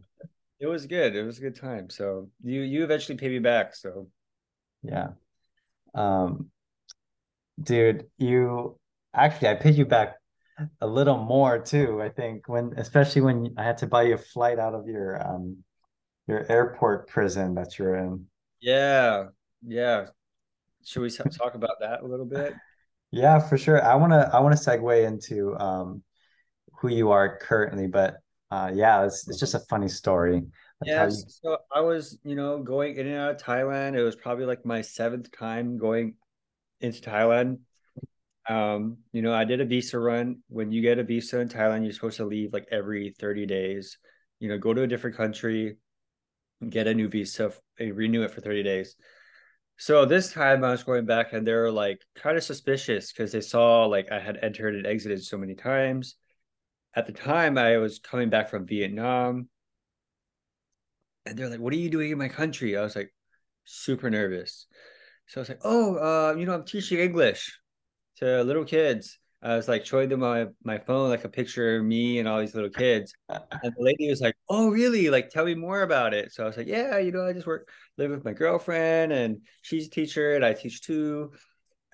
It 0.61 0.67
was 0.67 0.87
good. 0.87 1.17
It 1.17 1.25
was 1.25 1.39
a 1.39 1.41
good 1.41 1.57
time. 1.57 1.91
So 1.91 2.31
you 2.45 2.61
you 2.61 2.85
eventually 2.85 3.19
pay 3.19 3.29
me 3.29 3.39
back. 3.41 3.75
So 3.75 4.09
Yeah. 4.83 5.13
Um, 5.95 6.51
dude, 7.63 8.07
you 8.19 8.79
actually 9.15 9.49
I 9.49 9.55
paid 9.55 9.75
you 9.77 9.87
back 9.87 10.17
a 10.81 10.87
little 10.87 11.19
more 11.19 11.59
too, 11.59 12.03
I 12.03 12.11
think, 12.11 12.49
when 12.49 12.75
especially 12.77 13.23
when 13.23 13.55
I 13.59 13.65
had 13.65 13.79
to 13.79 13.87
buy 13.87 14.03
you 14.05 14.15
a 14.15 14.19
flight 14.19 14.59
out 14.59 14.75
of 14.75 14.87
your 14.89 15.23
um 15.27 15.59
your 16.27 16.51
airport 16.51 17.09
prison 17.09 17.55
that 17.57 17.79
you're 17.79 17.97
in. 17.97 18.27
yeah, 18.61 19.27
yeah. 19.67 20.07
Should 20.85 21.03
we 21.03 21.11
talk 21.11 21.55
about 21.55 21.81
that 21.81 22.03
a 22.03 22.07
little 22.07 22.27
bit? 22.27 22.55
Yeah, 23.11 23.39
for 23.41 23.59
sure. 23.59 23.83
I 23.85 23.95
wanna 23.97 24.31
I 24.33 24.41
wanna 24.41 24.57
segue 24.57 25.05
into 25.07 25.57
um 25.59 26.03
who 26.81 26.89
you 26.89 27.11
are 27.11 27.39
currently, 27.39 27.87
but 27.87 28.17
uh 28.51 28.71
yeah, 28.75 29.05
it's 29.05 29.29
it's 29.29 29.39
just 29.39 29.55
a 29.55 29.61
funny 29.61 29.89
story. 29.89 30.43
How 30.87 31.05
you 31.05 31.11
So 31.11 31.59
I 31.75 31.81
was, 31.81 32.19
you 32.25 32.35
know, 32.35 32.63
going 32.63 32.97
in 32.97 33.07
and 33.07 33.17
out 33.17 33.31
of 33.33 33.43
Thailand. 33.43 33.97
It 33.97 34.03
was 34.03 34.17
probably 34.17 34.47
like 34.47 34.65
my 34.65 34.83
seventh 34.83 35.31
time 35.33 35.79
going 35.79 36.15
into 36.81 37.01
Thailand. 37.01 37.59
Um, 38.49 38.99
you 39.13 39.23
know, 39.23 39.35
I 39.35 39.45
did 39.45 39.61
a 39.61 39.65
visa 39.65 39.99
run. 39.99 40.39
When 40.49 40.73
you 40.73 40.81
get 40.83 40.99
a 40.99 41.05
visa 41.05 41.41
in 41.41 41.49
Thailand, 41.49 41.85
you're 41.85 41.93
supposed 41.93 42.17
to 42.17 42.25
leave 42.25 42.53
like 42.53 42.69
every 42.71 43.15
30 43.19 43.47
days. 43.47 43.99
You 44.39 44.49
know, 44.49 44.59
go 44.59 44.73
to 44.73 44.83
a 44.83 44.87
different 44.87 45.17
country, 45.17 45.77
get 46.67 46.87
a 46.87 46.95
new 46.95 47.09
visa, 47.09 47.53
renew 47.79 48.23
it 48.23 48.31
for 48.31 48.41
30 48.41 48.63
days. 48.63 48.97
So 49.77 50.05
this 50.05 50.33
time 50.33 50.65
I 50.65 50.73
was 50.73 50.83
going 50.83 51.07
back 51.07 51.33
and 51.33 51.47
they 51.47 51.53
were 51.53 51.71
like 51.71 52.03
kind 52.15 52.37
of 52.37 52.43
suspicious 52.43 53.13
because 53.13 53.33
they 53.33 53.41
saw 53.41 53.87
like 53.87 54.13
I 54.13 54.19
had 54.19 54.39
entered 54.43 54.75
and 54.75 54.87
exited 54.87 55.23
so 55.25 55.39
many 55.39 55.55
times. 55.55 56.17
At 56.95 57.07
the 57.07 57.13
time, 57.13 57.57
I 57.57 57.77
was 57.77 57.99
coming 57.99 58.31
back 58.31 58.51
from 58.51 58.67
Vietnam 58.67 59.49
and 61.27 61.39
they're 61.39 61.49
like, 61.49 61.61
"What 61.61 61.73
are 61.73 61.77
you 61.77 61.91
doing 61.91 62.11
in 62.11 62.19
my 62.19 62.29
country?" 62.29 62.77
I 62.77 62.83
was 62.83 62.97
like, 62.97 63.13
super 63.65 64.11
nervous. 64.11 64.67
So 65.29 65.41
I 65.41 65.43
was 65.43 65.49
like, 65.49 65.61
"Oh, 65.65 65.97
uh, 65.97 66.35
you 66.37 66.47
know, 66.47 66.55
I'm 66.55 66.65
teaching 66.65 66.99
English 66.99 67.59
to 68.19 68.43
little 68.45 68.65
kids." 68.65 69.19
I 69.43 69.57
was 69.57 69.69
like 69.69 69.87
showing 69.87 70.09
them 70.09 70.21
my 70.21 70.47
my 70.65 70.79
phone, 70.79 71.09
like 71.11 71.25
a 71.25 71.29
picture 71.29 71.79
of 71.79 71.85
me 71.85 72.19
and 72.19 72.29
all 72.29 72.41
these 72.41 72.55
little 72.55 72.71
kids. 72.71 73.15
And 73.63 73.73
the 73.77 73.83
lady 73.83 74.09
was 74.09 74.21
like, 74.21 74.37
"Oh, 74.49 74.71
really? 74.71 75.11
Like, 75.11 75.31
tell 75.31 75.45
me 75.45 75.55
more 75.55 75.83
about 75.83 76.15
it." 76.15 76.33
So 76.33 76.45
I 76.45 76.47
was 76.47 76.57
like, 76.57 76.67
"Yeah, 76.67 76.99
you 76.99 77.13
know, 77.13 77.27
I 77.27 77.33
just 77.33 77.47
work 77.47 77.69
live 77.99 78.11
with 78.11 78.25
my 78.25 78.33
girlfriend, 78.33 79.13
and 79.13 79.39
she's 79.63 79.87
a 79.87 79.91
teacher, 79.91 80.35
and 80.35 80.45
I 80.45 80.55
teach 80.55 80.83
too." 80.83 81.33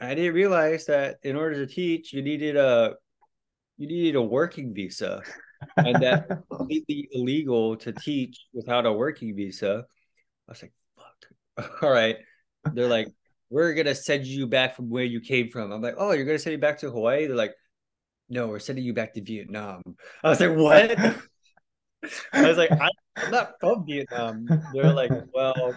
I 0.00 0.14
didn't 0.14 0.34
realize 0.34 0.86
that 0.86 1.16
in 1.22 1.36
order 1.36 1.56
to 1.66 1.72
teach, 1.72 2.12
you 2.12 2.22
needed 2.22 2.56
a 2.56 2.94
you 3.78 3.86
needed 3.86 4.16
a 4.16 4.22
working 4.22 4.74
visa, 4.74 5.22
and 5.76 6.02
that 6.02 6.28
completely 6.50 7.08
illegal 7.12 7.76
to 7.76 7.92
teach 7.92 8.46
without 8.52 8.86
a 8.86 8.92
working 8.92 9.34
visa. 9.36 9.84
I 10.48 10.52
was 10.52 10.62
like, 10.62 10.72
"Fuck!" 10.96 11.72
All 11.82 11.90
right, 11.90 12.16
they're 12.72 12.88
like, 12.88 13.08
"We're 13.50 13.74
gonna 13.74 13.94
send 13.94 14.26
you 14.26 14.46
back 14.46 14.76
from 14.76 14.90
where 14.90 15.04
you 15.04 15.20
came 15.20 15.50
from." 15.50 15.72
I'm 15.72 15.82
like, 15.82 15.96
"Oh, 15.98 16.12
you're 16.12 16.24
gonna 16.24 16.38
send 16.38 16.54
me 16.54 16.60
back 16.60 16.78
to 16.80 16.90
Hawaii?" 16.90 17.26
They're 17.26 17.36
like, 17.36 17.54
"No, 18.28 18.48
we're 18.48 18.58
sending 18.58 18.84
you 18.84 18.94
back 18.94 19.14
to 19.14 19.22
Vietnam." 19.22 19.82
I 20.22 20.28
was 20.28 20.40
like, 20.40 20.56
"What?" 20.56 21.16
I 22.32 22.48
was 22.48 22.56
like, 22.56 22.70
I'm 22.70 23.30
not 23.30 23.52
from 23.60 23.86
Vietnam. 23.86 24.46
They're 24.72 24.92
like, 24.92 25.10
well, 25.32 25.74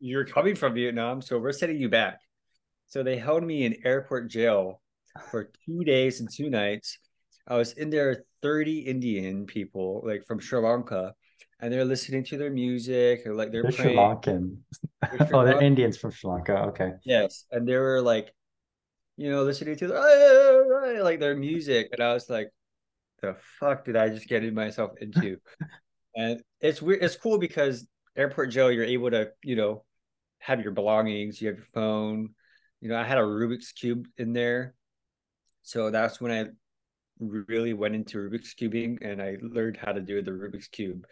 you're 0.00 0.24
coming 0.24 0.54
from 0.54 0.74
Vietnam, 0.74 1.22
so 1.22 1.38
we're 1.38 1.52
sending 1.52 1.80
you 1.80 1.88
back. 1.88 2.18
So 2.86 3.02
they 3.02 3.16
held 3.16 3.42
me 3.42 3.64
in 3.64 3.76
airport 3.84 4.28
jail 4.28 4.80
for 5.30 5.50
two 5.64 5.84
days 5.84 6.20
and 6.20 6.28
two 6.32 6.50
nights. 6.50 6.98
I 7.48 7.56
was 7.56 7.72
in 7.72 7.90
there 7.90 8.24
30 8.46 8.78
Indian 8.78 9.44
people, 9.44 10.02
like 10.06 10.24
from 10.24 10.38
Sri 10.38 10.60
Lanka, 10.60 11.12
and 11.58 11.72
they're 11.72 11.84
listening 11.84 12.22
to 12.22 12.38
their 12.38 12.50
music 12.50 13.26
or 13.26 13.34
like 13.34 13.50
they're 13.50 13.64
They're 13.64 13.72
Sri. 13.72 13.94
Lankan. 13.96 14.58
They're 15.02 15.10
oh, 15.20 15.26
Sri 15.26 15.34
Oh, 15.34 15.44
they're. 15.44 15.60
Indians 15.60 15.96
from 15.96 16.12
Sri 16.12 16.30
Lanka. 16.30 16.56
Okay. 16.68 16.92
Yes, 17.04 17.44
and 17.50 17.66
they 17.66 17.74
were 17.74 18.00
like, 18.00 18.32
you 19.16 19.30
know, 19.30 19.42
listening 19.42 19.74
to 19.78 19.88
the, 19.88 21.00
like 21.02 21.18
their 21.18 21.34
music, 21.34 21.88
and 21.90 22.00
I 22.00 22.14
was 22.14 22.30
like, 22.30 22.50
the 23.20 23.34
fuck 23.58 23.84
did 23.84 23.96
I 23.96 24.10
just 24.10 24.28
get 24.28 24.44
myself 24.54 24.92
into? 25.00 25.38
and 26.14 26.40
it's 26.60 26.80
weird. 26.80 27.02
It's 27.02 27.16
cool 27.16 27.38
because 27.38 27.84
airport 28.16 28.50
jail, 28.50 28.70
you're 28.70 28.84
able 28.84 29.10
to, 29.10 29.32
you 29.42 29.56
know, 29.56 29.84
have 30.38 30.60
your 30.60 30.70
belongings. 30.70 31.42
You 31.42 31.48
have 31.48 31.56
your 31.56 31.66
phone. 31.74 32.28
You 32.80 32.90
know, 32.90 32.96
I 32.96 33.02
had 33.02 33.18
a 33.18 33.22
Rubik's 33.22 33.72
cube 33.72 34.06
in 34.18 34.32
there, 34.32 34.76
so 35.62 35.90
that's 35.90 36.20
when 36.20 36.30
I 36.30 36.44
really 37.18 37.72
went 37.72 37.94
into 37.94 38.18
Rubik's 38.18 38.54
cubing, 38.54 38.98
and 39.02 39.22
I 39.22 39.36
learned 39.40 39.76
how 39.76 39.92
to 39.92 40.00
do 40.00 40.22
the 40.22 40.32
Rubik's 40.32 40.68
cube 40.68 41.06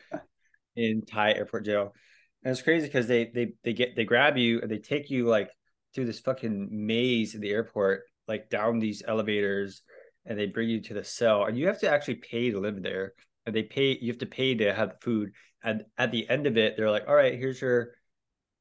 in 0.77 1.03
Thai 1.03 1.33
airport 1.33 1.65
jail. 1.65 1.95
And 2.43 2.53
it's 2.53 2.63
crazy 2.63 2.87
because 2.87 3.07
they 3.07 3.31
they 3.35 3.53
they 3.63 3.73
get 3.73 3.97
they 3.97 4.05
grab 4.05 4.37
you 4.37 4.61
and 4.61 4.71
they 4.71 4.79
take 4.79 5.11
you 5.11 5.27
like 5.27 5.51
through 5.95 6.07
this 6.07 6.21
fucking 6.21 6.69
maze 6.71 7.35
in 7.35 7.41
the 7.41 7.51
airport, 7.51 8.03
like 8.29 8.51
down 8.51 8.79
these 8.79 9.03
elevators, 9.07 9.83
and 10.27 10.39
they 10.39 10.47
bring 10.47 10.69
you 10.69 10.81
to 10.83 10.95
the 10.95 11.05
cell, 11.05 11.45
and 11.45 11.57
you 11.57 11.67
have 11.69 11.81
to 11.81 11.91
actually 11.91 12.17
pay 12.17 12.51
to 12.51 12.61
live 12.61 12.83
there, 12.83 13.15
and 13.47 13.55
they 13.55 13.63
pay 13.63 13.97
you 14.01 14.13
have 14.13 14.19
to 14.19 14.27
pay 14.27 14.55
to 14.55 14.75
have 14.75 15.01
food, 15.01 15.33
and 15.63 15.85
at 15.97 16.11
the 16.11 16.29
end 16.29 16.47
of 16.47 16.59
it, 16.59 16.77
they're 16.77 16.91
like, 16.91 17.09
all 17.09 17.15
right, 17.15 17.39
here's 17.39 17.61
your 17.61 17.93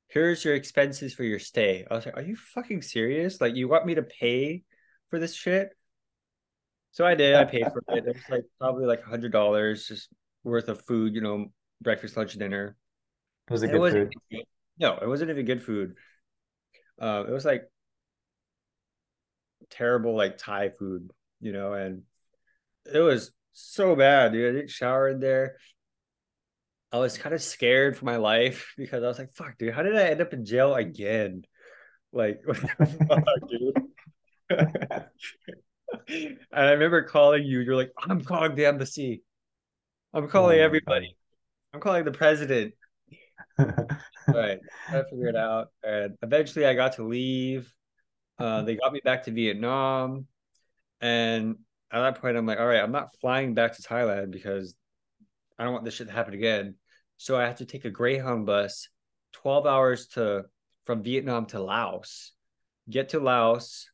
here's 0.07 0.45
your 0.45 0.53
expenses 0.53 1.13
for 1.13 1.23
your 1.23 1.39
stay. 1.39 1.85
I 1.89 1.95
was 1.95 2.05
like, 2.05 2.15
are 2.15 2.21
you 2.21 2.35
fucking 2.35 2.83
serious? 2.83 3.41
Like, 3.41 3.55
you 3.55 3.67
want 3.67 3.85
me 3.87 3.95
to 3.95 4.03
pay 4.03 4.63
for 5.09 5.17
this 5.17 5.33
shit? 5.33 5.69
So 6.93 7.05
I 7.05 7.15
did. 7.15 7.35
I 7.35 7.45
paid 7.45 7.65
for 7.73 7.83
it. 7.89 8.05
It 8.05 8.15
was 8.15 8.29
like 8.29 8.45
probably 8.59 8.85
like 8.85 9.01
a 9.01 9.09
hundred 9.09 9.31
dollars 9.31 9.87
just 9.87 10.09
worth 10.43 10.69
of 10.69 10.81
food, 10.85 11.13
you 11.13 11.21
know, 11.21 11.47
breakfast, 11.81 12.15
lunch, 12.15 12.33
dinner. 12.33 12.75
It 13.47 13.51
was 13.51 13.63
it 13.63 13.71
It 13.71 13.79
good 13.79 13.91
food? 13.91 14.13
even- 14.31 14.45
no, 14.79 14.97
it 14.97 15.07
wasn't 15.07 15.29
even 15.29 15.45
good 15.45 15.61
food. 15.61 15.95
Uh, 16.99 17.25
it 17.27 17.31
was 17.31 17.45
like 17.45 17.69
terrible, 19.69 20.15
like 20.15 20.37
Thai 20.37 20.69
food, 20.69 21.11
you 21.41 21.51
know, 21.51 21.73
and 21.73 22.03
it 22.91 22.99
was 22.99 23.31
so 23.53 23.95
bad, 23.95 24.31
dude. 24.31 24.49
I 24.49 24.57
didn't 24.57 24.71
shower 24.71 25.09
in 25.09 25.19
there. 25.19 25.57
I 26.91 26.99
was 26.99 27.17
kind 27.17 27.33
of 27.33 27.41
scared 27.41 27.97
for 27.97 28.05
my 28.05 28.17
life 28.17 28.73
because 28.77 29.03
I 29.03 29.07
was 29.07 29.19
like, 29.19 29.31
fuck, 29.31 29.57
dude, 29.57 29.73
how 29.73 29.83
did 29.83 29.95
I 29.95 30.09
end 30.09 30.21
up 30.21 30.33
in 30.33 30.45
jail 30.45 30.75
again? 30.75 31.43
Like, 32.11 32.41
what 32.45 32.61
the 32.61 33.07
fuck, 33.07 33.49
dude? 33.49 33.77
And 36.07 36.37
I 36.51 36.71
remember 36.71 37.03
calling 37.03 37.43
you. 37.43 37.59
You're 37.59 37.75
like, 37.75 37.91
I'm 37.97 38.23
calling 38.23 38.55
the 38.55 38.65
embassy. 38.65 39.23
I'm 40.13 40.27
calling 40.27 40.59
Oh 40.59 40.63
everybody. 40.63 41.15
I'm 41.73 41.79
calling 41.79 42.05
the 42.05 42.11
president. 42.11 42.73
right. 43.57 44.59
I 44.89 45.03
figured 45.09 45.29
it 45.29 45.35
out. 45.35 45.69
And 45.83 46.15
eventually 46.21 46.65
I 46.65 46.73
got 46.73 46.93
to 46.93 47.03
leave. 47.03 47.71
Uh, 48.37 48.61
they 48.63 48.75
got 48.75 48.93
me 48.93 49.01
back 49.03 49.23
to 49.23 49.31
Vietnam. 49.31 50.27
And 51.01 51.55
at 51.91 52.01
that 52.01 52.21
point, 52.21 52.37
I'm 52.37 52.45
like, 52.45 52.59
all 52.59 52.67
right, 52.67 52.81
I'm 52.81 52.91
not 52.91 53.15
flying 53.21 53.53
back 53.53 53.75
to 53.75 53.81
Thailand 53.81 54.31
because 54.31 54.75
I 55.57 55.63
don't 55.63 55.73
want 55.73 55.85
this 55.85 55.95
shit 55.95 56.07
to 56.07 56.13
happen 56.13 56.33
again. 56.33 56.75
So 57.17 57.37
I 57.37 57.43
have 57.43 57.57
to 57.57 57.65
take 57.65 57.85
a 57.85 57.89
Greyhound 57.89 58.45
bus 58.45 58.89
12 59.33 59.65
hours 59.65 60.07
to 60.09 60.45
from 60.85 61.03
Vietnam 61.03 61.45
to 61.47 61.61
Laos, 61.61 62.33
get 62.89 63.09
to 63.09 63.19
Laos, 63.19 63.89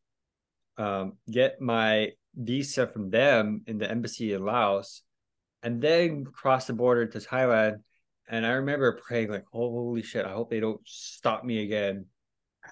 um, 0.79 1.13
get 1.29 1.61
my 1.61 2.11
visa 2.35 2.87
from 2.87 3.09
them 3.09 3.61
in 3.67 3.77
the 3.77 3.89
embassy 3.89 4.33
in 4.33 4.43
Laos, 4.43 5.03
and 5.61 5.81
then 5.81 6.23
cross 6.25 6.65
the 6.65 6.73
border 6.73 7.05
to 7.05 7.19
Thailand. 7.19 7.83
And 8.27 8.45
I 8.45 8.51
remember 8.51 8.99
praying, 9.05 9.29
like, 9.29 9.45
holy 9.51 10.03
shit, 10.03 10.25
I 10.25 10.31
hope 10.31 10.49
they 10.49 10.59
don't 10.59 10.81
stop 10.85 11.43
me 11.43 11.63
again. 11.63 12.05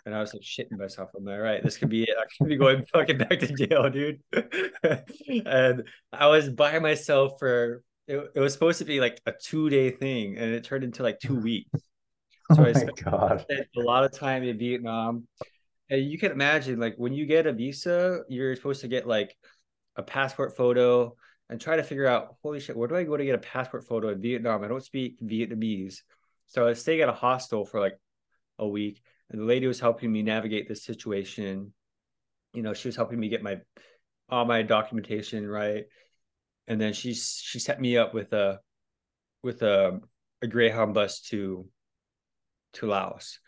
And 0.06 0.14
I 0.14 0.20
was 0.20 0.34
like 0.34 0.44
shitting 0.44 0.78
myself. 0.78 1.10
I'm 1.16 1.26
like, 1.26 1.36
all 1.36 1.42
right, 1.42 1.64
this 1.64 1.78
could 1.78 1.90
be 1.90 2.04
it. 2.04 2.16
I 2.18 2.26
could 2.38 2.48
be 2.48 2.56
going 2.56 2.86
fucking 2.94 3.18
back 3.18 3.40
to 3.40 3.68
jail, 3.68 3.90
dude. 3.90 4.22
and 5.46 5.84
I 6.14 6.28
was 6.28 6.50
by 6.50 6.80
myself 6.80 7.40
for 7.40 7.84
it, 8.08 8.32
it 8.36 8.40
was 8.40 8.54
supposed 8.54 8.80
to 8.80 8.86
be 8.86 9.00
like 9.00 9.20
a 9.26 9.34
two 9.34 9.70
day 9.70 9.92
thing, 9.92 10.38
and 10.38 10.54
it 10.54 10.64
turned 10.64 10.84
into 10.84 11.04
like 11.04 11.20
two 11.20 11.40
weeks. 11.40 11.82
So 12.54 12.62
oh 12.62 12.66
I 12.66 12.74
spent, 12.74 12.98
spent 12.98 13.68
a 13.76 13.82
lot 13.82 14.06
of 14.06 14.14
time 14.14 14.44
in 14.44 14.58
Vietnam. 14.58 15.28
And 15.90 16.04
you 16.04 16.18
can 16.18 16.32
imagine, 16.32 16.80
like, 16.80 16.96
when 16.98 17.14
you 17.14 17.26
get 17.26 17.48
a 17.48 17.54
visa, 17.54 18.22
you're 18.28 18.56
supposed 18.56 18.82
to 18.82 18.88
get 18.88 19.08
like 19.08 19.36
a 19.96 20.04
passport 20.04 20.56
photo 20.56 21.16
and 21.50 21.62
try 21.62 21.78
to 21.78 21.84
figure 21.84 22.08
out, 22.08 22.36
holy 22.44 22.60
shit, 22.60 22.76
where 22.76 22.88
do 22.88 22.96
I 22.96 23.04
go 23.04 23.16
to 23.16 23.26
get 23.26 23.36
a 23.36 23.40
passport 23.40 23.86
photo 23.86 24.10
in 24.10 24.22
Vietnam? 24.22 24.64
I 24.64 24.68
don't 24.68 24.84
speak 24.84 25.20
Vietnamese. 25.22 26.00
So 26.48 26.64
I 26.64 26.70
was 26.70 26.82
staying 26.82 27.02
at 27.02 27.10
a 27.10 27.14
hostel 27.14 27.66
for 27.66 27.80
like 27.80 27.98
a 28.60 28.68
week, 28.68 29.02
and 29.30 29.40
the 29.40 29.46
lady 29.46 29.68
was 29.68 29.80
helping 29.80 30.12
me 30.12 30.24
navigate 30.24 30.68
this 30.68 30.84
situation. 30.84 31.74
You 32.54 32.64
know, 32.64 32.74
she 32.74 32.88
was 32.88 32.96
helping 32.96 33.20
me 33.20 33.30
get 33.30 33.44
my 33.44 33.58
all 34.30 34.46
my 34.46 34.62
documentation 34.62 35.48
right, 35.48 35.86
and 36.68 36.80
then 36.80 36.94
she 36.94 37.14
she 37.14 37.60
set 37.60 37.80
me 37.80 37.98
up 37.98 38.14
with 38.14 38.34
a 38.34 38.60
with 39.44 39.62
a 39.62 40.00
a 40.42 40.48
Greyhound 40.48 40.94
bus 40.94 41.22
to 41.30 41.68
to 42.74 42.88
Laos. 42.88 43.40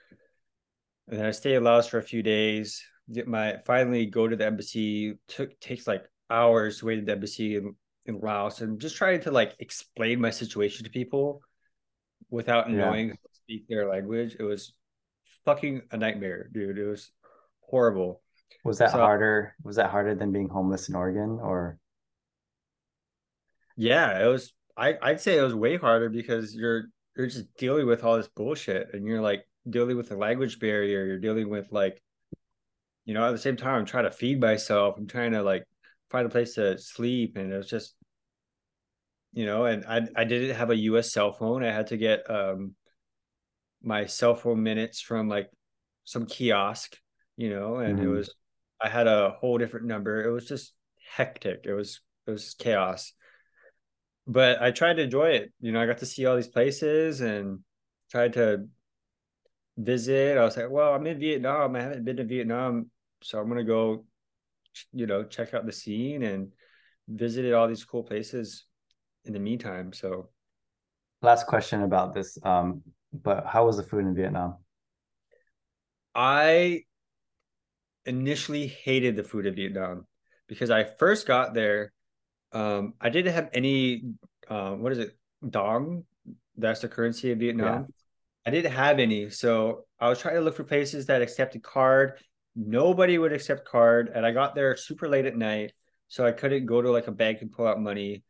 And 1.10 1.20
then 1.20 1.26
I 1.26 1.32
stayed 1.32 1.56
in 1.56 1.64
Laos 1.64 1.88
for 1.88 1.98
a 1.98 2.04
few 2.04 2.22
days. 2.22 2.84
My 3.26 3.58
finally 3.66 4.06
go 4.06 4.28
to 4.28 4.36
the 4.36 4.46
embassy. 4.46 5.16
Took 5.28 5.60
takes 5.60 5.88
like 5.88 6.04
hours 6.30 6.80
to 6.80 6.86
wait 6.86 7.00
at 7.00 7.06
the 7.06 7.12
embassy 7.14 7.56
in, 7.56 7.76
in 8.06 8.20
Laos 8.20 8.62
and 8.62 8.80
just 8.80 8.96
trying 8.96 9.20
to 9.22 9.32
like 9.32 9.56
explain 9.60 10.22
my 10.22 10.30
situation 10.30 10.84
to 10.84 10.92
people 10.92 11.42
without 12.30 12.70
yeah. 12.70 12.78
knowing 12.78 13.18
speak 13.34 13.68
their 13.68 13.90
language. 13.90 14.36
It 14.40 14.44
was 14.44 14.74
fucking 15.46 15.82
a 15.92 15.98
nightmare, 15.98 16.50
dude. 16.52 16.78
It 16.78 16.86
was 16.86 17.12
horrible. 17.62 18.22
Was 18.64 18.78
that 18.78 18.92
so, 18.92 19.00
harder? 19.00 19.56
Was 19.64 19.78
that 19.78 19.90
harder 19.90 20.14
than 20.14 20.32
being 20.32 20.50
homeless 20.50 20.90
in 20.90 20.96
Oregon 20.96 21.40
or? 21.42 21.80
Yeah, 23.76 24.24
it 24.24 24.28
was. 24.28 24.54
I 24.78 24.96
I'd 25.02 25.22
say 25.22 25.38
it 25.38 25.42
was 25.42 25.56
way 25.56 25.78
harder 25.78 26.10
because 26.10 26.54
you're 26.54 26.86
you're 27.18 27.28
just 27.28 27.54
dealing 27.56 27.88
with 27.88 28.04
all 28.04 28.18
this 28.18 28.28
bullshit 28.28 28.94
and 28.94 29.06
you're 29.06 29.22
like 29.22 29.46
dealing 29.68 29.98
with 29.98 30.10
the 30.10 30.18
language 30.18 30.60
barrier. 30.60 31.06
You're 31.06 31.20
dealing 31.20 31.50
with 31.50 31.72
like, 31.72 32.02
you 33.06 33.14
know, 33.14 33.28
at 33.28 33.32
the 33.32 33.38
same 33.38 33.58
time, 33.58 33.80
I'm 33.80 33.86
trying 33.86 34.06
to 34.06 34.12
feed 34.12 34.40
myself. 34.40 34.96
I'm 34.98 35.08
trying 35.08 35.32
to 35.32 35.42
like 35.42 35.64
find 36.12 36.26
a 36.26 36.30
place 36.30 36.56
to 36.56 36.78
sleep, 36.78 37.38
and 37.38 37.52
it 37.52 37.58
was 37.58 37.70
just, 37.70 37.96
you 39.34 39.46
know, 39.46 39.66
and 39.66 39.86
I 39.86 40.02
I 40.16 40.24
didn't 40.24 40.56
have 40.56 40.70
a 40.70 40.76
U.S. 40.76 41.12
cell 41.12 41.34
phone. 41.34 41.64
I 41.64 41.72
had 41.72 41.88
to 41.88 41.98
get 41.98 42.30
um 42.30 42.76
my 43.82 44.06
cell 44.06 44.36
phone 44.36 44.62
minutes 44.62 45.02
from 45.02 45.30
like 45.30 45.50
some 46.04 46.26
kiosk, 46.26 46.98
you 47.38 47.50
know, 47.50 47.78
and 47.78 47.98
mm-hmm. 47.98 48.08
it 48.08 48.12
was 48.12 48.34
I 48.82 48.90
had 48.90 49.08
a 49.08 49.36
whole 49.40 49.58
different 49.58 49.88
number. 49.88 50.24
It 50.24 50.32
was 50.32 50.48
just 50.48 50.74
hectic. 51.16 51.62
It 51.66 51.74
was 51.74 52.02
it 52.28 52.32
was 52.32 52.56
chaos. 52.58 53.14
But 54.28 54.62
I 54.62 54.72
tried 54.72 54.96
to 54.96 55.04
enjoy 55.04 55.32
it. 55.32 55.52
You 55.60 55.72
know, 55.72 55.82
I 55.82 55.88
got 55.88 56.00
to 56.00 56.06
see 56.06 56.26
all 56.26 56.36
these 56.36 56.48
places 56.48 57.22
and 57.22 57.60
tried 58.12 58.34
to 58.34 58.68
visit. 59.80 60.38
I 60.38 60.44
was 60.44 60.58
like, 60.58 60.70
well, 60.70 60.94
I'm 60.94 61.08
in 61.08 61.20
Vietnam. 61.20 61.76
I 61.76 61.82
haven't 61.82 62.06
been 62.06 62.18
to 62.18 62.24
Vietnam, 62.24 62.92
so 63.22 63.40
I'm 63.40 63.48
gonna 63.48 63.64
go, 63.64 64.06
you 64.94 65.08
know, 65.08 65.24
check 65.24 65.54
out 65.54 65.66
the 65.66 65.72
scene 65.72 66.24
and 66.24 66.52
visited 67.08 67.54
all 67.54 67.68
these 67.68 67.86
cool 67.86 68.04
places 68.04 68.66
in 69.26 69.34
the 69.34 69.40
meantime. 69.40 69.94
So, 69.94 70.30
last 71.22 71.48
question 71.48 71.84
about 71.84 72.14
this. 72.14 72.38
Um, 72.44 72.82
but 73.12 73.46
how 73.46 73.66
was 73.66 73.78
the 73.78 73.84
food 73.84 74.06
in 74.06 74.14
Vietnam? 74.14 74.58
I 76.14 76.84
initially 78.06 78.68
hated 78.68 79.16
the 79.16 79.24
food 79.24 79.46
in 79.46 79.56
Vietnam 79.56 80.06
because 80.48 80.70
I 80.70 80.84
first 80.84 81.26
got 81.26 81.54
there. 81.54 81.94
Um, 82.52 82.94
I 83.00 83.10
didn't 83.10 83.34
have 83.34 83.50
any. 83.54 84.04
Uh, 84.48 84.74
what 84.74 84.92
is 84.92 85.00
it? 85.00 85.18
Dong. 85.48 86.04
That's 86.58 86.82
the 86.82 86.90
currency 86.90 87.32
of 87.32 87.40
Vietnam. 87.40 87.82
Yeah. 87.82 87.88
I 88.50 88.52
didn't 88.52 88.72
have 88.72 88.98
any, 88.98 89.30
so 89.30 89.86
I 90.00 90.10
was 90.10 90.18
trying 90.18 90.34
to 90.34 90.42
look 90.42 90.56
for 90.56 90.64
places 90.64 91.06
that 91.06 91.22
accepted 91.22 91.62
card. 91.62 92.14
Nobody 92.56 93.20
would 93.20 93.32
accept 93.32 93.68
card, 93.68 94.12
and 94.12 94.26
I 94.26 94.32
got 94.32 94.56
there 94.56 94.76
super 94.76 95.08
late 95.08 95.28
at 95.28 95.38
night, 95.38 95.74
so 96.08 96.26
I 96.26 96.32
couldn't 96.32 96.66
go 96.66 96.82
to 96.82 96.90
like 96.90 97.06
a 97.06 97.12
bank 97.12 97.44
and 97.44 97.52
pull 97.52 97.68
out 97.68 97.80
money. 97.80 98.24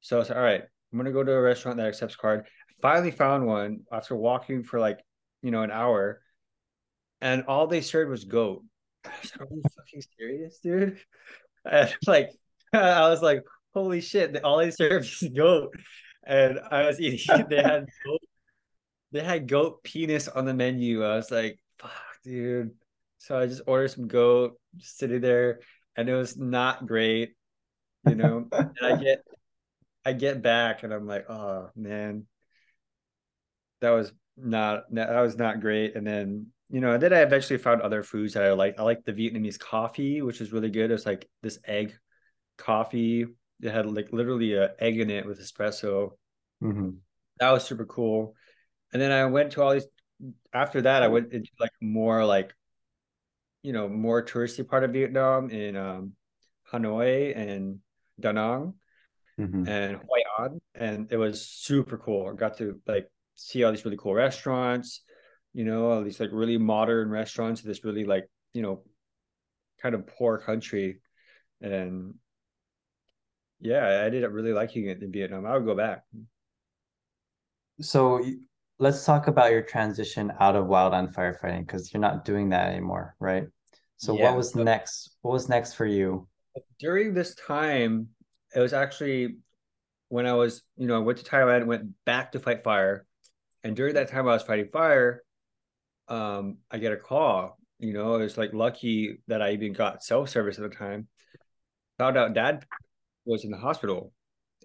So 0.00 0.14
I 0.14 0.18
was 0.20 0.28
like, 0.28 0.38
all 0.38 0.44
right, 0.44 0.62
I'm 0.62 0.96
gonna 0.96 1.10
go 1.10 1.24
to 1.24 1.32
a 1.32 1.42
restaurant 1.42 1.78
that 1.78 1.88
accepts 1.88 2.14
card. 2.14 2.46
Finally 2.82 3.10
found 3.10 3.48
one 3.48 3.80
after 3.90 4.14
walking 4.14 4.62
for 4.62 4.78
like 4.78 5.00
you 5.42 5.50
know 5.50 5.62
an 5.62 5.72
hour 5.72 6.20
and 7.20 7.42
all 7.48 7.66
they 7.66 7.80
served 7.80 8.12
was 8.12 8.22
goat. 8.22 8.62
I 9.04 9.10
was 9.20 9.32
like, 9.36 9.50
are 9.50 9.54
you 9.56 9.62
fucking 9.76 10.02
serious 10.16 10.58
dude? 10.62 11.00
And 11.66 11.92
like 12.06 12.30
i 12.74 13.08
was 13.08 13.22
like 13.22 13.42
holy 13.72 14.02
shit 14.02 14.44
all 14.44 14.58
they 14.58 14.70
served 14.70 15.06
is 15.06 15.30
goat. 15.34 15.74
And 16.24 16.60
i 16.70 16.86
was 16.86 17.00
eating 17.00 17.46
they 17.48 17.56
had 17.56 17.86
goat, 18.06 18.20
they 19.14 19.22
had 19.22 19.48
goat 19.48 19.82
penis 19.82 20.28
on 20.28 20.44
the 20.44 20.52
menu 20.52 21.02
i 21.02 21.16
was 21.16 21.30
like 21.30 21.58
fuck 21.78 21.92
dude 22.22 22.70
so 23.18 23.38
i 23.38 23.46
just 23.46 23.62
ordered 23.66 23.88
some 23.88 24.06
goat 24.06 24.60
just 24.76 24.98
sitting 24.98 25.22
there 25.22 25.60
and 25.96 26.08
it 26.08 26.14
was 26.14 26.36
not 26.36 26.86
great 26.86 27.34
you 28.06 28.14
know 28.14 28.46
and 28.52 28.72
i 28.82 28.96
get 28.96 29.24
i 30.04 30.12
get 30.12 30.42
back 30.42 30.82
and 30.82 30.92
i'm 30.92 31.06
like 31.06 31.30
oh 31.30 31.70
man 31.74 32.26
that 33.84 33.90
was 33.90 34.12
not 34.36 34.84
that 34.94 35.20
was 35.20 35.36
not 35.36 35.60
great. 35.60 35.94
And 35.94 36.06
then 36.06 36.46
you 36.70 36.80
know, 36.80 36.98
then 36.98 37.12
I 37.12 37.20
eventually 37.20 37.58
found 37.58 37.82
other 37.82 38.02
foods 38.02 38.34
that 38.34 38.44
I 38.44 38.52
like. 38.52 38.80
I 38.80 38.82
like 38.82 39.04
the 39.04 39.12
Vietnamese 39.12 39.58
coffee, 39.58 40.22
which 40.22 40.40
is 40.40 40.52
really 40.52 40.70
good. 40.70 40.90
It's 40.90 41.06
like 41.06 41.28
this 41.42 41.58
egg 41.66 41.96
coffee. 42.56 43.26
It 43.60 43.70
had 43.70 43.86
like 43.86 44.12
literally 44.12 44.56
an 44.56 44.70
egg 44.78 44.98
in 44.98 45.10
it 45.10 45.26
with 45.26 45.40
espresso. 45.40 46.12
Mm-hmm. 46.62 46.90
That 47.38 47.50
was 47.50 47.64
super 47.64 47.84
cool. 47.84 48.34
And 48.94 49.02
then 49.02 49.12
I 49.12 49.26
went 49.26 49.52
to 49.52 49.62
all 49.62 49.74
these. 49.74 49.86
After 50.54 50.80
that, 50.82 51.02
I 51.02 51.08
went 51.08 51.32
into 51.32 51.50
like 51.60 51.72
more 51.82 52.24
like, 52.24 52.54
you 53.62 53.72
know, 53.72 53.88
more 53.88 54.24
touristy 54.24 54.66
part 54.66 54.84
of 54.84 54.92
Vietnam 54.92 55.50
in 55.50 55.76
um, 55.76 56.12
Hanoi 56.72 57.36
and 57.36 57.80
Da 58.20 58.30
Nang 58.32 58.74
mm-hmm. 59.38 59.68
and 59.68 59.96
Hoi 59.96 60.44
An, 60.44 60.60
and 60.74 61.12
it 61.12 61.16
was 61.16 61.46
super 61.46 61.98
cool. 61.98 62.30
I 62.30 62.36
got 62.36 62.58
to 62.58 62.80
like 62.86 63.10
see 63.34 63.64
all 63.64 63.72
these 63.72 63.84
really 63.84 63.96
cool 63.96 64.14
restaurants, 64.14 65.02
you 65.52 65.64
know, 65.64 65.90
all 65.90 66.04
these 66.04 66.20
like 66.20 66.30
really 66.32 66.56
modern 66.56 67.10
restaurants 67.10 67.62
this 67.62 67.84
really 67.84 68.04
like, 68.04 68.28
you 68.52 68.62
know, 68.62 68.84
kind 69.82 69.94
of 69.96 70.06
poor 70.06 70.38
country. 70.38 71.00
And 71.60 72.14
yeah, 73.60 73.84
I 73.84 74.04
ended 74.04 74.24
up 74.24 74.32
really 74.32 74.52
liking 74.52 74.86
it 74.86 75.02
in 75.02 75.10
Vietnam. 75.10 75.46
I 75.46 75.54
would 75.54 75.66
go 75.66 75.74
back. 75.74 76.04
So 77.80 78.24
let's 78.78 79.04
talk 79.04 79.28
about 79.28 79.52
your 79.52 79.62
transition 79.62 80.32
out 80.40 80.56
of 80.56 80.66
wildland 80.66 81.14
firefighting 81.14 81.66
because 81.66 81.92
you're 81.92 82.00
not 82.00 82.24
doing 82.24 82.50
that 82.50 82.68
anymore, 82.68 83.14
right? 83.20 83.44
So 83.96 84.16
yeah, 84.16 84.24
what 84.24 84.36
was 84.36 84.54
next? 84.54 85.16
What 85.22 85.32
was 85.32 85.48
next 85.48 85.74
for 85.74 85.86
you? 85.86 86.28
During 86.78 87.14
this 87.14 87.34
time, 87.34 88.08
it 88.54 88.60
was 88.60 88.72
actually 88.72 89.36
when 90.08 90.26
I 90.26 90.34
was, 90.34 90.62
you 90.76 90.86
know, 90.86 90.96
I 90.96 90.98
went 90.98 91.18
to 91.18 91.24
Thailand, 91.24 91.66
went 91.66 91.90
back 92.04 92.32
to 92.32 92.40
fight 92.40 92.62
fire, 92.64 93.06
and 93.62 93.74
during 93.74 93.94
that 93.94 94.10
time 94.10 94.28
I 94.28 94.32
was 94.32 94.42
fighting 94.42 94.68
fire, 94.72 95.22
um, 96.08 96.58
I 96.70 96.78
get 96.78 96.92
a 96.92 96.96
call. 96.96 97.58
You 97.78 97.92
know, 97.92 98.16
it's 98.16 98.36
like 98.36 98.52
lucky 98.52 99.18
that 99.28 99.42
I 99.42 99.52
even 99.52 99.72
got 99.72 100.04
cell 100.04 100.26
service 100.26 100.58
at 100.58 100.70
the 100.70 100.76
time. 100.76 101.08
Found 101.98 102.16
out 102.16 102.34
dad 102.34 102.64
was 103.24 103.44
in 103.44 103.50
the 103.50 103.58
hospital 103.58 104.12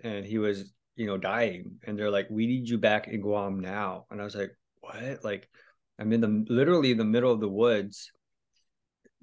and 0.03 0.25
he 0.25 0.37
was, 0.37 0.71
you 0.99 1.07
know, 1.07 1.17
dying. 1.17 1.79
And 1.87 1.97
they're 1.97 2.11
like, 2.11 2.27
We 2.29 2.45
need 2.45 2.67
you 2.67 2.77
back 2.77 3.07
in 3.07 3.21
Guam 3.21 3.61
now. 3.61 4.05
And 4.11 4.19
I 4.19 4.25
was 4.25 4.35
like, 4.35 4.51
What? 4.81 5.23
Like, 5.23 5.49
I'm 5.97 6.11
in 6.11 6.19
the 6.19 6.45
literally 6.53 6.91
in 6.91 6.97
the 6.97 7.05
middle 7.05 7.31
of 7.31 7.39
the 7.39 7.47
woods. 7.47 8.11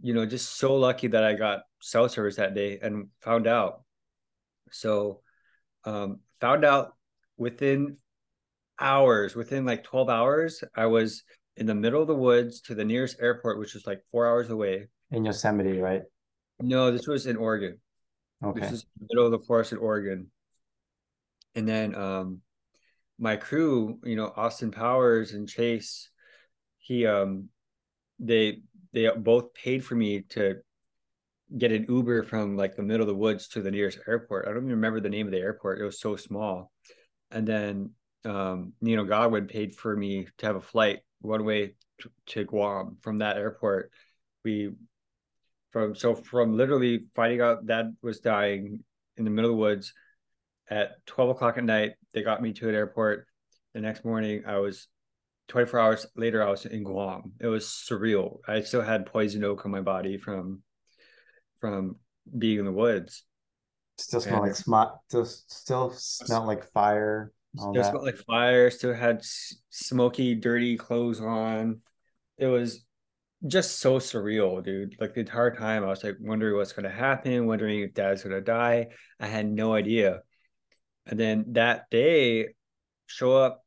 You 0.01 0.15
know, 0.15 0.25
just 0.25 0.57
so 0.57 0.75
lucky 0.77 1.09
that 1.09 1.23
I 1.23 1.35
got 1.35 1.61
cell 1.83 2.09
service 2.09 2.37
that 2.37 2.55
day 2.55 2.79
and 2.81 3.09
found 3.21 3.47
out. 3.47 3.83
So 4.73 5.21
um 5.85 6.21
found 6.41 6.65
out 6.65 6.95
within 7.37 7.99
hours 8.81 9.37
within 9.37 9.65
like 9.65 9.85
12 9.85 10.11
hours 10.11 10.63
i 10.75 10.85
was 10.85 11.23
in 11.57 11.65
the 11.65 11.75
middle 11.75 12.03
of 12.03 12.09
the 12.09 12.15
woods 12.15 12.61
to 12.61 12.75
the 12.75 12.85
nearest 12.85 13.17
airport 13.21 13.59
which 13.59 13.73
was 13.73 13.87
like 13.87 14.01
four 14.11 14.27
hours 14.27 14.51
away 14.51 14.89
In 15.13 15.25
Yosemite, 15.25 15.81
right? 15.81 16.03
no 16.61 16.91
this 16.91 17.07
was 17.07 17.27
in 17.27 17.37
oregon 17.37 17.79
Okay. 18.45 18.61
this 18.61 18.73
is 18.73 18.83
the 18.99 19.07
middle 19.09 19.25
of 19.25 19.33
the 19.33 19.47
forest 19.47 19.73
in 19.73 19.79
oregon 19.79 20.27
and 21.57 21.69
then 21.69 21.95
um 21.95 22.41
my 23.19 23.35
crew 23.37 23.99
you 24.05 24.15
know 24.15 24.33
austin 24.37 24.71
powers 24.71 25.33
and 25.33 25.49
chase 25.49 26.11
he 26.79 27.07
um 27.07 27.49
they 28.19 28.61
they 28.93 29.11
both 29.17 29.53
paid 29.53 29.85
for 29.85 29.95
me 29.95 30.23
to 30.23 30.57
get 31.57 31.73
an 31.73 31.87
uber 31.89 32.23
from 32.23 32.57
like 32.57 32.77
the 32.77 32.83
middle 32.83 33.03
of 33.03 33.09
the 33.09 33.15
woods 33.15 33.49
to 33.49 33.63
the 33.63 33.71
nearest 33.71 33.99
airport. 34.09 34.47
I 34.47 34.51
don't 34.51 34.65
even 34.65 34.71
remember 34.71 35.01
the 35.01 35.09
name 35.09 35.27
of 35.27 35.33
the 35.33 35.39
airport. 35.39 35.81
It 35.81 35.85
was 35.85 36.01
so 36.01 36.17
small. 36.17 36.73
And 37.31 37.47
then 37.47 37.91
um 38.25 38.73
nino 38.81 39.05
godwin 39.05 39.47
paid 39.47 39.75
for 39.75 39.97
me 39.97 40.27
to 40.39 40.47
have 40.47 40.57
a 40.57 40.61
flight 40.61 41.01
one 41.21 41.45
way 41.45 41.75
to, 42.27 42.45
guam 42.45 42.97
from 43.01 43.19
that 43.19 43.37
airport. 43.37 43.91
We 44.45 44.73
from 45.71 45.95
so 45.95 46.15
from 46.15 46.57
literally 46.57 47.07
finding 47.15 47.41
out 47.41 47.67
dad 47.67 47.97
was 48.03 48.21
dying 48.21 48.83
in 49.17 49.25
the 49.25 49.31
middle 49.31 49.51
of 49.51 49.57
the 49.57 49.61
woods 49.61 49.93
at 50.69 51.05
12 51.07 51.31
o'clock 51.31 51.59
at 51.59 51.65
night 51.65 51.93
they 52.13 52.23
got 52.23 52.43
me 52.43 52.53
to 52.53 52.69
an 52.69 52.75
airport 52.75 53.27
the 53.75 53.81
next 53.81 54.05
morning 54.05 54.43
i 54.47 54.59
was 54.59 54.89
24 55.49 55.81
hours 55.81 56.07
later 56.17 56.43
i 56.43 56.51
was 56.51 56.67
in 56.67 56.83
guam 56.83 57.33
it 57.41 57.47
was 57.47 57.67
surreal 57.67 58.39
i 58.49 58.61
still 58.61 58.83
had 58.83 59.07
poison 59.07 59.45
oak 59.45 59.65
on 59.65 59.71
my 59.71 59.81
body 59.81 60.19
from 60.19 60.63
from 61.61 61.97
being 62.37 62.59
in 62.59 62.65
the 62.65 62.73
woods 62.73 63.25
Still 63.99 64.21
smell 64.21 64.43
like 64.43 64.55
smut. 64.55 64.95
Still, 65.09 65.25
still 65.25 65.91
smell 65.91 66.47
like 66.47 66.71
fire. 66.73 67.33
Still 67.57 67.73
that. 67.73 67.87
smelled 67.87 68.05
like 68.05 68.19
fire 68.19 68.71
still 68.71 68.93
had 68.93 69.23
smoky 69.71 70.35
dirty 70.35 70.77
clothes 70.77 71.21
on 71.21 71.81
it 72.37 72.47
was 72.47 72.85
just 73.47 73.79
so 73.79 73.99
surreal 73.99 74.63
dude 74.63 74.95
like 75.01 75.15
the 75.15 75.21
entire 75.21 75.55
time 75.55 75.83
i 75.83 75.87
was 75.87 76.05
like 76.05 76.17
wondering 76.21 76.55
what's 76.57 76.73
going 76.73 76.85
to 76.85 76.91
happen 76.91 77.47
wondering 77.47 77.81
if 77.81 77.95
dad's 77.95 78.23
going 78.23 78.35
to 78.35 78.43
die 78.43 78.89
i 79.21 79.27
had 79.27 79.47
no 79.47 79.73
idea 79.73 80.21
and 81.07 81.19
then 81.19 81.45
that 81.53 81.89
day 81.91 82.49
show 83.07 83.37
up 83.37 83.63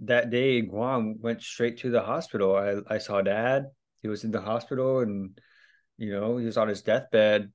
that 0.00 0.30
day 0.30 0.60
guam 0.60 1.16
went 1.20 1.42
straight 1.42 1.78
to 1.78 1.90
the 1.90 2.02
hospital. 2.02 2.54
I 2.54 2.94
i 2.94 2.98
saw 2.98 3.22
dad. 3.22 3.66
He 4.02 4.08
was 4.08 4.24
in 4.24 4.30
the 4.30 4.40
hospital 4.40 5.00
and 5.00 5.38
you 5.96 6.12
know 6.12 6.36
he 6.36 6.44
was 6.44 6.58
on 6.58 6.68
his 6.68 6.82
deathbed. 6.82 7.50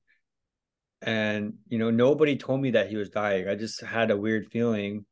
And 1.00 1.54
you 1.68 1.78
know 1.78 1.90
nobody 1.90 2.36
told 2.36 2.60
me 2.60 2.72
that 2.72 2.88
he 2.88 2.96
was 2.96 3.10
dying. 3.10 3.48
I 3.48 3.54
just 3.54 3.82
had 3.82 4.10
a 4.10 4.16
weird 4.16 4.46
feeling 4.46 5.06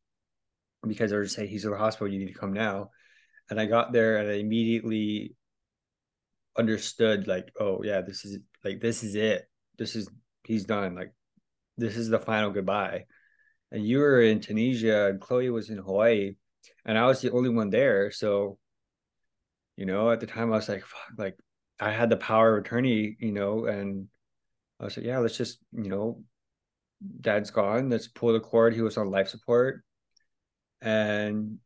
because 0.86 1.10
they 1.10 1.16
were 1.16 1.26
saying 1.26 1.48
he's 1.48 1.64
in 1.64 1.70
the 1.70 1.78
hospital. 1.78 2.12
You 2.12 2.18
need 2.18 2.32
to 2.32 2.38
come 2.38 2.52
now. 2.52 2.90
And 3.48 3.60
i 3.60 3.66
got 3.66 3.92
there 3.92 4.18
and 4.18 4.30
i 4.30 4.34
immediately 4.34 5.34
understood 6.58 7.26
like 7.26 7.50
oh 7.60 7.80
yeah 7.82 8.00
this 8.00 8.24
is 8.24 8.38
like 8.64 8.80
this 8.80 9.04
is 9.04 9.14
it. 9.14 9.48
This 9.78 9.94
is 9.94 10.08
he's 10.44 10.64
done. 10.64 10.96
Like 10.96 11.12
this 11.76 11.96
is 11.96 12.08
the 12.08 12.18
final 12.18 12.50
goodbye 12.50 13.04
and 13.72 13.86
you 13.86 13.98
were 13.98 14.20
in 14.20 14.40
tunisia 14.40 15.08
and 15.08 15.20
chloe 15.20 15.50
was 15.50 15.70
in 15.70 15.78
hawaii 15.78 16.34
and 16.84 16.98
i 16.98 17.06
was 17.06 17.20
the 17.20 17.30
only 17.30 17.50
one 17.50 17.70
there. 17.70 18.10
So 18.10 18.58
you 19.76 19.86
know 19.86 20.10
at 20.10 20.20
the 20.20 20.26
time 20.26 20.52
i 20.52 20.56
was 20.56 20.68
like 20.68 20.84
fuck 20.84 21.00
like 21.16 21.38
i 21.78 21.90
had 21.90 22.10
the 22.10 22.16
power 22.16 22.56
of 22.56 22.64
attorney 22.64 23.16
you 23.18 23.32
know 23.32 23.64
and 23.66 24.08
i 24.78 24.84
was 24.84 24.96
like 24.96 25.06
yeah 25.06 25.18
let's 25.18 25.36
just 25.36 25.58
you 25.72 25.88
know 25.88 26.22
dad's 27.22 27.50
gone. 27.50 27.88
Let's 27.88 28.08
pull 28.08 28.34
the 28.34 28.40
cord. 28.40 28.74
He 28.74 28.82
was 28.82 28.98
on 28.98 29.10
life 29.10 29.28
support 29.28 29.82
and 30.82 31.56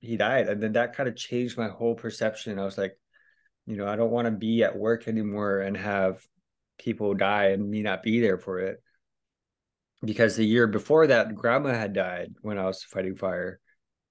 he 0.00 0.16
died. 0.16 0.48
And 0.48 0.62
then 0.62 0.72
that 0.72 0.96
kind 0.96 1.10
of 1.10 1.14
changed 1.14 1.58
my 1.58 1.68
whole 1.68 1.94
perception. 1.94 2.58
I 2.58 2.64
was 2.64 2.78
like 2.78 2.96
you 3.68 3.76
know 3.76 3.86
i 3.86 3.94
don't 3.94 4.10
want 4.10 4.24
to 4.24 4.32
be 4.32 4.64
at 4.64 4.76
work 4.76 5.06
anymore 5.06 5.60
and 5.60 5.76
have 5.76 6.26
people 6.78 7.14
die 7.14 7.50
and 7.50 7.70
me 7.70 7.82
not 7.82 8.02
be 8.02 8.18
there 8.18 8.38
for 8.38 8.58
it 8.58 8.82
because 10.04 10.36
the 10.36 10.44
year 10.44 10.66
before 10.66 11.06
that 11.08 11.34
grandma 11.34 11.70
had 11.70 11.92
died 11.92 12.34
when 12.42 12.58
i 12.58 12.64
was 12.64 12.82
fighting 12.82 13.16
fire. 13.16 13.60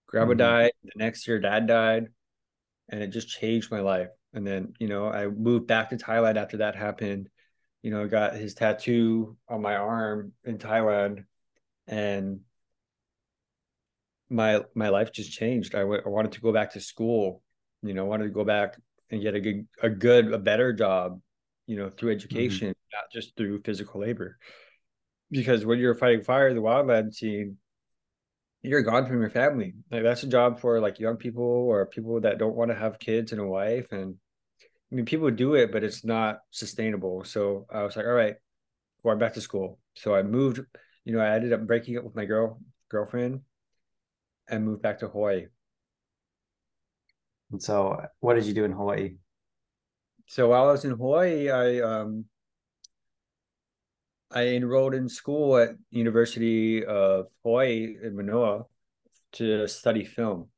Grandma 0.07 0.33
Mhm. 0.33 0.37
died 0.37 0.71
the 0.83 0.91
next 0.95 1.27
year 1.27 1.39
dad 1.39 1.67
died 1.67 2.07
and 2.89 3.01
it 3.03 3.07
just 3.07 3.29
changed 3.29 3.71
my 3.71 3.79
life. 3.81 4.09
And 4.33 4.45
then 4.45 4.73
you 4.79 4.87
know 4.87 5.07
i 5.07 5.27
moved 5.27 5.67
back 5.67 5.89
to 5.89 5.97
thailand 5.97 6.35
after 6.37 6.57
that 6.57 6.75
happened. 6.75 7.29
You 7.81 7.91
know 7.91 8.03
I 8.03 8.07
got 8.07 8.35
his 8.35 8.53
tattoo 8.53 9.37
on 9.47 9.61
my 9.61 9.75
arm 9.75 10.33
in 10.43 10.57
thailand 10.57 11.25
and 11.87 12.41
my 14.29 14.63
my 14.75 14.89
life 14.89 15.11
just 15.11 15.31
changed. 15.31 15.73
I 15.75 15.83
wanted 15.83 16.33
to 16.33 16.41
go 16.41 16.51
back 16.51 16.73
to 16.73 16.81
school. 16.81 17.41
You 17.81 17.93
know 17.93 18.03
I 18.03 18.07
wanted 18.07 18.25
to 18.25 18.29
go 18.31 18.43
back 18.43 18.75
and 19.09 19.21
get 19.21 19.35
a 19.35 19.39
good 19.39 19.67
a 19.81 19.89
good 19.89 20.33
a 20.33 20.37
better 20.37 20.73
job 20.73 21.21
you 21.65 21.77
know 21.77 21.89
through 21.89 22.11
education 22.11 22.73
not 22.93 23.11
just 23.11 23.35
through 23.37 23.61
physical 23.61 24.01
labor 24.01 24.37
because 25.31 25.65
when 25.65 25.79
you're 25.79 25.95
fighting 25.95 26.23
fire 26.23 26.53
the 26.53 26.61
wildland 26.61 27.13
scene 27.13 27.57
you're 28.63 28.81
gone 28.81 29.05
from 29.05 29.21
your 29.21 29.29
family. 29.29 29.75
Like 29.91 30.03
that's 30.03 30.23
a 30.23 30.27
job 30.27 30.59
for 30.59 30.79
like 30.79 30.99
young 30.99 31.15
people 31.17 31.43
or 31.43 31.85
people 31.85 32.19
that 32.21 32.37
don't 32.37 32.55
want 32.55 32.71
to 32.71 32.75
have 32.75 32.99
kids 32.99 33.31
and 33.31 33.39
a 33.39 33.45
wife 33.45 33.91
and 33.91 34.15
i 34.61 34.95
mean 34.95 35.05
people 35.05 35.29
do 35.31 35.53
it 35.53 35.71
but 35.71 35.83
it's 35.83 36.03
not 36.03 36.39
sustainable. 36.51 37.23
So 37.23 37.65
i 37.71 37.83
was 37.83 37.95
like 37.95 38.05
all 38.05 38.11
right 38.11 38.35
going 39.03 39.19
back 39.19 39.33
to 39.35 39.41
school. 39.41 39.79
So 39.95 40.15
i 40.15 40.23
moved 40.23 40.59
you 41.05 41.13
know 41.13 41.19
i 41.19 41.35
ended 41.35 41.53
up 41.53 41.65
breaking 41.65 41.97
up 41.97 42.03
with 42.03 42.15
my 42.15 42.25
girl 42.25 42.59
girlfriend 42.89 43.41
and 44.49 44.65
moved 44.65 44.81
back 44.81 44.99
to 44.99 45.07
hawaii. 45.07 45.47
And 47.51 47.63
so, 47.63 48.01
what 48.19 48.33
did 48.33 48.43
you 48.43 48.53
do 48.53 48.65
in 48.65 48.73
Hawaii? 48.73 49.15
so 50.27 50.49
while 50.49 50.67
i 50.67 50.71
was 50.71 50.83
in 50.85 50.91
hawaii 50.91 51.49
i 51.49 51.79
um 51.79 52.25
i 54.31 54.47
enrolled 54.47 54.93
in 54.93 55.07
school 55.07 55.57
at 55.57 55.69
university 55.89 56.85
of 56.85 57.27
hawaii 57.43 57.95
in 58.01 58.15
manoa 58.15 58.63
to 59.33 59.67
study 59.67 60.05
film. 60.05 60.49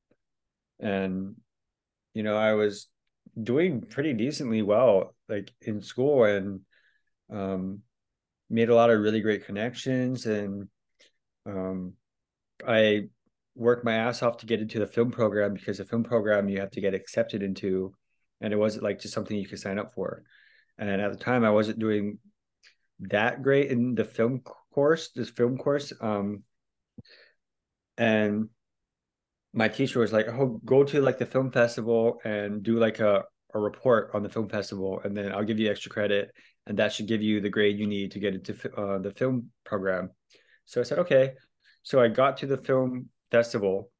And 0.80 1.36
you 2.14 2.24
know 2.24 2.38
i 2.38 2.54
was 2.54 2.88
doing 3.41 3.82
pretty 3.82 4.14
decently 4.14 4.62
well 4.62 5.16
like 5.28 5.52
in 5.62 5.82
school 5.82 6.24
and 6.24 6.62
um 7.32 7.80
made 8.50 8.70
a 8.70 8.76
lot 8.76 8.90
of 8.90 9.00
really 9.00 9.22
great 9.22 9.46
connections 9.46 10.26
and 10.26 10.68
um 11.46 11.94
i 12.68 13.04
worked 13.56 13.86
my 13.86 13.94
ass 13.94 14.24
off 14.24 14.38
to 14.38 14.46
get 14.46 14.62
into 14.62 14.80
the 14.80 14.88
film 14.88 15.12
program 15.12 15.54
because 15.54 15.78
the 15.78 15.86
film 15.86 16.04
program 16.04 16.50
you 16.50 16.60
have 16.60 16.72
to 16.72 16.82
get 16.82 16.94
accepted 16.94 17.44
into 17.44 17.94
and 18.41 18.54
it 18.54 18.58
wasn't 18.58 18.84
like 18.84 19.00
just 19.00 19.14
something 19.14 19.38
you 19.38 19.48
could 19.48 19.60
sign 19.60 19.78
up 19.78 19.94
for. 19.94 20.24
And 20.78 20.90
at 20.90 21.12
the 21.12 21.18
time 21.18 21.44
i 21.44 21.52
wasn't 21.52 21.80
doing 21.80 22.20
that 22.99 23.41
great 23.41 23.71
in 23.71 23.95
the 23.95 24.03
film 24.03 24.41
course 24.73 25.09
this 25.15 25.30
film 25.30 25.57
course 25.57 25.93
um 26.01 26.43
and 27.97 28.49
my 29.53 29.67
teacher 29.67 29.99
was 29.99 30.13
like 30.13 30.27
oh 30.27 30.59
go 30.65 30.84
to 30.84 31.01
like 31.01 31.17
the 31.17 31.26
film 31.26 31.51
festival 31.51 32.19
and 32.23 32.61
do 32.63 32.77
like 32.77 32.99
a, 32.99 33.23
a 33.53 33.59
report 33.59 34.11
on 34.13 34.21
the 34.21 34.30
film 34.30 34.47
festival 34.47 35.01
and 35.03 35.15
then 35.15 35.31
i'll 35.31 35.43
give 35.43 35.59
you 35.59 35.69
extra 35.69 35.91
credit 35.91 36.31
and 36.69 36.77
that 36.77 36.93
should 36.93 37.07
give 37.07 37.21
you 37.21 37.41
the 37.41 37.49
grade 37.49 37.80
you 37.80 37.88
need 37.88 38.11
to 38.11 38.19
get 38.19 38.35
into 38.35 38.53
uh, 38.77 38.99
the 38.99 39.11
film 39.11 39.49
program. 39.65 40.11
So 40.65 40.80
i 40.80 40.84
said 40.84 40.99
okay. 40.99 41.34
So 41.84 41.99
i 41.99 42.07
got 42.07 42.38
to 42.38 42.45
the 42.45 42.57
film 42.57 43.09
festival 43.31 43.91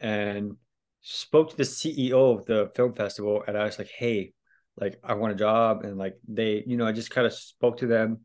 and 0.00 0.56
spoke 1.00 1.50
to 1.50 1.56
the 1.56 1.64
ceo 1.64 2.38
of 2.38 2.46
the 2.46 2.70
film 2.74 2.92
festival 2.94 3.42
and 3.46 3.56
i 3.56 3.64
was 3.64 3.78
like 3.78 3.88
hey 3.88 4.32
like 4.80 4.98
i 5.04 5.14
want 5.14 5.32
a 5.32 5.36
job 5.36 5.84
and 5.84 5.98
like 5.98 6.16
they 6.28 6.62
you 6.66 6.76
know 6.76 6.86
i 6.86 6.92
just 6.92 7.10
kind 7.10 7.26
of 7.26 7.32
spoke 7.32 7.78
to 7.78 7.86
them 7.86 8.20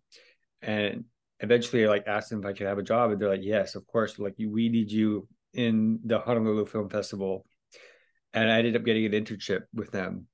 and 0.61 1.05
eventually 1.39 1.84
I 1.85 1.89
like 1.89 2.07
asked 2.07 2.30
them 2.30 2.39
if 2.39 2.45
I 2.45 2.53
could 2.53 2.67
have 2.67 2.77
a 2.77 2.84
job 2.84 3.11
and 3.11 3.19
they're 3.19 3.30
like 3.30 3.43
yes 3.43 3.75
of 3.75 3.85
course 3.88 4.17
like 4.17 4.35
you, 4.38 4.49
we 4.49 4.69
need 4.69 4.91
you 4.91 5.27
in 5.53 5.99
the 6.05 6.19
Honolulu 6.19 6.65
Film 6.65 6.89
Festival 6.89 7.45
and 8.34 8.49
I 8.49 8.59
ended 8.59 8.75
up 8.75 8.84
getting 8.85 9.05
an 9.05 9.11
internship 9.11 9.61
with 9.73 9.91
them 9.91 10.27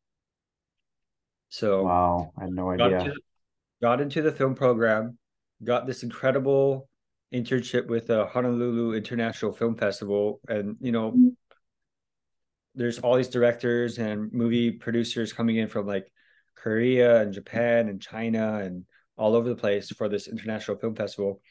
so 1.50 1.84
Wow, 1.84 2.32
I 2.38 2.42
had 2.44 2.52
no 2.54 2.78
got 2.78 2.94
idea. 2.94 3.00
into, 3.00 3.22
got 3.82 4.02
into 4.02 4.22
the 4.22 4.32
film 4.32 4.56
program 4.56 5.18
got 5.64 5.88
this 5.88 6.04
incredible 6.04 6.88
internship 7.34 7.88
with 7.88 8.08
the 8.08 8.26
Honolulu 8.28 8.94
International 8.94 9.52
Film 9.52 9.76
Festival 9.76 10.40
and 10.48 10.76
you 10.80 10.92
know 10.92 11.14
there's 12.76 13.00
all 13.00 13.16
these 13.16 13.30
directors 13.30 13.98
and 13.98 14.32
movie 14.32 14.72
producers 14.72 15.34
coming 15.34 15.58
in 15.58 15.68
from 15.68 15.88
like 15.88 16.12
Korea 16.56 17.22
and 17.22 17.34
Japan 17.34 17.90
and 17.90 18.02
China 18.02 18.60
and 18.60 18.86
all 19.18 19.36
over 19.36 19.50
the 19.50 19.56
place 19.56 19.90
for 19.90 20.08
this 20.08 20.28
international 20.28 20.78
film 20.78 20.96
festival. 20.96 21.42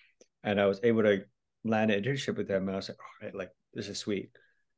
And 0.45 0.61
I 0.61 0.67
was 0.67 0.81
able 0.83 1.03
to 1.03 1.25
land 1.65 1.91
an 1.91 2.03
internship 2.03 2.37
with 2.37 2.49
them. 2.49 2.63
And 2.63 2.73
I 2.73 2.77
was 2.77 2.89
like, 2.89 2.99
all 3.01 3.27
right, 3.27 3.35
like 3.35 3.51
this 3.75 3.89
is 3.89 3.99
sweet. 3.99 4.31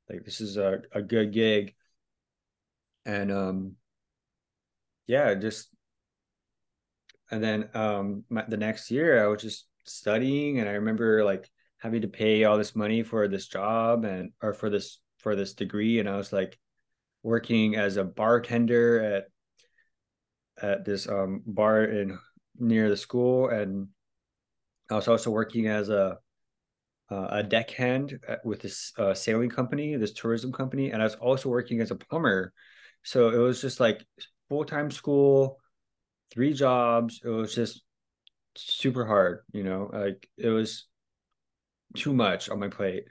Like 0.09 0.25
this 0.25 0.41
is 0.41 0.57
a, 0.57 0.81
a 0.93 1.03
good 1.03 1.33
gig. 1.33 1.75
And 3.05 3.31
um 3.31 3.77
yeah, 5.07 5.35
just 5.35 5.69
and 7.31 7.43
then 7.43 7.69
um 7.75 8.25
my, 8.29 8.45
the 8.49 8.57
next 8.57 8.91
year 8.91 9.23
I 9.23 9.29
was 9.29 9.43
just 9.43 9.67
studying 9.85 10.59
and 10.59 10.69
I 10.69 10.73
remember 10.73 11.25
like 11.25 11.51
having 11.79 12.03
to 12.03 12.09
pay 12.09 12.45
all 12.45 12.59
this 12.59 12.77
money 12.77 13.03
for 13.03 13.27
this 13.27 13.47
job 13.47 14.05
and 14.05 14.33
or 14.43 14.53
for 14.53 14.71
this 14.71 14.99
for 15.23 15.37
this 15.37 15.55
degree 15.55 15.99
and 15.99 16.09
i 16.09 16.17
was 16.17 16.33
like 16.33 16.59
working 17.23 17.77
as 17.77 17.97
a 17.97 18.05
bartender 18.05 19.01
at 19.01 19.25
at 20.63 20.85
this 20.85 21.09
um 21.09 21.43
bar 21.47 21.85
in 21.85 22.19
near 22.59 22.89
the 22.89 22.97
school 22.97 23.49
and 23.49 23.89
i 24.91 24.95
was 24.95 25.09
also 25.09 25.31
working 25.31 25.67
as 25.67 25.89
a 25.89 26.19
uh, 27.11 27.27
a 27.31 27.43
deckhand 27.43 28.21
with 28.45 28.61
this 28.61 28.93
uh, 28.97 29.13
sailing 29.13 29.51
company 29.51 29.97
this 29.97 30.13
tourism 30.13 30.53
company 30.53 30.91
and 30.93 31.03
i 31.03 31.05
was 31.05 31.17
also 31.17 31.49
working 31.49 31.81
as 31.81 31.91
a 31.91 31.97
plumber. 31.97 32.53
So 33.03 33.31
it 33.31 33.39
was 33.39 33.63
just 33.63 33.81
like 33.81 34.05
full-time 34.51 34.91
school 34.91 35.59
three 36.31 36.53
jobs. 36.53 37.21
It 37.25 37.31
was 37.31 37.55
just 37.55 37.83
super 38.57 39.07
hard 39.07 39.41
you 39.53 39.63
know 39.63 39.91
like 39.93 40.29
it 40.37 40.49
was 40.49 40.87
too 41.97 42.13
much 42.13 42.49
on 42.49 42.59
my 42.59 42.69
plate 42.69 43.05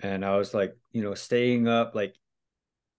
and 0.00 0.24
i 0.24 0.36
was 0.36 0.54
like 0.54 0.76
you 0.92 1.02
know 1.02 1.14
staying 1.14 1.68
up 1.68 1.94
like 1.94 2.14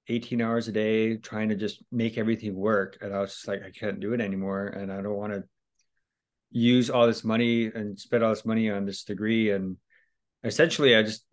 18 0.08 0.42
hours 0.42 0.68
a 0.68 0.72
day 0.72 1.18
trying 1.18 1.50
to 1.50 1.56
just 1.56 1.84
make 1.92 2.18
everything 2.18 2.56
work. 2.56 2.98
And 3.02 3.14
i 3.14 3.20
was 3.20 3.34
just 3.34 3.48
like 3.48 3.64
i 3.64 3.72
can't 3.72 4.00
do 4.00 4.14
it 4.14 4.22
anymore. 4.22 4.68
And 4.68 4.92
i 4.92 5.02
don't 5.02 5.16
want 5.16 5.34
to 5.34 5.44
use 6.52 6.90
all 6.90 7.08
this 7.08 7.24
money 7.24 7.66
and 7.66 8.00
spend 8.00 8.24
all 8.24 8.30
this 8.30 8.46
money 8.46 8.70
on 8.70 8.86
this 8.86 9.04
degree. 9.04 9.52
And 9.52 9.78
essentially 10.44 10.96
i 10.96 11.02
just 11.02 11.26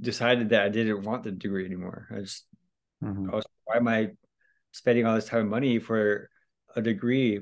decided 0.00 0.48
that 0.48 0.62
i 0.62 0.68
didn't 0.68 1.02
want 1.02 1.22
the 1.22 1.32
degree 1.32 1.66
anymore. 1.66 2.08
I 2.10 2.20
just 2.20 2.46
Mhm. 3.02 3.30
I 3.30 3.36
was, 3.36 3.44
why 3.64 3.76
am 3.76 3.88
i 3.88 4.10
spending 4.72 5.04
all 5.06 5.14
this 5.14 5.26
time 5.26 5.40
and 5.40 5.50
money 5.50 5.78
for 5.78 6.30
a 6.74 6.80
degree 6.80 7.40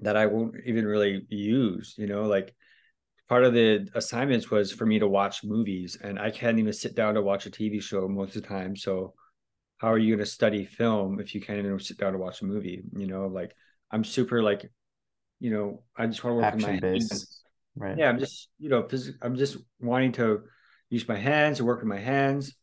that 0.00 0.16
i 0.16 0.26
won't 0.26 0.56
even 0.64 0.86
really 0.86 1.26
use 1.28 1.94
you 1.98 2.06
know? 2.06 2.24
Like 2.24 2.54
part 3.28 3.44
of 3.44 3.54
the 3.54 3.88
assignments 3.94 4.50
was 4.50 4.70
for 4.72 4.86
me 4.86 4.98
to 4.98 5.08
watch 5.08 5.44
movies 5.44 5.96
and 6.02 6.18
i 6.18 6.30
can't 6.30 6.58
even 6.58 6.72
sit 6.72 6.94
down 6.94 7.14
to 7.14 7.22
watch 7.22 7.46
a 7.46 7.50
tv 7.50 7.82
show 7.82 8.06
most 8.08 8.36
of 8.36 8.42
the 8.42 8.48
time 8.48 8.76
so 8.76 9.14
how 9.78 9.88
are 9.88 9.98
you 9.98 10.14
going 10.14 10.24
to 10.24 10.30
study 10.30 10.64
film 10.64 11.20
if 11.20 11.34
you 11.34 11.40
can't 11.40 11.58
even 11.58 11.78
sit 11.78 11.98
down 11.98 12.12
to 12.12 12.18
watch 12.18 12.42
a 12.42 12.44
movie 12.44 12.82
you 12.96 13.06
know 13.06 13.26
like 13.26 13.52
i'm 13.90 14.04
super 14.04 14.42
like 14.42 14.70
you 15.40 15.50
know 15.50 15.82
i 15.96 16.06
just 16.06 16.22
want 16.22 16.32
to 16.32 16.36
work 16.42 16.54
with 16.54 16.62
my 16.62 16.74
Action 16.74 16.92
hands. 16.92 17.42
right? 17.76 17.98
yeah 17.98 18.08
i'm 18.08 18.18
just 18.18 18.48
you 18.58 18.68
know 18.68 18.86
i'm 19.22 19.36
just 19.36 19.56
wanting 19.80 20.12
to 20.12 20.42
use 20.90 21.08
my 21.08 21.16
hands 21.16 21.58
and 21.58 21.66
work 21.66 21.80
with 21.80 21.88
my 21.88 21.98
hands 21.98 22.54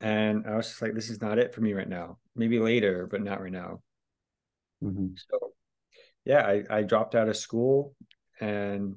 and 0.00 0.46
i 0.46 0.56
was 0.56 0.68
just 0.68 0.82
like 0.82 0.94
this 0.94 1.08
is 1.10 1.20
not 1.20 1.38
it 1.38 1.54
for 1.54 1.60
me 1.60 1.72
right 1.72 1.88
now 1.88 2.18
maybe 2.34 2.58
later 2.58 3.06
but 3.10 3.22
not 3.22 3.40
right 3.40 3.52
now 3.52 3.80
Mhm. 4.82 5.16
so 5.16 5.52
yeah 6.24 6.40
i, 6.46 6.62
I 6.68 6.82
dropped 6.82 7.14
out 7.14 7.28
of 7.28 7.36
school 7.36 7.94
and 8.40 8.96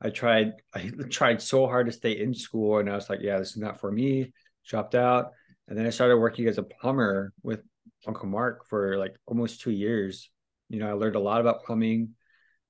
i 0.00 0.10
tried 0.10 0.52
i 0.74 0.90
tried 1.10 1.40
so 1.40 1.66
hard 1.66 1.86
to 1.86 1.92
stay 1.92 2.12
in 2.12 2.34
school 2.34 2.78
and 2.78 2.90
i 2.90 2.94
was 2.94 3.10
like 3.10 3.20
yeah 3.22 3.38
this 3.38 3.50
is 3.50 3.56
not 3.56 3.80
for 3.80 3.90
me 3.90 4.32
dropped 4.66 4.94
out. 4.94 5.32
And 5.68 5.78
then 5.78 5.86
i 5.86 5.90
started 5.90 6.16
working 6.16 6.46
as 6.48 6.58
a 6.58 6.62
plumber 6.62 7.32
with 7.42 7.60
uncle 8.06 8.28
mark 8.28 8.66
for 8.66 8.96
like 8.96 9.16
almost 9.26 9.60
two 9.60 9.70
years. 9.70 10.30
You 10.68 10.78
know 10.78 10.88
i 10.88 10.92
learned 10.92 11.16
a 11.16 11.20
lot 11.20 11.40
about 11.40 11.64
plumbing. 11.64 12.10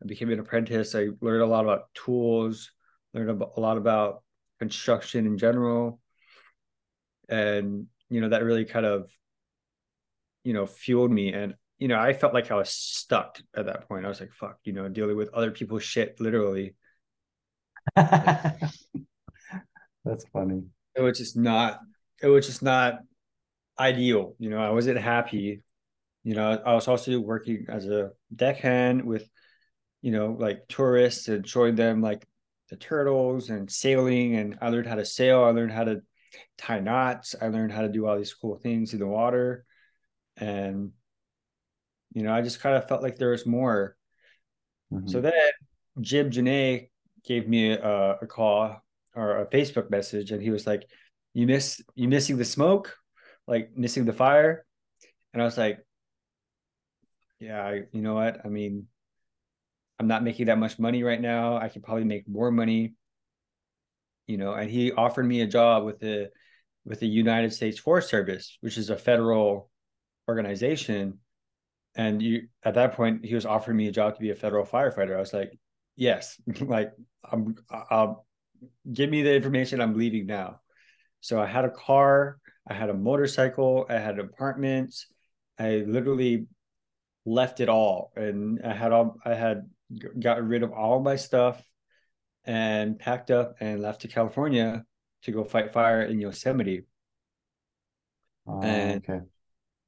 I 0.02 0.06
became 0.06 0.30
an 0.30 0.40
apprentice. 0.40 0.94
I 0.94 1.08
learned 1.20 1.42
a 1.42 1.46
lot 1.46 1.64
about 1.64 1.92
tools 1.94 2.70
learned 3.12 3.42
a 3.42 3.60
lot 3.60 3.76
about 3.76 4.22
construction 4.60 5.26
in 5.26 5.36
general. 5.36 6.00
And 7.28 7.86
you 8.08 8.20
know 8.20 8.28
that 8.28 8.44
really 8.44 8.64
kind 8.64 8.86
of 8.86 9.10
you 10.44 10.52
know 10.52 10.66
fueled 10.66 11.10
me. 11.10 11.32
And 11.32 11.54
you 11.78 11.88
know 11.88 11.98
i 11.98 12.12
felt 12.12 12.34
like 12.34 12.50
i 12.50 12.54
was 12.54 12.70
stuck 12.70 13.40
at 13.56 13.66
that 13.66 13.88
point. 13.88 14.04
I 14.04 14.08
was 14.08 14.20
like 14.20 14.32
fuck 14.32 14.58
you 14.64 14.72
know 14.72 14.88
dealing 14.88 15.16
with 15.16 15.32
other 15.32 15.50
people's 15.50 15.82
shit 15.82 16.20
literally 16.20 16.74
That's 20.04 20.24
funny. 20.32 20.62
it 20.96 21.00
was 21.02 21.18
just 21.18 21.36
not 21.36 21.80
it 22.22 22.26
was 22.26 22.46
just 22.46 22.62
not 22.62 23.00
ideal 23.78 24.34
you 24.38 24.50
know 24.50 24.58
i 24.58 24.70
wasn't 24.70 24.98
happy 24.98 25.62
you 26.24 26.34
know 26.34 26.60
i 26.66 26.74
was 26.74 26.88
also 26.88 27.18
working 27.18 27.66
as 27.68 27.86
a 27.86 28.10
deckhand 28.34 29.02
with 29.04 29.28
you 30.02 30.10
know 30.12 30.36
like 30.38 30.66
tourists 30.68 31.28
and 31.28 31.46
showing 31.48 31.74
them 31.74 32.02
like 32.02 32.26
the 32.68 32.76
turtles 32.76 33.50
and 33.50 33.70
sailing 33.70 34.36
and 34.36 34.58
i 34.60 34.68
learned 34.68 34.86
how 34.86 34.94
to 34.96 35.04
sail 35.04 35.42
i 35.44 35.50
learned 35.50 35.72
how 35.72 35.84
to 35.84 36.00
tie 36.58 36.78
knots 36.80 37.34
i 37.40 37.48
learned 37.48 37.72
how 37.72 37.82
to 37.82 37.88
do 37.88 38.06
all 38.06 38.16
these 38.18 38.34
cool 38.34 38.56
things 38.56 38.92
in 38.92 38.98
the 39.00 39.06
water 39.06 39.64
and 40.36 40.90
you 42.12 42.22
know 42.22 42.32
i 42.32 42.42
just 42.42 42.60
kind 42.60 42.76
of 42.76 42.86
felt 42.88 43.02
like 43.02 43.16
there 43.16 43.30
was 43.30 43.46
more 43.46 43.96
Mhm. 44.92 45.08
so 45.08 45.20
then 45.20 45.32
Jib 46.00 46.30
Janae 46.32 46.89
gave 47.24 47.48
me 47.48 47.72
a, 47.72 48.16
a 48.22 48.26
call 48.26 48.82
or 49.14 49.38
a 49.38 49.46
Facebook 49.46 49.90
message, 49.90 50.30
and 50.32 50.42
he 50.42 50.50
was 50.50 50.66
like, 50.66 50.88
"You 51.34 51.46
miss 51.46 51.82
you 51.94 52.08
missing 52.08 52.36
the 52.36 52.44
smoke, 52.44 52.96
like 53.46 53.70
missing 53.76 54.04
the 54.04 54.12
fire," 54.12 54.64
and 55.32 55.42
I 55.42 55.44
was 55.44 55.58
like, 55.58 55.78
"Yeah, 57.38 57.62
I, 57.62 57.82
you 57.92 58.02
know 58.02 58.14
what? 58.14 58.40
I 58.44 58.48
mean, 58.48 58.86
I'm 59.98 60.08
not 60.08 60.24
making 60.24 60.46
that 60.46 60.58
much 60.58 60.78
money 60.78 61.02
right 61.02 61.20
now. 61.20 61.56
I 61.56 61.68
could 61.68 61.82
probably 61.82 62.04
make 62.04 62.28
more 62.28 62.50
money, 62.50 62.94
you 64.26 64.36
know." 64.36 64.54
And 64.54 64.70
he 64.70 64.92
offered 64.92 65.26
me 65.26 65.42
a 65.42 65.46
job 65.46 65.84
with 65.84 66.00
the 66.00 66.30
with 66.84 67.00
the 67.00 67.08
United 67.08 67.52
States 67.52 67.78
Forest 67.78 68.08
Service, 68.10 68.58
which 68.60 68.78
is 68.78 68.90
a 68.90 68.96
federal 68.96 69.70
organization 70.28 71.18
and 71.94 72.22
you 72.22 72.48
at 72.62 72.74
that 72.74 72.94
point 72.94 73.24
he 73.24 73.34
was 73.34 73.46
offering 73.46 73.76
me 73.76 73.88
a 73.88 73.92
job 73.92 74.14
to 74.14 74.20
be 74.20 74.30
a 74.30 74.34
federal 74.34 74.64
firefighter 74.64 75.16
i 75.16 75.20
was 75.20 75.32
like 75.32 75.58
yes. 76.00 76.40
Like 76.60 76.90
i'm 77.30 77.54
i'll 77.70 78.26
give 78.90 79.10
me 79.10 79.20
the 79.22 79.34
information 79.36 79.80
i'm 79.80 79.96
leaving 79.96 80.26
now. 80.26 80.60
So 81.20 81.38
i 81.40 81.46
had 81.46 81.64
a 81.66 81.70
car 81.70 82.38
i 82.66 82.74
had 82.74 82.88
a 82.90 82.94
motorcycle 83.08 83.86
i 83.88 83.98
had 84.06 84.18
apartments 84.18 85.06
i 85.58 85.84
literally 85.86 86.46
left 87.26 87.60
it 87.60 87.68
all. 87.68 88.10
And 88.16 88.60
i 88.64 88.72
had 88.72 88.90
all 88.96 89.18
i 89.24 89.34
had 89.34 89.68
got 90.18 90.42
rid 90.42 90.62
of 90.62 90.72
all 90.72 90.98
my 91.10 91.16
stuff 91.16 91.62
and 92.44 92.98
packed 92.98 93.30
up 93.30 93.56
and 93.60 93.82
left 93.82 94.00
to 94.02 94.08
california 94.08 94.84
to 95.24 95.30
go 95.36 95.44
fight 95.44 95.72
fire 95.76 96.02
in 96.02 96.18
yosemite. 96.18 96.86
Oh, 98.46 98.62
And- 98.62 99.02
okay. 99.04 99.20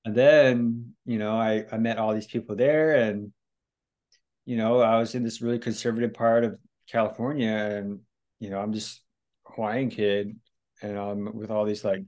and 0.04 0.14
then 0.14 0.94
you 1.06 1.18
know 1.18 1.32
I, 1.34 1.64
I 1.72 1.78
met 1.78 1.96
all 1.98 2.12
these 2.14 2.26
people 2.34 2.54
there 2.56 2.88
and 3.04 3.32
you 4.44 4.56
know 4.56 4.80
i 4.80 4.98
was 4.98 5.14
in 5.14 5.22
this 5.22 5.40
really 5.40 5.58
conservative 5.58 6.12
part 6.14 6.44
of 6.44 6.58
california 6.88 7.48
and 7.48 8.00
you 8.38 8.50
know 8.50 8.58
i'm 8.58 8.72
just 8.72 9.00
hawaiian 9.46 9.90
kid 9.90 10.36
and 10.82 10.98
i'm 10.98 11.36
with 11.36 11.50
all 11.50 11.64
these 11.64 11.84
like 11.84 12.02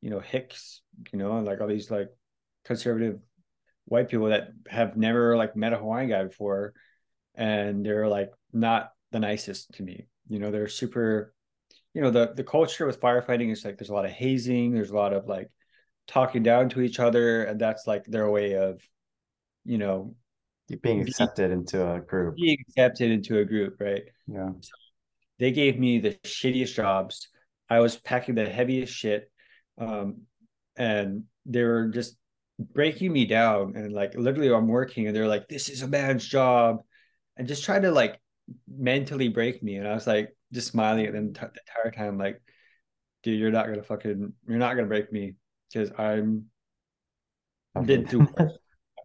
you 0.00 0.10
know 0.10 0.20
hicks 0.20 0.82
you 1.12 1.18
know 1.18 1.36
and 1.36 1.46
like 1.46 1.60
all 1.60 1.68
these 1.68 1.90
like 1.90 2.08
conservative 2.64 3.18
white 3.90 4.08
people 4.08 4.28
that 4.28 4.50
have 4.68 4.96
never 4.96 5.36
like 5.36 5.56
met 5.56 5.72
a 5.72 5.76
hawaiian 5.76 6.08
guy 6.08 6.22
before. 6.24 6.72
And 7.34 7.84
they're 7.84 8.08
like 8.08 8.30
not 8.52 8.92
the 9.10 9.18
nicest 9.18 9.72
to 9.74 9.82
me. 9.82 10.06
You 10.28 10.38
know 10.38 10.50
they're 10.50 10.68
super 10.68 11.34
you 11.92 12.00
know 12.00 12.10
the 12.10 12.32
the 12.34 12.44
culture 12.44 12.86
with 12.86 13.00
firefighting 13.00 13.50
is 13.50 13.64
like 13.64 13.76
there's 13.76 13.90
a 13.90 13.94
lot 13.94 14.04
of 14.04 14.12
hazing 14.12 14.72
there's 14.72 14.90
a 14.90 14.96
lot 14.96 15.12
of 15.12 15.26
like 15.26 15.50
talking 16.06 16.44
down 16.44 16.68
to 16.68 16.80
each 16.80 17.00
other 17.00 17.42
and 17.42 17.60
that's 17.60 17.86
like 17.86 18.04
their 18.04 18.30
way 18.30 18.54
of 18.54 18.80
you 19.64 19.76
know 19.76 20.14
being 20.82 21.00
accepted 21.02 21.50
into 21.50 21.94
a 21.94 22.00
group. 22.00 22.36
being 22.36 22.58
accepted 22.68 23.10
into 23.10 23.38
a 23.38 23.44
group 23.44 23.76
right 23.80 24.04
Yeah. 24.26 24.50
so 24.60 24.70
they 25.38 25.52
gave 25.52 25.78
me 25.78 25.98
the 25.98 26.14
shittiest 26.24 26.74
jobs 26.74 27.28
i 27.68 27.80
was 27.80 27.96
packing 27.96 28.34
the 28.34 28.48
heaviest 28.48 28.92
shit 28.94 29.30
um 29.78 30.22
and 30.76 31.24
they 31.46 31.64
were 31.64 31.88
just 31.88 32.16
breaking 32.58 33.12
me 33.12 33.24
down 33.24 33.74
and 33.76 33.92
like 33.92 34.14
literally 34.14 34.52
i'm 34.52 34.68
working 34.68 35.06
and 35.06 35.16
they're 35.16 35.26
like 35.28 35.48
this 35.48 35.68
is 35.68 35.82
a 35.82 35.88
man's 35.88 36.26
job 36.26 36.82
and 37.36 37.48
just 37.48 37.64
trying 37.64 37.82
to 37.82 37.90
like 37.90 38.20
mentally 38.68 39.28
break 39.28 39.62
me 39.62 39.76
and 39.76 39.88
i 39.88 39.94
was 39.94 40.06
like 40.06 40.36
just 40.52 40.68
smiling 40.68 41.06
at 41.06 41.12
them 41.12 41.32
t- 41.32 41.40
the 41.40 41.60
entire 41.66 41.90
time 41.90 42.18
like 42.18 42.40
dude 43.22 43.38
you're 43.38 43.50
not 43.50 43.66
gonna 43.66 43.82
fucking 43.82 44.32
you're 44.48 44.58
not 44.58 44.74
gonna 44.74 44.86
break 44.88 45.10
me 45.12 45.34
because 45.72 45.90
i'm 45.98 46.44
Okay. 47.76 47.86
been 47.86 48.06
through 48.06 48.26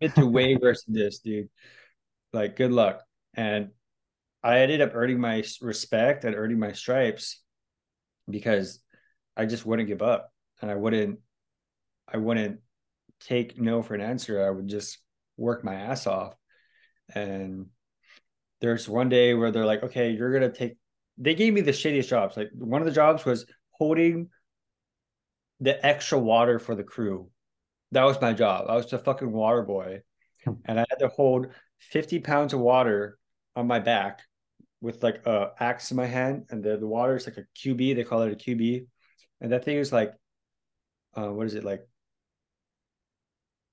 Through 0.01 0.29
way 0.29 0.55
worse 0.55 0.83
than 0.83 0.95
this, 0.95 1.19
dude. 1.19 1.49
Like, 2.33 2.55
good 2.55 2.71
luck. 2.71 3.03
And 3.33 3.69
I 4.43 4.59
ended 4.59 4.81
up 4.81 4.91
earning 4.93 5.19
my 5.19 5.43
respect 5.61 6.23
and 6.23 6.35
earning 6.35 6.59
my 6.59 6.73
stripes 6.73 7.41
because 8.29 8.79
I 9.35 9.45
just 9.45 9.65
wouldn't 9.65 9.87
give 9.87 10.01
up 10.01 10.31
and 10.61 10.69
I 10.69 10.75
wouldn't, 10.75 11.19
I 12.07 12.17
wouldn't 12.17 12.59
take 13.19 13.59
no 13.59 13.81
for 13.81 13.95
an 13.95 14.01
answer. 14.01 14.45
I 14.45 14.49
would 14.49 14.67
just 14.67 14.99
work 15.37 15.63
my 15.63 15.75
ass 15.75 16.07
off. 16.07 16.35
And 17.13 17.67
there's 18.61 18.87
one 18.87 19.09
day 19.09 19.33
where 19.33 19.51
they're 19.51 19.65
like, 19.65 19.83
okay, 19.83 20.11
you're 20.11 20.33
gonna 20.33 20.51
take. 20.51 20.77
They 21.17 21.35
gave 21.35 21.53
me 21.53 21.61
the 21.61 21.71
shittiest 21.71 22.07
jobs. 22.07 22.37
Like 22.37 22.49
one 22.53 22.81
of 22.81 22.85
the 22.85 22.93
jobs 22.93 23.25
was 23.25 23.45
holding 23.71 24.29
the 25.59 25.83
extra 25.85 26.19
water 26.19 26.59
for 26.59 26.75
the 26.75 26.83
crew. 26.83 27.29
That 27.95 28.03
was 28.03 28.19
my 28.19 28.33
job. 28.33 28.65
I 28.67 28.75
was 28.75 28.89
the 28.89 28.99
fucking 28.99 29.31
water 29.31 29.63
boy. 29.63 30.01
And 30.65 30.77
I 30.77 30.85
had 30.89 30.99
to 30.99 31.07
hold 31.07 31.47
50 31.79 32.19
pounds 32.19 32.51
of 32.51 32.59
water 32.59 33.17
on 33.55 33.67
my 33.67 33.79
back 33.79 34.19
with 34.81 35.01
like 35.01 35.25
a 35.25 35.51
axe 35.61 35.91
in 35.91 35.97
my 35.97 36.05
hand, 36.05 36.47
and 36.49 36.61
the, 36.61 36.75
the 36.75 36.85
water 36.85 37.15
is 37.15 37.25
like 37.25 37.37
a 37.37 37.45
QB. 37.57 37.95
They 37.95 38.03
call 38.03 38.23
it 38.23 38.33
a 38.33 38.35
QB, 38.35 38.85
and 39.39 39.51
that 39.53 39.63
thing 39.63 39.77
is 39.77 39.93
like, 39.93 40.13
uh, 41.17 41.29
what 41.29 41.47
is 41.47 41.55
it 41.55 41.63
like? 41.63 41.87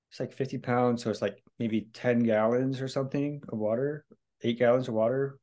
It's 0.09 0.21
like 0.21 0.31
50 0.31 0.57
pounds, 0.59 1.03
so 1.03 1.09
it's 1.09 1.21
like 1.21 1.43
maybe 1.59 1.89
10 1.93 2.19
gallons 2.19 2.79
or 2.79 2.87
something 2.87 3.41
of 3.49 3.59
water, 3.59 4.05
eight 4.41 4.57
gallons 4.57 4.87
of 4.87 4.93
water. 4.93 5.37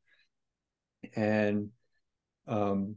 And 1.14 1.68
um 2.46 2.96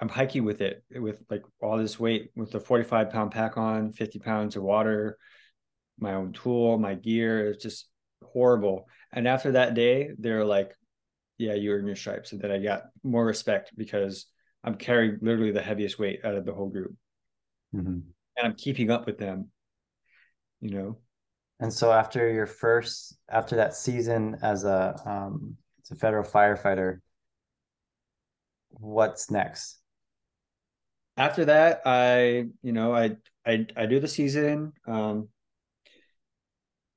I'm 0.00 0.08
hiking 0.08 0.44
with 0.44 0.60
it 0.60 0.84
with 0.94 1.22
like 1.28 1.42
all 1.60 1.76
this 1.76 1.98
weight 1.98 2.30
with 2.36 2.52
the 2.52 2.60
45 2.60 3.10
pound 3.10 3.32
pack 3.32 3.56
on, 3.56 3.92
50 3.92 4.18
pounds 4.20 4.56
of 4.56 4.62
water, 4.62 5.18
my 5.98 6.14
own 6.14 6.32
tool, 6.32 6.78
my 6.78 6.94
gear. 6.94 7.50
It's 7.50 7.62
just 7.62 7.88
horrible. 8.22 8.88
And 9.12 9.26
after 9.26 9.52
that 9.52 9.74
day, 9.74 10.10
they're 10.18 10.44
like, 10.44 10.74
yeah, 11.36 11.54
you 11.54 11.72
earn 11.72 11.86
your 11.86 11.96
stripes. 11.96 12.32
And 12.32 12.40
then 12.40 12.50
I 12.50 12.58
got 12.58 12.82
more 13.02 13.24
respect 13.24 13.72
because 13.76 14.26
I'm 14.62 14.74
carrying 14.74 15.18
literally 15.20 15.52
the 15.52 15.62
heaviest 15.62 15.98
weight 15.98 16.20
out 16.24 16.34
of 16.34 16.44
the 16.44 16.52
whole 16.52 16.68
group. 16.68 16.94
Mm-hmm. 17.74 17.88
And 17.88 18.46
I'm 18.46 18.54
keeping 18.54 18.90
up 18.90 19.06
with 19.06 19.18
them, 19.18 19.50
you 20.60 20.70
know? 20.70 20.98
And 21.60 21.72
so 21.72 21.92
after 21.92 22.30
your 22.30 22.46
first, 22.46 23.16
after 23.28 23.56
that 23.56 23.74
season 23.74 24.38
as 24.42 24.64
a, 24.64 25.00
um, 25.04 25.56
as 25.82 25.90
a 25.90 25.96
federal 25.96 26.24
firefighter, 26.24 26.98
what's 28.70 29.30
next? 29.30 29.78
After 31.18 31.44
that, 31.46 31.82
I, 31.84 32.46
you 32.62 32.72
know, 32.72 32.94
I, 32.94 33.16
I, 33.44 33.66
I 33.76 33.86
do 33.86 34.00
the 34.00 34.08
season, 34.08 34.72
um, 34.86 35.28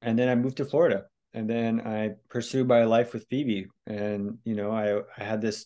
and 0.01 0.17
then 0.17 0.29
I 0.29 0.35
moved 0.35 0.57
to 0.57 0.65
Florida 0.65 1.05
and 1.33 1.49
then 1.49 1.81
I 1.81 2.11
pursued 2.29 2.67
my 2.67 2.83
life 2.83 3.13
with 3.13 3.27
Phoebe. 3.29 3.67
And 3.87 4.39
you 4.43 4.55
know, 4.55 4.71
I 4.71 5.01
I 5.17 5.23
had 5.23 5.41
this 5.41 5.65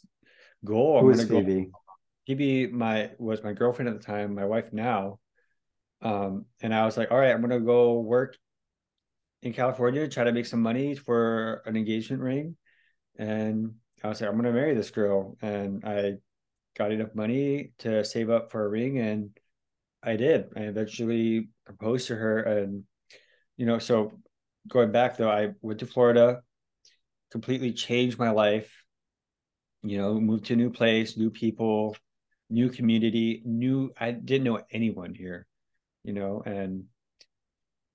goal. 0.64 1.00
Who 1.02 1.08
I'm 1.08 1.14
is 1.14 1.28
Phoebe? 1.28 1.66
Go, 1.66 1.80
Phoebe, 2.28 2.68
my 2.68 3.12
was 3.18 3.44
my 3.44 3.54
girlfriend 3.54 3.90
at 3.90 4.00
the 4.00 4.06
time, 4.06 4.36
my 4.36 4.46
wife 4.46 4.72
now. 4.72 5.20
Um, 6.02 6.46
and 6.62 6.74
I 6.74 6.86
was 6.86 6.98
like, 6.98 7.12
all 7.12 7.18
right, 7.18 7.32
I'm 7.32 7.42
gonna 7.42 7.60
go 7.60 8.00
work 8.00 8.38
in 9.42 9.54
California, 9.54 10.08
try 10.08 10.24
to 10.24 10.32
make 10.32 10.46
some 10.46 10.62
money 10.62 10.96
for 10.96 11.62
an 11.66 11.76
engagement 11.76 12.22
ring. 12.22 12.58
And 13.18 13.76
I 14.04 14.10
was 14.10 14.22
like, 14.22 14.30
I'm 14.30 14.36
gonna 14.36 14.52
marry 14.52 14.76
this 14.76 14.92
girl. 14.92 15.38
And 15.42 15.84
I 15.86 16.16
got 16.78 16.92
enough 16.92 17.16
money 17.16 17.72
to 17.80 18.04
save 18.04 18.30
up 18.30 18.52
for 18.52 18.66
a 18.66 18.70
ring 18.70 19.00
and 19.00 19.38
I 20.04 20.16
did. 20.16 20.50
I 20.56 20.62
eventually 20.62 21.50
proposed 21.66 22.08
to 22.08 22.16
her 22.16 22.40
and 22.40 22.84
you 23.58 23.66
know, 23.66 23.80
so 23.80 24.12
going 24.68 24.92
back 24.92 25.18
though, 25.18 25.30
I 25.30 25.52
went 25.62 25.80
to 25.80 25.86
Florida, 25.86 26.42
completely 27.32 27.74
changed 27.74 28.20
my 28.20 28.32
life. 28.32 28.72
You 29.84 30.00
know, 30.00 30.20
moved 30.20 30.46
to 30.46 30.54
a 30.54 30.58
new 30.58 30.72
place, 30.72 31.16
new 31.16 31.30
people, 31.30 31.96
new 32.50 32.70
community, 32.70 33.44
new. 33.46 33.92
I 34.00 34.12
didn't 34.12 34.46
know 34.46 34.62
anyone 34.72 35.14
here, 35.14 35.46
you 36.04 36.14
know, 36.14 36.42
and 36.46 36.86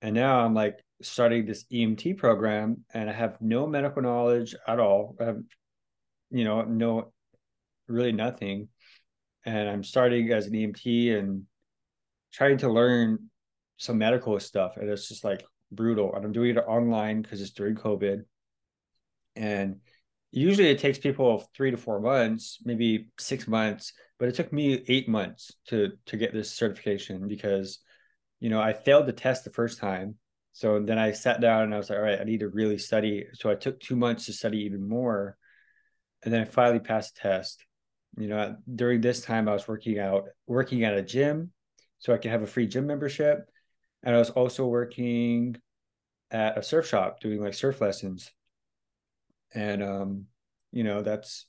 and 0.01 0.15
now 0.15 0.39
I'm 0.39 0.53
like 0.53 0.79
starting 1.01 1.45
this 1.45 1.65
EMT 1.71 2.17
program, 2.17 2.85
and 2.93 3.09
I 3.09 3.13
have 3.13 3.41
no 3.41 3.67
medical 3.67 4.01
knowledge 4.01 4.55
at 4.67 4.79
all. 4.79 5.15
I 5.19 5.25
have, 5.25 5.41
you 6.29 6.45
know, 6.45 6.61
no, 6.61 7.11
really 7.87 8.11
nothing, 8.11 8.69
and 9.45 9.69
I'm 9.69 9.83
starting 9.83 10.31
as 10.31 10.47
an 10.47 10.53
EMT 10.53 11.17
and 11.17 11.43
trying 12.31 12.57
to 12.59 12.69
learn 12.69 13.29
some 13.77 13.97
medical 13.97 14.39
stuff, 14.39 14.77
and 14.77 14.89
it's 14.89 15.07
just 15.07 15.23
like 15.23 15.43
brutal. 15.71 16.13
And 16.13 16.25
I'm 16.25 16.31
doing 16.31 16.55
it 16.55 16.59
online 16.59 17.21
because 17.21 17.41
it's 17.41 17.51
during 17.51 17.75
COVID. 17.75 18.23
And 19.35 19.77
usually 20.31 20.69
it 20.69 20.79
takes 20.79 20.99
people 20.99 21.49
three 21.55 21.71
to 21.71 21.77
four 21.77 21.99
months, 21.99 22.59
maybe 22.63 23.07
six 23.17 23.47
months, 23.47 23.93
but 24.19 24.29
it 24.29 24.35
took 24.35 24.53
me 24.53 24.83
eight 24.87 25.09
months 25.09 25.51
to 25.67 25.93
to 26.07 26.17
get 26.17 26.33
this 26.33 26.51
certification 26.51 27.27
because 27.27 27.79
you 28.39 28.49
know 28.49 28.61
I 28.61 28.73
failed 28.73 29.07
the 29.07 29.13
test 29.13 29.43
the 29.43 29.51
first 29.51 29.79
time. 29.79 30.15
So 30.53 30.79
then 30.81 30.99
I 30.99 31.13
sat 31.13 31.39
down 31.39 31.63
and 31.63 31.73
I 31.73 31.77
was 31.77 31.89
like, 31.89 31.97
all 31.97 32.03
right, 32.03 32.19
I 32.19 32.25
need 32.25 32.41
to 32.41 32.49
really 32.49 32.77
study. 32.77 33.25
So 33.33 33.49
I 33.49 33.55
took 33.55 33.79
two 33.79 33.95
months 33.95 34.25
to 34.25 34.33
study 34.33 34.59
even 34.59 34.87
more. 34.87 35.37
And 36.23 36.33
then 36.33 36.41
I 36.41 36.45
finally 36.45 36.79
passed 36.79 37.15
the 37.15 37.21
test. 37.21 37.65
You 38.17 38.27
know, 38.27 38.55
during 38.75 39.01
this 39.01 39.21
time 39.21 39.47
I 39.47 39.53
was 39.53 39.67
working 39.67 39.99
out, 39.99 40.25
working 40.47 40.83
at 40.83 40.97
a 40.97 41.01
gym 41.01 41.51
so 41.99 42.13
I 42.13 42.17
could 42.17 42.31
have 42.31 42.41
a 42.41 42.47
free 42.47 42.67
gym 42.67 42.87
membership 42.87 43.49
and 44.03 44.15
I 44.15 44.19
was 44.19 44.29
also 44.31 44.67
working 44.67 45.55
at 46.31 46.57
a 46.57 46.63
surf 46.63 46.87
shop 46.87 47.19
doing 47.19 47.41
like 47.41 47.53
surf 47.53 47.81
lessons. 47.81 48.31
And 49.53 49.83
um, 49.83 50.25
you 50.71 50.83
know, 50.83 51.01
that's 51.01 51.45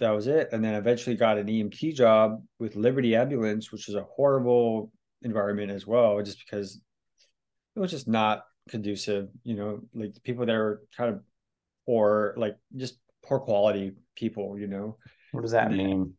that 0.00 0.10
was 0.10 0.26
it. 0.26 0.48
And 0.52 0.62
then 0.62 0.74
eventually 0.74 1.16
got 1.16 1.38
an 1.38 1.46
EMT 1.46 1.94
job 1.94 2.42
with 2.58 2.76
Liberty 2.76 3.14
Ambulance, 3.14 3.70
which 3.70 3.88
is 3.88 3.94
a 3.94 4.02
horrible 4.04 4.90
environment 5.22 5.70
as 5.70 5.86
well, 5.86 6.20
just 6.22 6.44
because 6.44 6.80
it 7.76 7.80
was 7.80 7.90
just 7.90 8.08
not 8.08 8.44
conducive. 8.68 9.28
You 9.44 9.54
know, 9.54 9.80
like 9.94 10.14
the 10.14 10.20
people 10.20 10.46
there 10.46 10.62
were 10.62 10.82
kind 10.96 11.14
of 11.14 11.20
poor, 11.86 12.34
like 12.36 12.56
just 12.76 12.98
poor 13.24 13.38
quality 13.38 13.92
people, 14.16 14.58
you 14.58 14.66
know. 14.66 14.98
What 15.34 15.42
does 15.42 15.52
that 15.52 15.70
mean? 15.70 16.14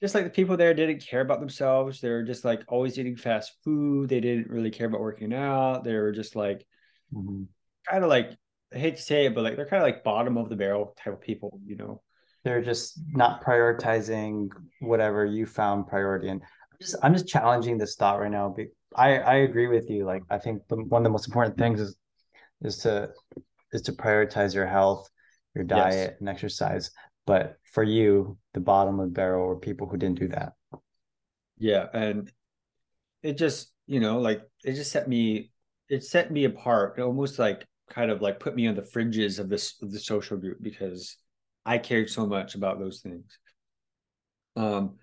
just 0.00 0.14
like 0.14 0.24
the 0.24 0.30
people 0.30 0.56
there 0.56 0.74
didn't 0.74 1.04
care 1.04 1.20
about 1.20 1.40
themselves. 1.40 2.00
They 2.00 2.10
were 2.10 2.22
just 2.22 2.44
like 2.44 2.62
always 2.68 2.98
eating 2.98 3.16
fast 3.16 3.52
food. 3.64 4.08
They 4.08 4.20
didn't 4.20 4.48
really 4.48 4.70
care 4.70 4.86
about 4.86 5.00
working 5.00 5.34
out. 5.34 5.84
They 5.84 5.94
were 5.94 6.12
just 6.12 6.36
like 6.36 6.64
mm-hmm. 7.12 7.44
kind 7.88 8.04
of 8.04 8.10
like 8.10 8.36
I 8.72 8.78
hate 8.78 8.96
to 8.96 9.02
say 9.02 9.26
it, 9.26 9.34
but 9.34 9.42
like 9.42 9.56
they're 9.56 9.66
kind 9.66 9.82
of 9.82 9.86
like 9.86 10.04
bottom 10.04 10.36
of 10.36 10.48
the 10.48 10.56
barrel 10.56 10.94
type 11.02 11.14
of 11.14 11.20
people, 11.20 11.60
you 11.64 11.76
know. 11.76 12.02
They're 12.44 12.62
just 12.62 13.00
not 13.12 13.42
prioritizing 13.42 14.50
whatever 14.80 15.26
you 15.26 15.46
found 15.46 15.88
priority. 15.88 16.28
And 16.28 16.42
I'm 16.42 16.78
just 16.80 16.96
I'm 17.02 17.12
just 17.12 17.26
challenging 17.26 17.76
this 17.76 17.96
thought 17.96 18.20
right 18.20 18.30
now. 18.30 18.54
I 18.94 19.18
I 19.18 19.34
agree 19.36 19.66
with 19.66 19.90
you. 19.90 20.04
Like 20.04 20.22
I 20.30 20.38
think 20.38 20.62
the, 20.68 20.76
one 20.76 21.02
of 21.02 21.04
the 21.04 21.10
most 21.10 21.26
important 21.26 21.58
things 21.58 21.80
is 21.80 21.96
is 22.62 22.78
to 22.78 23.10
is 23.72 23.82
to 23.82 23.92
prioritize 23.92 24.54
your 24.54 24.66
health, 24.66 25.10
your 25.56 25.64
diet, 25.64 26.10
yes. 26.12 26.20
and 26.20 26.28
exercise. 26.28 26.92
But 27.28 27.58
for 27.74 27.82
you, 27.82 28.38
the 28.54 28.60
bottom 28.60 28.98
of 28.98 29.08
the 29.08 29.12
barrel 29.12 29.48
were 29.48 29.56
people 29.58 29.86
who 29.86 29.98
didn't 29.98 30.18
do 30.18 30.28
that. 30.28 30.54
Yeah. 31.58 31.84
And 31.92 32.32
it 33.22 33.36
just, 33.36 33.70
you 33.86 34.00
know, 34.00 34.18
like 34.18 34.40
it 34.64 34.72
just 34.72 34.90
set 34.90 35.06
me, 35.06 35.50
it 35.90 36.04
set 36.04 36.32
me 36.32 36.44
apart. 36.44 36.94
It 36.96 37.02
almost 37.02 37.38
like 37.38 37.66
kind 37.90 38.10
of 38.10 38.22
like 38.22 38.40
put 38.40 38.56
me 38.56 38.66
on 38.66 38.76
the 38.76 38.82
fringes 38.82 39.38
of 39.38 39.50
this 39.50 39.74
of 39.82 39.92
the 39.92 40.00
social 40.00 40.38
group 40.38 40.56
because 40.62 41.18
I 41.66 41.76
cared 41.76 42.08
so 42.08 42.26
much 42.26 42.54
about 42.54 42.78
those 42.78 43.00
things. 43.00 43.38
Um, 44.56 44.96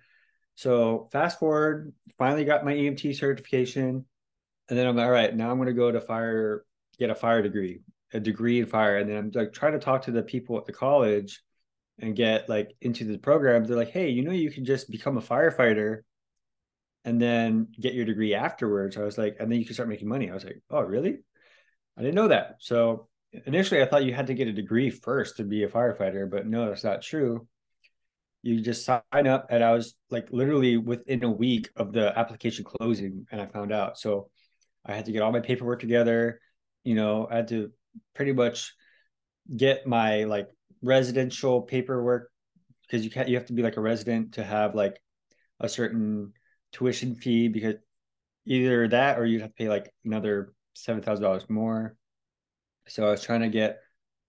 so 0.56 1.08
fast 1.12 1.38
forward, 1.38 1.92
finally 2.18 2.44
got 2.44 2.64
my 2.64 2.72
EMT 2.72 3.14
certification, 3.14 4.04
and 4.68 4.76
then 4.76 4.88
I'm 4.88 4.96
like, 4.96 5.06
all 5.06 5.12
right, 5.12 5.32
now 5.32 5.52
I'm 5.52 5.58
going 5.58 5.68
to 5.68 5.74
go 5.74 5.92
to 5.92 6.00
fire, 6.00 6.64
get 6.98 7.10
a 7.10 7.14
fire 7.14 7.40
degree, 7.40 7.82
a 8.12 8.18
degree 8.18 8.58
in 8.58 8.66
fire, 8.66 8.96
and 8.96 9.08
then 9.08 9.16
I'm 9.16 9.30
like 9.32 9.52
trying 9.52 9.74
to 9.74 9.78
talk 9.78 10.02
to 10.02 10.10
the 10.10 10.24
people 10.24 10.58
at 10.58 10.66
the 10.66 10.72
college 10.72 11.40
and 11.98 12.14
get 12.14 12.48
like 12.48 12.74
into 12.80 13.04
the 13.04 13.18
program, 13.18 13.64
they're 13.64 13.76
like, 13.76 13.90
hey, 13.90 14.10
you 14.10 14.22
know, 14.22 14.32
you 14.32 14.50
can 14.50 14.64
just 14.64 14.90
become 14.90 15.16
a 15.16 15.22
firefighter 15.22 16.00
and 17.04 17.20
then 17.20 17.68
get 17.80 17.94
your 17.94 18.04
degree 18.04 18.34
afterwards. 18.34 18.96
I 18.96 19.02
was 19.02 19.16
like, 19.16 19.36
and 19.38 19.50
then 19.50 19.58
you 19.58 19.64
can 19.64 19.74
start 19.74 19.88
making 19.88 20.08
money. 20.08 20.30
I 20.30 20.34
was 20.34 20.44
like, 20.44 20.60
oh, 20.70 20.82
really? 20.82 21.18
I 21.96 22.02
didn't 22.02 22.16
know 22.16 22.28
that. 22.28 22.56
So 22.58 23.08
initially, 23.46 23.80
I 23.80 23.86
thought 23.86 24.04
you 24.04 24.12
had 24.12 24.26
to 24.26 24.34
get 24.34 24.48
a 24.48 24.52
degree 24.52 24.90
first 24.90 25.36
to 25.36 25.44
be 25.44 25.62
a 25.62 25.68
firefighter, 25.68 26.28
but 26.30 26.46
no, 26.46 26.68
that's 26.68 26.84
not 26.84 27.02
true. 27.02 27.46
You 28.42 28.60
just 28.60 28.84
sign 28.84 29.26
up, 29.26 29.46
and 29.50 29.64
I 29.64 29.72
was 29.72 29.96
like 30.10 30.28
literally 30.30 30.76
within 30.76 31.24
a 31.24 31.30
week 31.30 31.68
of 31.74 31.92
the 31.92 32.16
application 32.16 32.64
closing, 32.64 33.26
and 33.32 33.40
I 33.40 33.46
found 33.46 33.72
out. 33.72 33.98
So 33.98 34.30
I 34.84 34.94
had 34.94 35.06
to 35.06 35.12
get 35.12 35.22
all 35.22 35.32
my 35.32 35.40
paperwork 35.40 35.80
together. 35.80 36.40
You 36.84 36.94
know, 36.94 37.26
I 37.28 37.36
had 37.36 37.48
to 37.48 37.72
pretty 38.14 38.32
much 38.32 38.74
get 39.54 39.86
my 39.86 40.24
like 40.24 40.48
residential 40.82 41.62
paperwork 41.62 42.30
because 42.82 43.04
you 43.04 43.10
can't 43.10 43.28
you 43.28 43.36
have 43.36 43.46
to 43.46 43.52
be 43.52 43.62
like 43.62 43.76
a 43.76 43.80
resident 43.80 44.34
to 44.34 44.44
have 44.44 44.74
like 44.74 45.00
a 45.60 45.68
certain 45.68 46.32
tuition 46.72 47.14
fee 47.14 47.48
because 47.48 47.76
either 48.44 48.86
that 48.88 49.18
or 49.18 49.26
you'd 49.26 49.40
have 49.40 49.50
to 49.50 49.56
pay 49.56 49.68
like 49.68 49.92
another 50.04 50.52
seven 50.74 51.02
thousand 51.02 51.24
dollars 51.24 51.48
more. 51.48 51.96
So 52.88 53.06
I 53.06 53.10
was 53.10 53.22
trying 53.22 53.40
to 53.40 53.48
get 53.48 53.78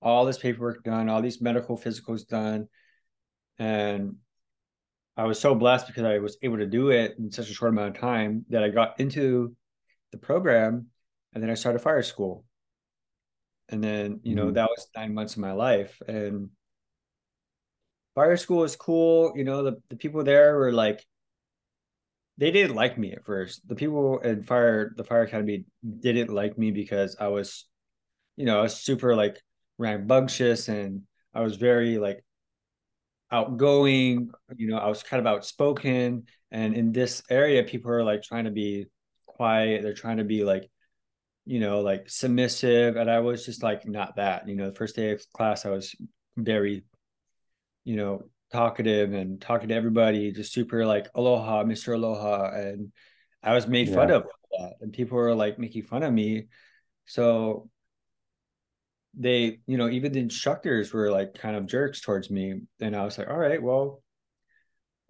all 0.02 0.26
this 0.26 0.38
paperwork 0.38 0.84
done, 0.84 1.10
all 1.10 1.22
these 1.22 1.42
medical 1.42 1.78
physicals 1.78 2.28
done, 2.28 2.68
and 3.60 4.16
I 5.16 5.26
was 5.26 5.40
so 5.40 5.56
blessed 5.56 5.88
because 5.88 6.04
I 6.04 6.20
was 6.20 6.38
able 6.42 6.58
to 6.58 6.68
do 6.68 6.90
it 6.90 7.16
in 7.18 7.32
such 7.32 7.50
a 7.50 7.54
short 7.54 7.72
amount 7.74 7.96
of 7.96 8.02
time 8.02 8.46
that 8.50 8.64
I 8.64 8.70
got 8.70 9.00
into 9.00 9.56
the 10.12 10.18
program, 10.18 10.88
and 11.34 11.44
then 11.44 11.50
I 11.50 11.56
started 11.56 11.80
fire 11.80 12.04
school 12.04 12.46
and 13.70 13.84
then 13.84 14.20
you 14.24 14.36
know 14.36 14.46
mm-hmm. 14.46 14.54
that 14.54 14.70
was 14.70 14.88
nine 14.96 15.14
months 15.14 15.34
of 15.34 15.40
my 15.40 15.52
life 15.52 16.02
and 16.08 16.50
fire 18.16 18.38
school 18.38 18.60
was 18.60 18.76
cool 18.76 19.34
you 19.36 19.44
know 19.44 19.64
the, 19.64 19.82
the 19.90 19.96
people 19.96 20.24
there 20.24 20.56
were 20.56 20.72
like 20.72 21.06
they 22.38 22.52
didn't 22.52 22.76
like 22.76 22.98
me 22.98 23.12
at 23.12 23.26
first 23.26 23.68
the 23.68 23.76
people 23.76 24.20
in 24.20 24.44
fire 24.44 24.94
the 24.96 25.04
fire 25.04 25.24
academy 25.24 25.66
didn't 26.00 26.30
like 26.34 26.58
me 26.58 26.72
because 26.72 27.16
i 27.20 27.28
was 27.28 27.66
you 28.36 28.46
know 28.46 28.60
i 28.60 28.62
was 28.62 28.76
super 28.76 29.16
like 29.16 29.42
rambunctious 29.78 30.68
and 30.70 31.04
I 31.34 31.42
was 31.42 31.56
very 31.58 31.98
like 31.98 32.24
outgoing, 33.32 34.32
you 34.56 34.68
know, 34.68 34.78
I 34.78 34.88
was 34.88 35.04
kind 35.04 35.20
of 35.20 35.28
outspoken. 35.28 36.26
And 36.52 36.74
in 36.74 36.92
this 36.92 37.22
area, 37.30 37.64
people 37.64 37.92
are 37.92 38.04
like 38.04 38.24
trying 38.24 38.46
to 38.46 38.52
be 38.52 38.88
quiet. 39.28 39.84
They're 39.84 39.94
trying 39.94 40.18
to 40.18 40.24
be 40.24 40.44
like, 40.44 40.70
you 41.48 41.62
know, 41.62 41.80
like 41.80 42.10
submissive. 42.10 42.98
And 42.98 43.10
I 43.10 43.20
was 43.22 43.46
just 43.46 43.64
like 43.64 43.88
not 43.88 44.18
that. 44.18 44.48
You 44.48 44.56
know, 44.56 44.70
the 44.70 44.76
first 44.76 44.96
day 44.96 45.12
of 45.12 45.24
class, 45.34 45.66
I 45.66 45.70
was 45.70 45.96
very, 46.36 46.84
you 47.86 47.96
know, 47.96 48.24
talkative 48.52 49.14
and 49.14 49.40
talking 49.40 49.70
to 49.70 49.76
everybody, 49.76 50.32
just 50.34 50.54
super 50.54 50.86
like 50.86 51.08
aloha, 51.16 51.64
Mr. 51.64 51.96
Aloha. 51.96 52.52
And 52.52 52.92
I 53.42 53.54
was 53.54 53.66
made 53.66 53.94
fun 53.94 54.12
of 54.12 54.26
that. 54.60 54.74
And 54.82 54.92
people 54.92 55.18
were 55.18 55.34
like 55.34 55.58
making 55.58 55.84
fun 55.84 56.04
of 56.04 56.14
me. 56.14 56.48
So 57.06 57.70
they, 59.18 59.60
you 59.68 59.78
know, 59.78 59.90
even 59.90 60.12
the 60.12 60.20
instructors 60.20 60.92
were 60.92 61.10
like 61.10 61.34
kind 61.34 61.56
of 61.56 61.66
jerks 61.66 62.02
towards 62.02 62.30
me. 62.30 62.62
And 62.82 62.94
I 62.94 63.06
was 63.06 63.18
like, 63.18 63.30
all 63.30 63.38
right, 63.38 63.64
well, 63.64 64.04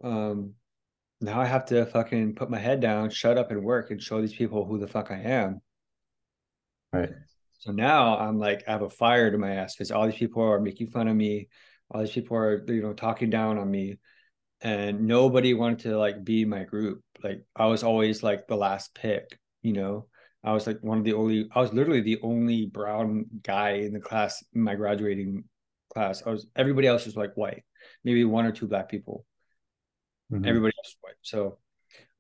um, 0.03 0.53
now 1.19 1.41
I 1.41 1.45
have 1.45 1.65
to 1.65 1.87
fucking 1.87 2.35
put 2.35 2.51
my 2.51 2.59
head 2.59 2.79
down, 2.79 3.09
shut 3.09 3.39
up 3.39 3.49
and 3.49 3.63
work 3.63 3.89
and 3.89 3.99
show 3.99 4.21
these 4.21 4.35
people 4.35 4.65
who 4.65 4.77
the 4.77 4.87
fuck 4.87 5.09
I 5.09 5.19
am. 5.21 5.61
Right. 6.93 7.09
So 7.59 7.71
now 7.71 8.17
I'm 8.17 8.39
like, 8.39 8.63
I 8.67 8.71
have 8.71 8.81
a 8.81 8.89
fire 8.89 9.31
to 9.31 9.37
my 9.37 9.55
ass 9.55 9.75
because 9.75 9.91
all 9.91 10.05
these 10.05 10.15
people 10.15 10.43
are 10.43 10.59
making 10.59 10.87
fun 10.87 11.07
of 11.07 11.15
me. 11.15 11.49
All 11.91 12.01
these 12.01 12.11
people 12.11 12.37
are, 12.37 12.63
you 12.67 12.81
know, 12.81 12.93
talking 12.93 13.29
down 13.29 13.57
on 13.57 13.69
me. 13.69 13.97
And 14.61 15.07
nobody 15.07 15.53
wanted 15.53 15.79
to 15.79 15.97
like 15.97 16.23
be 16.23 16.45
my 16.45 16.63
group. 16.63 17.03
Like 17.23 17.43
I 17.55 17.65
was 17.67 17.83
always 17.83 18.23
like 18.23 18.47
the 18.47 18.55
last 18.55 18.95
pick, 18.95 19.37
you 19.61 19.73
know. 19.73 20.07
I 20.43 20.53
was 20.53 20.65
like 20.65 20.79
one 20.81 20.99
of 20.99 21.03
the 21.03 21.13
only, 21.13 21.49
I 21.53 21.59
was 21.59 21.73
literally 21.73 22.01
the 22.01 22.19
only 22.21 22.67
brown 22.67 23.25
guy 23.43 23.71
in 23.71 23.93
the 23.93 23.99
class, 23.99 24.43
in 24.53 24.61
my 24.61 24.75
graduating 24.75 25.43
class. 25.93 26.23
I 26.25 26.29
was, 26.29 26.47
everybody 26.55 26.87
else 26.87 27.05
was 27.05 27.15
like 27.15 27.33
white, 27.35 27.63
maybe 28.03 28.23
one 28.23 28.45
or 28.45 28.51
two 28.51 28.67
black 28.67 28.87
people. 28.87 29.25
Mhm. 30.31 30.47
Everybody 30.47 30.73
else 30.77 30.95
was 30.95 30.97
white. 31.01 31.15
So, 31.21 31.57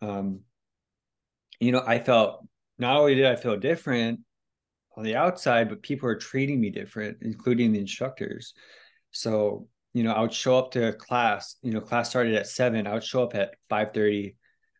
um, 0.01 0.41
you 1.59 1.71
know, 1.71 1.83
I 1.85 1.99
felt 1.99 2.45
not 2.77 2.97
only 2.97 3.15
did 3.15 3.25
I 3.25 3.35
feel 3.35 3.57
different 3.57 4.21
on 4.97 5.03
the 5.03 5.15
outside, 5.15 5.69
but 5.69 5.83
people 5.83 6.09
are 6.09 6.15
treating 6.15 6.59
me 6.59 6.71
different, 6.71 7.19
including 7.21 7.71
the 7.71 7.79
instructors. 7.79 8.53
So, 9.11 9.67
you 9.93 10.03
know, 10.03 10.11
I 10.11 10.21
would 10.21 10.33
show 10.33 10.57
up 10.57 10.71
to 10.71 10.93
class, 10.93 11.55
you 11.61 11.71
know, 11.71 11.81
class 11.81 12.09
started 12.09 12.35
at 12.35 12.47
seven. 12.47 12.87
I 12.87 12.93
would 12.93 13.03
show 13.03 13.23
up 13.23 13.35
at 13.35 13.55
5:30 13.69 14.35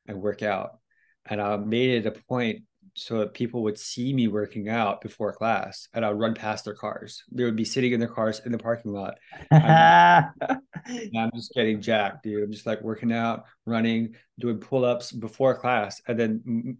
and 0.07 0.21
work 0.21 0.41
out. 0.41 0.79
And 1.27 1.39
I 1.39 1.55
made 1.57 1.91
it 1.91 2.07
a 2.07 2.11
point 2.11 2.63
so 2.95 3.19
that 3.19 3.35
people 3.35 3.61
would 3.61 3.77
see 3.77 4.11
me 4.11 4.27
working 4.27 4.69
out 4.69 5.01
before 5.01 5.31
class 5.31 5.87
and 5.93 6.03
I 6.03 6.09
would 6.09 6.19
run 6.19 6.33
past 6.33 6.65
their 6.65 6.73
cars. 6.73 7.23
They 7.31 7.43
would 7.43 7.55
be 7.55 7.65
sitting 7.65 7.91
in 7.91 7.99
their 7.99 8.09
cars 8.09 8.41
in 8.43 8.51
the 8.51 8.57
parking 8.57 8.91
lot. 8.91 9.19
And 9.51 10.25
I'm 11.15 11.31
just 11.35 11.53
getting 11.53 11.79
jacked, 11.79 12.23
dude. 12.23 12.43
I'm 12.43 12.51
just 12.51 12.65
like 12.65 12.81
working 12.81 13.11
out, 13.13 13.43
running, 13.67 14.15
doing 14.39 14.57
pull-ups 14.57 15.11
before 15.11 15.59
class. 15.59 16.01
And 16.07 16.19
then 16.19 16.77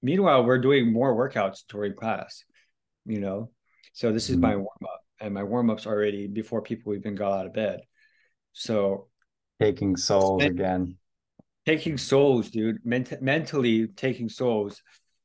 meanwhile, 0.00 0.44
we're 0.44 0.58
doing 0.58 0.90
more 0.90 1.14
workouts 1.14 1.64
during 1.68 1.94
class, 1.94 2.42
you 3.06 3.20
know? 3.20 3.50
So 3.92 4.12
this 4.12 4.30
is 4.30 4.36
Mhm. 4.36 4.40
my 4.40 4.56
warm-up. 4.56 5.00
And 5.20 5.34
my 5.34 5.42
warm-up's 5.44 5.86
already 5.86 6.26
before 6.28 6.62
people 6.62 6.94
even 6.94 7.14
got 7.14 7.32
out 7.40 7.46
of 7.46 7.52
bed. 7.52 7.80
So 8.52 9.08
Taking 9.60 9.96
souls 9.96 10.40
Thank- 10.40 10.54
again. 10.54 10.96
taking 11.66 11.98
souls, 11.98 12.50
dude, 12.50 12.84
ment- 12.86 13.20
mentally 13.20 13.86
taking 13.88 14.28
souls. 14.30 14.82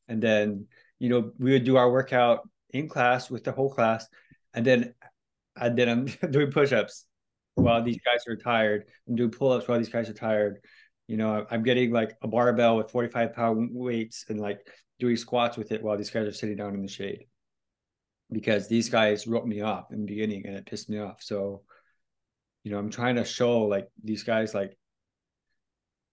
And 0.10 0.22
then, 0.22 0.68
you 0.99 1.07
know, 1.10 1.31
we 1.39 1.53
would 1.53 1.64
do 1.64 1.77
our 1.77 1.89
workout 1.89 2.47
in 2.72 2.89
class 2.89 3.31
with 3.31 3.45
the 3.45 3.53
whole 3.53 3.69
class. 3.73 4.06
And 4.53 4.65
then, 4.65 4.93
and 5.56 5.77
then 5.77 5.88
I'm 5.88 6.06
doing 6.31 6.52
push-ups 6.52 7.06
while 7.56 7.81
these 7.81 7.99
guys 8.03 8.27
are 8.27 8.35
tired. 8.35 8.85
I'm 9.07 9.15
doing 9.15 9.31
pull-ups 9.31 9.68
while 9.69 9.77
these 9.77 9.88
guys 9.89 10.10
are 10.10 10.14
tired. 10.14 10.60
You 11.07 11.15
know, 11.15 11.45
I'm 11.49 11.64
getting 11.64 11.91
like 11.93 12.18
a 12.22 12.27
barbell 12.27 12.76
with 12.77 12.91
45 12.91 13.34
pound 13.34 13.69
weights 13.73 14.26
and 14.27 14.39
like 14.39 14.68
doing 14.99 15.15
squats 15.15 15.56
with 15.56 15.72
it 15.72 15.81
while 15.81 15.95
these 15.97 16.10
guys 16.10 16.27
are 16.27 16.34
sitting 16.34 16.57
down 16.57 16.73
in 16.73 16.81
the 16.81 16.89
shade. 16.89 17.26
Because 18.31 18.68
these 18.68 18.89
guys 18.89 19.27
wrote 19.27 19.45
me 19.45 19.61
off 19.61 19.91
in 19.91 20.02
the 20.02 20.07
beginning 20.07 20.45
and 20.45 20.56
it 20.56 20.65
pissed 20.65 20.89
me 20.89 20.99
off. 20.99 21.22
So, 21.22 21.61
you 22.64 22.72
know, 22.72 22.80
I'm 22.80 22.89
trying 22.89 23.15
to 23.15 23.23
show 23.23 23.61
like 23.64 23.88
these 24.03 24.23
guys 24.23 24.53
like 24.53 24.77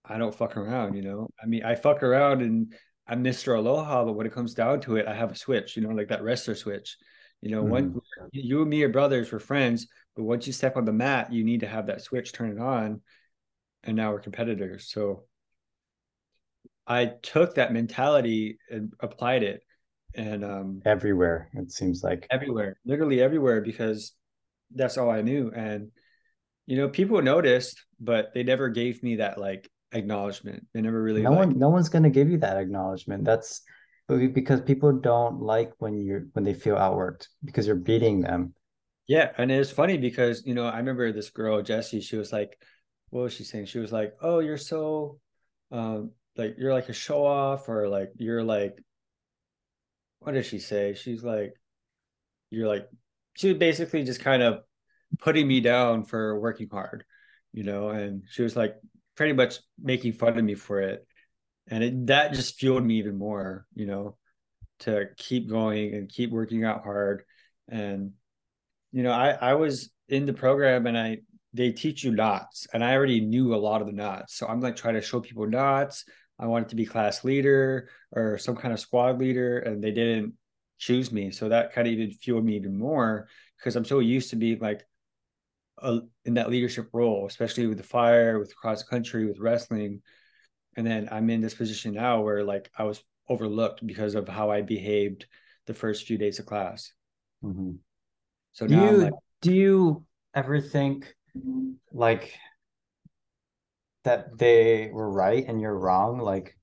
I 0.05 0.18
don't 0.18 0.34
fuck 0.34 0.56
around, 0.56 0.94
you 0.94 1.02
know. 1.02 1.28
I 1.43 1.47
mean, 1.47 1.64
I 1.64 1.74
fuck 1.74 2.02
around 2.02 2.43
and 2.43 2.74
I'm 3.06 3.24
Mr. 3.24 3.56
Aloha, 3.56 4.05
but 4.05 4.12
when 4.12 4.26
it 4.26 4.32
comes 4.32 4.55
down 4.55 4.80
to 4.82 4.97
it, 4.97 5.06
I 5.06 5.14
have 5.14 5.32
a 5.32 5.36
switch, 5.36 5.76
you 5.76 5.82
know, 5.82 5.90
like 5.90 6.09
that 6.09 6.22
wrestler 6.22 6.55
switch. 6.55 6.97
You 7.40 7.51
know, 7.51 7.62
one 7.62 7.90
mm-hmm. 7.90 8.26
you 8.32 8.60
and 8.60 8.70
me 8.70 8.82
are 8.84 8.89
brothers, 8.89 9.32
we're 9.32 9.40
friends, 9.40 9.89
but 10.14 10.22
once 10.22 10.47
you 10.47 10.52
step 10.52 10.76
on 10.76 10.84
the 10.84 10.93
mat, 10.93 11.32
you 11.32 11.43
need 11.44 11.60
to 11.60 11.66
have 11.66 11.86
that 11.86 12.02
switch 12.02 12.32
turn 12.32 12.52
it 12.52 12.60
on, 12.60 13.01
and 13.82 13.97
now 13.97 14.12
we're 14.12 14.20
competitors. 14.20 14.89
So 14.90 15.24
I 16.86 17.06
took 17.06 17.56
that 17.56 17.72
mentality 17.72 18.59
and 18.70 18.93
applied 19.01 19.43
it, 19.43 19.62
and 20.14 20.44
um, 20.44 20.82
Everywhere, 20.84 21.48
it 21.55 21.72
seems 21.72 22.02
like. 22.02 22.26
everywhere, 22.30 22.76
literally 22.84 23.20
everywhere, 23.20 23.60
because 23.60 24.12
that's 24.74 24.98
all 24.98 25.10
I 25.10 25.22
knew. 25.22 25.51
And 25.55 25.90
you 26.66 26.76
know, 26.76 26.89
people 26.89 27.20
noticed, 27.22 27.84
but 28.01 28.32
they 28.34 28.43
never 28.43 28.68
gave 28.68 29.02
me 29.02 29.16
that 29.16 29.39
like 29.39 29.70
acknowledgement. 29.93 30.66
They 30.72 30.80
never 30.80 31.02
really 31.02 31.22
no 31.22 31.30
like, 31.30 31.39
one 31.39 31.59
no 31.59 31.68
one's 31.68 31.89
going 31.89 32.05
to 32.05 32.10
give 32.10 32.30
you 32.30 32.39
that 32.39 32.56
acknowledgement 32.56 33.24
that's 33.24 33.62
because 34.09 34.60
people 34.60 34.93
don't 34.93 35.40
like 35.40 35.72
when 35.78 35.98
you're 35.98 36.26
when 36.32 36.44
they 36.44 36.55
feel 36.55 36.76
outworked 36.76 37.28
because 37.44 37.66
you're 37.66 37.76
beating 37.76 38.20
them 38.20 38.55
Yeah, 39.06 39.32
and 39.36 39.51
it's 39.51 39.70
funny 39.70 39.98
because 39.98 40.43
you 40.47 40.55
know 40.55 40.66
I 40.66 40.78
remember 40.78 41.12
this 41.12 41.30
girl 41.30 41.60
Jessie. 41.62 42.01
She 42.01 42.16
was 42.16 42.32
like, 42.32 42.56
"What 43.10 43.22
was 43.22 43.32
she 43.32 43.44
saying?" 43.44 43.66
She 43.66 43.78
was 43.78 43.93
like, 43.93 44.14
"Oh, 44.22 44.39
you're 44.39 44.56
so, 44.56 45.18
um, 45.70 46.12
like 46.36 46.55
you're 46.59 46.72
like 46.72 46.89
a 46.89 46.93
show 46.93 47.24
off, 47.26 47.68
or 47.68 47.89
like 47.89 48.12
you're 48.16 48.44
like, 48.44 48.78
what 50.23 50.32
did 50.32 50.47
she 50.47 50.59
say?" 50.59 50.94
She's 50.94 51.23
like, 51.23 51.55
"You're 52.51 52.69
like," 52.69 52.89
she 53.35 53.49
was 53.49 53.59
basically 53.59 54.05
just 54.05 54.20
kind 54.20 54.43
of 54.43 54.62
putting 55.20 55.47
me 55.47 55.61
down 55.61 56.05
for 56.05 56.39
working 56.40 56.69
hard, 56.70 57.05
you 57.53 57.65
know, 57.65 57.90
and 57.90 58.24
she 58.31 58.43
was 58.43 58.57
like 58.57 58.77
pretty 59.16 59.32
much 59.32 59.59
making 59.81 60.15
fun 60.15 60.39
of 60.39 60.44
me 60.44 60.55
for 60.55 60.81
it, 60.81 61.07
and 61.69 61.85
it, 61.85 62.07
that 62.09 62.35
just 62.35 62.59
fueled 62.59 62.85
me 62.85 62.97
even 62.99 63.16
more, 63.16 63.66
you 63.74 63.86
know, 63.86 64.16
to 64.81 65.07
keep 65.16 65.49
going 65.49 65.94
and 65.94 66.09
keep 66.09 66.31
working 66.31 66.65
out 66.65 66.85
hard, 66.85 67.24
and 67.69 68.12
you 68.93 69.03
know, 69.03 69.12
I 69.12 69.31
I 69.31 69.55
was 69.55 69.90
in 70.09 70.27
the 70.27 70.32
program 70.32 70.86
and 70.86 70.97
I 70.97 71.19
they 71.55 71.73
teach 71.73 72.05
you 72.05 72.12
knots 72.12 72.66
and 72.73 72.85
I 72.85 72.94
already 72.94 73.20
knew 73.20 73.55
a 73.55 73.57
lot 73.57 73.81
of 73.81 73.86
the 73.86 73.93
knots. 73.93 74.36
So 74.36 74.47
I'm 74.47 74.61
like 74.61 74.77
trying 74.77 74.94
to 74.94 75.03
show 75.03 75.20
people 75.20 75.47
knots. 75.47 76.05
I 76.43 76.47
wanted 76.47 76.70
to 76.70 76.77
be 76.77 76.85
class 76.85 77.23
leader 77.23 77.89
or 78.10 78.36
some 78.36 78.56
kind 78.56 78.74
of 78.74 78.81
squad 78.81 79.20
leader 79.20 79.60
and 79.60 79.82
they 79.82 79.93
didn't 79.93 80.35
choose 80.78 81.12
me. 81.12 81.31
So 81.31 81.48
that 81.48 81.73
kind 81.73 81.86
of 81.86 81.94
even 81.94 82.10
fueled 82.10 82.44
me 82.44 82.56
even 82.56 82.77
more 82.77 83.28
because 83.56 83.77
I'm 83.77 83.85
so 83.85 84.01
used 84.01 84.31
to 84.31 84.36
being 84.36 84.59
like 84.59 84.85
a, 85.78 86.01
in 86.24 86.35
that 86.35 86.51
leadership 86.51 86.89
role, 86.93 87.27
especially 87.28 87.69
with 87.69 87.78
the 87.78 87.85
fire, 87.85 88.40
with 88.40 88.56
cross 88.56 88.82
country, 88.82 89.24
with 89.24 89.39
wrestling. 89.39 90.02
And 90.77 90.85
then 90.85 91.09
I'm 91.12 91.31
in 91.31 91.40
this 91.40 91.55
position 91.55 91.94
now 91.94 92.23
where 92.23 92.43
like 92.43 92.69
I 92.77 92.82
was 92.82 93.05
overlooked 93.28 93.86
because 93.86 94.16
of 94.16 94.27
how 94.28 94.51
I 94.51 94.62
behaved 94.62 95.27
the 95.66 95.74
first 95.74 96.06
few 96.06 96.19
days 96.19 96.40
of 96.40 96.47
class. 96.47 96.93
Mhm. 97.44 97.78
So 98.51 98.66
do 98.66 98.74
you 98.74 98.97
like, 98.98 99.12
do 99.43 99.55
you 99.55 100.06
ever 100.35 100.60
think 100.60 101.14
like 101.93 102.36
that 104.05 104.37
they 104.39 104.91
were 104.93 105.11
right 105.11 105.45
and 105.47 105.61
you're 105.61 105.79
wrong 105.79 106.19
like 106.19 106.57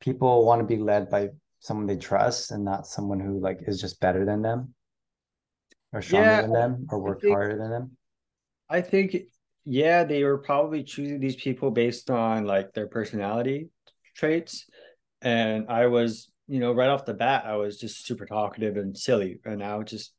people 0.00 0.44
want 0.44 0.60
to 0.60 0.66
be 0.66 0.80
led 0.80 1.10
by 1.10 1.28
someone 1.60 1.86
they 1.86 1.96
trust 1.96 2.50
and 2.50 2.64
not 2.64 2.86
someone 2.86 3.20
who 3.20 3.40
like 3.40 3.58
is 3.66 3.80
just 3.80 4.00
better 4.00 4.24
than 4.24 4.42
them 4.42 4.74
or 5.92 6.02
stronger 6.02 6.26
Yeah, 6.30 6.42
than 6.42 6.52
them 6.52 6.86
or 6.90 6.98
I 6.98 7.02
work 7.02 7.20
think- 7.20 7.32
harder 7.32 7.56
than 7.58 7.70
them 7.70 7.96
I 8.68 8.80
think, 8.80 9.14
yeah, 9.66 10.04
they 10.04 10.24
were 10.24 10.38
probably 10.38 10.82
choosing 10.82 11.20
these 11.20 11.36
people 11.36 11.70
based 11.70 12.10
on 12.10 12.46
like 12.46 12.72
their 12.72 12.86
personality 12.88 13.68
traits. 14.16 14.66
And 15.20 15.66
I 15.68 15.86
was, 15.86 16.30
you 16.48 16.60
know, 16.60 16.72
right 16.72 16.88
off 16.88 17.04
the 17.04 17.12
bat, 17.14 17.44
I 17.46 17.56
was 17.56 17.78
just 17.78 18.06
super 18.06 18.24
talkative 18.24 18.76
and 18.78 18.96
silly. 18.96 19.40
And 19.44 19.62
I 19.62 19.76
was 19.76 19.90
just, 19.90 20.14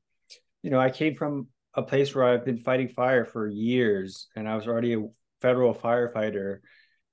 you 0.61 0.69
know, 0.69 0.79
I 0.79 0.91
came 0.91 1.15
from 1.15 1.47
a 1.73 1.81
place 1.81 2.13
where 2.13 2.23
I've 2.25 2.45
been 2.45 2.59
fighting 2.59 2.89
fire 2.89 3.25
for 3.25 3.47
years 3.47 4.27
and 4.35 4.47
I 4.47 4.55
was 4.55 4.67
already 4.67 4.93
a 4.93 5.03
federal 5.45 5.73
firefighter. 5.73 6.49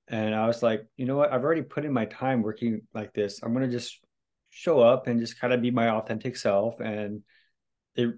And 0.07 0.33
I 0.35 0.47
was 0.47 0.61
like, 0.63 0.81
you 0.97 1.05
know 1.05 1.17
what? 1.17 1.31
I've 1.31 1.43
already 1.43 1.61
put 1.61 1.85
in 1.85 1.93
my 1.93 2.05
time 2.05 2.41
working 2.41 2.81
like 2.93 3.13
this. 3.13 3.41
I'm 3.41 3.53
going 3.53 3.69
to 3.69 3.77
just 3.79 3.99
show 4.49 4.79
up 4.91 5.07
and 5.07 5.19
just 5.19 5.39
kind 5.39 5.53
of 5.53 5.61
be 5.61 5.71
my 5.71 5.87
authentic 5.89 6.35
self. 6.37 6.79
And 6.79 7.21
it 7.95 8.09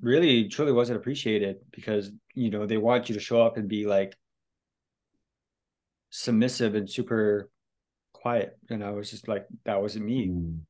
really 0.00 0.48
truly 0.48 0.72
wasn't 0.72 0.98
appreciated 1.00 1.56
because 1.70 2.10
you 2.34 2.50
know 2.50 2.66
they 2.66 2.78
want 2.78 3.08
you 3.08 3.14
to 3.14 3.20
show 3.20 3.40
up 3.46 3.56
and 3.58 3.68
be 3.68 3.86
like 3.86 4.16
submissive 6.10 6.74
and 6.74 6.88
super 6.90 7.50
quiet 8.12 8.56
and 8.70 8.82
i 8.82 8.90
was 8.90 9.10
just 9.10 9.28
like 9.28 9.44
that 9.64 9.80
wasn't 9.80 10.04
me 10.04 10.28
Mm. 10.28 10.60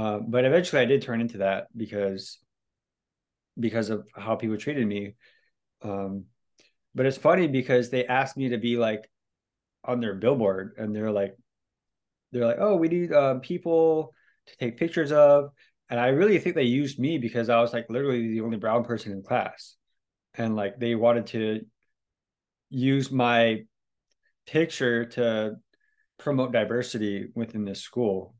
uh, 0.00 0.18
but 0.26 0.44
eventually 0.44 0.80
i 0.82 0.86
did 0.86 1.02
turn 1.02 1.20
into 1.20 1.38
that 1.38 1.68
because 1.76 2.38
because 3.58 3.90
of 3.90 4.06
how 4.16 4.34
people 4.36 4.56
treated 4.56 4.86
me 4.86 5.14
Um, 5.82 6.24
but 6.94 7.06
it's 7.06 7.18
funny 7.18 7.46
because 7.48 7.90
they 7.90 8.06
asked 8.06 8.36
me 8.36 8.50
to 8.50 8.58
be 8.58 8.76
like 8.76 9.08
on 9.84 10.00
their 10.00 10.14
billboard, 10.14 10.74
and 10.78 10.94
they're 10.94 11.10
like, 11.10 11.36
they're 12.32 12.46
like, 12.46 12.58
oh, 12.58 12.76
we 12.76 12.88
need 12.88 13.12
um, 13.12 13.40
people 13.40 14.12
to 14.46 14.56
take 14.56 14.76
pictures 14.78 15.12
of, 15.12 15.50
and 15.90 16.00
I 16.00 16.08
really 16.08 16.38
think 16.38 16.54
they 16.54 16.64
used 16.64 16.98
me 16.98 17.18
because 17.18 17.48
I 17.48 17.60
was 17.60 17.72
like 17.72 17.86
literally 17.90 18.28
the 18.28 18.40
only 18.40 18.56
brown 18.56 18.84
person 18.84 19.12
in 19.12 19.22
class, 19.22 19.76
and 20.34 20.56
like 20.56 20.78
they 20.78 20.94
wanted 20.94 21.26
to 21.28 21.60
use 22.70 23.10
my 23.10 23.62
picture 24.46 25.04
to 25.04 25.56
promote 26.18 26.52
diversity 26.52 27.28
within 27.34 27.64
this 27.64 27.80
school. 27.80 28.34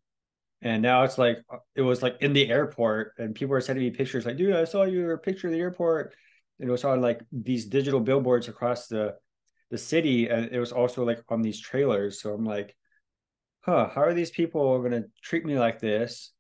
And 0.63 0.83
now 0.83 1.05
it's 1.05 1.19
like 1.19 1.39
it 1.75 1.83
was 1.83 2.03
like 2.03 2.17
in 2.21 2.33
the 2.33 2.49
airport 2.49 3.13
and 3.19 3.35
people 3.35 3.55
are 3.55 3.61
sending 3.61 3.85
me 3.85 3.91
pictures 3.91 4.25
like 4.25 4.39
dude 4.39 4.57
i 4.57 4.65
saw 4.65 4.85
your 4.85 5.19
picture 5.19 5.49
of 5.49 5.53
the 5.53 5.61
airport 5.61 6.15
it 6.59 6.69
was 6.69 6.85
on 6.85 7.01
like 7.01 7.23
these 7.33 7.67
digital 7.67 8.01
billboards 8.01 8.49
across 8.49 8.87
the 8.87 9.15
the 9.71 9.79
city 9.79 10.29
and 10.29 10.51
it 10.53 10.61
was 10.61 10.73
also 10.73 11.05
like 11.05 11.21
on 11.29 11.43
these 11.43 11.61
trailers 11.61 12.21
so 12.21 12.33
i'm 12.33 12.45
like 12.45 12.77
huh 13.63 13.89
how 13.93 14.03
are 14.03 14.15
these 14.15 14.31
people 14.31 14.79
going 14.79 14.93
to 14.93 15.05
treat 15.23 15.45
me 15.45 15.59
like 15.59 15.81
this 15.81 16.33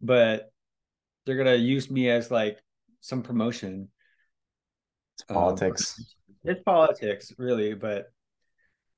but 0.00 0.50
they're 1.24 1.42
going 1.42 1.46
to 1.46 1.56
use 1.56 1.90
me 1.90 2.08
as 2.08 2.30
like 2.30 2.58
some 3.00 3.22
promotion 3.22 3.88
it's 5.14 5.24
politics 5.24 5.98
um, 5.98 6.04
it's 6.52 6.62
politics 6.62 7.32
really 7.38 7.74
but 7.74 8.06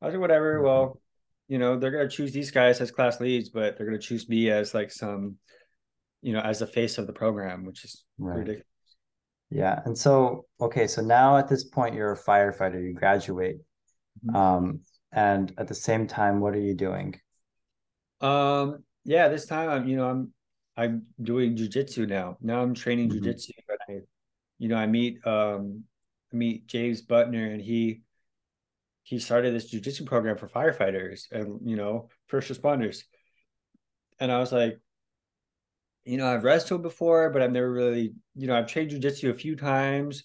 i 0.03 0.07
was 0.07 0.15
like 0.15 0.21
whatever 0.21 0.57
mm-hmm. 0.57 0.67
well 0.67 1.01
you 1.47 1.59
know 1.59 1.79
they're 1.79 1.91
going 1.91 2.09
to 2.09 2.15
choose 2.15 2.33
these 2.33 2.51
guys 2.51 2.81
as 2.81 2.91
class 2.91 3.21
leads 3.21 3.49
but 3.49 3.77
they're 3.77 3.87
going 3.87 3.99
to 3.99 4.07
choose 4.07 4.29
me 4.29 4.51
as 4.51 4.75
like 4.75 4.93
some 4.93 5.37
you 6.21 6.33
know 6.33 6.41
as 6.41 6.59
the 6.59 6.67
face 6.67 6.99
of 6.99 7.07
the 7.07 7.13
program 7.13 7.65
which 7.65 7.85
is 7.85 8.05
right. 8.19 8.39
ridiculous 8.39 8.67
yeah 9.51 9.81
and 9.85 9.97
so 9.97 10.45
okay 10.61 10.87
so 10.87 11.01
now 11.01 11.37
at 11.37 11.49
this 11.49 11.65
point 11.65 11.95
you're 11.95 12.13
a 12.13 12.19
firefighter 12.19 12.83
you 12.83 12.93
graduate 12.93 13.57
mm-hmm. 14.27 14.37
um 14.37 14.81
and 15.13 15.53
at 15.57 15.69
the 15.69 15.75
same 15.75 16.07
time 16.07 16.41
what 16.41 16.55
are 16.55 16.61
you 16.61 16.75
doing 16.75 17.19
um 18.21 18.83
yeah 19.05 19.29
this 19.29 19.47
time 19.47 19.71
i'm 19.71 19.89
you 19.89 19.97
know 19.97 20.09
i'm 20.09 20.33
i'm 20.77 21.03
doing 21.23 21.57
jujitsu 21.57 22.07
now 22.07 22.37
now 22.41 22.61
i'm 22.61 22.75
training 22.75 23.09
mm-hmm. 23.09 23.25
jujitsu 23.25 23.51
and 23.69 23.79
i 23.97 24.01
you 24.59 24.69
know 24.69 24.77
i 24.77 24.87
meet 24.87 25.27
um 25.27 25.85
I 26.33 26.37
meet 26.37 26.67
james 26.67 27.01
butner 27.01 27.53
and 27.53 27.63
he 27.63 28.03
he 29.03 29.19
started 29.19 29.55
this 29.55 29.73
jujitsu 29.73 30.05
program 30.05 30.37
for 30.37 30.49
firefighters 30.49 31.33
and 31.33 31.61
you 31.65 31.77
know 31.77 32.09
first 32.27 32.53
responders 32.53 33.05
and 34.21 34.31
i 34.31 34.39
was 34.39 34.53
like 34.53 34.79
you 36.09 36.17
know 36.17 36.27
i've 36.27 36.45
wrestled 36.45 36.83
before 36.83 37.31
but 37.31 37.43
i've 37.43 37.53
never 37.53 37.71
really 37.71 38.13
you 38.35 38.47
know 38.47 38.57
i've 38.57 38.67
trained 38.67 38.91
jujitsu 38.91 39.31
a 39.31 39.35
few 39.35 39.57
times 39.57 40.25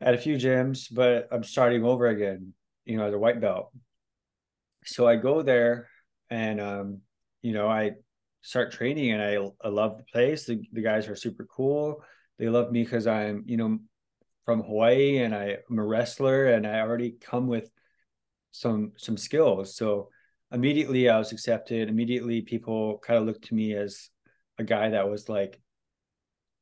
at 0.00 0.14
a 0.14 0.18
few 0.18 0.36
gyms 0.36 0.86
but 0.90 1.28
i'm 1.32 1.44
starting 1.44 1.84
over 1.84 2.06
again 2.06 2.52
you 2.84 2.96
know 2.96 3.06
as 3.06 3.14
a 3.14 3.18
white 3.18 3.40
belt 3.40 3.70
so 4.84 5.06
i 5.06 5.16
go 5.16 5.42
there 5.42 5.88
and 6.30 6.60
um 6.60 7.00
you 7.42 7.52
know 7.52 7.68
i 7.68 7.92
start 8.42 8.72
training 8.72 9.12
and 9.12 9.22
i, 9.22 9.36
I 9.64 9.68
love 9.68 9.98
the 9.98 10.04
place 10.04 10.46
the, 10.46 10.60
the 10.72 10.82
guys 10.82 11.08
are 11.08 11.16
super 11.16 11.46
cool 11.46 12.02
they 12.38 12.48
love 12.48 12.70
me 12.70 12.82
because 12.82 13.06
i'm 13.06 13.44
you 13.46 13.56
know 13.56 13.78
from 14.44 14.62
hawaii 14.62 15.18
and 15.18 15.34
I, 15.34 15.58
i'm 15.68 15.78
a 15.78 15.84
wrestler 15.84 16.46
and 16.46 16.66
i 16.66 16.80
already 16.80 17.12
come 17.20 17.46
with 17.46 17.70
some 18.52 18.92
some 18.96 19.16
skills. 19.16 19.76
So 19.76 20.10
immediately 20.52 21.08
I 21.08 21.18
was 21.18 21.32
accepted. 21.32 21.88
Immediately 21.88 22.42
people 22.42 22.98
kind 22.98 23.18
of 23.18 23.26
looked 23.26 23.44
to 23.46 23.54
me 23.54 23.74
as 23.74 24.10
a 24.62 24.66
guy 24.66 24.90
that 24.90 25.08
was 25.08 25.28
like 25.28 25.60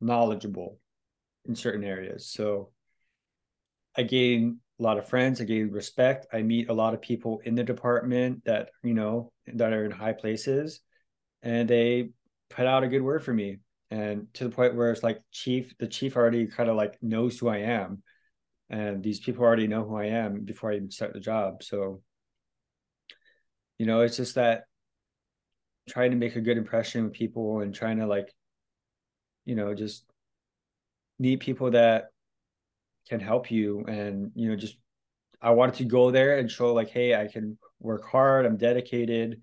knowledgeable 0.01 0.79
in 1.47 1.55
certain 1.55 1.85
areas. 1.85 2.27
So 2.27 2.71
I 3.97 4.03
gained 4.03 4.57
a 4.79 4.83
lot 4.83 4.99
of 4.99 5.09
friends. 5.09 5.41
I 5.41 5.45
gained 5.45 5.73
respect. 5.73 6.27
I 6.33 6.43
meet 6.43 6.69
a 6.69 6.75
lot 6.75 6.95
of 6.95 7.03
people 7.03 7.41
in 7.45 7.55
the 7.55 7.65
department 7.65 8.45
that 8.45 8.71
you 8.83 8.95
know 8.95 9.33
that 9.55 9.73
are 9.73 9.85
in 9.85 9.91
high 9.91 10.13
places, 10.13 10.81
and 11.43 11.69
they 11.69 12.11
put 12.49 12.67
out 12.67 12.85
a 12.85 12.89
good 12.89 13.03
word 13.03 13.25
for 13.25 13.33
me. 13.33 13.59
And 13.91 14.27
to 14.35 14.45
the 14.45 14.51
point 14.51 14.77
where 14.77 14.93
it's 14.93 15.03
like 15.03 15.21
chief, 15.33 15.77
the 15.79 15.89
chief 15.89 16.17
already 16.17 16.47
kind 16.47 16.69
of 16.69 16.77
like 16.77 17.03
knows 17.03 17.39
who 17.39 17.49
I 17.49 17.59
am 17.59 18.03
and 18.71 19.03
these 19.03 19.19
people 19.19 19.45
already 19.45 19.67
know 19.67 19.85
who 19.85 19.97
I 19.97 20.07
am 20.07 20.45
before 20.45 20.71
I 20.71 20.77
even 20.77 20.91
start 20.91 21.13
the 21.13 21.21
job. 21.21 21.63
So, 21.63 22.03
you 23.79 23.87
know, 23.87 24.01
it's 24.01 24.17
just 24.17 24.37
that 24.37 24.65
trying 25.91 26.11
to 26.11 26.17
make 26.17 26.37
a 26.37 26.41
good 26.41 26.57
impression 26.57 27.05
with 27.05 27.13
people 27.13 27.61
and 27.61 27.75
trying 27.75 27.99
to 27.99 28.07
like, 28.07 28.33
you 29.45 29.55
know, 29.55 29.75
just 29.75 30.05
need 31.19 31.41
people 31.41 31.71
that 31.73 32.11
can 33.09 33.21
help 33.21 33.51
you 33.51 33.85
and, 33.87 34.31
you 34.35 34.49
know, 34.49 34.57
just 34.57 34.77
I 35.43 35.51
wanted 35.51 35.77
to 35.77 35.85
go 35.85 36.11
there 36.11 36.39
and 36.39 36.51
show 36.51 36.73
like, 36.73 36.91
hey, 36.91 37.15
I 37.15 37.27
can 37.27 37.59
work 37.81 38.05
hard, 38.07 38.47
I'm 38.47 38.57
dedicated, 38.57 39.41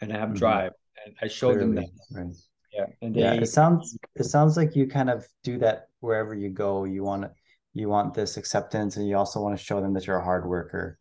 and 0.00 0.12
I 0.12 0.18
have 0.18 0.30
mm-hmm. 0.30 0.38
drive. 0.38 0.72
And 1.04 1.14
I 1.22 1.28
showed 1.28 1.54
Clearly, 1.54 1.74
them 1.74 1.74
that. 2.10 2.20
Right. 2.20 2.36
Yeah. 2.72 2.86
And 3.00 3.14
they, 3.14 3.20
yeah, 3.20 3.32
it 3.34 3.46
sounds 3.46 3.98
it 4.14 4.24
sounds 4.24 4.56
like 4.56 4.76
you 4.76 4.86
kind 4.86 5.10
of 5.10 5.26
do 5.42 5.58
that 5.58 5.88
wherever 6.00 6.34
you 6.34 6.50
go. 6.50 6.84
You 6.84 7.02
want 7.02 7.30
you 7.72 7.88
want 7.88 8.14
this 8.14 8.36
acceptance 8.36 8.96
and 8.96 9.08
you 9.08 9.16
also 9.16 9.40
want 9.40 9.56
to 9.56 9.64
show 9.64 9.80
them 9.80 9.94
that 9.94 10.06
you're 10.06 10.18
a 10.18 10.24
hard 10.24 10.46
worker 10.46 10.98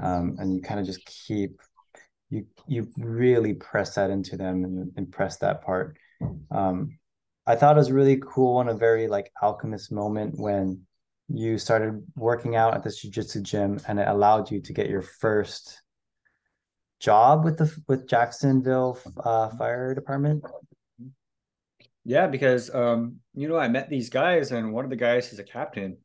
um, 0.00 0.36
and 0.38 0.54
you 0.54 0.60
kind 0.60 0.80
of 0.80 0.86
just 0.86 1.04
keep 1.06 1.60
you 2.32 2.46
you 2.66 2.88
really 2.96 3.54
press 3.54 3.94
that 3.94 4.10
into 4.10 4.36
them 4.36 4.64
and, 4.64 4.92
and 4.96 5.12
press 5.12 5.36
that 5.38 5.62
part 5.62 5.96
um, 6.50 6.98
i 7.46 7.54
thought 7.54 7.76
it 7.76 7.78
was 7.78 7.92
really 7.92 8.20
cool 8.24 8.60
and 8.60 8.70
a 8.70 8.74
very 8.74 9.06
like 9.06 9.30
alchemist 9.42 9.92
moment 9.92 10.34
when 10.38 10.80
you 11.28 11.58
started 11.58 12.02
working 12.16 12.56
out 12.56 12.74
at 12.74 12.82
this 12.82 13.00
jiu-jitsu 13.00 13.40
gym 13.42 13.80
and 13.86 13.98
it 13.98 14.08
allowed 14.08 14.50
you 14.50 14.60
to 14.60 14.72
get 14.72 14.88
your 14.88 15.02
first 15.02 15.82
job 17.00 17.44
with 17.44 17.58
the 17.58 17.74
with 17.88 18.08
jacksonville 18.08 18.98
uh, 19.24 19.48
fire 19.50 19.94
department 19.94 20.44
yeah, 22.04 22.26
because 22.26 22.74
um, 22.74 23.20
you 23.34 23.48
know, 23.48 23.56
I 23.56 23.68
met 23.68 23.88
these 23.88 24.10
guys, 24.10 24.50
and 24.50 24.72
one 24.72 24.84
of 24.84 24.90
the 24.90 24.96
guys 24.96 25.32
is 25.32 25.38
a 25.38 25.44
captain, 25.44 25.98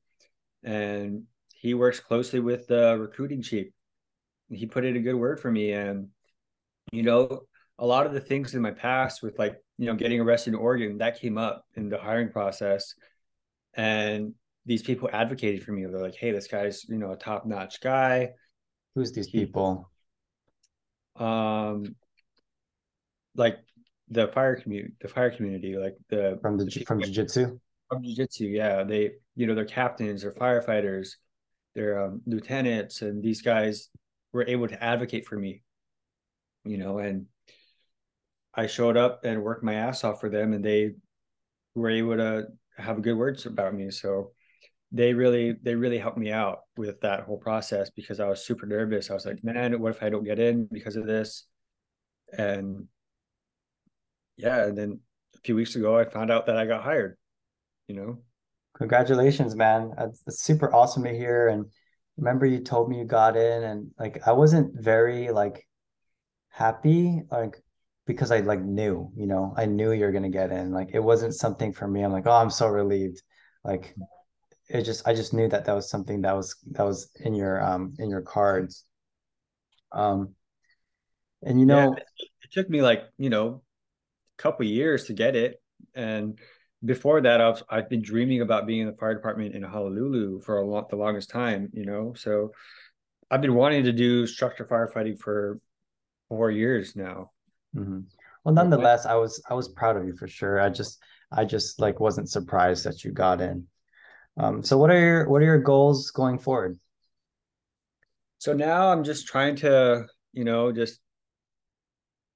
and 0.64 1.24
he 1.56 1.74
works 1.74 2.00
closely 2.00 2.40
with 2.40 2.68
the 2.68 2.98
recruiting 3.00 3.42
chief. 3.42 3.68
He 4.50 4.68
put 4.68 4.86
in 4.86 4.96
a 4.96 5.02
good 5.02 5.16
word 5.16 5.40
for 5.40 5.52
me, 5.52 5.72
and 5.72 6.10
you 6.92 7.04
know, 7.04 7.42
a 7.80 7.86
lot 7.86 8.06
of 8.06 8.14
the 8.14 8.20
things 8.20 8.56
in 8.56 8.62
my 8.62 8.72
past 8.72 9.22
with 9.22 9.38
like 9.38 9.56
you 9.78 9.86
know 9.86 9.96
getting 9.96 10.20
arrested 10.20 10.54
in 10.54 10.60
Oregon 10.60 10.98
that 10.98 11.20
came 11.20 11.38
up 11.38 11.66
in 11.76 11.90
the 11.90 11.98
hiring 11.98 12.30
process, 12.30 12.96
and 13.76 14.34
these 14.66 14.82
people 14.82 15.10
advocated 15.12 15.64
for 15.64 15.72
me. 15.72 15.86
They're 15.86 16.02
like, 16.02 16.16
"Hey, 16.16 16.32
this 16.32 16.48
guy's 16.48 16.86
you 16.90 16.98
know 16.98 17.12
a 17.12 17.18
top 17.18 17.46
notch 17.46 17.82
guy." 17.82 18.32
Who's 18.96 19.12
these 19.12 19.30
people? 19.30 19.92
Um, 21.16 21.96
like 23.36 23.58
the 24.10 24.28
fire 24.30 24.56
community, 24.56 24.94
the 25.00 25.08
fire 25.08 25.30
community, 25.30 25.76
like 25.78 25.96
the 26.10 26.40
from 26.42 26.58
the, 26.58 26.66
the 26.66 26.84
from 26.86 27.02
jiu-jitsu. 27.02 27.60
From 27.90 28.04
jiu-jitsu, 28.04 28.46
yeah. 28.46 28.84
They, 28.84 29.12
you 29.36 29.48
know, 29.48 29.56
they're 29.56 29.66
captains, 29.66 30.24
they're 30.24 30.34
firefighters, 30.34 31.12
they're 31.76 32.04
um, 32.04 32.22
lieutenants, 32.26 33.02
and 33.02 33.22
these 33.22 33.42
guys 33.42 33.90
were 34.34 34.46
able 34.48 34.68
to 34.68 34.84
advocate 34.84 35.26
for 35.26 35.38
me. 35.38 35.62
You 36.70 36.78
know, 36.78 37.00
and 37.00 37.26
I 38.54 38.68
showed 38.68 38.98
up 38.98 39.24
and 39.24 39.44
worked 39.44 39.64
my 39.64 39.76
ass 39.76 40.04
off 40.04 40.20
for 40.20 40.30
them, 40.30 40.54
and 40.54 40.64
they 40.64 40.96
were 41.76 41.90
able 41.90 42.18
to 42.18 42.48
have 42.78 43.02
good 43.02 43.16
words 43.18 43.46
about 43.46 43.74
me. 43.74 43.92
So 43.92 44.32
they 44.92 45.14
really, 45.14 45.56
they 45.62 45.76
really 45.76 45.98
helped 45.98 46.18
me 46.18 46.32
out 46.32 46.60
with 46.78 47.02
that 47.02 47.22
whole 47.22 47.38
process 47.38 47.90
because 47.90 48.20
I 48.20 48.28
was 48.28 48.46
super 48.46 48.66
nervous. 48.66 49.12
I 49.12 49.14
was 49.14 49.26
like, 49.26 49.44
man, 49.44 49.80
what 49.80 49.96
if 49.96 50.02
I 50.02 50.10
don't 50.10 50.24
get 50.24 50.40
in 50.40 50.68
because 50.72 50.96
of 50.96 51.06
this? 51.06 51.46
And 52.38 52.88
yeah, 54.38 54.66
and 54.66 54.78
then 54.78 55.00
a 55.36 55.40
few 55.40 55.56
weeks 55.56 55.76
ago, 55.76 55.98
I 55.98 56.06
found 56.06 56.32
out 56.32 56.46
that 56.46 56.58
I 56.58 56.66
got 56.66 56.84
hired. 56.84 57.18
You 57.88 57.96
know, 57.96 58.18
congratulations, 58.78 59.56
man! 59.56 59.92
It's, 59.98 60.22
it's 60.28 60.44
super 60.44 60.74
awesome 60.74 61.04
to 61.04 61.12
hear. 61.12 61.48
And 61.48 61.66
remember, 62.18 62.46
you 62.46 62.60
told 62.60 62.90
me 62.90 63.00
you 63.00 63.06
got 63.06 63.38
in, 63.38 63.64
and 63.64 63.92
like 64.00 64.28
I 64.28 64.34
wasn't 64.34 64.74
very 64.80 65.32
like 65.32 65.66
happy, 66.58 67.22
like 67.32 67.62
because 68.08 68.32
I 68.32 68.40
like 68.40 68.62
knew, 68.62 69.12
you 69.16 69.28
know, 69.28 69.54
I 69.56 69.66
knew 69.66 69.92
you're 69.92 70.12
gonna 70.12 70.30
get 70.30 70.52
in. 70.52 70.72
Like 70.72 70.90
it 70.94 71.00
wasn't 71.00 71.36
something 71.36 71.72
for 71.72 71.88
me. 71.88 72.02
I'm 72.02 72.12
like, 72.12 72.26
oh, 72.26 72.32
I'm 72.32 72.50
so 72.50 72.68
relieved. 72.68 73.22
Like 73.64 73.94
it 74.70 74.82
just, 74.84 75.08
I 75.08 75.14
just 75.14 75.34
knew 75.34 75.48
that 75.50 75.66
that 75.66 75.76
was 75.76 75.90
something 75.90 76.22
that 76.22 76.36
was 76.36 76.56
that 76.72 76.84
was 76.84 77.12
in 77.20 77.36
your 77.36 77.64
um 77.64 77.94
in 78.00 78.10
your 78.10 78.22
cards. 78.22 78.86
Um, 79.92 80.34
and 81.44 81.60
you 81.60 81.68
know, 81.68 81.96
yeah, 81.96 82.04
it 82.42 82.52
took 82.52 82.70
me 82.70 82.82
like 82.82 83.04
you 83.20 83.30
know 83.30 83.62
a 84.38 84.42
couple 84.42 84.66
years 84.66 85.06
to 85.06 85.14
get 85.14 85.36
it. 85.36 85.62
And 85.94 86.40
before 86.84 87.22
that, 87.22 87.40
I've 87.40 87.62
I've 87.70 87.90
been 87.90 88.02
dreaming 88.02 88.42
about 88.42 88.66
being 88.66 88.82
in 88.82 88.88
the 88.88 88.98
fire 88.98 89.14
department 89.14 89.54
in 89.54 89.62
Honolulu 89.62 90.42
for 90.42 90.58
a 90.58 90.66
lot 90.66 90.90
the 90.90 90.96
longest 90.96 91.30
time. 91.30 91.70
You 91.74 91.86
know, 91.86 92.14
so 92.18 92.52
I've 93.30 93.42
been 93.42 93.54
wanting 93.54 93.84
to 93.84 93.92
do 93.92 94.26
structure 94.26 94.66
firefighting 94.66 95.20
for 95.20 95.60
four 96.30 96.52
years 96.52 96.96
now. 96.96 97.32
Mm-hmm. 97.76 98.02
Well, 98.44 98.56
nonetheless, 98.56 99.06
I 99.06 99.16
was 99.16 99.42
I 99.50 99.54
was 99.54 99.68
proud 99.68 99.98
of 99.98 100.06
you 100.06 100.16
for 100.16 100.28
sure. 100.28 100.62
I 100.62 100.70
just 100.70 101.02
I 101.32 101.46
just 101.46 101.82
like 101.82 102.00
wasn't 102.00 102.30
surprised 102.30 102.86
that 102.86 103.04
you 103.04 103.12
got 103.12 103.42
in. 103.42 103.68
Um, 104.38 104.64
so 104.64 104.78
what 104.78 104.92
are 104.92 105.00
your 105.00 105.30
what 105.30 105.42
are 105.42 105.46
your 105.46 105.62
goals 105.62 106.12
going 106.12 106.40
forward? 106.40 106.80
So 108.38 108.54
now 108.54 108.92
I'm 108.92 109.04
just 109.04 109.28
trying 109.28 109.56
to, 109.58 110.06
you 110.32 110.44
know, 110.44 110.72
just 110.72 111.00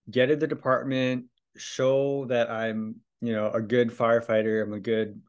get 0.09 0.31
in 0.31 0.39
the 0.39 0.47
department, 0.47 1.25
show 1.55 2.25
that 2.25 2.49
I'm, 2.49 2.95
you 3.21 3.33
know, 3.33 3.51
a 3.51 3.61
good 3.61 3.91
firefighter, 3.91 4.63
I'm 4.63 4.73
a 4.73 4.79
good 4.79 5.21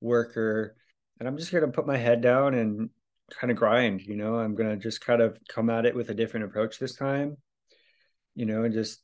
worker, 0.00 0.76
and 1.18 1.28
I'm 1.28 1.36
just 1.36 1.52
gonna 1.52 1.68
put 1.68 1.86
my 1.86 1.96
head 1.96 2.20
down 2.20 2.54
and 2.54 2.90
kind 3.32 3.50
of 3.50 3.56
grind, 3.56 4.02
you 4.02 4.16
know. 4.16 4.36
I'm 4.36 4.54
gonna 4.54 4.76
just 4.76 5.00
kind 5.00 5.20
of 5.20 5.36
come 5.48 5.70
at 5.70 5.86
it 5.86 5.94
with 5.94 6.10
a 6.10 6.14
different 6.14 6.46
approach 6.46 6.78
this 6.78 6.94
time, 6.94 7.36
you 8.34 8.46
know, 8.46 8.64
and 8.64 8.74
just 8.74 9.02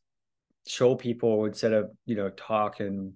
show 0.66 0.94
people 0.94 1.44
instead 1.46 1.72
of, 1.72 1.90
you 2.06 2.16
know, 2.16 2.30
talk 2.30 2.80
and 2.80 3.14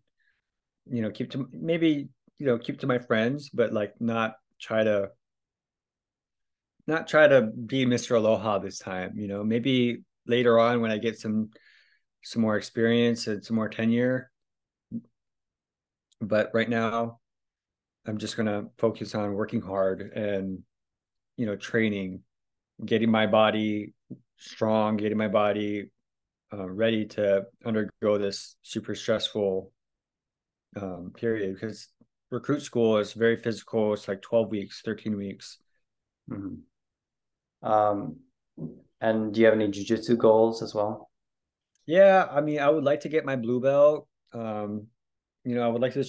you 0.87 1.03
know, 1.03 1.11
keep 1.11 1.31
to 1.31 1.49
maybe, 1.53 2.09
you 2.39 2.47
know, 2.47 2.59
keep 2.59 2.81
to 2.81 2.87
my 2.87 2.99
friends, 2.99 3.51
but 3.51 3.73
like 3.73 3.95
not 4.01 4.35
try 4.61 4.83
to 4.83 5.11
not 6.87 7.07
try 7.07 7.29
to 7.29 7.43
be 7.43 7.87
Mr. 7.87 8.17
Aloha 8.17 8.59
this 8.59 8.79
time, 8.79 9.13
you 9.17 9.29
know, 9.29 9.45
maybe 9.45 10.03
later 10.27 10.59
on 10.59 10.81
when 10.81 10.91
I 10.91 10.99
get 10.99 11.19
some 11.19 11.51
some 12.25 12.43
more 12.43 12.57
experience 12.57 13.27
and 13.27 13.45
some 13.45 13.57
more 13.57 13.69
tenure. 13.69 14.31
But 16.21 16.51
right 16.55 16.69
now, 16.69 17.19
I'm 18.07 18.19
just 18.19 18.37
gonna 18.37 18.65
focus 18.79 19.15
on 19.15 19.35
working 19.35 19.61
hard 19.61 20.01
and 20.15 20.61
you 21.37 21.47
know 21.47 21.57
training, 21.57 22.23
getting 22.85 23.11
my 23.11 23.27
body 23.27 23.95
strong, 24.37 24.97
getting 24.97 25.19
my 25.19 25.29
body 25.29 25.91
uh, 26.53 26.69
ready 26.69 27.07
to 27.07 27.45
undergo 27.65 28.19
this 28.19 28.57
super 28.63 28.95
stressful 28.95 29.73
um, 30.81 31.13
period 31.15 31.55
because 31.55 31.89
recruit 32.31 32.63
school 32.63 32.99
is 32.99 33.13
very 33.13 33.37
physical. 33.37 33.93
It's 33.93 34.09
like 34.09 34.23
12 34.23 34.51
weeks, 34.51 34.83
13 34.85 35.17
weeks. 35.17 35.59
Mm-hmm. 36.31 37.69
Um, 37.69 38.17
and 39.01 39.33
do 39.33 39.41
you 39.41 39.47
have 39.47 39.55
any 39.55 39.69
jujitsu 39.69 40.19
goals 40.19 40.63
as 40.63 40.75
well? 40.75 41.11
Yeah, 41.87 42.27
I 42.31 42.41
mean, 42.41 42.61
I 42.61 42.69
would 42.69 42.85
like 42.85 43.01
to 43.01 43.09
get 43.09 43.25
my 43.25 43.37
blue 43.37 43.61
belt. 43.61 44.09
Um, 44.33 44.87
you 45.45 45.55
know, 45.55 45.63
I 45.63 45.69
would 45.69 45.83
like 45.83 45.95
to 45.95 46.05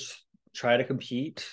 try 0.53 0.77
to 0.77 0.83
compete. 0.83 1.47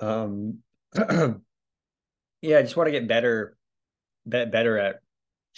Um, 0.00 0.58
yeah, 0.96 2.58
I 2.58 2.62
just 2.62 2.76
want 2.76 2.86
to 2.86 2.92
get 2.92 3.08
better, 3.08 3.56
bet 4.26 4.50
better 4.50 4.78
at 4.78 4.96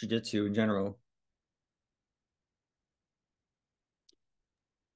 jujitsu 0.00 0.46
in 0.46 0.54
general. 0.54 0.99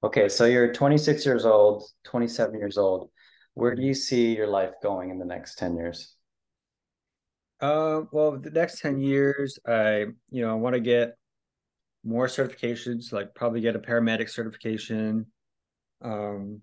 Okay, 0.05 0.29
so 0.29 0.45
you're 0.45 0.71
26 0.71 1.25
years 1.25 1.47
old, 1.47 1.83
27 2.05 2.59
years 2.59 2.77
old. 2.77 3.09
Where 3.55 3.75
do 3.75 3.81
you 3.81 3.95
see 3.95 4.37
your 4.37 4.47
life 4.47 4.73
going 4.83 5.09
in 5.09 5.19
the 5.19 5.25
next 5.25 5.57
10 5.57 5.77
years? 5.77 6.15
Uh, 7.59 8.03
well, 8.13 8.39
the 8.39 8.51
next 8.51 8.81
10 8.81 9.01
years, 9.01 9.59
I, 9.67 10.05
you 10.31 10.43
know, 10.43 10.51
I 10.51 10.55
want 10.57 10.75
to 10.75 10.81
get 10.81 11.15
more 12.05 12.27
certifications, 12.27 13.15
like 13.15 13.35
probably 13.35 13.63
get 13.63 13.77
a 13.77 13.79
paramedic 13.79 14.29
certification. 14.29 15.25
Um, 16.03 16.61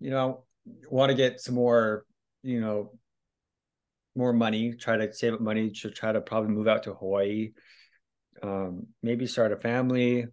you 0.00 0.08
know, 0.08 0.44
want 0.88 1.10
to 1.10 1.14
get 1.14 1.38
some 1.38 1.56
more, 1.56 2.06
you 2.42 2.62
know, 2.62 2.92
more 4.16 4.32
money, 4.32 4.72
try 4.72 4.96
to 4.96 5.12
save 5.12 5.34
up 5.34 5.40
money 5.42 5.68
to 5.68 5.90
try 5.90 6.12
to 6.12 6.22
probably 6.22 6.54
move 6.54 6.66
out 6.66 6.84
to 6.84 6.94
Hawaii. 6.94 7.52
Um, 8.42 8.86
maybe 9.02 9.26
start 9.26 9.52
a 9.52 9.58
family, 9.58 10.28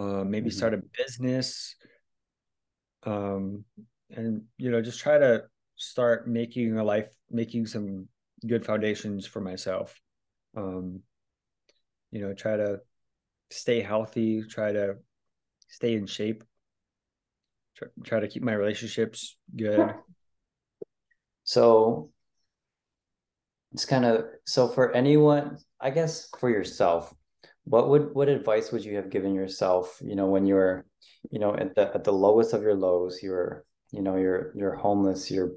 uh, 0.00 0.24
maybe 0.24 0.48
mm-hmm. 0.48 0.56
start 0.56 0.74
a 0.74 0.82
business. 0.96 1.76
Um, 3.04 3.64
and 4.10 4.42
you 4.56 4.70
know, 4.70 4.80
just 4.80 5.00
try 5.00 5.18
to 5.18 5.44
start 5.76 6.26
making 6.26 6.78
a 6.78 6.84
life, 6.84 7.08
making 7.30 7.66
some 7.66 8.08
good 8.46 8.64
foundations 8.64 9.26
for 9.26 9.40
myself. 9.40 10.00
Um, 10.56 11.00
you 12.10 12.20
know, 12.20 12.32
try 12.34 12.56
to 12.56 12.80
stay 13.50 13.80
healthy, 13.80 14.42
try 14.48 14.72
to 14.72 14.96
stay 15.68 15.94
in 15.94 16.06
shape, 16.06 16.44
try, 17.76 17.88
try 18.04 18.20
to 18.20 18.28
keep 18.28 18.42
my 18.42 18.54
relationships 18.54 19.36
good. 19.54 19.94
So 21.44 22.10
it's 23.72 23.84
kind 23.84 24.04
of 24.04 24.24
so 24.44 24.68
for 24.68 24.92
anyone, 24.92 25.58
I 25.80 25.90
guess 25.90 26.28
for 26.38 26.50
yourself, 26.50 27.12
what 27.64 27.88
would 27.88 28.14
what 28.14 28.28
advice 28.28 28.72
would 28.72 28.84
you 28.84 28.96
have 28.96 29.10
given 29.10 29.34
yourself, 29.34 29.98
you 30.02 30.16
know, 30.16 30.26
when 30.26 30.46
you 30.46 30.54
were, 30.54 30.86
you 31.30 31.38
know, 31.38 31.54
at 31.54 31.74
the 31.74 31.94
at 31.94 32.04
the 32.04 32.12
lowest 32.12 32.52
of 32.52 32.62
your 32.62 32.74
lows, 32.74 33.20
you're, 33.22 33.64
you 33.92 34.02
know, 34.02 34.16
you're 34.16 34.52
you're 34.56 34.74
homeless, 34.74 35.30
you're 35.30 35.52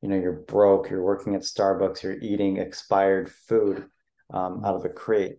you 0.00 0.08
know, 0.08 0.16
you're 0.16 0.44
broke, 0.46 0.90
you're 0.90 1.02
working 1.02 1.34
at 1.34 1.42
Starbucks, 1.42 2.02
you're 2.02 2.20
eating 2.20 2.58
expired 2.58 3.30
food 3.30 3.86
um, 4.32 4.64
out 4.64 4.76
of 4.76 4.84
a 4.84 4.88
crate. 4.88 5.38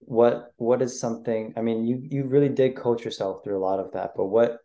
What 0.00 0.52
what 0.56 0.80
is 0.80 1.00
something 1.00 1.54
i 1.56 1.60
mean 1.60 1.84
you 1.84 2.00
you 2.02 2.24
really 2.24 2.48
did 2.48 2.76
coach 2.76 3.04
yourself 3.04 3.42
through 3.42 3.58
a 3.58 3.66
lot 3.66 3.80
of 3.80 3.92
that 3.92 4.12
but 4.16 4.26
what 4.26 4.58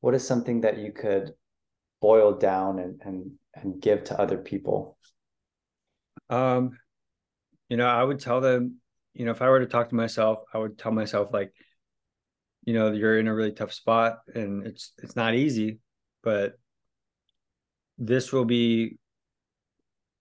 what 0.00 0.14
is 0.14 0.26
something 0.26 0.60
that 0.60 0.76
you 0.78 0.92
could 0.92 1.32
boil 2.00 2.34
down 2.34 2.78
and 2.78 3.00
and 3.02 3.32
and 3.54 3.80
give 3.80 4.04
to 4.04 4.20
other 4.20 4.36
people? 4.36 4.98
Um 6.28 6.78
you 7.68 7.78
know 7.78 7.88
i 7.88 8.04
would 8.04 8.20
tell 8.20 8.40
them 8.40 8.76
you 9.14 9.24
know 9.24 9.30
if 9.30 9.40
i 9.40 9.48
were 9.48 9.60
to 9.60 9.66
talk 9.66 9.88
to 9.88 9.94
myself 9.94 10.40
i 10.52 10.58
would 10.58 10.78
tell 10.78 10.92
myself 10.92 11.30
like 11.32 11.52
you 12.64 12.74
know 12.74 12.92
you're 12.92 13.18
in 13.18 13.28
a 13.28 13.34
really 13.34 13.52
tough 13.52 13.72
spot 13.72 14.18
and 14.34 14.66
it's 14.66 14.92
it's 15.02 15.16
not 15.16 15.34
easy 15.34 15.78
but 16.22 16.54
this 17.98 18.32
will 18.32 18.44
be 18.44 18.98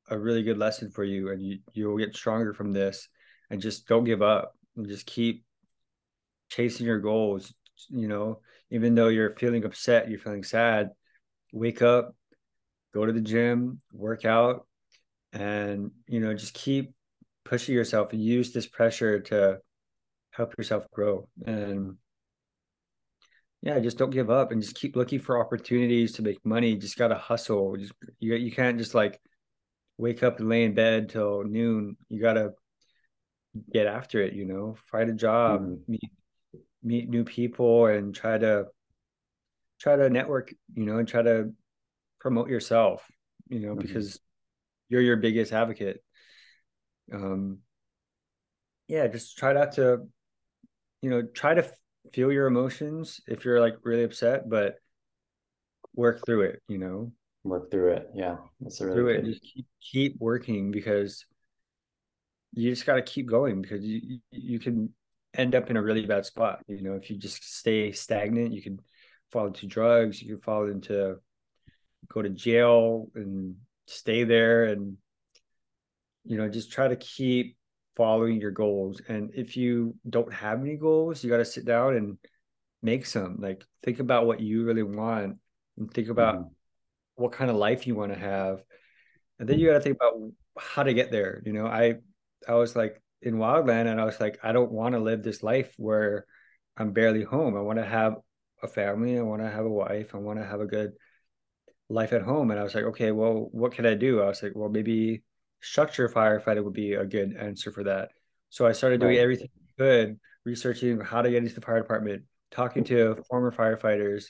a 0.10 0.18
really 0.18 0.44
good 0.44 0.58
lesson 0.58 0.92
for 0.92 1.04
you 1.04 1.32
and 1.32 1.42
you 1.42 1.60
you'll 1.74 1.98
get 1.98 2.16
stronger 2.16 2.54
from 2.54 2.72
this 2.72 3.08
and 3.50 3.62
just 3.62 3.88
don't 3.88 4.04
give 4.04 4.22
up 4.22 4.56
and 4.76 4.88
just 4.88 5.06
keep 5.06 5.44
chasing 6.50 6.86
your 6.86 7.00
goals. 7.00 7.54
You 7.90 8.08
know 8.08 8.40
even 8.70 8.96
though 8.96 9.08
you're 9.08 9.36
feeling 9.36 9.66
upset 9.66 10.10
you're 10.10 10.20
feeling 10.20 10.44
sad 10.44 10.92
wake 11.52 11.82
up 11.82 12.16
go 12.94 13.06
to 13.06 13.12
the 13.12 13.22
gym 13.22 13.80
work 13.92 14.26
out 14.26 14.68
and 15.34 15.92
you 16.08 16.20
know 16.20 16.34
just 16.34 16.54
keep 16.54 16.94
pushing 17.46 17.76
yourself 17.76 18.14
and 18.14 18.24
use 18.24 18.52
this 18.52 18.68
pressure 18.68 19.20
to 19.20 19.60
help 20.32 20.58
yourself 20.58 20.86
grow. 20.92 21.28
And 21.46 21.98
yeah 23.62 23.80
just 23.80 23.98
don't 23.98 24.10
give 24.10 24.30
up 24.30 24.52
and 24.52 24.62
just 24.62 24.76
keep 24.76 24.96
looking 24.98 25.20
for 25.20 25.40
opportunities 25.40 26.14
to 26.14 26.22
make 26.22 26.46
money. 26.46 26.76
Just 26.76 26.98
gotta 26.98 27.16
hustle. 27.16 27.76
Just 27.78 27.94
you, 28.20 28.36
you 28.36 28.52
can't 28.52 28.78
just 28.78 28.94
like 28.94 29.20
wake 29.98 30.24
up 30.24 30.40
and 30.40 30.50
lay 30.50 30.64
in 30.64 30.74
bed 30.74 31.10
till 31.10 31.44
noon. 31.44 31.96
You 32.10 32.22
gotta 32.22 32.54
get 33.72 33.88
after 33.88 34.22
it 34.22 34.34
you 34.34 34.46
know? 34.46 34.76
Find 34.92 35.10
a 35.10 35.14
job 35.14 35.62
mm-hmm. 35.62 35.92
meet 35.92 36.12
meet 36.84 37.10
new 37.10 37.24
people 37.24 37.86
and 37.86 38.14
try 38.14 38.38
to 38.38 38.66
try 39.80 39.96
to 39.96 40.10
network 40.10 40.54
you 40.74 40.86
know 40.86 40.98
and 40.98 41.08
try 41.08 41.22
to 41.22 41.52
promote 42.20 42.50
yourself 42.50 43.06
you 43.50 43.60
know 43.60 43.74
mm-hmm. 43.74 43.86
because 43.86 44.20
you're 44.90 45.02
your 45.02 45.18
biggest 45.18 45.54
advocate 45.54 46.02
um 47.14 47.60
yeah 48.88 49.08
just 49.08 49.38
try 49.38 49.54
not 49.54 49.74
to 49.74 50.08
you 51.02 51.10
know 51.10 51.22
try 51.22 51.54
to 51.54 51.70
feel 52.12 52.32
your 52.32 52.48
emotions 52.48 53.22
if 53.28 53.46
you're 53.46 53.60
like 53.60 53.76
really 53.84 54.04
upset 54.04 54.50
but 54.50 54.76
work 55.96 56.26
through 56.26 56.42
it 56.42 56.62
you 56.68 56.78
know 56.78 57.12
work 57.44 57.70
through 57.72 57.92
it 57.92 58.10
yeah 58.14 58.38
that's 58.60 58.82
a 58.82 58.86
really 58.86 58.96
through 58.96 59.16
good... 59.16 59.28
it 59.28 59.32
just 59.32 59.44
keep, 59.44 59.66
keep 59.82 60.16
working 60.20 60.72
because 60.72 61.26
you 62.54 62.70
just 62.70 62.86
got 62.86 62.96
to 62.96 63.02
keep 63.02 63.28
going 63.28 63.62
because 63.62 63.84
you 63.84 64.20
you 64.32 64.60
can 64.60 64.90
end 65.36 65.56
up 65.56 65.70
in 65.70 65.78
a 65.78 65.82
really 65.82 66.06
bad 66.06 66.26
spot. 66.26 66.60
You 66.68 66.82
know, 66.82 66.94
if 66.94 67.10
you 67.10 67.18
just 67.18 67.44
stay 67.44 67.92
stagnant, 67.92 68.54
you 68.54 68.62
can 68.62 68.80
fall 69.32 69.48
into 69.48 69.66
drugs. 69.66 70.22
You 70.22 70.36
can 70.36 70.42
fall 70.42 70.68
into 70.68 71.18
go 72.10 72.22
to 72.22 72.30
jail 72.30 73.10
and 73.16 73.56
stay 73.88 74.24
there, 74.24 74.66
and 74.66 74.98
you 76.26 76.38
know, 76.38 76.50
just 76.50 76.72
try 76.72 76.88
to 76.88 76.96
keep 76.96 77.58
following 77.96 78.40
your 78.40 78.52
goals. 78.52 79.02
And 79.08 79.32
if 79.36 79.56
you 79.56 79.96
don't 80.10 80.34
have 80.34 80.62
any 80.62 80.76
goals, 80.76 81.24
you 81.24 81.30
got 81.30 81.38
to 81.38 81.46
sit 81.46 81.66
down 81.66 81.96
and 81.96 82.18
make 82.82 83.06
some. 83.06 83.38
Like 83.40 83.64
think 83.84 84.00
about 84.00 84.26
what 84.26 84.40
you 84.40 84.66
really 84.66 84.84
want, 84.84 85.38
and 85.78 85.94
think 85.94 86.10
about 86.10 86.36
mm-hmm. 86.36 87.24
what 87.24 87.32
kind 87.32 87.50
of 87.50 87.58
life 87.58 87.88
you 87.88 87.96
want 87.96 88.14
to 88.14 88.20
have, 88.20 88.64
and 89.40 89.48
then 89.48 89.60
you 89.60 89.68
got 89.68 89.74
to 89.74 89.82
think 89.82 89.98
about 89.98 90.32
how 90.58 90.84
to 90.84 90.94
get 90.94 91.12
there. 91.12 91.42
You 91.46 91.54
know, 91.54 91.68
I 91.68 91.96
I 92.48 92.56
was 92.56 92.76
like 92.76 93.02
in 93.22 93.36
wildland 93.36 93.88
and 93.88 94.00
I 94.00 94.06
was 94.06 94.20
like, 94.20 94.40
I 94.44 94.52
don't 94.52 94.72
want 94.72 94.96
to 94.96 95.00
live 95.00 95.24
this 95.24 95.44
life 95.44 95.74
where 95.78 96.26
I'm 96.78 96.92
barely 96.92 97.24
home. 97.24 97.56
I 97.56 97.62
want 97.62 97.80
to 97.80 97.86
have 97.86 98.16
a 98.62 98.68
family. 98.68 99.18
I 99.18 99.22
want 99.22 99.42
to 99.42 99.50
have 99.50 99.66
a 99.66 99.70
wife. 99.70 100.14
I 100.14 100.18
want 100.18 100.40
to 100.40 100.46
have 100.46 100.62
a 100.62 100.66
good 100.66 100.92
life 101.90 102.14
at 102.14 102.22
home. 102.22 102.52
And 102.52 102.60
I 102.60 102.64
was 102.64 102.76
like, 102.76 102.86
okay, 102.86 103.12
well, 103.12 103.48
what 103.52 103.72
can 103.72 103.86
I 103.86 103.94
do? 103.94 104.22
I 104.22 104.28
was 104.28 104.44
like, 104.44 104.54
well, 104.56 104.70
maybe 104.70 105.24
structure 105.64 106.08
firefighter 106.10 106.64
would 106.64 106.74
be 106.74 106.94
a 106.94 107.06
good 107.06 107.36
answer 107.36 107.72
for 107.72 107.86
that. 107.86 108.10
So 108.50 108.68
I 108.68 108.74
started 108.74 109.00
doing 109.00 109.16
right. 109.16 109.24
everything 109.24 109.50
I 109.56 109.82
could, 109.82 110.20
researching 110.46 111.00
how 111.00 111.22
to 111.22 111.32
get 111.32 111.42
into 111.42 111.56
the 111.56 111.62
fire 111.62 111.80
department, 111.80 112.24
talking 112.52 112.84
to 112.86 113.24
former 113.30 113.52
firefighters, 113.52 114.26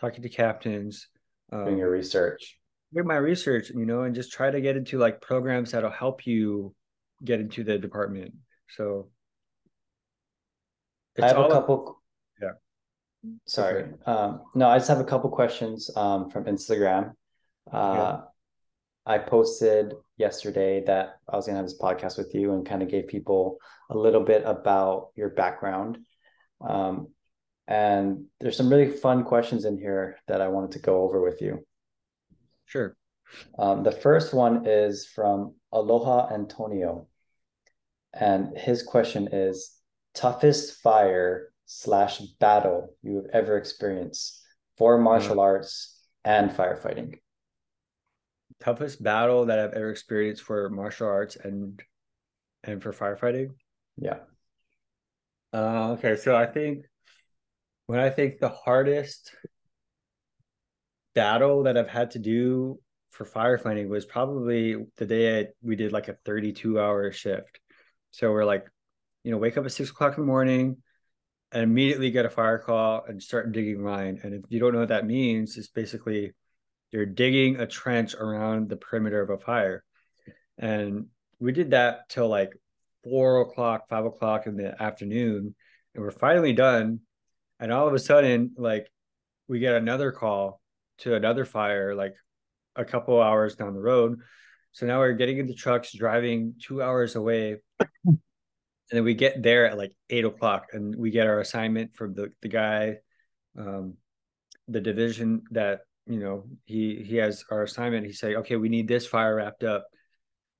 talking 0.00 0.22
to 0.22 0.28
captains, 0.28 1.08
doing 1.50 1.68
um, 1.68 1.76
your 1.76 1.90
research. 1.90 2.58
do 2.94 3.02
my 3.02 3.16
research, 3.16 3.70
you 3.70 3.84
know, 3.84 4.04
and 4.04 4.14
just 4.14 4.32
try 4.32 4.50
to 4.50 4.60
get 4.60 4.76
into 4.76 4.98
like 4.98 5.20
programs 5.20 5.72
that'll 5.72 5.90
help 5.90 6.26
you 6.26 6.74
get 7.24 7.40
into 7.40 7.62
the 7.64 7.76
department. 7.76 8.32
So 8.70 9.08
I 11.20 11.26
have 11.26 11.38
a 11.38 11.48
couple. 11.48 12.00
Yeah. 12.40 12.52
Sorry. 13.46 13.82
Okay. 13.82 13.92
Um, 14.06 14.42
no, 14.54 14.68
I 14.68 14.78
just 14.78 14.88
have 14.88 15.00
a 15.00 15.04
couple 15.04 15.28
questions 15.30 15.90
um, 15.94 16.30
from 16.30 16.44
Instagram. 16.44 17.12
Uh, 17.70 18.22
I 19.04 19.18
posted 19.18 19.92
yesterday 20.16 20.82
that 20.86 21.16
I 21.28 21.36
was 21.36 21.46
going 21.46 21.54
to 21.54 21.58
have 21.58 21.66
this 21.66 21.80
podcast 21.80 22.18
with 22.18 22.34
you 22.34 22.52
and 22.52 22.66
kind 22.66 22.82
of 22.82 22.88
gave 22.88 23.08
people 23.08 23.58
a 23.90 23.96
little 23.96 24.22
bit 24.22 24.42
about 24.44 25.08
your 25.16 25.30
background. 25.30 25.98
Um, 26.60 27.08
and 27.66 28.26
there's 28.40 28.56
some 28.56 28.68
really 28.68 28.90
fun 28.90 29.24
questions 29.24 29.64
in 29.64 29.78
here 29.78 30.18
that 30.28 30.40
I 30.40 30.48
wanted 30.48 30.72
to 30.72 30.78
go 30.80 31.02
over 31.02 31.22
with 31.22 31.40
you. 31.40 31.66
Sure. 32.66 32.96
Um, 33.58 33.82
the 33.82 33.92
first 33.92 34.34
one 34.34 34.66
is 34.66 35.06
from 35.06 35.54
Aloha 35.72 36.32
Antonio. 36.32 37.06
And 38.12 38.56
his 38.56 38.82
question 38.82 39.28
is 39.32 39.74
toughest 40.14 40.80
fire 40.82 41.52
slash 41.64 42.20
battle 42.40 42.94
you 43.02 43.16
have 43.16 43.26
ever 43.32 43.56
experienced 43.56 44.42
for 44.76 44.98
martial 44.98 45.40
arts 45.40 45.98
and 46.24 46.50
firefighting. 46.50 47.18
Toughest 48.62 49.02
battle 49.02 49.46
that 49.46 49.58
I've 49.58 49.72
ever 49.72 49.90
experienced 49.90 50.42
for 50.42 50.70
martial 50.70 51.08
arts 51.08 51.36
and 51.36 51.82
and 52.62 52.80
for 52.80 52.92
firefighting. 52.92 53.48
Yeah. 53.96 54.20
Uh, 55.52 55.92
okay, 55.92 56.14
so 56.16 56.36
I 56.36 56.46
think 56.46 56.84
when 57.86 57.98
I 57.98 58.08
think 58.08 58.38
the 58.38 58.48
hardest 58.48 59.34
battle 61.14 61.64
that 61.64 61.76
I've 61.76 61.88
had 61.88 62.12
to 62.12 62.20
do 62.20 62.78
for 63.10 63.26
firefighting 63.26 63.88
was 63.88 64.06
probably 64.06 64.76
the 64.96 65.06
day 65.06 65.40
I, 65.40 65.46
we 65.60 65.74
did 65.74 65.92
like 65.92 66.06
a 66.06 66.16
32 66.24 66.78
hour 66.78 67.10
shift. 67.10 67.58
So 68.12 68.30
we're 68.30 68.44
like, 68.44 68.64
you 69.24 69.32
know, 69.32 69.38
wake 69.38 69.58
up 69.58 69.64
at 69.64 69.72
six 69.72 69.90
o'clock 69.90 70.16
in 70.16 70.22
the 70.22 70.26
morning 70.26 70.76
and 71.50 71.64
immediately 71.64 72.12
get 72.12 72.26
a 72.26 72.30
fire 72.30 72.58
call 72.58 73.04
and 73.06 73.20
start 73.20 73.52
digging 73.52 73.84
line. 73.84 74.20
And 74.22 74.34
if 74.34 74.42
you 74.48 74.60
don't 74.60 74.72
know 74.72 74.80
what 74.80 74.88
that 74.88 75.04
means, 75.04 75.58
it's 75.58 75.68
basically 75.68 76.32
you're 76.92 77.06
digging 77.06 77.56
a 77.56 77.66
trench 77.66 78.14
around 78.14 78.68
the 78.68 78.76
perimeter 78.76 79.22
of 79.22 79.30
a 79.30 79.38
fire. 79.38 79.82
And 80.58 81.06
we 81.40 81.52
did 81.52 81.70
that 81.70 82.08
till 82.10 82.28
like 82.28 82.52
four 83.02 83.40
o'clock, 83.40 83.88
five 83.88 84.04
o'clock 84.04 84.46
in 84.46 84.56
the 84.56 84.80
afternoon, 84.80 85.54
and 85.94 86.04
we're 86.04 86.10
finally 86.10 86.52
done. 86.52 87.00
And 87.58 87.72
all 87.72 87.88
of 87.88 87.94
a 87.94 87.98
sudden, 87.98 88.52
like 88.56 88.90
we 89.48 89.58
get 89.58 89.74
another 89.74 90.12
call 90.12 90.60
to 90.98 91.14
another 91.14 91.44
fire, 91.44 91.94
like 91.94 92.14
a 92.76 92.84
couple 92.84 93.20
hours 93.20 93.56
down 93.56 93.74
the 93.74 93.80
road. 93.80 94.20
So 94.72 94.86
now 94.86 94.98
we're 94.98 95.12
getting 95.12 95.38
into 95.38 95.54
trucks, 95.54 95.92
driving 95.92 96.54
two 96.60 96.82
hours 96.82 97.16
away. 97.16 97.56
and 98.04 98.18
then 98.90 99.04
we 99.04 99.14
get 99.14 99.42
there 99.42 99.66
at 99.66 99.78
like 99.78 99.92
eight 100.10 100.24
o'clock 100.24 100.68
and 100.72 100.94
we 100.94 101.10
get 101.10 101.26
our 101.26 101.40
assignment 101.40 101.94
from 101.96 102.14
the, 102.14 102.32
the 102.42 102.48
guy, 102.48 102.96
um, 103.58 103.94
the 104.68 104.80
division 104.80 105.42
that, 105.50 105.80
you 106.06 106.18
know, 106.18 106.44
he 106.64 107.02
he 107.06 107.16
has 107.16 107.44
our 107.50 107.62
assignment. 107.62 108.06
He 108.06 108.12
say, 108.12 108.36
okay, 108.36 108.56
we 108.56 108.68
need 108.68 108.88
this 108.88 109.06
fire 109.06 109.36
wrapped 109.36 109.64
up. 109.64 109.86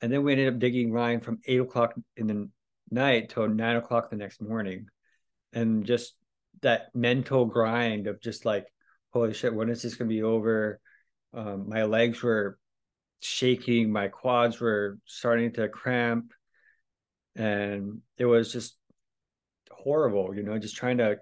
And 0.00 0.12
then 0.12 0.24
we 0.24 0.32
ended 0.32 0.52
up 0.52 0.58
digging 0.58 0.92
line 0.92 1.20
from 1.20 1.40
eight 1.46 1.60
o'clock 1.60 1.94
in 2.16 2.26
the 2.26 2.48
night 2.90 3.30
till 3.30 3.48
nine 3.48 3.76
o'clock 3.76 4.10
the 4.10 4.16
next 4.16 4.40
morning. 4.40 4.86
And 5.52 5.84
just 5.84 6.14
that 6.62 6.94
mental 6.94 7.44
grind 7.46 8.06
of 8.06 8.20
just 8.20 8.44
like, 8.44 8.66
holy 9.12 9.34
shit, 9.34 9.54
when 9.54 9.68
is 9.68 9.82
this 9.82 9.94
gonna 9.94 10.08
be 10.08 10.22
over? 10.22 10.80
Um, 11.34 11.68
my 11.68 11.84
legs 11.84 12.22
were 12.22 12.58
shaking, 13.20 13.92
my 13.92 14.08
quads 14.08 14.60
were 14.60 14.98
starting 15.06 15.52
to 15.54 15.68
cramp, 15.68 16.32
and 17.36 18.00
it 18.18 18.24
was 18.24 18.52
just 18.52 18.76
horrible, 19.70 20.34
you 20.34 20.42
know, 20.42 20.58
just 20.58 20.76
trying 20.76 20.98
to 20.98 21.16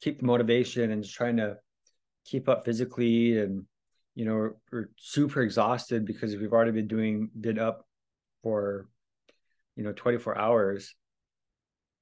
keep 0.00 0.20
the 0.20 0.26
motivation 0.26 0.90
and 0.90 1.02
just 1.02 1.14
trying 1.14 1.36
to 1.36 1.56
keep 2.24 2.48
up 2.48 2.64
physically 2.64 3.38
and 3.38 3.64
you 4.14 4.24
know 4.24 4.34
we're, 4.34 4.54
we're 4.72 4.88
super 4.96 5.42
exhausted 5.42 6.04
because 6.04 6.36
we've 6.36 6.52
already 6.52 6.70
been 6.72 6.88
doing 6.88 7.30
been 7.38 7.58
up 7.58 7.86
for 8.42 8.88
you 9.76 9.82
know 9.84 9.92
24 9.92 10.36
hours 10.38 10.94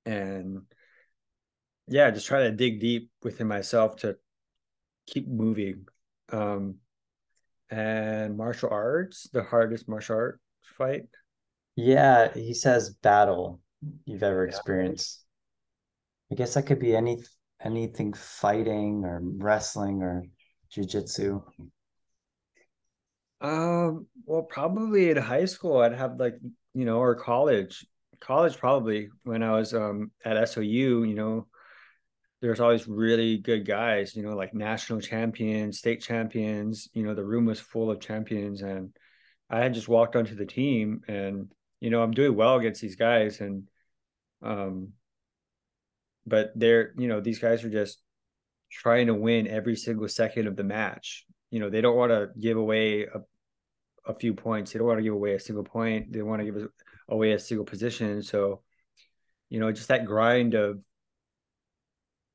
and 0.05 0.63
yeah 1.89 2.11
just 2.11 2.27
try 2.27 2.43
to 2.45 2.53
dig 2.53 2.81
deep 2.81 3.11
within 3.23 3.49
myself 3.49 3.97
to 3.97 4.17
keep 5.07 5.27
moving 5.27 5.87
um 6.31 6.77
and 7.71 8.37
martial 8.37 8.69
arts 8.71 9.29
the 9.33 9.43
hardest 9.43 9.89
martial 9.89 10.17
art 10.17 10.41
fight 10.79 11.07
Yeah, 11.75 12.33
he 12.35 12.55
says 12.55 12.91
battle 13.03 13.61
you've 14.05 14.23
ever 14.23 14.45
Yeah. 14.45 14.49
experienced. 14.49 15.25
I 16.31 16.35
guess 16.35 16.55
that 16.55 16.67
could 16.67 16.79
be 16.79 16.95
any 16.95 17.19
anything 17.65 18.13
fighting 18.13 19.05
or 19.05 19.21
wrestling 19.23 20.03
or 20.03 20.25
jujitsu. 20.75 21.43
Um, 23.41 24.07
well, 24.25 24.43
probably 24.43 25.11
in 25.11 25.17
high 25.17 25.47
school, 25.47 25.79
I'd 25.79 25.95
have 25.95 26.19
like, 26.19 26.39
you 26.75 26.85
know, 26.85 26.99
or 26.99 27.15
college. 27.15 27.85
College 28.21 28.57
probably 28.57 29.09
when 29.25 29.43
I 29.43 29.51
was 29.53 29.75
um 29.75 30.13
at 30.25 30.37
SOU, 30.49 30.63
you 31.05 31.15
know, 31.15 31.49
there's 32.41 32.61
always 32.61 32.87
really 32.87 33.39
good 33.39 33.67
guys, 33.67 34.15
you 34.15 34.23
know, 34.23 34.37
like 34.37 34.55
national 34.55 35.01
champions, 35.01 35.79
state 35.79 36.03
champions, 36.03 36.89
you 36.95 37.03
know, 37.03 37.15
the 37.15 37.25
room 37.25 37.47
was 37.47 37.59
full 37.61 37.91
of 37.91 38.01
champions 38.01 38.63
and 38.63 38.97
I 39.51 39.59
had 39.61 39.75
just 39.75 39.89
walked 39.89 40.15
onto 40.17 40.37
the 40.37 40.47
team 40.47 41.03
and 41.09 41.53
you 41.81 41.91
know, 41.91 42.01
I'm 42.01 42.13
doing 42.13 42.37
well 42.37 42.57
against 42.57 42.81
these 42.81 42.97
guys 42.97 43.41
and 43.41 43.69
um 44.41 44.93
but 46.27 46.53
they're, 46.55 46.93
you 46.97 47.09
know, 47.09 47.21
these 47.21 47.39
guys 47.39 47.65
are 47.65 47.71
just 47.71 48.01
trying 48.71 49.07
to 49.09 49.15
win 49.15 49.47
every 49.47 49.77
single 49.77 50.09
second 50.09 50.47
of 50.47 50.57
the 50.57 50.65
match. 50.65 51.27
You 51.51 51.61
know, 51.61 51.71
they 51.71 51.81
don't 51.81 51.97
want 51.97 52.11
to 52.13 52.31
give 52.39 52.57
away 52.57 53.05
a 53.05 53.21
a 54.05 54.15
few 54.15 54.35
points. 54.35 54.73
They 54.73 54.79
don't 54.79 54.89
want 54.89 54.99
to 54.99 55.05
give 55.05 55.15
away 55.15 55.35
a 55.35 55.41
single 55.41 55.63
point. 55.65 56.13
They 56.13 56.23
want 56.23 56.41
to 56.41 56.45
give 56.51 56.69
away 57.09 57.33
a 57.33 57.39
single 57.39 57.65
position. 57.65 58.23
So, 58.23 58.63
you 59.49 59.61
know, 59.61 59.71
just 59.71 59.89
that 59.89 60.07
grind 60.07 60.55
of 60.55 60.81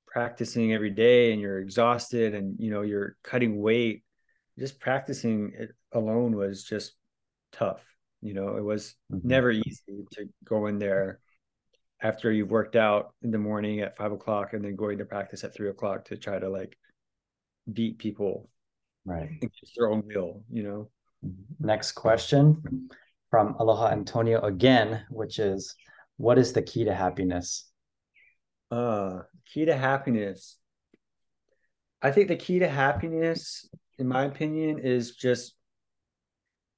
practicing 0.08 0.74
every 0.74 0.92
day 0.92 1.34
and 1.34 1.42
you're 1.42 1.60
exhausted 1.60 2.34
and, 2.34 2.56
you 2.60 2.72
know, 2.72 2.84
you're 2.84 3.18
cutting 3.24 3.62
weight, 3.62 4.04
just 4.58 4.80
practicing 4.80 5.52
it 5.58 5.72
alone 5.92 6.36
was 6.36 6.64
just 6.64 6.94
tough. 7.52 7.84
You 8.22 8.34
know, 8.34 8.56
it 8.56 8.64
was 8.64 8.96
Mhm. 9.12 9.24
never 9.26 9.52
easy 9.52 10.06
to 10.14 10.30
go 10.44 10.68
in 10.68 10.80
there 10.80 11.20
after 12.02 12.32
you've 12.32 12.52
worked 12.52 12.76
out 12.76 13.14
in 13.24 13.32
the 13.32 13.38
morning 13.38 13.80
at 13.80 13.96
five 13.98 14.12
o'clock 14.12 14.54
and 14.54 14.64
then 14.64 14.76
going 14.76 14.98
to 15.00 15.06
practice 15.06 15.44
at 15.44 15.54
three 15.54 15.70
o'clock 15.70 16.06
to 16.06 16.18
try 16.18 16.38
to 16.40 16.50
like 16.50 16.78
beat 17.72 17.98
people 17.98 18.50
Right. 19.06 19.30
against 19.38 19.74
their 19.78 19.90
own 19.90 20.04
will, 20.06 20.44
you 20.52 20.64
know? 20.64 20.90
Next 21.60 21.94
question 21.94 22.90
from 23.32 23.56
Aloha 23.60 23.90
Antonio 23.90 24.42
again, 24.42 25.06
which 25.10 25.40
is 25.40 25.76
what 26.18 26.38
is 26.38 26.54
the 26.54 26.62
key 26.62 26.84
to 26.84 26.94
happiness? 26.94 27.70
Uh, 28.70 29.22
key 29.46 29.66
to 29.66 29.76
happiness. 29.76 30.58
I 32.02 32.12
think 32.12 32.28
the 32.28 32.36
key 32.36 32.60
to 32.60 32.68
happiness, 32.68 33.68
in 33.98 34.08
my 34.08 34.26
opinion, 34.26 34.80
is 34.80 35.16
just 35.16 35.56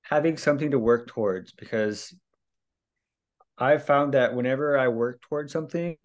having 0.04 0.38
something 0.38 0.72
to 0.72 0.80
work 0.80 1.08
towards 1.08 1.52
because 1.52 2.14
I 3.60 3.78
found 3.78 4.14
that 4.14 4.34
whenever 4.36 4.78
I 4.78 4.88
worked 4.88 5.24
towards 5.24 5.52
something, 5.54 5.98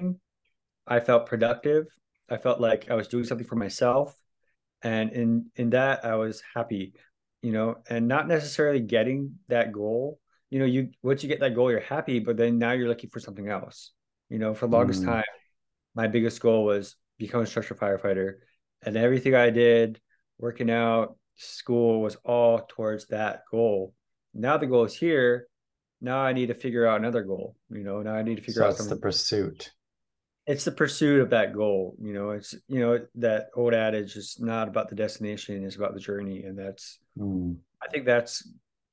I 0.86 1.00
felt 1.00 1.26
productive. 1.26 1.86
I 2.28 2.36
felt 2.38 2.60
like 2.60 2.90
I 2.90 2.94
was 2.94 3.08
doing 3.08 3.24
something 3.24 3.46
for 3.46 3.56
myself. 3.56 4.16
And 4.82 5.12
in 5.12 5.50
in 5.56 5.70
that 5.70 6.04
I 6.04 6.16
was 6.16 6.42
happy, 6.54 6.94
you 7.42 7.52
know, 7.52 7.76
and 7.88 8.08
not 8.08 8.28
necessarily 8.28 8.80
getting 8.80 9.38
that 9.48 9.72
goal. 9.72 10.20
You 10.50 10.58
know, 10.60 10.66
you 10.66 10.90
once 11.02 11.22
you 11.22 11.28
get 11.28 11.40
that 11.40 11.54
goal, 11.54 11.70
you're 11.70 11.80
happy, 11.80 12.18
but 12.20 12.36
then 12.36 12.58
now 12.58 12.72
you're 12.72 12.88
looking 12.88 13.10
for 13.10 13.20
something 13.20 13.48
else. 13.48 13.92
You 14.28 14.38
know, 14.38 14.54
for 14.54 14.66
the 14.66 14.76
longest 14.76 15.02
Mm. 15.02 15.06
time, 15.06 15.24
my 15.94 16.06
biggest 16.08 16.40
goal 16.40 16.64
was 16.64 16.96
become 17.18 17.42
a 17.42 17.46
structural 17.46 17.78
firefighter. 17.80 18.34
And 18.82 18.96
everything 18.96 19.34
I 19.34 19.50
did, 19.50 20.00
working 20.38 20.70
out, 20.70 21.16
school 21.36 22.02
was 22.02 22.16
all 22.24 22.60
towards 22.68 23.06
that 23.08 23.42
goal. 23.50 23.94
Now 24.34 24.56
the 24.58 24.66
goal 24.66 24.84
is 24.84 24.96
here. 24.96 25.48
Now 26.04 26.18
I 26.18 26.34
need 26.34 26.48
to 26.48 26.54
figure 26.54 26.86
out 26.86 26.98
another 27.00 27.22
goal. 27.22 27.56
You 27.70 27.82
know, 27.82 28.02
now 28.02 28.14
I 28.14 28.22
need 28.22 28.36
to 28.36 28.42
figure 28.42 28.60
So 28.60 28.64
out 28.66 28.70
it's 28.72 28.86
the 28.86 28.96
pursuit. 28.96 29.72
It's 30.46 30.64
the 30.64 30.72
pursuit 30.72 31.22
of 31.22 31.30
that 31.30 31.54
goal. 31.54 31.96
You 31.98 32.12
know, 32.12 32.30
it's 32.30 32.54
you 32.68 32.80
know 32.80 33.00
that 33.14 33.48
old 33.56 33.72
adage 33.72 34.14
is 34.14 34.36
not 34.38 34.68
about 34.68 34.90
the 34.90 34.94
destination, 34.94 35.64
it's 35.64 35.76
about 35.76 35.94
the 35.94 36.00
journey, 36.00 36.42
and 36.42 36.58
that's 36.58 36.98
Mm. 37.18 37.56
I 37.80 37.86
think 37.88 38.06
that's 38.06 38.46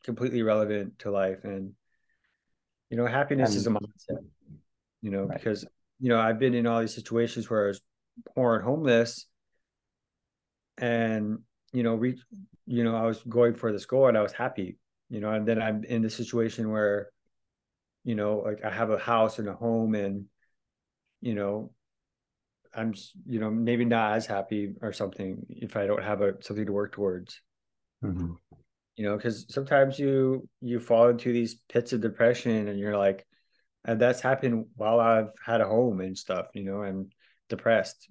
completely 0.04 0.44
relevant 0.44 1.00
to 1.00 1.12
life. 1.12 1.44
And 1.44 1.74
you 2.90 2.98
know, 2.98 3.08
happiness 3.08 3.56
is 3.56 3.68
a 3.68 3.72
mindset. 3.72 4.24
You 5.02 5.12
know, 5.12 5.24
Right. 5.24 5.38
because 5.38 5.66
you 6.00 6.10
know 6.10 6.20
I've 6.20 6.40
been 6.40 6.54
in 6.54 6.66
all 6.66 6.80
these 6.80 6.96
situations 6.96 7.50
where 7.50 7.66
I 7.66 7.68
was 7.68 7.82
poor 8.36 8.56
and 8.56 8.64
homeless, 8.64 9.26
and 10.78 11.40
you 11.74 11.84
know, 11.84 11.96
reach, 11.96 12.20
you 12.68 12.84
know, 12.84 12.96
I 12.96 13.04
was 13.04 13.22
going 13.24 13.56
for 13.56 13.72
this 13.72 13.86
goal 13.86 14.08
and 14.08 14.18
I 14.18 14.22
was 14.22 14.34
happy, 14.34 14.78
you 15.12 15.20
know, 15.20 15.32
and 15.32 15.46
then 15.46 15.62
I'm 15.62 15.84
in 15.84 16.02
the 16.02 16.10
situation 16.10 16.72
where, 16.72 17.10
you 18.06 18.16
know, 18.16 18.38
like 18.46 18.64
I 18.64 18.72
have 18.72 18.92
a 18.92 18.98
house 18.98 19.40
and 19.40 19.50
a 19.50 19.54
home 19.54 19.94
and, 19.94 20.28
you 21.20 21.36
know, 21.36 21.74
I'm, 22.74 22.94
you 23.28 23.42
know, 23.42 23.52
maybe 23.52 23.84
not 23.84 24.14
as 24.14 24.26
happy 24.26 24.74
or 24.82 24.94
something 24.94 25.46
if 25.50 25.76
I 25.76 25.86
don't 25.86 26.02
have 26.02 26.22
a 26.22 26.42
something 26.42 26.66
to 26.66 26.72
work 26.72 26.94
towards. 26.94 27.42
Mm-hmm. 28.02 28.32
You 28.96 29.06
know, 29.06 29.18
because 29.18 29.54
sometimes 29.54 30.00
you 30.00 30.48
you 30.62 30.80
fall 30.80 31.10
into 31.10 31.34
these 31.34 31.56
pits 31.68 31.92
of 31.92 32.00
depression 32.00 32.70
and 32.70 32.80
you're 32.80 32.98
like, 32.98 33.28
and 33.84 34.00
that's 34.00 34.22
happened 34.22 34.68
while 34.78 35.02
I've 35.02 35.32
had 35.46 35.60
a 35.60 35.68
home 35.68 36.00
and 36.00 36.18
stuff. 36.18 36.48
You 36.54 36.64
know, 36.64 36.84
I'm 36.84 37.10
depressed, 37.50 38.10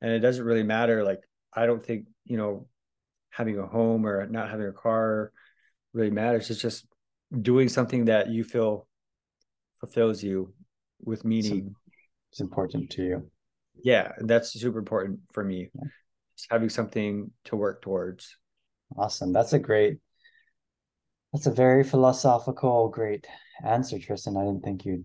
and 0.00 0.12
it 0.12 0.20
doesn't 0.20 0.44
really 0.44 0.62
matter. 0.62 1.02
Like 1.02 1.22
I 1.52 1.66
don't 1.66 1.84
think 1.84 2.06
you 2.24 2.36
know 2.36 2.68
having 3.30 3.58
a 3.58 3.66
home 3.66 4.06
or 4.06 4.24
not 4.28 4.48
having 4.48 4.68
a 4.68 4.72
car 4.72 5.32
really 5.92 6.10
matters. 6.10 6.50
It's 6.50 6.60
just 6.60 6.86
doing 7.40 7.68
something 7.68 8.06
that 8.06 8.28
you 8.28 8.44
feel 8.44 8.86
fulfills 9.80 10.22
you 10.22 10.52
with 11.04 11.24
meaning. 11.24 11.74
It's 12.30 12.40
important 12.40 12.90
to 12.90 13.02
you. 13.02 13.30
Yeah, 13.82 14.12
that's 14.18 14.52
super 14.52 14.78
important 14.78 15.20
for 15.32 15.44
me. 15.44 15.70
Yeah. 15.74 15.88
Just 16.36 16.50
having 16.50 16.68
something 16.68 17.30
to 17.44 17.56
work 17.56 17.82
towards. 17.82 18.36
Awesome. 18.96 19.32
That's 19.32 19.52
a 19.52 19.58
great 19.58 19.98
that's 21.32 21.46
a 21.46 21.50
very 21.50 21.82
philosophical, 21.82 22.88
great 22.88 23.26
answer, 23.64 23.96
Triston. 23.96 24.40
I 24.40 24.44
didn't 24.44 24.62
think 24.62 24.84
you'd 24.84 25.04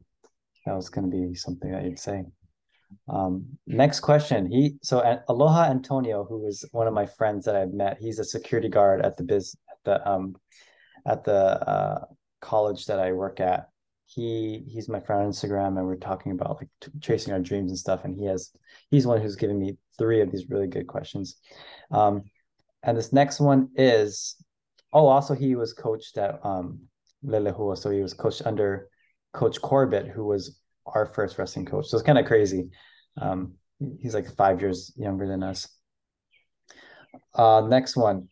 that 0.65 0.76
was 0.76 0.89
gonna 0.89 1.07
be 1.07 1.34
something 1.35 1.72
that 1.72 1.84
you'd 1.84 1.99
say. 1.99 2.26
Um, 3.09 3.45
next 3.65 4.01
question. 4.01 4.49
He 4.49 4.76
so 4.81 5.19
Aloha 5.27 5.65
Antonio, 5.69 6.26
who 6.26 6.39
was 6.39 6.65
one 6.72 6.88
of 6.88 6.93
my 6.93 7.05
friends 7.05 7.45
that 7.45 7.55
I've 7.55 7.73
met, 7.73 7.97
he's 7.99 8.19
a 8.19 8.26
security 8.26 8.69
guard 8.69 9.01
at 9.01 9.18
the 9.18 9.23
biz 9.23 9.55
at 9.69 9.77
the 9.84 10.09
um 10.09 10.35
at 11.08 11.24
the 11.24 11.34
uh, 11.34 12.06
college 12.42 12.86
that 12.86 13.00
I 13.00 13.14
work 13.14 13.40
at. 13.40 13.70
He 14.06 14.64
he's 14.68 14.88
my 14.88 15.00
friend 15.00 15.24
on 15.24 15.32
Instagram, 15.32 15.78
and 15.78 15.86
we're 15.86 15.96
talking 15.96 16.32
about 16.32 16.58
like 16.58 16.70
t- 16.80 16.92
chasing 17.02 17.34
our 17.34 17.40
dreams 17.40 17.72
and 17.72 17.80
stuff. 17.80 18.06
And 18.06 18.16
he 18.16 18.26
has 18.26 18.52
he's 18.90 19.08
one 19.08 19.22
who's 19.22 19.36
given 19.36 19.60
me 19.60 19.78
three 19.98 20.22
of 20.22 20.32
these 20.32 20.50
really 20.50 20.68
good 20.68 20.88
questions. 20.88 21.38
Um, 21.92 22.24
and 22.84 22.98
this 22.98 23.12
next 23.12 23.40
one 23.40 23.70
is 23.76 24.36
oh, 24.94 25.08
also 25.08 25.34
he 25.34 25.56
was 25.56 25.74
coached 25.74 26.18
at 26.18 26.40
um 26.46 26.80
Leilehua, 27.26 27.78
so 27.78 27.90
he 27.90 28.02
was 28.02 28.14
coached 28.14 28.44
under 28.46 28.88
Coach 29.34 29.62
Corbett, 29.62 30.08
who 30.08 30.26
was 30.26 30.60
our 30.86 31.06
first 31.06 31.38
wrestling 31.38 31.66
coach. 31.66 31.88
So 31.88 31.98
it's 31.98 32.06
kind 32.06 32.18
of 32.18 32.26
crazy. 32.26 32.70
Um, 33.20 33.56
he's 34.00 34.14
like 34.14 34.34
five 34.36 34.62
years 34.62 34.94
younger 34.96 35.28
than 35.28 35.44
us. 35.44 35.68
Uh, 37.34 37.62
next 37.68 37.96
one. 37.96 38.30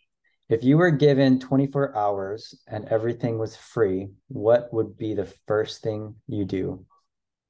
If 0.48 0.64
you 0.64 0.78
were 0.78 0.92
given 0.92 1.40
24 1.40 1.98
hours 1.98 2.54
and 2.68 2.86
everything 2.86 3.40
was 3.40 3.56
free, 3.56 4.10
what 4.28 4.72
would 4.72 4.98
be 4.98 5.16
the 5.16 5.26
first 5.48 5.82
thing 5.82 6.16
you 6.28 6.46
do? 6.46 6.86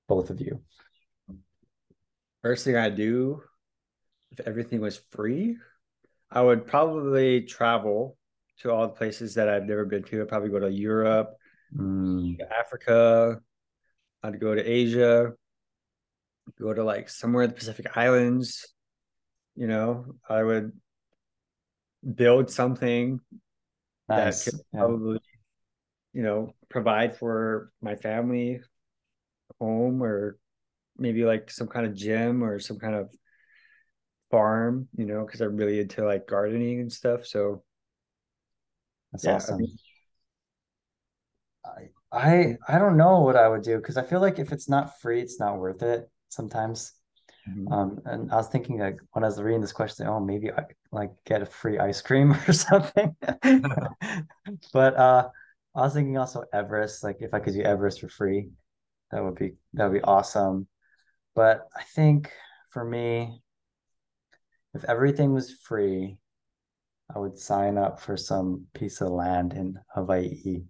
Both 0.08 0.30
of 0.30 0.40
you. 0.40 0.62
First 2.42 2.64
thing 2.64 2.78
I 2.78 2.90
do 2.90 3.42
if 4.32 4.48
everything 4.48 4.82
was 4.82 5.00
free, 5.12 5.58
I 6.32 6.42
would 6.42 6.68
probably 6.68 7.42
travel 7.42 8.18
to 8.60 8.72
all 8.72 8.88
the 8.88 8.94
places 8.94 9.36
that 9.36 9.50
I've 9.50 9.64
never 9.64 9.86
been 9.86 10.04
to. 10.04 10.22
I'd 10.22 10.28
probably 10.28 10.50
go 10.50 10.60
to 10.60 10.72
Europe, 10.72 11.36
mm. 11.76 12.38
Africa, 12.58 13.40
I'd 14.24 14.40
go 14.40 14.56
to 14.56 14.62
Asia, 14.62 15.34
go 16.60 16.74
to 16.74 16.84
like 16.84 17.10
somewhere 17.10 17.44
in 17.44 17.50
the 17.50 17.56
Pacific 17.56 17.98
Islands. 17.98 18.68
You 19.56 19.68
know, 19.68 20.16
I 20.30 20.44
would 20.44 20.74
build 22.14 22.50
something 22.50 23.20
nice. 24.08 24.46
that 24.46 24.52
could 24.52 24.60
yeah. 24.74 24.80
probably, 24.80 25.20
you 26.14 26.24
know, 26.24 26.54
provide 26.70 27.18
for 27.18 27.72
my 27.82 27.96
family, 27.96 28.62
home, 29.60 30.02
or 30.04 30.38
maybe 30.98 31.26
like 31.26 31.50
some 31.52 31.68
kind 31.68 31.86
of 31.86 31.96
gym 31.96 32.44
or 32.44 32.60
some 32.60 32.80
kind 32.80 32.96
of 32.96 33.10
farm. 34.32 34.88
You 34.96 35.06
know, 35.06 35.26
because 35.26 35.42
I'm 35.42 35.58
really 35.58 35.80
into 35.80 36.06
like 36.06 36.28
gardening 36.28 36.80
and 36.80 36.92
stuff. 36.92 37.26
So 37.26 37.64
that's 39.12 39.26
yeah, 39.26 39.36
awesome. 39.36 39.56
I 39.56 39.58
mean, 39.58 39.78
I 42.12 42.58
I 42.68 42.80
don't 42.80 42.98
know 42.98 43.22
what 43.22 43.36
I 43.36 43.48
would 43.48 43.64
do 43.64 43.78
because 43.78 43.98
I 43.98 44.04
feel 44.04 44.22
like 44.22 44.40
if 44.40 44.52
it's 44.52 44.70
not 44.70 45.00
free, 45.02 45.22
it's 45.22 45.40
not 45.40 45.58
worth 45.58 45.84
it 45.84 46.10
sometimes. 46.30 46.94
Mm-hmm. 47.50 47.72
Um, 47.72 48.00
and 48.06 48.32
I 48.32 48.36
was 48.38 48.48
thinking 48.48 48.80
like 48.80 48.98
when 49.12 49.24
I 49.24 49.28
was 49.28 49.42
reading 49.42 49.62
this 49.62 49.72
question, 49.72 50.08
oh, 50.08 50.20
maybe 50.20 50.52
I 50.52 50.64
like 50.92 51.12
get 51.26 51.42
a 51.42 51.46
free 51.46 51.78
ice 51.78 52.02
cream 52.02 52.32
or 52.48 52.54
something. 52.54 53.16
but 54.74 54.96
uh, 54.96 55.30
I 55.76 55.82
was 55.82 55.94
thinking 55.94 56.18
also 56.18 56.44
Everest, 56.54 57.04
like 57.04 57.18
if 57.20 57.34
I 57.34 57.40
could 57.40 57.54
do 57.54 57.62
Everest 57.62 58.02
for 58.02 58.10
free, 58.10 58.50
that 59.12 59.24
would 59.24 59.36
be 59.36 59.54
that 59.74 59.86
would 59.86 60.00
be 60.00 60.04
awesome. 60.04 60.68
But 61.36 61.68
I 61.76 61.84
think 61.84 62.32
for 62.70 62.84
me, 62.84 63.42
if 64.74 64.84
everything 64.86 65.34
was 65.34 65.52
free, 65.52 66.18
I 67.14 67.20
would 67.20 67.38
sign 67.38 67.78
up 67.78 68.00
for 68.00 68.18
some 68.18 68.66
piece 68.74 69.02
of 69.02 69.10
land 69.10 69.54
in 69.54 69.80
Hawaii 69.94 70.64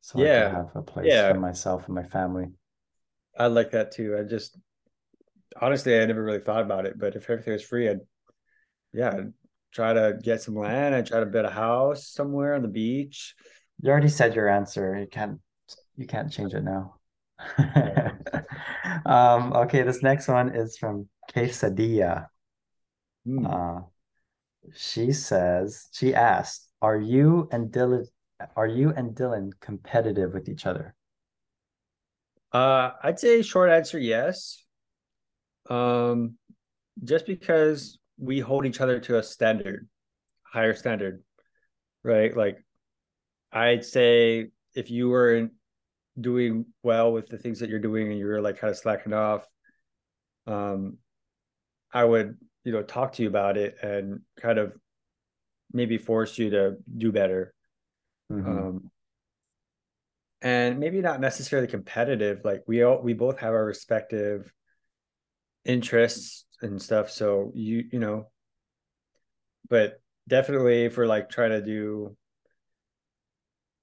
so 0.00 0.18
yeah. 0.20 0.46
I 0.46 0.46
can 0.46 0.54
have 0.54 0.76
a 0.76 0.82
place 0.82 1.06
yeah. 1.08 1.32
for 1.32 1.38
myself 1.38 1.86
and 1.86 1.94
my 1.94 2.04
family. 2.04 2.46
I 3.38 3.46
like 3.46 3.70
that 3.72 3.92
too. 3.92 4.16
I 4.18 4.22
just 4.22 4.58
honestly 5.60 5.98
I 5.98 6.04
never 6.06 6.22
really 6.22 6.40
thought 6.40 6.62
about 6.62 6.86
it, 6.86 6.98
but 6.98 7.16
if 7.16 7.28
everything 7.30 7.52
was 7.52 7.62
free, 7.62 7.88
I'd 7.88 8.00
yeah, 8.92 9.10
I'd 9.10 9.32
try 9.72 9.92
to 9.92 10.18
get 10.22 10.42
some 10.42 10.56
land. 10.56 10.94
I'd 10.94 11.06
try 11.06 11.20
to 11.20 11.26
build 11.26 11.46
a 11.46 11.50
house 11.50 12.08
somewhere 12.08 12.54
on 12.54 12.62
the 12.62 12.68
beach. 12.68 13.34
You 13.80 13.90
already 13.90 14.08
said 14.08 14.34
your 14.34 14.48
answer. 14.48 14.96
You 14.98 15.06
can't 15.06 15.40
you 15.96 16.06
can't 16.06 16.32
change 16.32 16.54
it 16.54 16.64
now. 16.64 16.96
um, 19.06 19.52
okay, 19.52 19.82
this 19.82 20.02
next 20.02 20.28
one 20.28 20.54
is 20.54 20.76
from 20.76 21.08
Quesadilla. 21.32 22.26
Mm. 23.26 23.46
Uh, 23.46 23.86
she 24.74 25.12
says, 25.12 25.88
she 25.92 26.14
asked, 26.14 26.68
Are 26.82 26.98
you 26.98 27.48
and 27.52 27.70
Dylan 27.70 28.06
are 28.56 28.66
you 28.66 28.90
and 28.90 29.14
Dylan 29.14 29.50
competitive 29.60 30.32
with 30.32 30.48
each 30.48 30.66
other? 30.66 30.94
Uh, 32.52 32.90
I'd 33.02 33.18
say 33.18 33.42
short 33.42 33.70
answer 33.70 33.98
yes. 33.98 34.64
Um, 35.70 36.36
just 37.04 37.26
because 37.26 37.98
we 38.18 38.40
hold 38.40 38.66
each 38.66 38.80
other 38.80 39.00
to 39.00 39.18
a 39.18 39.22
standard, 39.22 39.88
higher 40.42 40.74
standard, 40.74 41.22
right? 42.02 42.36
Like, 42.36 42.62
I'd 43.52 43.84
say 43.84 44.48
if 44.74 44.90
you 44.90 45.08
weren't 45.08 45.52
doing 46.20 46.66
well 46.82 47.12
with 47.12 47.28
the 47.28 47.38
things 47.38 47.60
that 47.60 47.70
you're 47.70 47.78
doing 47.78 48.10
and 48.10 48.18
you're 48.18 48.42
like 48.42 48.58
kind 48.58 48.70
of 48.70 48.76
slacking 48.76 49.12
off, 49.12 49.46
um, 50.46 50.98
I 51.92 52.04
would 52.04 52.36
you 52.64 52.72
know 52.72 52.82
talk 52.82 53.14
to 53.14 53.22
you 53.22 53.28
about 53.28 53.56
it 53.56 53.76
and 53.82 54.20
kind 54.40 54.58
of 54.58 54.74
maybe 55.72 55.96
force 55.96 56.36
you 56.36 56.50
to 56.50 56.76
do 56.98 57.10
better 57.10 57.54
Mm-hmm. 58.30 58.48
Um, 58.48 58.90
and 60.42 60.78
maybe 60.78 61.00
not 61.00 61.20
necessarily 61.20 61.68
competitive. 61.68 62.40
Like 62.44 62.62
we 62.66 62.82
all 62.82 63.02
we 63.02 63.12
both 63.12 63.38
have 63.40 63.52
our 63.52 63.64
respective 63.64 64.50
interests 65.64 66.44
and 66.62 66.80
stuff. 66.80 67.10
So 67.10 67.52
you 67.54 67.84
you 67.92 67.98
know, 67.98 68.28
but 69.68 70.00
definitely 70.28 70.88
for 70.88 71.06
like 71.06 71.28
trying 71.28 71.50
to 71.50 71.62
do 71.62 72.16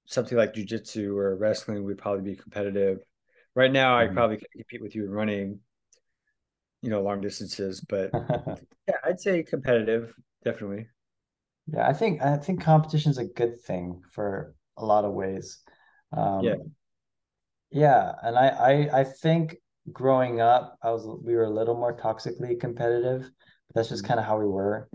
something 0.05 0.37
like 0.37 0.53
jujitsu 0.53 1.15
or 1.15 1.35
wrestling, 1.35 1.83
we'd 1.83 1.97
probably 1.97 2.23
be 2.23 2.35
competitive. 2.35 2.99
Right 3.55 3.71
now, 3.71 3.97
mm-hmm. 3.97 4.11
I 4.11 4.13
probably 4.13 4.37
could 4.37 4.51
compete 4.51 4.81
with 4.81 4.95
you 4.95 5.05
in 5.05 5.11
running, 5.11 5.59
you 6.81 6.89
know, 6.89 7.01
long 7.01 7.21
distances. 7.21 7.81
But 7.81 8.11
yeah, 8.87 8.95
I'd 9.03 9.19
say 9.19 9.43
competitive, 9.43 10.13
definitely. 10.43 10.87
Yeah, 11.67 11.87
I 11.87 11.93
think 11.93 12.21
I 12.21 12.37
think 12.37 12.61
competition 12.61 13.11
is 13.11 13.17
a 13.17 13.25
good 13.25 13.59
thing 13.61 14.01
for 14.11 14.55
a 14.77 14.85
lot 14.85 15.05
of 15.05 15.13
ways. 15.13 15.59
Um, 16.13 16.43
yeah, 16.43 16.55
yeah, 17.71 18.13
and 18.23 18.37
I, 18.37 18.47
I 18.47 18.99
I 18.99 19.03
think 19.03 19.57
growing 19.91 20.41
up, 20.41 20.77
I 20.81 20.91
was 20.91 21.07
we 21.23 21.35
were 21.35 21.45
a 21.45 21.49
little 21.49 21.75
more 21.75 21.95
toxically 21.95 22.59
competitive. 22.59 23.21
But 23.67 23.75
that's 23.75 23.89
just 23.89 24.03
mm-hmm. 24.03 24.07
kind 24.09 24.19
of 24.19 24.25
how 24.25 24.39
we 24.39 24.47
were. 24.47 24.89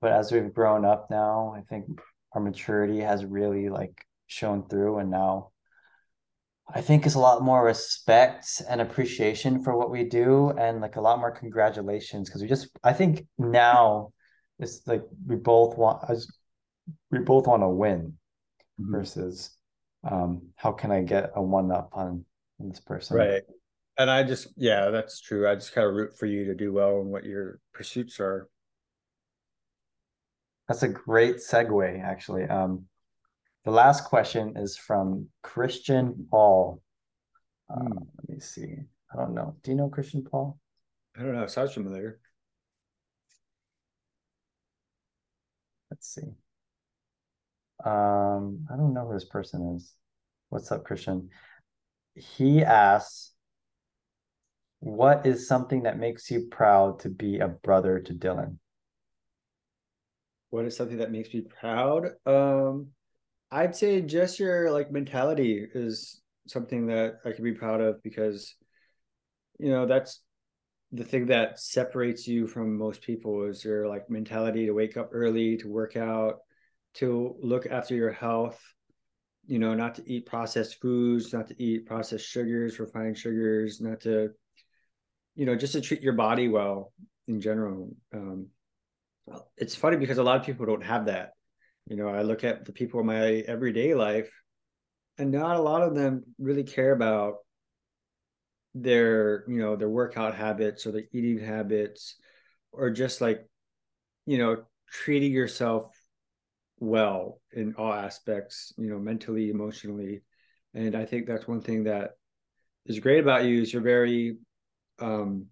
But 0.00 0.12
as 0.12 0.30
we've 0.30 0.52
grown 0.52 0.84
up 0.84 1.08
now, 1.10 1.54
I 1.56 1.62
think 1.62 1.86
our 2.32 2.40
maturity 2.40 3.00
has 3.00 3.24
really 3.24 3.68
like 3.68 4.04
shown 4.26 4.68
through, 4.68 4.98
and 4.98 5.10
now 5.10 5.50
I 6.72 6.80
think 6.80 7.06
it's 7.06 7.14
a 7.14 7.20
lot 7.20 7.42
more 7.42 7.64
respect 7.64 8.62
and 8.68 8.80
appreciation 8.80 9.62
for 9.62 9.76
what 9.76 9.90
we 9.90 10.04
do, 10.04 10.50
and 10.50 10.80
like 10.80 10.96
a 10.96 11.00
lot 11.00 11.18
more 11.18 11.30
congratulations 11.30 12.28
because 12.28 12.42
we 12.42 12.48
just 12.48 12.68
I 12.84 12.92
think 12.92 13.26
now 13.38 14.12
it's 14.58 14.86
like 14.86 15.02
we 15.26 15.36
both 15.36 15.76
want 15.76 16.08
as 16.08 16.26
we 17.10 17.18
both 17.18 17.46
want 17.46 17.62
to 17.62 17.68
win 17.68 18.18
mm-hmm. 18.80 18.92
versus 18.92 19.50
um 20.08 20.48
how 20.56 20.72
can 20.72 20.90
I 20.90 21.02
get 21.02 21.30
a 21.34 21.42
one 21.42 21.70
up 21.70 21.90
on 21.92 22.24
this 22.58 22.80
person 22.80 23.16
right 23.16 23.42
and 23.98 24.10
I 24.10 24.22
just 24.22 24.48
yeah 24.56 24.90
that's 24.90 25.20
true 25.20 25.48
I 25.48 25.54
just 25.54 25.74
kind 25.74 25.86
of 25.86 25.94
root 25.94 26.16
for 26.18 26.26
you 26.26 26.44
to 26.46 26.54
do 26.54 26.72
well 26.72 27.00
in 27.00 27.08
what 27.08 27.24
your 27.24 27.60
pursuits 27.72 28.20
are 28.20 28.48
that's 30.68 30.82
a 30.82 30.88
great 30.88 31.36
segue, 31.36 32.02
actually. 32.02 32.44
Um, 32.44 32.86
the 33.64 33.70
last 33.70 34.04
question 34.04 34.54
is 34.56 34.76
from 34.76 35.28
Christian 35.42 36.26
Paul. 36.30 36.82
Uh, 37.70 37.80
Hmm. 37.80 37.98
Let 38.18 38.28
me 38.28 38.40
see. 38.40 38.76
I 39.12 39.16
don't 39.16 39.34
know. 39.34 39.56
Do 39.62 39.70
you 39.70 39.76
know 39.76 39.88
Christian 39.88 40.24
Paul? 40.24 40.58
I 41.16 41.22
don't 41.22 41.34
know. 41.34 41.46
Sounds 41.46 41.72
familiar. 41.72 42.18
Let's 45.90 46.08
see. 46.14 46.34
Um, 47.84 48.66
I 48.72 48.76
don't 48.76 48.92
know 48.94 49.06
who 49.06 49.14
this 49.14 49.24
person 49.24 49.76
is. 49.76 49.94
What's 50.48 50.72
up, 50.72 50.84
Christian? 50.84 51.30
He 52.14 52.64
asks, 52.64 53.32
what 54.80 55.26
is 55.26 55.48
something 55.48 55.82
that 55.84 55.98
makes 55.98 56.30
you 56.30 56.46
proud 56.50 57.00
to 57.00 57.08
be 57.08 57.38
a 57.38 57.48
brother 57.48 58.00
to 58.00 58.14
Dylan? 58.14 58.58
What 60.50 60.64
is 60.64 60.76
something 60.76 60.98
that 60.98 61.10
makes 61.10 61.32
me 61.32 61.42
proud? 61.42 62.10
Um, 62.24 62.88
I'd 63.50 63.76
say 63.76 64.00
just 64.00 64.38
your 64.38 64.70
like 64.70 64.90
mentality 64.90 65.66
is 65.74 66.20
something 66.46 66.86
that 66.86 67.16
I 67.24 67.32
could 67.32 67.44
be 67.44 67.52
proud 67.52 67.80
of 67.80 68.02
because, 68.02 68.54
you 69.58 69.70
know, 69.70 69.86
that's 69.86 70.22
the 70.92 71.04
thing 71.04 71.26
that 71.26 71.58
separates 71.58 72.28
you 72.28 72.46
from 72.46 72.78
most 72.78 73.02
people 73.02 73.44
is 73.44 73.64
your 73.64 73.88
like 73.88 74.08
mentality 74.08 74.66
to 74.66 74.72
wake 74.72 74.96
up 74.96 75.10
early, 75.12 75.56
to 75.58 75.68
work 75.68 75.96
out, 75.96 76.38
to 76.94 77.36
look 77.40 77.66
after 77.66 77.94
your 77.94 78.12
health, 78.12 78.60
you 79.46 79.58
know, 79.58 79.74
not 79.74 79.96
to 79.96 80.02
eat 80.10 80.26
processed 80.26 80.80
foods, 80.80 81.32
not 81.32 81.48
to 81.48 81.62
eat 81.62 81.86
processed 81.86 82.26
sugars, 82.26 82.78
refined 82.78 83.18
sugars, 83.18 83.80
not 83.80 84.00
to, 84.00 84.30
you 85.36 85.46
know, 85.46 85.54
just 85.54 85.74
to 85.74 85.80
treat 85.80 86.02
your 86.02 86.14
body 86.14 86.48
well 86.48 86.92
in 87.28 87.40
general. 87.40 87.94
Um, 88.12 88.48
it's 89.56 89.74
funny 89.74 89.96
because 89.96 90.18
a 90.18 90.22
lot 90.22 90.40
of 90.40 90.46
people 90.46 90.66
don't 90.66 90.84
have 90.84 91.06
that. 91.06 91.32
You 91.86 91.96
know, 91.96 92.08
I 92.08 92.22
look 92.22 92.42
at 92.42 92.64
the 92.64 92.72
people 92.72 93.00
in 93.00 93.06
my 93.06 93.44
everyday 93.46 93.94
life, 93.94 94.30
and 95.18 95.30
not 95.30 95.56
a 95.56 95.62
lot 95.62 95.82
of 95.82 95.94
them 95.94 96.24
really 96.38 96.64
care 96.64 96.92
about 96.92 97.36
their, 98.74 99.44
you 99.48 99.58
know, 99.58 99.76
their 99.76 99.88
workout 99.88 100.34
habits 100.34 100.86
or 100.86 100.92
their 100.92 101.04
eating 101.12 101.38
habits, 101.38 102.16
or 102.72 102.90
just 102.90 103.20
like, 103.20 103.46
you 104.26 104.38
know, 104.38 104.64
treating 104.90 105.32
yourself 105.32 105.92
well 106.78 107.40
in 107.52 107.74
all 107.76 107.92
aspects, 107.92 108.72
you 108.76 108.90
know, 108.90 108.98
mentally, 108.98 109.50
emotionally. 109.50 110.22
And 110.74 110.94
I 110.94 111.04
think 111.06 111.26
that's 111.26 111.48
one 111.48 111.62
thing 111.62 111.84
that 111.84 112.12
is 112.84 113.00
great 113.00 113.20
about 113.20 113.44
you 113.44 113.62
is 113.62 113.72
you're 113.72 113.82
very 113.82 114.36
um 114.98 115.46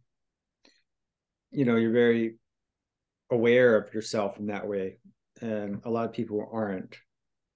you 1.51 1.65
know, 1.65 1.77
you're 1.77 1.93
very 1.93 2.35
aware 3.31 3.77
of 3.77 3.95
yourself 3.95 4.39
in 4.39 4.47
that 4.47 4.67
way 4.67 4.99
and 5.41 5.81
a 5.85 5.91
lot 5.91 6.05
of 6.05 6.13
people 6.13 6.49
aren't. 6.53 6.97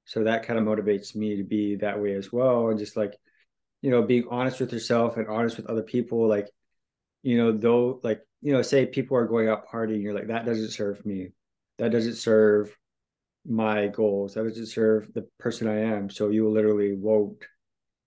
So 0.05 0.25
that 0.25 0.47
kind 0.47 0.59
of 0.59 0.65
motivates 0.65 1.15
me 1.15 1.37
to 1.37 1.45
be 1.45 1.77
that 1.77 2.01
way 2.01 2.15
as 2.15 2.33
well 2.33 2.69
and 2.69 2.79
just 2.79 2.97
like 2.97 3.15
you 3.83 3.91
know 3.91 4.03
being 4.03 4.25
honest 4.31 4.59
with 4.59 4.73
yourself 4.73 5.17
and 5.17 5.29
honest 5.29 5.57
with 5.57 5.67
other 5.67 5.83
people 5.83 6.27
like 6.27 6.49
you 7.23 7.37
know 7.37 7.53
though 7.53 8.01
like 8.03 8.21
you 8.41 8.53
know 8.53 8.63
say 8.63 8.87
people 8.87 9.17
are 9.17 9.27
going 9.27 9.49
out 9.49 9.69
partying 9.69 10.03
you're 10.03 10.15
like 10.15 10.29
that 10.29 10.47
doesn't 10.47 10.71
serve 10.71 11.05
me. 11.05 11.33
That 11.79 11.93
doesn't 11.93 12.17
serve 12.17 12.77
my 13.47 13.87
goals. 13.87 14.35
That 14.35 14.45
doesn't 14.45 14.67
serve 14.67 15.13
the 15.15 15.29
person 15.39 15.69
i 15.69 15.79
am. 15.79 16.11
So 16.11 16.31
you 16.31 16.49
literally 16.49 16.95
won't 16.95 17.45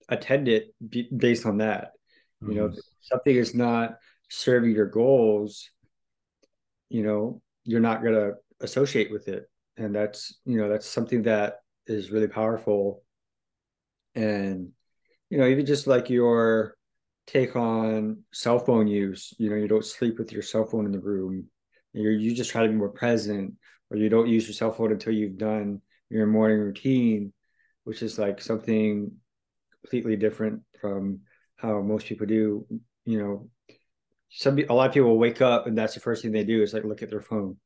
attend 0.09 0.49
it 0.49 0.73
based 1.15 1.45
on 1.45 1.57
that 1.59 1.91
you 2.45 2.55
know 2.55 2.69
Mhm. 2.69 2.77
something 3.01 3.35
is 3.35 3.53
not 3.55 3.97
serving 4.29 4.71
your 4.71 4.87
goals 4.87 5.69
you 6.89 7.03
know 7.03 7.41
you're 7.63 7.79
not 7.79 8.01
going 8.01 8.15
to 8.15 8.33
associate 8.61 9.11
with 9.11 9.27
it. 9.27 9.49
And 9.77 9.93
that's 9.95 10.39
you 10.45 10.57
know 10.57 10.69
that's 10.69 10.85
something 10.87 11.23
that 11.23 11.59
is 11.87 12.11
really 12.11 12.27
powerful. 12.27 13.03
And 14.15 14.71
you 15.29 15.37
know 15.37 15.47
even 15.47 15.65
just 15.65 15.87
like 15.87 16.09
your 16.09 16.75
take 17.27 17.55
on 17.55 18.23
cell 18.33 18.59
phone 18.59 18.87
use 18.87 19.33
you 19.37 19.49
know 19.49 19.55
you 19.55 19.67
don't 19.67 19.85
sleep 19.85 20.17
with 20.17 20.31
your 20.31 20.41
cell 20.41 20.65
phone 20.65 20.85
in 20.85 20.91
the 20.91 20.99
room. 20.99 21.47
You're 21.93 22.11
you 22.11 22.35
just 22.35 22.51
try 22.51 22.63
to 22.63 22.69
be 22.69 22.75
more 22.75 22.89
present 22.89 23.53
or 23.89 23.97
you 23.97 24.09
don't 24.09 24.27
use 24.29 24.47
your 24.47 24.53
cell 24.53 24.71
phone 24.73 24.91
until 24.91 25.13
you've 25.13 25.37
done 25.37 25.81
your 26.09 26.27
morning 26.27 26.59
routine 26.59 27.33
which 27.83 28.01
is 28.03 28.19
like 28.19 28.41
something 28.41 29.11
completely 29.81 30.15
different 30.15 30.61
from 30.79 31.21
how 31.61 31.81
most 31.81 32.05
people 32.05 32.27
do 32.27 32.65
you 33.05 33.19
know 33.19 33.49
some 34.29 34.57
a 34.57 34.73
lot 34.73 34.87
of 34.87 34.93
people 34.93 35.17
wake 35.17 35.41
up 35.41 35.67
and 35.67 35.77
that's 35.77 35.93
the 35.93 35.99
first 35.99 36.21
thing 36.21 36.31
they 36.31 36.43
do 36.43 36.61
is 36.61 36.73
like 36.73 36.83
look 36.83 37.01
at 37.01 37.09
their 37.09 37.21
phone 37.21 37.57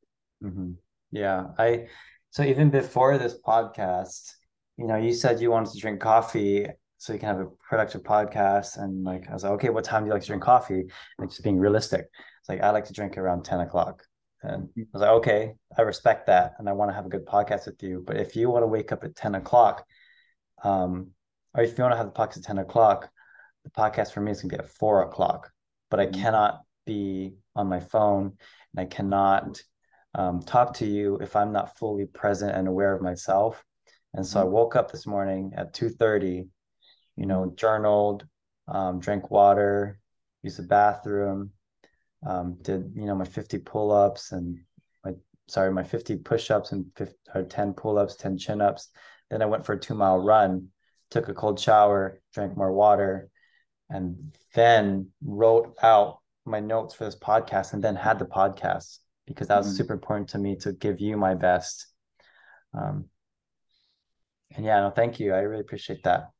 Mhm. 0.42 0.76
Yeah, 1.10 1.46
I 1.58 1.88
so 2.30 2.42
even 2.42 2.70
before 2.70 3.16
this 3.16 3.38
podcast, 3.46 4.32
you 4.76 4.86
know, 4.86 4.96
you 4.96 5.12
said 5.14 5.40
you 5.40 5.50
wanted 5.50 5.72
to 5.72 5.78
drink 5.78 6.00
coffee 6.00 6.66
so 6.98 7.12
you 7.12 7.18
can 7.18 7.28
have 7.28 7.40
a 7.40 7.50
productive 7.68 8.02
podcast. 8.02 8.78
And 8.78 9.04
like 9.04 9.28
I 9.30 9.32
was 9.32 9.44
like, 9.44 9.52
okay, 9.52 9.70
what 9.70 9.84
time 9.84 10.02
do 10.02 10.08
you 10.08 10.12
like 10.12 10.22
to 10.22 10.28
drink 10.28 10.42
coffee? 10.42 10.84
Like 11.18 11.30
just 11.30 11.42
being 11.42 11.58
realistic. 11.58 12.06
It's 12.40 12.48
like 12.48 12.60
I 12.60 12.70
like 12.70 12.84
to 12.86 12.92
drink 12.92 13.16
around 13.16 13.44
10 13.44 13.60
o'clock. 13.60 14.02
And 14.42 14.68
I 14.76 14.82
was 14.92 15.00
like, 15.00 15.10
okay, 15.10 15.54
I 15.78 15.82
respect 15.82 16.26
that. 16.26 16.54
And 16.58 16.68
I 16.68 16.72
want 16.72 16.90
to 16.90 16.94
have 16.94 17.06
a 17.06 17.08
good 17.08 17.24
podcast 17.24 17.66
with 17.66 17.82
you. 17.82 18.02
But 18.06 18.16
if 18.18 18.36
you 18.36 18.50
want 18.50 18.62
to 18.62 18.68
wake 18.68 18.92
up 18.92 19.02
at 19.04 19.16
10 19.16 19.34
o'clock, 19.36 19.84
um, 20.62 21.12
or 21.54 21.62
if 21.62 21.78
you 21.78 21.82
want 21.82 21.92
to 21.92 21.96
have 21.98 22.06
the 22.06 22.12
podcast 22.12 22.38
at 22.38 22.44
10 22.44 22.58
o'clock, 22.58 23.10
the 23.66 23.70
podcast 23.82 24.12
for 24.12 24.20
me 24.20 24.30
is 24.30 24.40
gonna 24.40 24.56
be 24.56 24.58
at 24.58 24.68
four 24.68 25.02
o'clock. 25.02 25.50
But 25.90 26.00
I 26.00 26.06
Mhm. 26.06 26.14
cannot 26.14 26.62
be 26.84 27.36
on 27.56 27.66
my 27.68 27.80
phone 27.80 28.38
and 28.72 28.80
I 28.80 28.84
cannot 28.86 29.60
um, 30.14 30.40
talk 30.40 30.72
to 30.72 30.86
you 30.86 31.16
if 31.16 31.36
I'm 31.36 31.52
not 31.52 31.76
fully 31.76 32.06
present 32.06 32.56
and 32.56 32.66
aware 32.66 32.94
of 32.94 33.02
myself. 33.02 33.62
And 34.14 34.26
so 34.26 34.40
I 34.40 34.44
woke 34.44 34.74
up 34.74 34.90
this 34.90 35.06
morning 35.06 35.52
at 35.54 35.74
2:30, 35.74 36.48
you 37.16 37.26
know, 37.26 37.50
journaled, 37.54 38.26
um, 38.66 38.98
drank 38.98 39.30
water, 39.30 39.98
used 40.42 40.58
the 40.58 40.62
bathroom, 40.62 41.52
um, 42.22 42.54
did, 42.62 42.92
you 42.94 43.04
know, 43.04 43.14
my 43.14 43.26
50 43.26 43.58
pull-ups 43.58 44.32
and 44.32 44.58
my 45.04 45.12
sorry, 45.48 45.70
my 45.70 45.82
50 45.84 46.16
push-ups 46.16 46.72
and 46.72 46.86
50, 46.96 47.16
or 47.34 47.42
10 47.42 47.74
pull-ups, 47.74 48.16
10 48.16 48.38
chin-ups. 48.38 48.88
Then 49.28 49.42
I 49.42 49.46
went 49.46 49.66
for 49.66 49.74
a 49.74 49.78
two-mile 49.78 50.18
run, 50.18 50.68
took 51.10 51.28
a 51.28 51.34
cold 51.34 51.60
shower, 51.60 52.22
drank 52.32 52.56
more 52.56 52.72
water, 52.72 53.28
and 53.90 54.34
then 54.54 55.08
wrote 55.24 55.76
out 55.82 56.18
my 56.44 56.60
notes 56.60 56.94
for 56.94 57.04
this 57.04 57.16
podcast 57.18 57.72
and 57.72 57.82
then 57.82 57.96
had 57.96 58.18
the 58.18 58.24
podcast 58.26 58.98
because 59.26 59.48
that 59.48 59.58
was 59.58 59.68
Mhm. 59.72 59.76
super 59.76 59.92
important 59.94 60.28
to 60.30 60.38
me 60.38 60.56
to 60.56 60.72
give 60.72 61.00
you 61.00 61.16
my 61.16 61.34
best. 61.34 61.86
Um, 62.72 63.08
and 64.54 64.64
yeah, 64.64 64.80
no, 64.80 64.90
thank 64.90 65.18
you. 65.20 65.34
I 65.34 65.40
really 65.40 65.60
appreciate 65.62 66.02
that. 66.04 66.30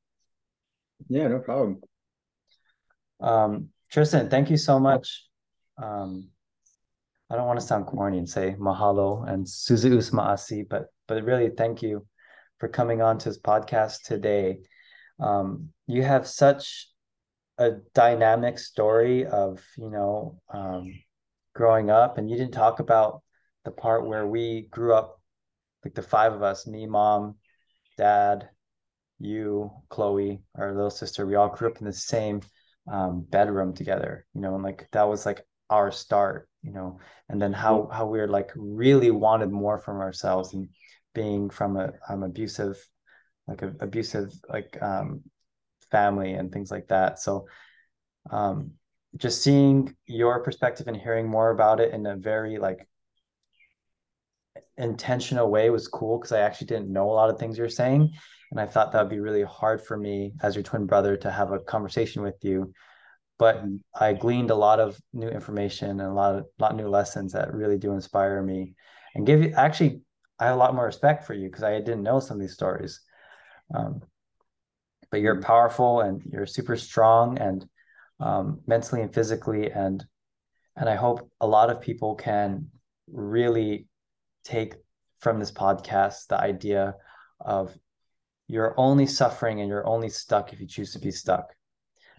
yeah 1.08 1.28
no 1.28 1.38
problem 1.40 1.82
Um, 3.20 3.70
Triston, 3.92 4.30
thank 4.30 4.50
you 4.50 4.56
so 4.56 4.78
much. 4.80 5.28
Um, 5.76 6.30
I 7.30 7.36
don't 7.36 7.46
want 7.46 7.60
to 7.60 7.66
sound 7.66 7.86
corny 7.86 8.18
and 8.18 8.28
say 8.28 8.54
mahalo 8.58 9.28
and 9.28 9.48
si 9.48 9.74
Yu'os 9.74 10.12
ma'åse', 10.12 10.68
but 10.68 10.86
but 11.08 11.22
really 11.24 11.50
thank 11.50 11.82
you 11.82 12.06
for 12.58 12.68
coming 12.68 13.02
on 13.02 13.18
to 13.18 13.28
this 13.28 13.38
podcast 13.38 14.02
today. 14.04 14.58
Um, 15.20 15.72
you 15.86 16.02
have 16.02 16.26
such 16.26 16.90
a 17.58 17.72
dynamic 17.94 18.58
story 18.58 19.26
of, 19.26 19.62
you 19.76 19.90
know, 19.90 20.40
um, 20.52 20.92
growing 21.54 21.90
up, 21.90 22.18
and 22.18 22.30
you 22.30 22.36
didn't 22.36 22.52
talk 22.52 22.80
about 22.80 23.22
the 23.64 23.70
part 23.70 24.06
where 24.06 24.26
we 24.26 24.68
grew 24.70 24.94
up, 24.94 25.20
like 25.84 25.94
the 25.94 26.02
five 26.02 26.32
of 26.32 26.42
us, 26.42 26.66
me, 26.66 26.86
mom, 26.86 27.36
dad, 27.96 28.48
you, 29.18 29.70
Chloe, 29.88 30.42
our 30.56 30.74
little 30.74 30.90
sister, 30.90 31.26
we 31.26 31.34
all 31.34 31.48
grew 31.48 31.70
up 31.70 31.78
in 31.78 31.86
the 31.86 31.92
same 31.92 32.40
um, 32.90 33.22
bedroom 33.28 33.74
together, 33.74 34.26
you 34.34 34.40
know, 34.40 34.54
and 34.54 34.62
like 34.62 34.88
that 34.92 35.08
was 35.08 35.26
like 35.26 35.42
our 35.70 35.90
start, 35.90 36.48
you 36.62 36.72
know, 36.72 36.98
and 37.28 37.40
then 37.40 37.52
how 37.52 37.88
how 37.92 38.06
we 38.06 38.20
are 38.20 38.28
like 38.28 38.50
really 38.54 39.10
wanted 39.10 39.50
more 39.50 39.78
from 39.78 39.98
ourselves 39.98 40.54
and 40.54 40.68
being 41.14 41.50
from 41.50 41.76
a 41.76 41.92
um, 42.08 42.22
abusive, 42.22 42.76
like 43.48 43.62
a 43.62 43.74
abusive 43.80 44.32
like 44.48 44.80
um, 44.82 45.22
family 45.90 46.34
and 46.34 46.52
things 46.52 46.70
like 46.70 46.88
that. 46.88 47.18
So 47.18 47.46
um, 48.30 48.72
just 49.16 49.42
seeing 49.42 49.94
your 50.06 50.42
perspective 50.42 50.88
and 50.88 50.96
hearing 50.96 51.28
more 51.28 51.50
about 51.50 51.80
it 51.80 51.92
in 51.92 52.06
a 52.06 52.16
very 52.16 52.58
like 52.58 52.88
intentional 54.76 55.50
way 55.50 55.70
was 55.70 55.88
cool 55.88 56.18
because 56.18 56.32
I 56.32 56.40
actually 56.40 56.68
didn't 56.68 56.92
know 56.92 57.10
a 57.10 57.14
lot 57.14 57.30
of 57.30 57.38
things 57.38 57.56
you're 57.58 57.68
saying. 57.68 58.12
And 58.50 58.60
I 58.60 58.66
thought 58.66 58.92
that 58.92 59.02
would 59.02 59.10
be 59.10 59.20
really 59.20 59.42
hard 59.42 59.82
for 59.82 59.96
me 59.96 60.32
as 60.42 60.54
your 60.54 60.62
twin 60.62 60.86
brother 60.86 61.16
to 61.18 61.30
have 61.30 61.52
a 61.52 61.58
conversation 61.58 62.22
with 62.22 62.36
you. 62.42 62.72
But 63.38 63.64
Mhm. 63.64 63.80
I 63.94 64.12
gleaned 64.14 64.50
a 64.50 64.54
lot 64.54 64.80
of 64.80 65.00
new 65.12 65.28
information 65.28 65.90
and 65.90 66.00
a 66.00 66.12
lot 66.12 66.36
of 66.36 66.46
lot 66.58 66.70
of 66.72 66.76
new 66.76 66.88
lessons 66.88 67.32
that 67.32 67.52
really 67.52 67.78
do 67.78 67.92
inspire 67.92 68.42
me 68.42 68.74
and 69.14 69.26
give 69.26 69.42
you 69.42 69.52
actually 69.56 70.02
I 70.38 70.46
have 70.46 70.54
a 70.54 70.58
lot 70.58 70.74
more 70.74 70.84
respect 70.84 71.24
for 71.24 71.32
you 71.34 71.48
because 71.48 71.64
I 71.64 71.78
didn't 71.80 72.02
know 72.02 72.20
some 72.20 72.36
of 72.36 72.40
these 72.40 72.52
stories. 72.52 73.00
Um, 73.74 74.02
but 75.16 75.22
you're 75.22 75.40
powerful 75.40 76.02
and 76.02 76.20
you're 76.30 76.44
super 76.44 76.76
strong 76.76 77.38
and 77.38 77.66
um, 78.20 78.60
mentally 78.66 79.00
and 79.00 79.14
physically 79.14 79.70
and 79.70 80.04
and 80.76 80.90
I 80.90 80.94
hope 80.94 81.30
a 81.40 81.46
lot 81.46 81.70
of 81.70 81.80
people 81.80 82.16
can 82.16 82.66
really 83.10 83.86
take 84.44 84.74
from 85.20 85.40
this 85.40 85.50
podcast 85.50 86.26
the 86.26 86.38
idea 86.38 86.96
of 87.40 87.74
you're 88.46 88.74
only 88.76 89.06
suffering 89.06 89.62
and 89.62 89.70
you're 89.70 89.86
only 89.86 90.10
stuck 90.10 90.52
if 90.52 90.60
you 90.60 90.66
choose 90.66 90.92
to 90.92 90.98
be 90.98 91.10
stuck. 91.10 91.46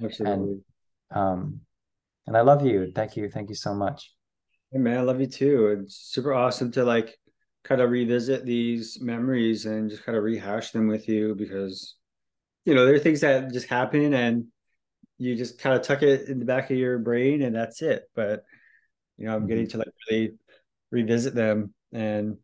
Absolutely. 0.04 0.64
Um, 1.12 1.60
and 2.26 2.36
I 2.36 2.42
love 2.42 2.66
you. 2.66 2.92
Thank 2.96 3.16
you. 3.16 3.30
Thank 3.30 3.50
you 3.50 3.56
so 3.56 3.76
much. 3.76 4.12
Hey 4.72 4.80
man, 4.80 4.98
I 4.98 5.02
love 5.02 5.22
you 5.22 5.28
too. 5.28 5.68
It's 5.68 5.98
super 5.98 6.34
awesome 6.34 6.72
to 6.72 6.84
like 6.84 7.16
kind 7.64 7.80
of 7.80 7.92
revisit 7.92 8.44
these 8.44 9.00
memories 9.00 9.68
and 9.68 9.88
just 9.88 10.04
kind 10.04 10.18
of 10.18 10.24
rehash 10.24 10.72
them 10.72 10.88
with 10.88 11.08
you 11.08 11.36
because 11.36 11.97
you 12.68 12.76
know 12.76 12.86
there 12.86 12.96
are 12.96 13.00
things 13.00 13.22
that 13.22 13.54
just 13.54 13.68
happen 13.70 14.14
and 14.14 14.46
you 15.18 15.36
just 15.38 15.58
kind 15.58 15.74
of 15.76 15.82
tuck 15.84 16.04
it 16.04 16.28
in 16.28 16.38
the 16.38 16.46
back 16.46 16.70
of 16.70 16.78
your 16.78 17.00
brain 17.00 17.42
and 17.42 17.56
that's 17.56 17.82
it. 17.82 18.04
But 18.14 18.44
you 19.18 19.26
know, 19.26 19.36
I'm 19.36 19.48
getting 19.48 19.68
to 19.70 19.78
like 19.78 19.88
really 20.10 20.34
revisit 20.92 21.34
them 21.34 21.74
and 21.94 22.38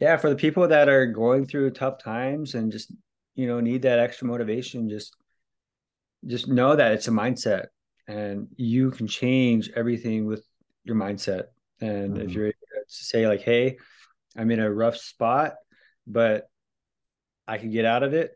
yeah, 0.00 0.16
for 0.16 0.30
the 0.30 0.36
people 0.36 0.66
that 0.68 0.88
are 0.88 1.06
going 1.06 1.46
through 1.46 1.70
tough 1.72 2.02
times 2.02 2.54
and 2.54 2.72
just 2.72 2.90
you 3.34 3.46
know 3.46 3.60
need 3.60 3.82
that 3.82 3.98
extra 3.98 4.26
motivation, 4.26 4.88
just 4.88 5.14
just 6.26 6.48
know 6.48 6.74
that 6.74 6.92
it's 6.92 7.08
a 7.08 7.12
mindset 7.12 7.66
and 8.08 8.48
you 8.56 8.90
can 8.90 9.06
change 9.06 9.70
everything 9.76 10.26
with 10.26 10.42
your 10.84 10.96
mindset. 10.96 11.44
And 11.82 12.16
Mhm. 12.16 12.24
if 12.24 12.34
you're 12.34 12.46
able 12.46 12.56
to 12.72 12.84
say 12.88 13.28
like, 13.28 13.42
"Hey, 13.42 13.76
I'm 14.36 14.50
in 14.50 14.60
a 14.60 14.72
rough 14.72 14.96
spot, 14.96 15.56
but 16.06 16.48
I 17.46 17.58
can 17.58 17.70
get 17.70 17.84
out 17.84 18.02
of 18.02 18.14
it 18.14 18.35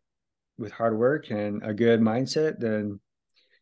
with 0.60 0.72
hard 0.72 0.96
work 0.96 1.30
and 1.30 1.62
a 1.64 1.74
good 1.74 2.00
mindset," 2.00 2.60
then 2.60 3.00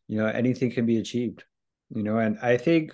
you 0.09 0.19
know 0.19 0.27
anything 0.27 0.70
can 0.70 0.87
be 0.87 0.99
achieved. 0.99 1.45
You 1.91 2.03
know, 2.03 2.19
and 2.19 2.39
I 2.43 2.59
think 2.59 2.93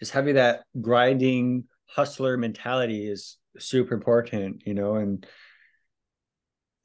just 0.00 0.12
having 0.12 0.34
that 0.34 0.64
grinding 0.80 1.64
hustler 1.86 2.36
mentality 2.36 3.10
is 3.10 3.38
super 3.58 3.94
important. 3.94 4.62
You 4.66 4.74
know, 4.74 4.96
and 4.96 5.26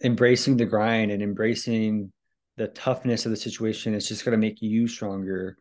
embracing 0.04 0.58
the 0.58 0.66
grind 0.66 1.12
and 1.12 1.22
embracing 1.22 2.12
the 2.58 2.68
toughness 2.68 3.26
of 3.26 3.32
the 3.32 3.38
situation 3.38 3.94
is 3.94 4.08
just 4.08 4.26
going 4.26 4.34
to 4.34 4.38
make 4.38 4.62
you 4.62 4.88
stronger 4.88 5.58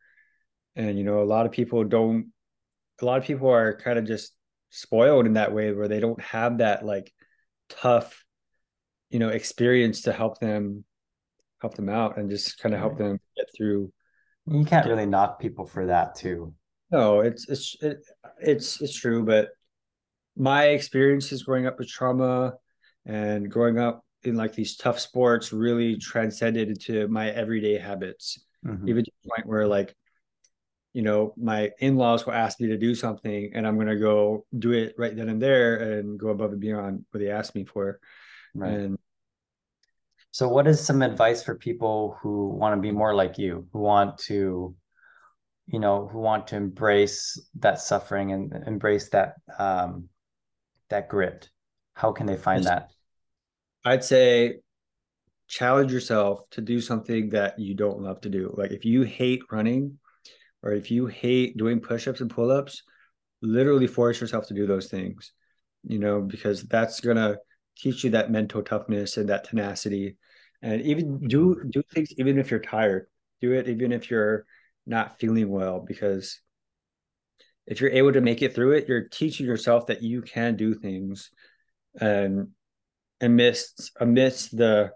and 0.77 0.99
you 0.99 1.05
know 1.05 1.23
a 1.23 1.25
lot 1.25 1.47
of 1.47 1.53
people 1.53 1.85
don't 1.85 2.33
a 3.01 3.05
lot 3.05 3.19
of 3.19 3.25
people 3.25 3.49
are 3.49 3.77
kind 3.77 3.99
of 3.99 4.05
just 4.07 4.35
spoiled 4.71 5.27
in 5.27 5.35
that 5.35 5.53
way 5.53 5.73
where 5.73 5.89
they 5.89 6.01
don't 6.01 6.21
have 6.21 6.59
that 6.59 6.85
like 6.85 7.13
tough 7.69 8.25
you 9.13 9.19
know 9.19 9.29
experience 9.29 10.03
to 10.03 10.13
help 10.13 10.39
them 10.41 10.85
help 11.61 11.75
them 11.75 11.89
out 11.89 12.17
and 12.19 12.31
just 12.31 12.59
kind 12.59 12.75
of 12.75 12.81
help 12.81 12.99
them 12.99 13.21
get 13.37 13.47
through 13.57 13.93
You 14.47 14.65
can't 14.65 14.87
really 14.89 15.07
knock 15.07 15.39
people 15.39 15.67
for 15.67 15.87
that 15.87 16.15
too. 16.17 16.55
no 16.91 17.21
it's 17.21 17.49
it's 17.49 17.77
it, 17.81 17.99
it's 18.41 18.81
it's 18.81 18.97
true 18.99 19.25
but 19.25 19.51
my 20.37 20.69
experiences 20.69 21.43
growing 21.43 21.67
up 21.67 21.79
with 21.79 21.89
trauma 21.89 22.55
and 23.07 23.51
growing 23.51 23.79
up 23.79 24.05
in 24.23 24.37
like 24.37 24.55
these 24.55 24.77
tough 24.77 24.99
sports 24.99 25.53
really 25.53 25.97
transcended 25.97 26.69
into 26.69 27.07
my 27.09 27.31
everyday 27.31 27.79
habits 27.79 28.45
Mhm. 28.65 28.89
even 28.89 29.05
to 29.05 29.11
the 29.23 29.29
point 29.31 29.47
where 29.47 29.67
like 29.67 29.95
you 30.93 31.03
know 31.03 31.33
my 31.37 31.71
in-laws 31.79 32.27
will 32.27 32.33
ask 32.35 32.61
me 32.61 32.69
to 32.69 32.77
do 32.79 32.95
something 32.95 33.51
and 33.55 33.67
i'm 33.67 33.77
going 33.77 33.87
to 33.87 33.97
go 33.97 34.45
do 34.59 34.73
it 34.73 34.95
right 34.99 35.17
then 35.17 35.29
and 35.29 35.41
there 35.41 35.77
and 35.99 36.19
go 36.19 36.29
above 36.29 36.53
and 36.53 36.61
beyond 36.61 37.05
what 37.11 37.21
they 37.21 37.31
asked 37.31 37.55
me 37.55 37.65
for 37.65 37.99
Right. 38.55 38.69
and 38.73 38.99
So, 40.33 40.49
what 40.49 40.67
is 40.67 40.85
some 40.85 41.03
advice 41.03 41.43
for 41.43 41.55
people 41.55 42.19
who 42.21 42.49
want 42.49 42.75
to 42.77 42.81
be 42.81 42.91
more 42.91 43.15
like 43.15 43.39
you, 43.39 43.69
who 43.73 43.79
want 43.79 44.19
to, 44.27 44.75
you 45.67 45.79
know, 45.79 46.09
who 46.09 46.19
want 46.19 46.49
to 46.49 46.57
embrace 46.57 47.41
that 47.61 47.81
suffering 47.81 48.33
and 48.33 48.53
embrace 48.67 49.09
that 49.11 49.35
um, 49.59 50.09
that 50.91 51.09
grit? 51.09 51.49
How 51.95 52.13
can 52.13 52.27
they 52.27 52.37
find 52.37 52.65
that? 52.65 52.89
i'd 53.85 54.05
say 54.05 54.59
challenge 55.49 55.93
yourself 55.93 56.49
to 56.51 56.61
do 56.61 56.81
something 56.81 57.29
that 57.31 57.59
you 57.59 57.75
don't 57.75 58.01
love 58.01 58.21
to 58.21 58.29
do 58.29 58.55
like 58.57 58.71
if 58.71 58.85
you 58.85 59.03
hate 59.03 59.43
running 59.51 59.99
or 60.63 60.73
if 60.73 60.91
you 60.91 61.07
hate 61.07 61.57
doing 61.57 61.81
push-ups 61.81 62.21
and 62.21 62.31
pull-ups 62.31 62.83
literally 63.43 63.87
force 63.87 64.21
yourself 64.21 64.47
to 64.47 64.55
do 64.55 64.67
those 64.67 64.89
things 64.89 65.33
you 65.85 65.99
know 65.99 66.21
because 66.21 66.63
that's 66.65 67.01
going 67.01 67.17
to 67.17 67.37
teach 67.77 68.05
you 68.05 68.11
that 68.11 68.31
mental 68.31 68.63
toughness 68.63 69.17
and 69.17 69.29
that 69.29 69.45
tenacity 69.45 70.17
and 70.61 70.81
even 70.83 71.07
mm-hmm. 71.07 71.27
do 71.27 71.63
do 71.71 71.83
things 71.93 72.13
even 72.19 72.39
if 72.39 72.51
you're 72.51 72.61
tired 72.61 73.07
do 73.41 73.53
it 73.53 73.69
even 73.69 73.93
if 73.93 74.11
you're 74.11 74.45
not 74.87 75.19
feeling 75.19 75.51
well 75.51 75.81
because 75.81 76.41
if 77.67 77.81
you're 77.81 77.91
able 77.91 78.13
to 78.13 78.21
make 78.21 78.43
it 78.43 78.55
through 78.55 78.73
it 78.73 78.89
you're 78.89 79.09
teaching 79.09 79.47
yourself 79.47 79.87
that 79.87 80.03
you 80.03 80.23
can 80.23 80.57
do 80.57 80.75
things 80.75 81.31
and 82.01 82.49
amidst 83.21 83.93
amidst 84.01 84.57
the 84.57 84.91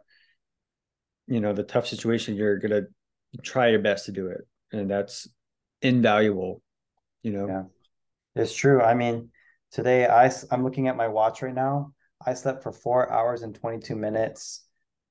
you 1.26 1.40
know 1.40 1.52
the 1.52 1.62
tough 1.62 1.86
situation 1.86 2.36
you're 2.36 2.58
gonna 2.58 2.82
try 3.42 3.68
your 3.68 3.80
best 3.80 4.06
to 4.06 4.12
do 4.12 4.28
it 4.28 4.46
and 4.72 4.90
that's 4.90 5.28
invaluable 5.82 6.62
you 7.22 7.32
know 7.32 7.46
Yeah. 7.46 7.62
It's 8.36 8.54
true. 8.54 8.82
I 8.82 8.94
mean, 8.94 9.30
today 9.72 10.06
i 10.06 10.30
i'm 10.50 10.62
looking 10.62 10.88
at 10.88 10.96
my 10.96 11.08
watch 11.08 11.42
right 11.42 11.54
now. 11.54 11.92
I 12.24 12.34
slept 12.34 12.62
for 12.62 12.72
four 12.72 13.12
hours 13.12 13.42
and 13.42 13.54
22 13.54 13.96
minutes. 13.96 14.64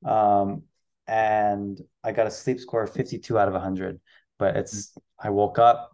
Um, 0.06 0.64
and 1.08 1.80
I 2.04 2.12
got 2.12 2.28
a 2.28 2.32
sleep 2.32 2.60
score 2.60 2.84
of 2.84 2.94
52 2.94 3.38
out 3.38 3.48
of 3.48 3.54
100. 3.54 4.00
But 4.38 4.58
it's 4.58 4.94
I 5.20 5.30
woke 5.30 5.60
up, 5.60 5.92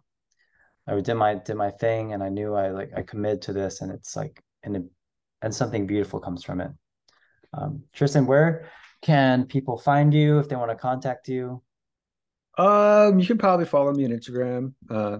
I 0.86 1.00
did 1.00 1.14
my 1.14 1.34
did 1.34 1.54
my 1.54 1.70
thing, 1.70 2.12
and 2.12 2.22
I 2.22 2.28
knew 2.28 2.54
I 2.54 2.70
like 2.70 2.90
I 2.96 3.02
committed 3.02 3.42
to 3.42 3.52
this, 3.52 3.82
and 3.82 3.92
it's 3.92 4.16
like 4.16 4.42
and 4.64 4.76
it, 4.76 4.82
and 5.42 5.54
something 5.54 5.86
beautiful 5.86 6.18
comes 6.18 6.42
from 6.42 6.60
it. 6.60 6.70
Um, 7.52 7.84
Triston, 7.94 8.26
where 8.26 8.68
can 9.00 9.44
people 9.46 9.78
find 9.78 10.12
you 10.12 10.40
if 10.40 10.48
they 10.48 10.56
want 10.56 10.70
to 10.70 10.76
contact 10.76 11.28
you? 11.28 11.62
um 12.58 13.18
you 13.18 13.26
can 13.26 13.38
probably 13.38 13.64
follow 13.64 13.92
me 13.92 14.04
on 14.04 14.10
instagram 14.10 14.74
uh 14.90 15.18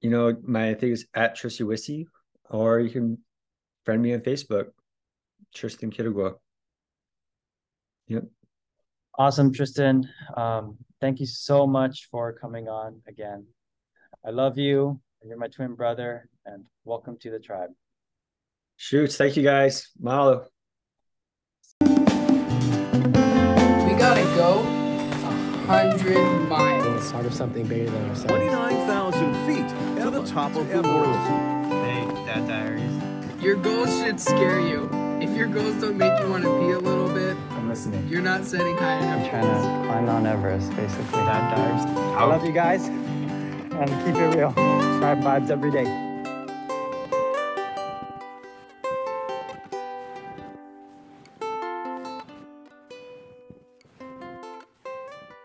you 0.00 0.10
know 0.10 0.34
my 0.42 0.74
thing 0.74 0.92
is 0.92 1.06
at 1.14 1.36
trissywissy 1.36 2.06
or 2.48 2.80
you 2.80 2.90
can 2.90 3.18
friend 3.88 4.02
me 4.02 4.12
on 4.12 4.20
facebook 4.20 4.66
Triston 5.56 5.90
Quitugua. 5.90 6.34
yep 8.06 8.24
Awesome, 9.18 9.50
Triston. 9.50 10.04
Um, 10.36 10.76
thank 11.00 11.20
you 11.20 11.26
so 11.26 11.66
much 11.66 12.06
for 12.10 12.32
coming 12.34 12.68
on 12.68 13.00
again. 13.08 13.46
I 14.24 14.30
love 14.30 14.58
you. 14.58 15.00
You're 15.24 15.38
my 15.38 15.48
twin 15.48 15.74
brother, 15.74 16.28
and 16.44 16.66
welcome 16.84 17.16
to 17.22 17.30
the 17.30 17.40
tribe. 17.40 17.70
shoots 18.76 19.16
thank 19.16 19.38
you 19.38 19.42
guys 19.42 19.88
mahalo 19.98 20.44
We 23.86 23.92
gotta 24.04 24.26
go 24.36 24.50
a 25.30 25.32
hundred 25.66 26.28
miles. 26.46 27.08
Start 27.08 27.24
of 27.24 27.32
something 27.32 27.66
bigger 27.66 27.90
than 27.90 28.04
ourselves. 28.10 28.32
29,000 28.32 29.46
feet 29.46 29.68
to 30.02 30.10
the 30.10 30.22
top 30.24 30.54
of 30.54 30.68
the 30.68 30.82
world. 30.82 31.16
hey 31.84 32.04
dad 32.26 32.46
diaries 32.46 32.97
Your 33.48 33.56
goals 33.56 33.88
should 34.00 34.20
scare 34.20 34.60
you. 34.60 34.90
If 35.22 35.34
your 35.34 35.46
goals 35.46 35.76
don't 35.76 35.96
make 35.96 36.20
you 36.20 36.28
want 36.28 36.44
to 36.44 36.50
pee 36.60 36.72
a 36.72 36.78
little 36.78 37.08
bit, 37.08 37.34
I'm 37.52 37.66
listening. 37.66 38.06
you're 38.06 38.20
not 38.20 38.44
setting 38.44 38.76
high 38.76 38.98
enough 38.98 39.24
I'm 39.24 39.30
trying 39.30 39.42
goals. 39.42 39.64
to 39.64 39.88
climb 39.88 40.04
Mount 40.04 40.26
Everest, 40.26 40.76
basically. 40.76 41.20
That 41.20 41.56
dives. 41.56 41.86
I 41.86 42.24
love 42.24 42.44
you 42.44 42.52
guys, 42.52 42.88
and 42.88 43.88
keep 44.04 44.16
it 44.16 44.36
real. 44.36 44.52
Tribe 44.52 45.22
vibes 45.22 45.48
every 45.48 45.70
day. 45.70 46.07